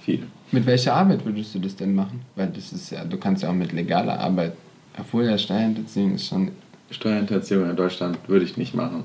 viel. 0.00 0.26
Mit 0.50 0.66
welcher 0.66 0.94
Arbeit 0.94 1.24
würdest 1.24 1.54
du 1.54 1.58
das 1.58 1.76
denn 1.76 1.94
machen? 1.94 2.22
Weil 2.36 2.48
das 2.48 2.72
ist 2.72 2.90
ja, 2.90 3.04
du 3.04 3.16
kannst 3.18 3.42
ja 3.42 3.50
auch 3.50 3.54
mit 3.54 3.72
legaler 3.72 4.18
Arbeit, 4.18 4.52
obwohl 4.98 5.24
ja 5.24 5.36
Steuerhinterziehung 5.38 6.14
ist 6.14 6.26
schon. 6.26 6.50
Steuerhinterziehung 6.90 7.70
in 7.70 7.76
Deutschland 7.76 8.18
würde 8.28 8.44
ich 8.44 8.56
nicht 8.56 8.74
machen. 8.74 9.04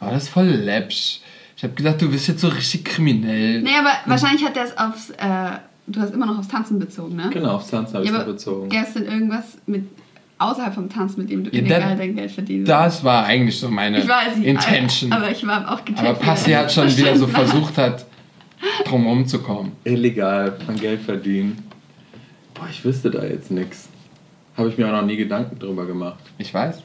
Aber 0.00 0.12
das 0.12 0.24
ist 0.24 0.28
voll 0.30 0.46
läppsch. 0.46 1.20
Ich 1.56 1.62
habe 1.64 1.72
gedacht, 1.74 2.02
du 2.02 2.10
bist 2.10 2.28
jetzt 2.28 2.40
so 2.40 2.48
richtig 2.48 2.84
kriminell. 2.84 3.62
Nee, 3.62 3.70
aber 3.78 3.90
wahrscheinlich 4.06 4.44
hat 4.44 4.56
der 4.56 4.64
es 4.64 4.76
aufs. 4.76 5.10
Äh, 5.10 5.58
du 5.86 6.00
hast 6.00 6.12
immer 6.12 6.26
noch 6.26 6.38
aufs 6.38 6.48
Tanzen 6.48 6.78
bezogen, 6.78 7.16
ne? 7.16 7.30
Genau, 7.32 7.52
aufs 7.54 7.68
Tanzen 7.70 7.94
habe 7.94 8.04
ich 8.04 8.10
Ja, 8.10 8.16
es 8.18 8.22
aber 8.24 8.32
bezogen. 8.32 8.68
gäbe 8.68 8.84
es 8.86 8.92
denn 8.94 9.04
irgendwas 9.06 9.44
mit 9.66 9.84
außerhalb 10.38 10.74
vom 10.74 10.88
Tanzen, 10.88 11.22
mit 11.22 11.30
dem 11.30 11.44
du 11.44 11.50
Ja, 11.50 11.58
illegal 11.58 11.96
dein 11.96 12.14
Geld 12.14 12.30
verdienst? 12.30 12.68
Das 12.68 13.02
war 13.04 13.24
eigentlich 13.24 13.58
so 13.58 13.68
meine 13.68 13.98
ich 13.98 14.08
weiß 14.08 14.36
nicht, 14.36 14.46
Intention. 14.46 15.12
Aber, 15.12 15.24
aber 15.24 15.32
ich 15.32 15.46
war 15.46 15.72
auch 15.72 15.84
getaggt. 15.84 16.06
Aber 16.06 16.18
Passi 16.18 16.52
hat 16.52 16.72
schon 16.72 16.94
wieder 16.96 17.16
so 17.16 17.26
versucht 17.26 17.78
hat, 17.78 18.06
drumherum 18.84 19.26
zu 19.26 19.40
kommen. 19.40 19.72
Illegal 19.84 20.56
mein 20.66 20.76
Geld 20.76 21.02
verdienen. 21.02 21.62
Boah, 22.54 22.68
ich 22.70 22.84
wüsste 22.84 23.10
da 23.10 23.24
jetzt 23.24 23.50
nichts. 23.50 23.88
Habe 24.56 24.68
ich 24.70 24.78
mir 24.78 24.86
auch 24.88 25.00
noch 25.00 25.06
nie 25.06 25.16
Gedanken 25.16 25.58
drüber 25.58 25.86
gemacht. 25.86 26.18
Ich 26.38 26.52
weiß. 26.52 26.82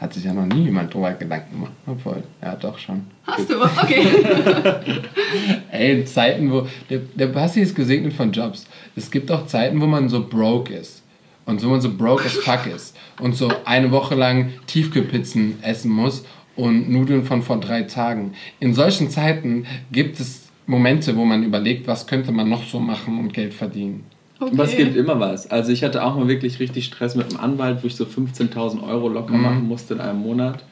Hat 0.00 0.12
sich 0.12 0.24
ja 0.24 0.34
noch 0.34 0.44
nie 0.44 0.64
jemand 0.64 0.92
drüber 0.92 1.12
Gedanken 1.12 1.52
gemacht. 1.54 1.72
Obwohl, 1.86 2.22
ja 2.42 2.54
doch 2.56 2.76
schon. 2.78 3.06
Hast 3.26 3.48
du? 3.48 3.62
Okay. 3.62 4.06
Ey, 5.70 6.04
Zeiten, 6.04 6.50
wo. 6.50 6.66
Der, 6.90 6.98
der 7.14 7.28
Basti 7.28 7.60
ist 7.60 7.74
gesegnet 7.74 8.12
von 8.12 8.30
Jobs. 8.30 8.66
Es 8.94 9.10
gibt 9.10 9.30
auch 9.30 9.46
Zeiten, 9.46 9.80
wo 9.80 9.86
man 9.86 10.08
so 10.08 10.26
broke 10.26 10.74
ist. 10.74 11.02
Und 11.46 11.64
wo 11.64 11.68
man 11.68 11.80
so 11.80 11.90
broke 11.96 12.24
as 12.24 12.36
fuck 12.36 12.66
ist. 12.66 12.96
Und 13.20 13.34
so 13.36 13.50
eine 13.64 13.90
Woche 13.92 14.14
lang 14.14 14.50
Tiefkühlpizzen 14.66 15.62
essen 15.62 15.90
muss 15.90 16.24
und 16.56 16.90
Nudeln 16.90 17.24
von 17.24 17.42
vor 17.42 17.58
drei 17.60 17.82
Tagen. 17.82 18.32
In 18.60 18.74
solchen 18.74 19.10
Zeiten 19.10 19.64
gibt 19.92 20.18
es 20.20 20.48
Momente, 20.66 21.16
wo 21.16 21.24
man 21.24 21.42
überlegt, 21.44 21.86
was 21.86 22.06
könnte 22.06 22.32
man 22.32 22.48
noch 22.48 22.64
so 22.64 22.80
machen 22.80 23.18
und 23.20 23.32
Geld 23.32 23.54
verdienen. 23.54 24.04
okay. 24.40 24.50
Aber 24.52 24.64
es 24.64 24.76
gibt 24.76 24.96
immer 24.96 25.20
was. 25.20 25.48
Also 25.50 25.70
ich 25.70 25.84
hatte 25.84 26.02
auch 26.04 26.16
mal 26.16 26.26
wirklich 26.28 26.58
richtig 26.58 26.84
Stress 26.86 27.14
mit 27.14 27.30
einem 27.30 27.38
Anwalt, 27.40 27.82
wo 27.82 27.86
ich 27.86 27.94
so 27.96 28.04
15.000 28.04 28.82
Euro 28.82 29.08
locker 29.08 29.34
Mhm. 29.34 29.42
machen 29.42 29.68
musste 29.68 29.94
in 29.94 30.00
einem 30.00 30.18
Monat. 30.20 30.64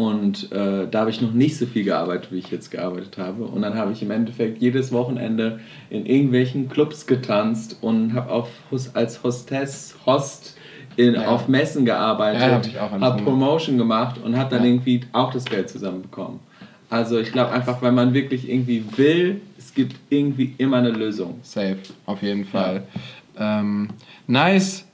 Und 0.00 0.50
äh, 0.50 0.86
da 0.90 1.00
habe 1.00 1.10
ich 1.10 1.20
noch 1.20 1.32
nicht 1.32 1.58
so 1.58 1.66
viel 1.66 1.84
gearbeitet, 1.84 2.32
wie 2.32 2.38
ich 2.38 2.50
jetzt 2.50 2.70
gearbeitet 2.70 3.18
habe. 3.18 3.44
Und 3.44 3.60
dann 3.60 3.74
habe 3.74 3.92
ich 3.92 4.00
im 4.02 4.10
Endeffekt 4.10 4.62
jedes 4.62 4.92
Wochenende 4.92 5.60
in 5.90 6.06
irgendwelchen 6.06 6.70
Clubs 6.70 7.06
getanzt 7.06 7.76
und 7.82 8.14
habe 8.14 8.46
als 8.94 9.22
Hostess, 9.22 9.94
Host 10.06 10.56
in, 10.96 11.14
Ja. 11.14 11.26
auf 11.28 11.48
Messen 11.48 11.84
gearbeitet, 11.84 12.40
Ja, 12.40 12.50
hab 12.54 12.66
ich 12.66 12.78
auch 12.78 12.92
alles 12.92 13.02
habe 13.02 13.18
gemacht. 13.18 13.24
Promotion 13.24 13.76
gemacht 13.78 14.16
und 14.24 14.38
habe 14.38 14.48
dann 14.48 14.64
Ja. 14.64 14.70
irgendwie 14.70 15.02
auch 15.12 15.32
das 15.34 15.44
Geld 15.44 15.68
zusammenbekommen. 15.68 16.40
Also 16.88 17.18
ich 17.18 17.30
glaube 17.30 17.52
einfach, 17.52 17.82
wenn 17.82 17.94
man 17.94 18.14
wirklich 18.14 18.48
irgendwie 18.48 18.82
will, 18.96 19.42
es 19.58 19.74
gibt 19.74 19.96
irgendwie 20.08 20.54
immer 20.56 20.78
eine 20.78 20.90
Lösung. 20.90 21.38
Safe, 21.42 21.76
auf 22.06 22.22
jeden 22.22 22.44
Fall. 22.46 22.84
Ähm, 23.38 23.90
nice. 24.26 24.86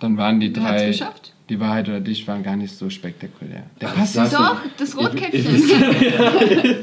Dann 0.00 0.16
waren 0.16 0.40
die 0.40 0.54
Wer 0.54 0.62
hat's 0.64 0.80
drei. 0.82 0.86
geschafft? 0.88 1.34
Die 1.50 1.58
Wahrheit 1.60 1.88
oder 1.88 2.00
dich 2.00 2.26
waren 2.28 2.42
gar 2.42 2.56
nicht 2.56 2.74
so 2.74 2.88
spektakulär. 2.88 3.64
Der 3.80 3.88
Ach, 3.88 3.96
Passi 3.96 4.18
das- 4.18 4.30
Doch, 4.30 4.56
das 4.78 4.96
Rotkäppchen. 4.96 5.62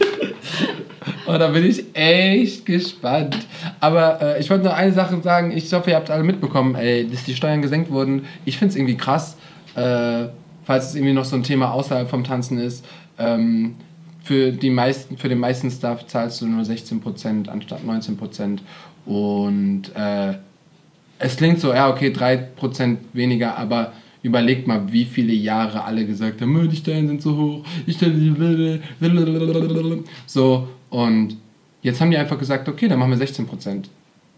Oh, 1.26 1.38
da 1.38 1.48
bin 1.48 1.65
ich 1.65 1.84
echt 1.94 2.65
gespannt. 2.65 3.38
Aber 3.81 4.22
äh, 4.22 4.39
ich 4.39 4.49
wollte 4.49 4.65
noch 4.65 4.73
eine 4.73 4.94
Sache 4.94 5.22
sagen. 5.22 5.52
Ich 5.56 5.72
hoffe, 5.73 5.89
ihr 5.91 5.95
habt 5.98 6.10
alle 6.10 6.23
mitbekommen, 6.23 6.76
ey, 6.76 7.07
dass 7.10 7.26
die 7.26 7.35
Steuern 7.35 7.61
gesenkt 7.61 7.91
wurden. 7.91 8.26
Ich 8.45 8.57
finde 8.57 8.72
es 8.72 8.76
irgendwie 8.77 8.95
krass, 8.95 9.35
äh, 9.76 10.26
falls 10.64 10.89
es 10.89 10.95
irgendwie 10.95 11.14
noch 11.14 11.26
so 11.26 11.35
ein 11.35 11.44
Thema 11.44 11.72
außerhalb 11.72 12.10
vom 12.10 12.23
Tanzen 12.23 12.57
ist. 12.60 12.85
Ähm, 13.19 13.76
für, 14.23 14.52
die 14.52 14.69
meisten, 14.69 15.18
für 15.18 15.27
den 15.30 15.39
meisten 15.39 15.69
Stuff 15.69 16.07
zahlst 16.07 16.39
du 16.41 16.48
nur 16.48 16.64
16% 16.64 17.49
anstatt 17.49 17.81
19%. 17.85 18.60
Und 19.06 19.84
äh, 19.95 20.34
es 21.19 21.35
klingt 21.38 21.60
so, 21.60 21.73
ja, 21.73 21.89
okay, 21.89 22.10
3% 22.10 22.98
weniger, 23.14 23.57
aber 23.57 23.91
überlegt 24.23 24.68
mal, 24.68 24.91
wie 24.91 25.06
viele 25.06 25.34
Jahre 25.34 25.84
alle 25.84 26.06
gesagt 26.06 26.41
haben, 26.41 26.56
"Oh, 26.60 26.68
die 26.68 26.76
Steuern 26.76 27.07
sind 27.07 27.22
so 27.22 27.38
hoch, 27.38 27.65
die 27.85 27.94
Steuern 27.94 28.84
so 30.26 30.68
und 30.89 31.38
jetzt 31.81 32.02
haben 32.02 32.11
die 32.11 32.18
einfach 32.18 32.38
gesagt, 32.38 32.68
okay, 32.69 32.88
dann 32.88 32.99
machen 32.99 33.11
wir 33.11 33.18
16%. 33.18 33.89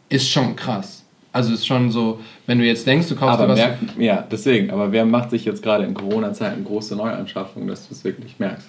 Ist 0.10 0.30
schon 0.30 0.56
krass. 0.56 1.04
Also 1.32 1.54
es 1.54 1.60
ist 1.60 1.68
schon 1.68 1.92
so, 1.92 2.20
wenn 2.48 2.58
du 2.58 2.66
jetzt 2.66 2.88
denkst, 2.88 3.08
du 3.08 3.16
kaufst 3.16 3.40
aber 3.40 3.54
dir 3.54 3.62
was. 3.62 3.82
merk, 3.82 4.00
ja, 4.00 4.28
deswegen. 4.32 4.72
Aber 4.72 4.92
wer 4.92 5.06
macht 5.06 5.30
sich 5.30 5.46
jetzt 5.46 5.62
gerade 5.62 5.84
in 5.84 5.94
Corona-Zeiten 5.94 6.66
große 6.66 6.96
Neuanschaffungen, 6.96 7.68
dass 7.68 7.88
du 7.88 7.94
es 7.94 8.04
wirklich 8.04 8.40
merkst? 8.40 8.68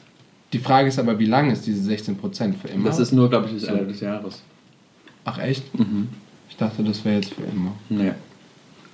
Die 0.52 0.58
Frage 0.58 0.88
ist 0.88 0.98
aber, 0.98 1.18
wie 1.18 1.26
lang 1.26 1.50
ist 1.50 1.66
diese 1.66 1.90
16% 1.90 2.54
für 2.54 2.68
immer? 2.68 2.86
Das 2.86 2.98
ist 2.98 3.12
nur, 3.12 3.30
glaube 3.30 3.46
ich, 3.46 3.54
bis 3.54 3.64
Ende 3.64 3.86
des 3.86 4.00
Jahres. 4.00 4.42
Ach 5.24 5.38
echt? 5.38 5.78
Mhm. 5.78 6.08
Ich 6.50 6.56
dachte, 6.56 6.82
das 6.82 7.02
wäre 7.04 7.16
jetzt 7.16 7.32
für 7.32 7.42
immer. 7.42 7.72
Nee. 7.88 8.12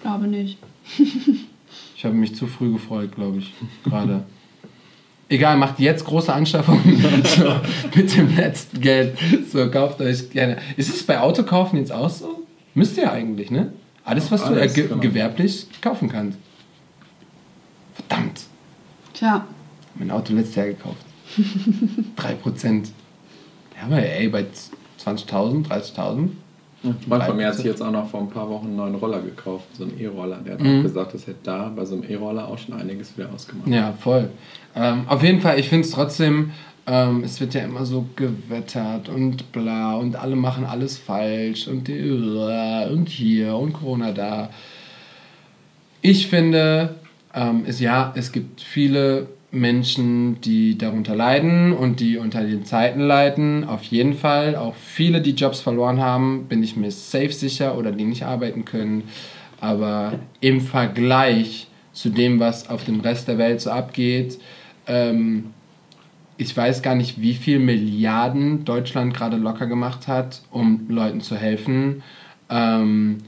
Glaube 0.03 0.29
nicht. 0.29 0.59
Ich 2.07 2.09
habe 2.09 2.21
mich 2.21 2.37
zu 2.37 2.47
früh 2.47 2.73
gefreut, 2.73 3.17
glaube 3.17 3.39
ich, 3.39 3.53
gerade. 3.83 4.23
Egal, 5.29 5.57
macht 5.57 5.81
jetzt 5.81 6.05
große 6.05 6.33
Anschaffungen 6.33 7.03
so, 7.25 7.53
mit 7.97 8.17
dem 8.17 8.37
letzten 8.37 8.81
Geld. 8.81 9.19
So, 9.51 9.69
kauft 9.73 10.01
euch 10.01 10.31
gerne. 10.31 10.59
Ist 10.77 10.95
es 10.95 11.03
bei 11.03 11.19
Autokaufen 11.19 11.81
jetzt 11.81 11.91
auch 11.91 12.09
so? 12.09 12.47
Müsst 12.75 12.97
ihr 12.97 13.11
eigentlich, 13.11 13.51
ne? 13.51 13.73
Alles, 14.05 14.31
was 14.31 14.45
Alles, 14.45 14.75
du 14.75 14.81
äh, 14.81 14.83
ge 14.83 14.87
genau. 14.87 15.01
gewerblich 15.01 15.67
kaufen 15.81 16.09
kannst. 16.09 16.39
Verdammt. 17.95 18.43
Tja, 19.13 19.45
Mein 19.97 20.13
Auto 20.13 20.33
letztes 20.33 20.55
Jahr 20.55 20.67
gekauft. 20.67 21.05
3%. 22.17 22.85
Ja, 23.75 23.87
aber 23.87 23.97
ey, 23.97 24.29
bei 24.29 24.47
20.000, 25.05 25.67
30.000. 25.67 26.29
Freund 27.09 27.25
von 27.25 27.37
mir 27.37 27.47
hat 27.49 27.55
sich 27.57 27.65
jetzt 27.65 27.83
auch 27.83 27.91
noch 27.91 28.09
vor 28.09 28.21
ein 28.21 28.31
paar 28.31 28.49
Wochen 28.49 28.67
einen 28.67 28.77
neuen 28.77 28.95
Roller 28.97 29.21
gekauft, 29.21 29.65
so 29.77 29.85
einen 29.85 29.99
E-Roller. 30.01 30.39
Der 30.45 30.55
hat 30.55 30.61
Mhm. 30.61 30.79
auch 30.79 30.83
gesagt, 30.83 31.15
das 31.15 31.27
hätte 31.27 31.39
da 31.43 31.73
bei 31.75 31.85
so 31.85 31.95
einem 31.95 32.05
E-Roller 32.09 32.47
auch 32.49 32.59
schon 32.59 32.75
einiges 32.75 33.17
wieder 33.17 33.29
ausgemacht. 33.35 33.69
Ja, 33.69 33.93
voll. 33.93 34.31
Ähm, 34.75 35.05
auf 35.09 35.23
jeden 35.23 35.41
Fall, 35.41 35.59
ich 35.59 35.69
finde 35.69 35.87
es 35.87 35.93
trotzdem, 35.93 36.51
ähm, 36.87 37.25
es 37.25 37.41
wird 37.41 37.55
ja 37.55 37.63
immer 37.63 37.85
so 37.85 38.07
gewettert 38.17 39.09
und 39.09 39.51
bla 39.53 39.97
und 39.97 40.17
alle 40.17 40.37
machen 40.37 40.65
alles 40.65 40.99
falsch 40.99 41.67
und, 41.69 41.89
die, 41.89 42.11
und 42.93 43.09
hier 43.09 43.57
und 43.57 43.73
Corona 43.73 44.13
da. 44.13 44.51
Ich 46.03 46.29
finde, 46.29 46.95
ähm, 47.35 47.65
es, 47.67 47.81
ja, 47.81 48.13
es 48.17 48.31
gibt 48.33 48.61
viele 48.61 49.27
Menschen, 49.51 50.41
die 50.41 50.77
darunter 50.77 51.15
leiden 51.15 51.73
und 51.73 52.01
die 52.01 52.19
unter 52.19 52.43
den 52.43 52.65
Zeiten 52.65 53.01
leiden. 53.01 53.65
Auf 53.65 53.83
jeden 53.85 54.15
Fall. 54.15 54.57
Auch 54.57 54.75
viele, 54.75 55.21
die 55.21 55.33
Jobs 55.33 55.61
verloren 55.61 56.01
haben, 56.01 56.47
bin 56.49 56.63
ich 56.63 56.77
mir 56.77 56.91
safe 56.91 57.33
sicher 57.33 57.79
oder 57.79 57.93
die 57.93 58.05
nicht 58.05 58.25
arbeiten 58.25 58.65
können. 58.65 59.05
Aber 59.61 60.19
im 60.41 60.61
Vergleich 60.61 61.69
zu 61.93 62.11
dem, 62.11 62.41
was 62.41 62.69
auf 62.69 62.85
dem 62.85 63.01
Rest 63.01 63.29
der 63.29 63.39
Welt 63.39 63.61
so 63.61 63.71
abgeht, 63.71 64.39
ähm, 64.87 65.53
ich 66.39 66.55
weiß 66.55 66.83
gar 66.83 66.95
nicht, 66.95 67.21
wie 67.21 67.35
viel 67.35 67.59
Milliarden 67.59 68.65
Deutschland 68.65 69.15
gerade 69.15 69.39
locker 69.39 69.67
gemacht 69.67 70.07
hat, 70.07 70.43
um 70.51 70.87
Leuten 70.89 71.23
zu 71.23 71.37
helfen. 71.37 72.03
Ähm, 72.51 73.19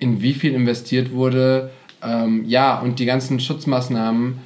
in 0.00 0.20
wie 0.20 0.34
viel 0.34 0.54
investiert 0.54 1.12
wurde. 1.12 1.70
Ähm, 2.02 2.44
ja, 2.46 2.80
und 2.80 2.98
die 2.98 3.04
ganzen 3.04 3.38
Schutzmaßnahmen. 3.38 4.38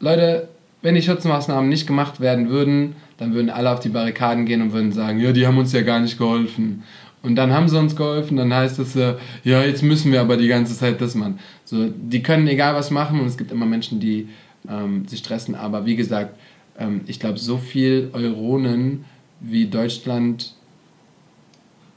Leute, 0.00 0.48
wenn 0.82 0.94
die 0.94 1.02
Schutzmaßnahmen 1.02 1.68
nicht 1.68 1.86
gemacht 1.86 2.20
werden 2.20 2.48
würden, 2.48 2.96
dann 3.18 3.34
würden 3.34 3.50
alle 3.50 3.70
auf 3.72 3.80
die 3.80 3.88
Barrikaden 3.88 4.44
gehen 4.44 4.60
und 4.60 4.72
würden 4.72 4.92
sagen, 4.92 5.20
ja, 5.20 5.32
die 5.32 5.46
haben 5.46 5.58
uns 5.58 5.72
ja 5.72 5.82
gar 5.82 6.00
nicht 6.00 6.18
geholfen. 6.18 6.82
Und 7.22 7.36
dann 7.36 7.52
haben 7.52 7.68
sie 7.68 7.78
uns 7.78 7.96
geholfen, 7.96 8.36
dann 8.36 8.52
heißt 8.52 8.78
es, 8.78 8.94
äh, 8.96 9.14
ja, 9.44 9.62
jetzt 9.62 9.82
müssen 9.82 10.12
wir 10.12 10.20
aber 10.20 10.36
die 10.36 10.48
ganze 10.48 10.76
Zeit 10.76 11.00
das 11.00 11.14
machen. 11.14 11.38
So, 11.64 11.88
die 11.88 12.22
können 12.22 12.46
egal 12.48 12.74
was 12.74 12.90
machen 12.90 13.18
und 13.18 13.26
es 13.26 13.38
gibt 13.38 13.50
immer 13.50 13.64
Menschen, 13.64 13.98
die 13.98 14.28
ähm, 14.68 15.08
sich 15.08 15.20
stressen. 15.20 15.54
Aber 15.54 15.86
wie 15.86 15.96
gesagt, 15.96 16.38
ähm, 16.78 17.00
ich 17.06 17.20
glaube, 17.20 17.38
so 17.38 17.56
viel 17.56 18.10
Euronen 18.12 19.06
wie 19.40 19.66
Deutschland 19.66 20.52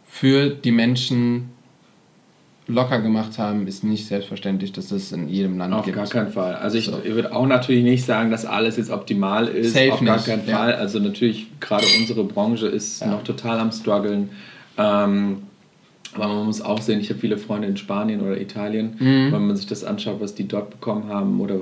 für 0.05 0.49
die 0.49 0.71
Menschen 0.71 1.49
locker 2.67 2.99
gemacht 3.01 3.37
haben, 3.37 3.65
ist 3.67 3.83
nicht 3.83 4.07
selbstverständlich, 4.07 4.71
dass 4.73 4.91
es 4.91 5.11
in 5.11 5.29
jedem 5.29 5.57
Land 5.57 5.73
Auf 5.73 5.85
gibt. 5.85 5.95
gar 5.97 6.07
keinen 6.07 6.31
Fall. 6.31 6.55
Also 6.55 6.77
ich, 6.77 6.85
So. 6.85 7.03
würde 7.05 7.33
auch 7.33 7.45
natürlich 7.47 7.83
nicht 7.83 8.05
sagen, 8.05 8.29
dass 8.29 8.45
alles 8.45 8.77
jetzt 8.77 8.89
optimal 8.91 9.47
ist. 9.47 9.73
Safe 9.73 9.93
Auf 9.93 10.03
gar 10.03 10.15
nicht, 10.17 10.25
keinen 10.25 10.47
ja. 10.47 10.57
Fall. 10.57 10.73
Also 10.75 10.99
natürlich, 10.99 11.47
gerade 11.61 11.85
unsere 11.99 12.23
Branche 12.25 12.67
ist 12.67 13.01
Ja. 13.01 13.07
noch 13.07 13.23
total 13.23 13.59
am 13.59 13.71
struggeln. 13.71 14.29
Ähm, 14.77 15.37
aber 16.13 16.27
man 16.27 16.45
muss 16.45 16.61
auch 16.61 16.81
sehen, 16.81 16.99
ich 16.99 17.09
habe 17.09 17.19
viele 17.19 17.37
Freunde 17.37 17.67
in 17.67 17.77
Spanien 17.77 18.21
oder 18.21 18.39
Italien. 18.39 18.95
Mhm. 18.99 19.31
Wenn 19.31 19.47
man 19.47 19.55
sich 19.55 19.67
das 19.67 19.83
anschaut, 19.83 20.19
was 20.19 20.35
die 20.35 20.47
dort 20.47 20.69
bekommen 20.71 21.09
haben 21.09 21.39
oder 21.39 21.61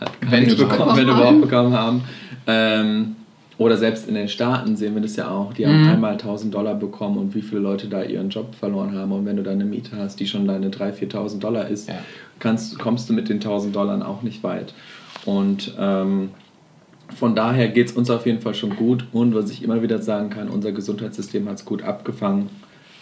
halt 0.00 0.10
Wenn 0.20 0.46
bekommen, 0.56 0.96
wenn 0.96 1.08
überhaupt 1.08 1.40
bekommen 1.42 1.72
haben. 1.74 2.02
Ähm, 2.46 3.16
oder 3.58 3.76
selbst 3.76 4.08
in 4.08 4.14
den 4.14 4.28
Staaten 4.28 4.76
sehen 4.76 4.94
wir 4.94 5.02
das 5.02 5.16
ja 5.16 5.28
auch. 5.30 5.52
Die 5.52 5.66
haben 5.66 5.82
Mhm. 5.82 5.88
einmal 5.88 6.16
1000 6.18 6.52
Dollar 6.54 6.74
bekommen 6.74 7.18
und 7.18 7.34
wie 7.34 7.42
viele 7.42 7.60
Leute 7.60 7.86
da 7.88 8.02
ihren 8.02 8.28
Job 8.30 8.54
verloren 8.54 8.96
haben. 8.96 9.12
Und 9.12 9.26
wenn 9.26 9.36
du 9.36 9.42
da 9.42 9.52
eine 9.52 9.64
Miete 9.64 9.96
hast, 9.96 10.18
die 10.20 10.26
schon 10.26 10.46
deine 10.46 10.70
3.000, 10.70 10.92
4.000 10.92 11.38
Dollar 11.42 11.68
ist, 11.68 11.88
Ja. 11.88 11.94
kannst, 12.40 12.78
kommst 12.78 13.08
du 13.08 13.12
mit 13.12 13.28
den 13.28 13.40
1000 13.40 13.74
Dollar 13.76 14.06
auch 14.08 14.22
nicht 14.22 14.42
weit. 14.42 14.74
Und 15.24 15.72
ähm, 15.78 16.30
von 17.14 17.36
daher 17.36 17.68
geht 17.68 17.88
es 17.90 17.92
uns 17.92 18.10
auf 18.10 18.26
jeden 18.26 18.40
Fall 18.40 18.54
schon 18.54 18.74
gut. 18.76 19.04
Und 19.12 19.34
was 19.34 19.50
ich 19.50 19.62
immer 19.62 19.82
wieder 19.82 20.00
sagen 20.02 20.30
kann, 20.30 20.48
unser 20.48 20.72
Gesundheitssystem 20.72 21.48
hat 21.48 21.56
es 21.56 21.64
gut 21.64 21.82
abgefangen. 21.82 22.48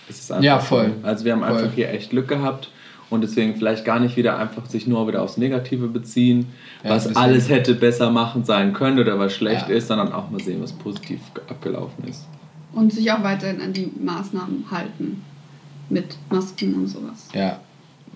Es 0.09 0.19
ist 0.19 0.33
einfach 0.33 0.45
Ja, 0.45 0.59
voll. 0.59 0.93
So. 1.01 1.07
Also 1.07 1.25
wir 1.25 1.33
haben 1.33 1.41
Voll. 1.43 1.53
einfach 1.57 1.73
hier 1.75 1.89
echt 1.91 2.11
Glück 2.11 2.29
gehabt. 2.29 2.71
Und 3.13 3.21
deswegen 3.21 3.55
vielleicht 3.57 3.85
gar 3.85 4.01
nicht 4.01 4.17
wieder 4.17 4.39
einfach 4.39 4.67
sich 4.67 4.87
nur 4.87 5.07
wieder 5.07 5.23
aufs 5.23 5.37
Negative 5.37 5.87
beziehen, 5.87 6.47
Ja, 6.83 6.91
was 6.91 7.15
alles 7.15 7.49
hätte 7.49 7.75
besser 7.75 8.11
machen 8.11 8.45
sein 8.45 8.73
können 8.73 8.99
oder 8.99 9.19
was 9.19 9.35
schlecht 9.35 9.69
Ja. 9.69 9.75
ist, 9.75 9.89
sondern 9.89 10.13
auch 10.13 10.31
mal 10.31 10.41
sehen, 10.41 10.63
was 10.63 10.73
positiv 10.73 11.21
ge- 11.35 11.45
abgelaufen 11.49 12.05
ist. 12.09 12.27
und 12.75 12.91
sich 12.93 13.13
auch 13.13 13.23
weiterhin 13.23 13.61
an 13.61 13.73
die 13.75 13.91
Maßnahmen 14.03 14.65
halten. 14.71 15.23
Mit 15.91 16.17
Masken 16.31 16.73
und 16.75 16.87
sowas. 16.87 17.29
Ja, 17.35 17.61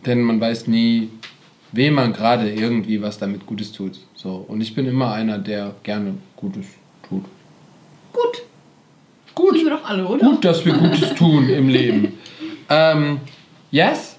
denn 0.06 0.22
man 0.22 0.40
weiß 0.40 0.66
nie, 0.66 1.10
wem 1.72 1.92
man 1.94 2.14
gerade 2.14 2.50
irgendwie 2.50 3.02
was 3.02 3.18
damit 3.18 3.44
Gutes 3.44 3.70
tut. 3.72 3.98
So. 4.14 4.44
Und 4.48 4.62
ich 4.62 4.74
bin 4.74 4.86
immer 4.86 5.12
einer, 5.12 5.38
der 5.38 5.74
gerne 5.82 6.14
Gutes 6.36 6.64
tut. 7.06 7.24
Gut. 8.14 8.42
Gut. 9.34 9.52
Sind 9.56 9.64
wir 9.66 9.72
doch 9.76 9.84
alle, 9.84 10.06
oder? 10.06 10.26
Gut, 10.26 10.42
dass 10.42 10.64
wir 10.64 10.72
Gutes 10.72 11.14
tun 11.16 11.48
im 11.50 11.68
Leben. 11.68 12.14
Ähm, 12.68 13.20
yes? 13.70 14.15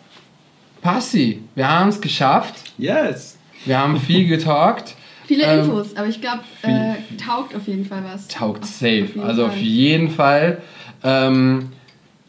Passi, 0.87 1.41
wir 1.53 1.69
haben 1.69 1.89
es 1.89 1.99
geschafft. 1.99 2.63
Yes! 2.77 3.37
Wir 3.65 3.77
haben 3.77 3.99
viel 3.99 4.25
getalkt. 4.29 4.95
Viele 5.25 5.43
Ähm, 5.43 5.59
Infos, 5.65 5.93
aber 5.97 6.07
ich 6.07 6.21
glaube, 6.21 6.43
äh, 6.61 6.93
taugt 7.21 7.53
auf 7.53 7.67
jeden 7.67 7.83
Fall 7.83 8.05
was. 8.09 8.29
Taugt 8.29 8.65
safe. 8.65 9.09
Auf 9.17 9.25
also 9.25 9.47
auf 9.47 9.57
jeden 9.57 10.09
Fall. 10.09 10.61
Ähm, 11.03 11.73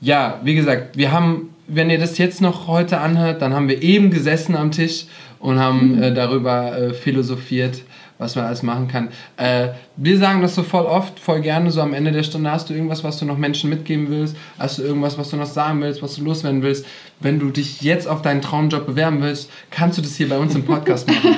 ja, 0.00 0.40
wie 0.42 0.56
gesagt, 0.56 0.96
wir 0.96 1.12
haben, 1.12 1.54
wenn 1.68 1.88
ihr 1.88 2.00
das 2.00 2.18
jetzt 2.18 2.40
noch 2.40 2.66
heute 2.66 2.98
anhört, 2.98 3.42
dann 3.42 3.54
haben 3.54 3.68
wir 3.68 3.80
eben 3.80 4.10
gesessen 4.10 4.56
am 4.56 4.72
Tisch 4.72 5.04
und 5.38 5.60
haben 5.60 6.02
äh, 6.02 6.12
darüber 6.12 6.76
äh, 6.76 6.94
philosophiert, 6.94 7.82
was 8.18 8.34
man 8.36 8.44
alles 8.46 8.62
machen 8.62 8.88
kann. 8.88 9.08
Äh, 9.36 9.68
wir 9.96 10.18
sagen 10.18 10.42
das 10.42 10.54
so 10.54 10.62
voll 10.62 10.84
oft, 10.84 11.18
voll 11.18 11.40
gerne, 11.40 11.70
so 11.70 11.80
am 11.80 11.94
Ende 11.94 12.12
der 12.12 12.24
Stunde 12.24 12.50
hast 12.50 12.68
du 12.68 12.74
irgendwas, 12.74 13.04
was 13.04 13.18
du 13.18 13.24
noch 13.24 13.38
Menschen 13.38 13.70
mitgeben 13.70 14.10
willst, 14.10 14.36
hast 14.58 14.78
du 14.78 14.82
irgendwas, 14.82 15.16
was 15.18 15.30
du 15.30 15.36
noch 15.36 15.46
sagen 15.46 15.80
willst, 15.80 16.02
was 16.02 16.16
du 16.16 16.24
loswerden 16.24 16.62
willst. 16.62 16.84
Wenn 17.20 17.38
du 17.38 17.50
dich 17.50 17.80
jetzt 17.82 18.06
auf 18.06 18.22
deinen 18.22 18.42
Traumjob 18.42 18.86
bewerben 18.86 19.22
willst, 19.22 19.50
kannst 19.70 19.98
du 19.98 20.02
das 20.02 20.16
hier 20.16 20.28
bei 20.28 20.38
uns 20.38 20.54
im 20.54 20.64
Podcast 20.64 21.08
machen. 21.08 21.36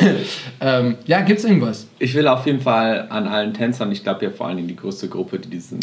ähm, 0.60 0.96
ja, 1.06 1.20
gibt's 1.20 1.44
irgendwas? 1.44 1.86
Ich 1.98 2.14
will 2.14 2.26
auf 2.28 2.46
jeden 2.46 2.60
Fall 2.60 3.06
an 3.10 3.26
allen 3.26 3.54
Tänzern, 3.54 3.92
ich 3.92 4.02
glaube 4.02 4.24
ja 4.24 4.30
vor 4.30 4.46
allen 4.46 4.56
Dingen 4.56 4.68
die 4.68 4.76
größte 4.76 5.08
Gruppe, 5.08 5.38
die 5.38 5.50
diesen 5.50 5.80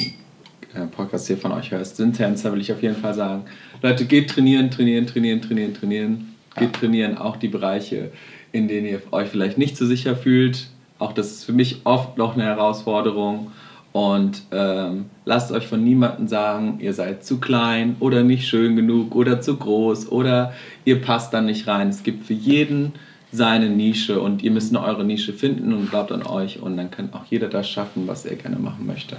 äh, 0.74 0.86
Podcast 0.92 1.28
hier 1.28 1.38
von 1.38 1.52
euch 1.52 1.72
hört, 1.72 1.86
sind 1.86 2.16
Tänzer, 2.16 2.52
will 2.54 2.62
ich 2.62 2.72
auf 2.72 2.82
jeden 2.82 2.96
Fall 2.96 3.14
sagen. 3.14 3.44
Leute, 3.82 4.06
geht 4.06 4.30
trainieren, 4.30 4.72
trainieren, 4.72 5.08
trainieren, 5.08 5.42
trainieren, 5.42 5.74
trainieren. 5.74 6.36
Geht 6.58 6.74
trainieren, 6.74 7.18
auch 7.18 7.38
die 7.38 7.48
Bereiche, 7.48 8.12
in 8.52 8.68
denen 8.68 8.88
ihr 8.88 9.02
euch 9.12 9.30
vielleicht 9.30 9.58
nicht 9.58 9.78
so 9.78 9.86
sicher 9.86 10.16
fühlt. 10.16 10.68
Auch 10.98 11.14
das 11.14 11.32
ist 11.32 11.46
für 11.46 11.54
mich 11.54 11.82
oft 11.86 12.18
noch 12.18 12.36
eine 12.36 12.44
Herausforderung. 12.44 13.52
Und 13.92 14.44
ähm, 14.52 15.06
lasst 15.26 15.52
euch 15.52 15.66
von 15.66 15.84
niemandem 15.84 16.28
sagen, 16.28 16.80
ihr 16.80 16.94
seid 16.94 17.26
zu 17.26 17.40
klein 17.40 17.96
oder 18.00 18.24
nicht 18.24 18.48
schön 18.48 18.76
genug 18.76 19.16
oder 19.16 19.42
zu 19.42 19.58
groß 19.58 20.12
oder 20.12 20.54
ihr 20.86 21.02
passt 21.02 21.34
da 21.34 21.42
nicht 21.42 21.68
rein. 21.68 21.90
Es 21.90 22.04
gibt 22.04 22.26
für 22.26 22.34
jeden 22.34 22.94
seine 23.32 23.70
Nische 23.70 24.22
und 24.22 24.44
ihr 24.44 24.52
müsst 24.52 24.72
nur 24.72 24.84
eure 24.84 25.04
Nische 25.04 25.34
finden 25.34 25.74
und 25.74 25.90
glaubt 25.90 26.12
an 26.12 26.24
euch 26.24 26.62
und 26.62 26.78
dann 26.78 26.92
kann 26.92 27.14
auch 27.14 27.26
jeder 27.30 27.48
das 27.48 27.70
schaffen, 27.70 28.08
was 28.08 28.26
er 28.26 28.36
gerne 28.36 28.58
machen 28.58 28.86
möchte. 28.86 29.18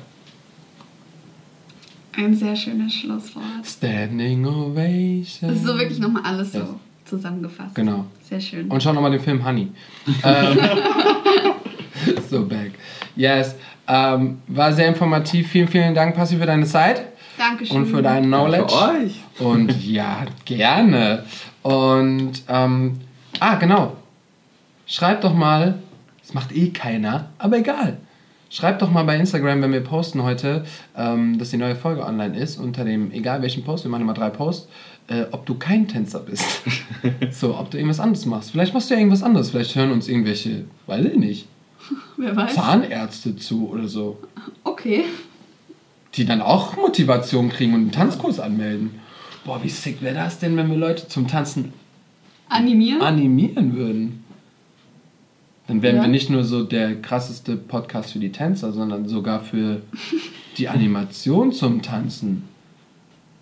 Ein 2.17 2.35
sehr 2.35 2.57
schönes 2.57 2.93
Schlusswort. 2.93 3.65
Standing 3.65 4.45
Ovation. 4.45 5.51
Das 5.51 5.59
ist 5.59 5.67
so 5.67 5.79
wirklich 5.79 5.99
nochmal 6.01 6.23
alles 6.25 6.53
so 6.53 6.59
Ja. 6.59 6.81
Zusammengefasst. 7.11 7.75
Genau. 7.75 8.07
Sehr 8.23 8.41
schön. 8.41 8.69
Und 8.69 8.83
schau 8.83 8.93
nochmal 8.93 9.11
den 9.11 9.21
Film 9.21 9.45
Honey. 9.45 9.69
ähm, 10.25 10.59
so 12.31 12.47
back. 12.47 12.73
Yes. 13.17 13.57
Ähm, 13.87 14.39
war 14.47 14.73
sehr 14.73 14.89
informativ. 14.89 15.49
Vielen, 15.49 15.69
vielen 15.69 15.95
Dank, 15.95 16.15
Passi, 16.15 16.37
für 16.37 16.47
deine 16.47 16.65
Zeit 16.65 17.05
Dankeschön. 17.37 17.77
und 17.77 17.87
für 17.87 18.03
dein 18.03 18.25
Knowledge. 18.25 18.73
Für 18.73 19.05
euch. 19.05 19.21
Und 19.39 19.85
ja, 19.85 20.25
gerne. 20.45 21.25
Und, 21.63 22.43
ähm, 22.49 23.01
ah, 23.41 23.57
genau. 23.57 23.97
Schreibt 24.87 25.25
doch 25.25 25.35
mal, 25.35 25.79
das 26.23 26.35
macht 26.35 26.53
eh 26.57 26.71
keiner, 26.71 27.31
aber 27.39 27.59
egal. 27.59 27.99
Schreibt 28.53 28.83
doch 28.83 28.91
mal 28.91 29.05
bei 29.05 29.17
Instagram, 29.17 29.63
wenn 29.63 29.73
wir 29.73 29.81
posten 29.81 30.25
heute, 30.25 30.65
ähm, 30.97 31.39
dass 31.39 31.51
die 31.51 31.57
neue 31.57 31.77
Folge 31.77 32.05
online 32.05 32.37
ist, 32.37 32.59
unter 32.59 32.85
dem, 32.85 33.13
egal 33.13 33.43
welchen 33.43 33.63
Post, 33.63 33.85
wir 33.85 33.91
machen 33.93 34.03
immer 34.03 34.15
drei 34.15 34.31
Posts, 34.31 34.69
äh, 35.11 35.27
ob 35.33 35.45
du 35.45 35.57
kein 35.57 35.87
Tänzer 35.89 36.21
bist. 36.21 36.45
so, 37.33 37.59
ob 37.59 37.71
du 37.71 37.77
irgendwas 37.77 38.01
anderes 38.01 38.25
machst. 38.27 38.53
Vielleicht 38.53 38.73
machst 38.73 38.89
du 38.89 38.95
ja 38.95 39.01
irgendwas 39.01 39.23
anderes. 39.23 39.51
Vielleicht 39.51 39.75
hören 39.75 39.91
uns 39.91 40.09
irgendwelche, 40.09 40.65
weiß 40.87 41.05
ich 41.05 41.17
nicht, 41.17 41.47
Wer 42.17 42.35
weiß. 42.35 42.55
Zahnärzte 42.55 43.37
zu 43.37 43.69
oder 43.69 43.89
so. 43.89 44.19
Okay. 44.65 45.05
Die 46.15 46.25
dann 46.25 46.41
auch 46.41 46.77
Motivation 46.77 47.49
kriegen 47.51 47.75
und 47.75 47.81
einen 47.83 47.93
Tanzkurs 47.93 48.41
anmelden. 48.41 48.93
Boah, 49.45 49.63
wie 49.63 49.69
sick 49.69 50.01
wäre 50.03 50.15
das 50.15 50.39
denn, 50.39 50.57
wenn 50.57 50.71
wir 50.71 50.77
Leute 50.77 51.09
zum 51.09 51.27
Tanzen 51.29 51.73
Animieren? 52.49 53.01
animieren 53.01 53.77
würden? 53.77 54.25
Dann 55.67 55.83
wären 55.83 55.97
Ja. 55.97 56.03
wir 56.03 56.09
nicht 56.09 56.31
nur 56.31 56.43
so 56.45 56.65
der 56.65 57.01
krasseste 57.01 57.57
Podcast 57.57 58.13
für 58.13 58.19
die 58.19 58.33
Tänzer, 58.33 58.73
sondern 58.73 59.07
sogar 59.09 59.41
für 59.41 59.83
die 60.59 60.69
Animation 60.69 61.53
zum 61.53 61.81
Tanzen. 61.81 62.43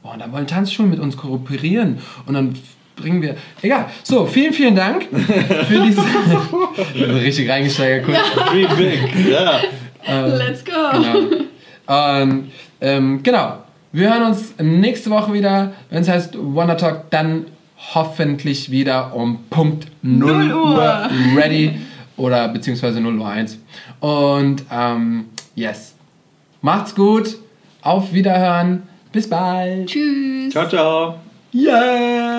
Boah, 0.09 0.14
und 0.14 0.20
da 0.20 0.32
wollen 0.32 0.47
Tanzschulen 0.47 0.90
mit 0.90 1.01
uns 1.01 1.18
kooperieren 1.18 1.98
und 2.24 2.32
dann 2.32 2.55
bringen 2.97 3.20
wir. 3.20 3.36
Egal. 3.60 3.86
So, 4.02 4.24
vielen, 4.24 4.55
vielen 4.55 4.74
Dank 4.74 5.05
für 5.05 5.82
diese. 5.85 6.01
Also 6.01 7.18
richtig 7.18 7.51
reingesteigert, 7.51 8.06
kurz. 8.06 8.18
Dream 8.51 8.68
big. 8.78 9.28
Ja. 9.28 9.60
Let's 10.26 10.64
go. 10.64 10.72
Genau. 10.93 12.22
Und, 12.22 12.51
ähm, 12.80 13.22
genau. 13.22 13.59
Wir 13.93 14.14
hören 14.14 14.30
uns 14.30 14.55
nächste 14.59 15.10
Woche 15.10 15.35
wieder, 15.35 15.72
wenn 15.90 16.01
es 16.01 16.09
heißt 16.09 16.39
Wonder 16.39 16.78
Talk, 16.78 17.10
dann 17.10 17.44
hoffentlich 17.94 18.70
wieder 18.70 19.14
um 19.14 19.44
Punkt 19.51 19.89
0 20.01 20.47
0 20.47 20.52
Uhr. 20.55 20.72
Uhr 20.72 21.10
ready 21.36 21.80
oder 22.16 22.48
beziehungsweise 22.48 23.01
0 23.01 23.18
Uhr 23.18 23.28
1. 23.28 23.59
Und 24.01 24.64
ähm, 24.72 25.26
yes. 25.55 25.94
Macht's 26.62 26.94
gut. 26.94 27.36
Auf 27.82 28.14
Wiederhören. 28.14 28.85
Bis 29.12 29.28
bald. 29.28 29.89
Tschüss. 29.89 30.52
Ciao, 30.52 30.68
ciao. 30.68 31.14
Yeah. 31.52 32.38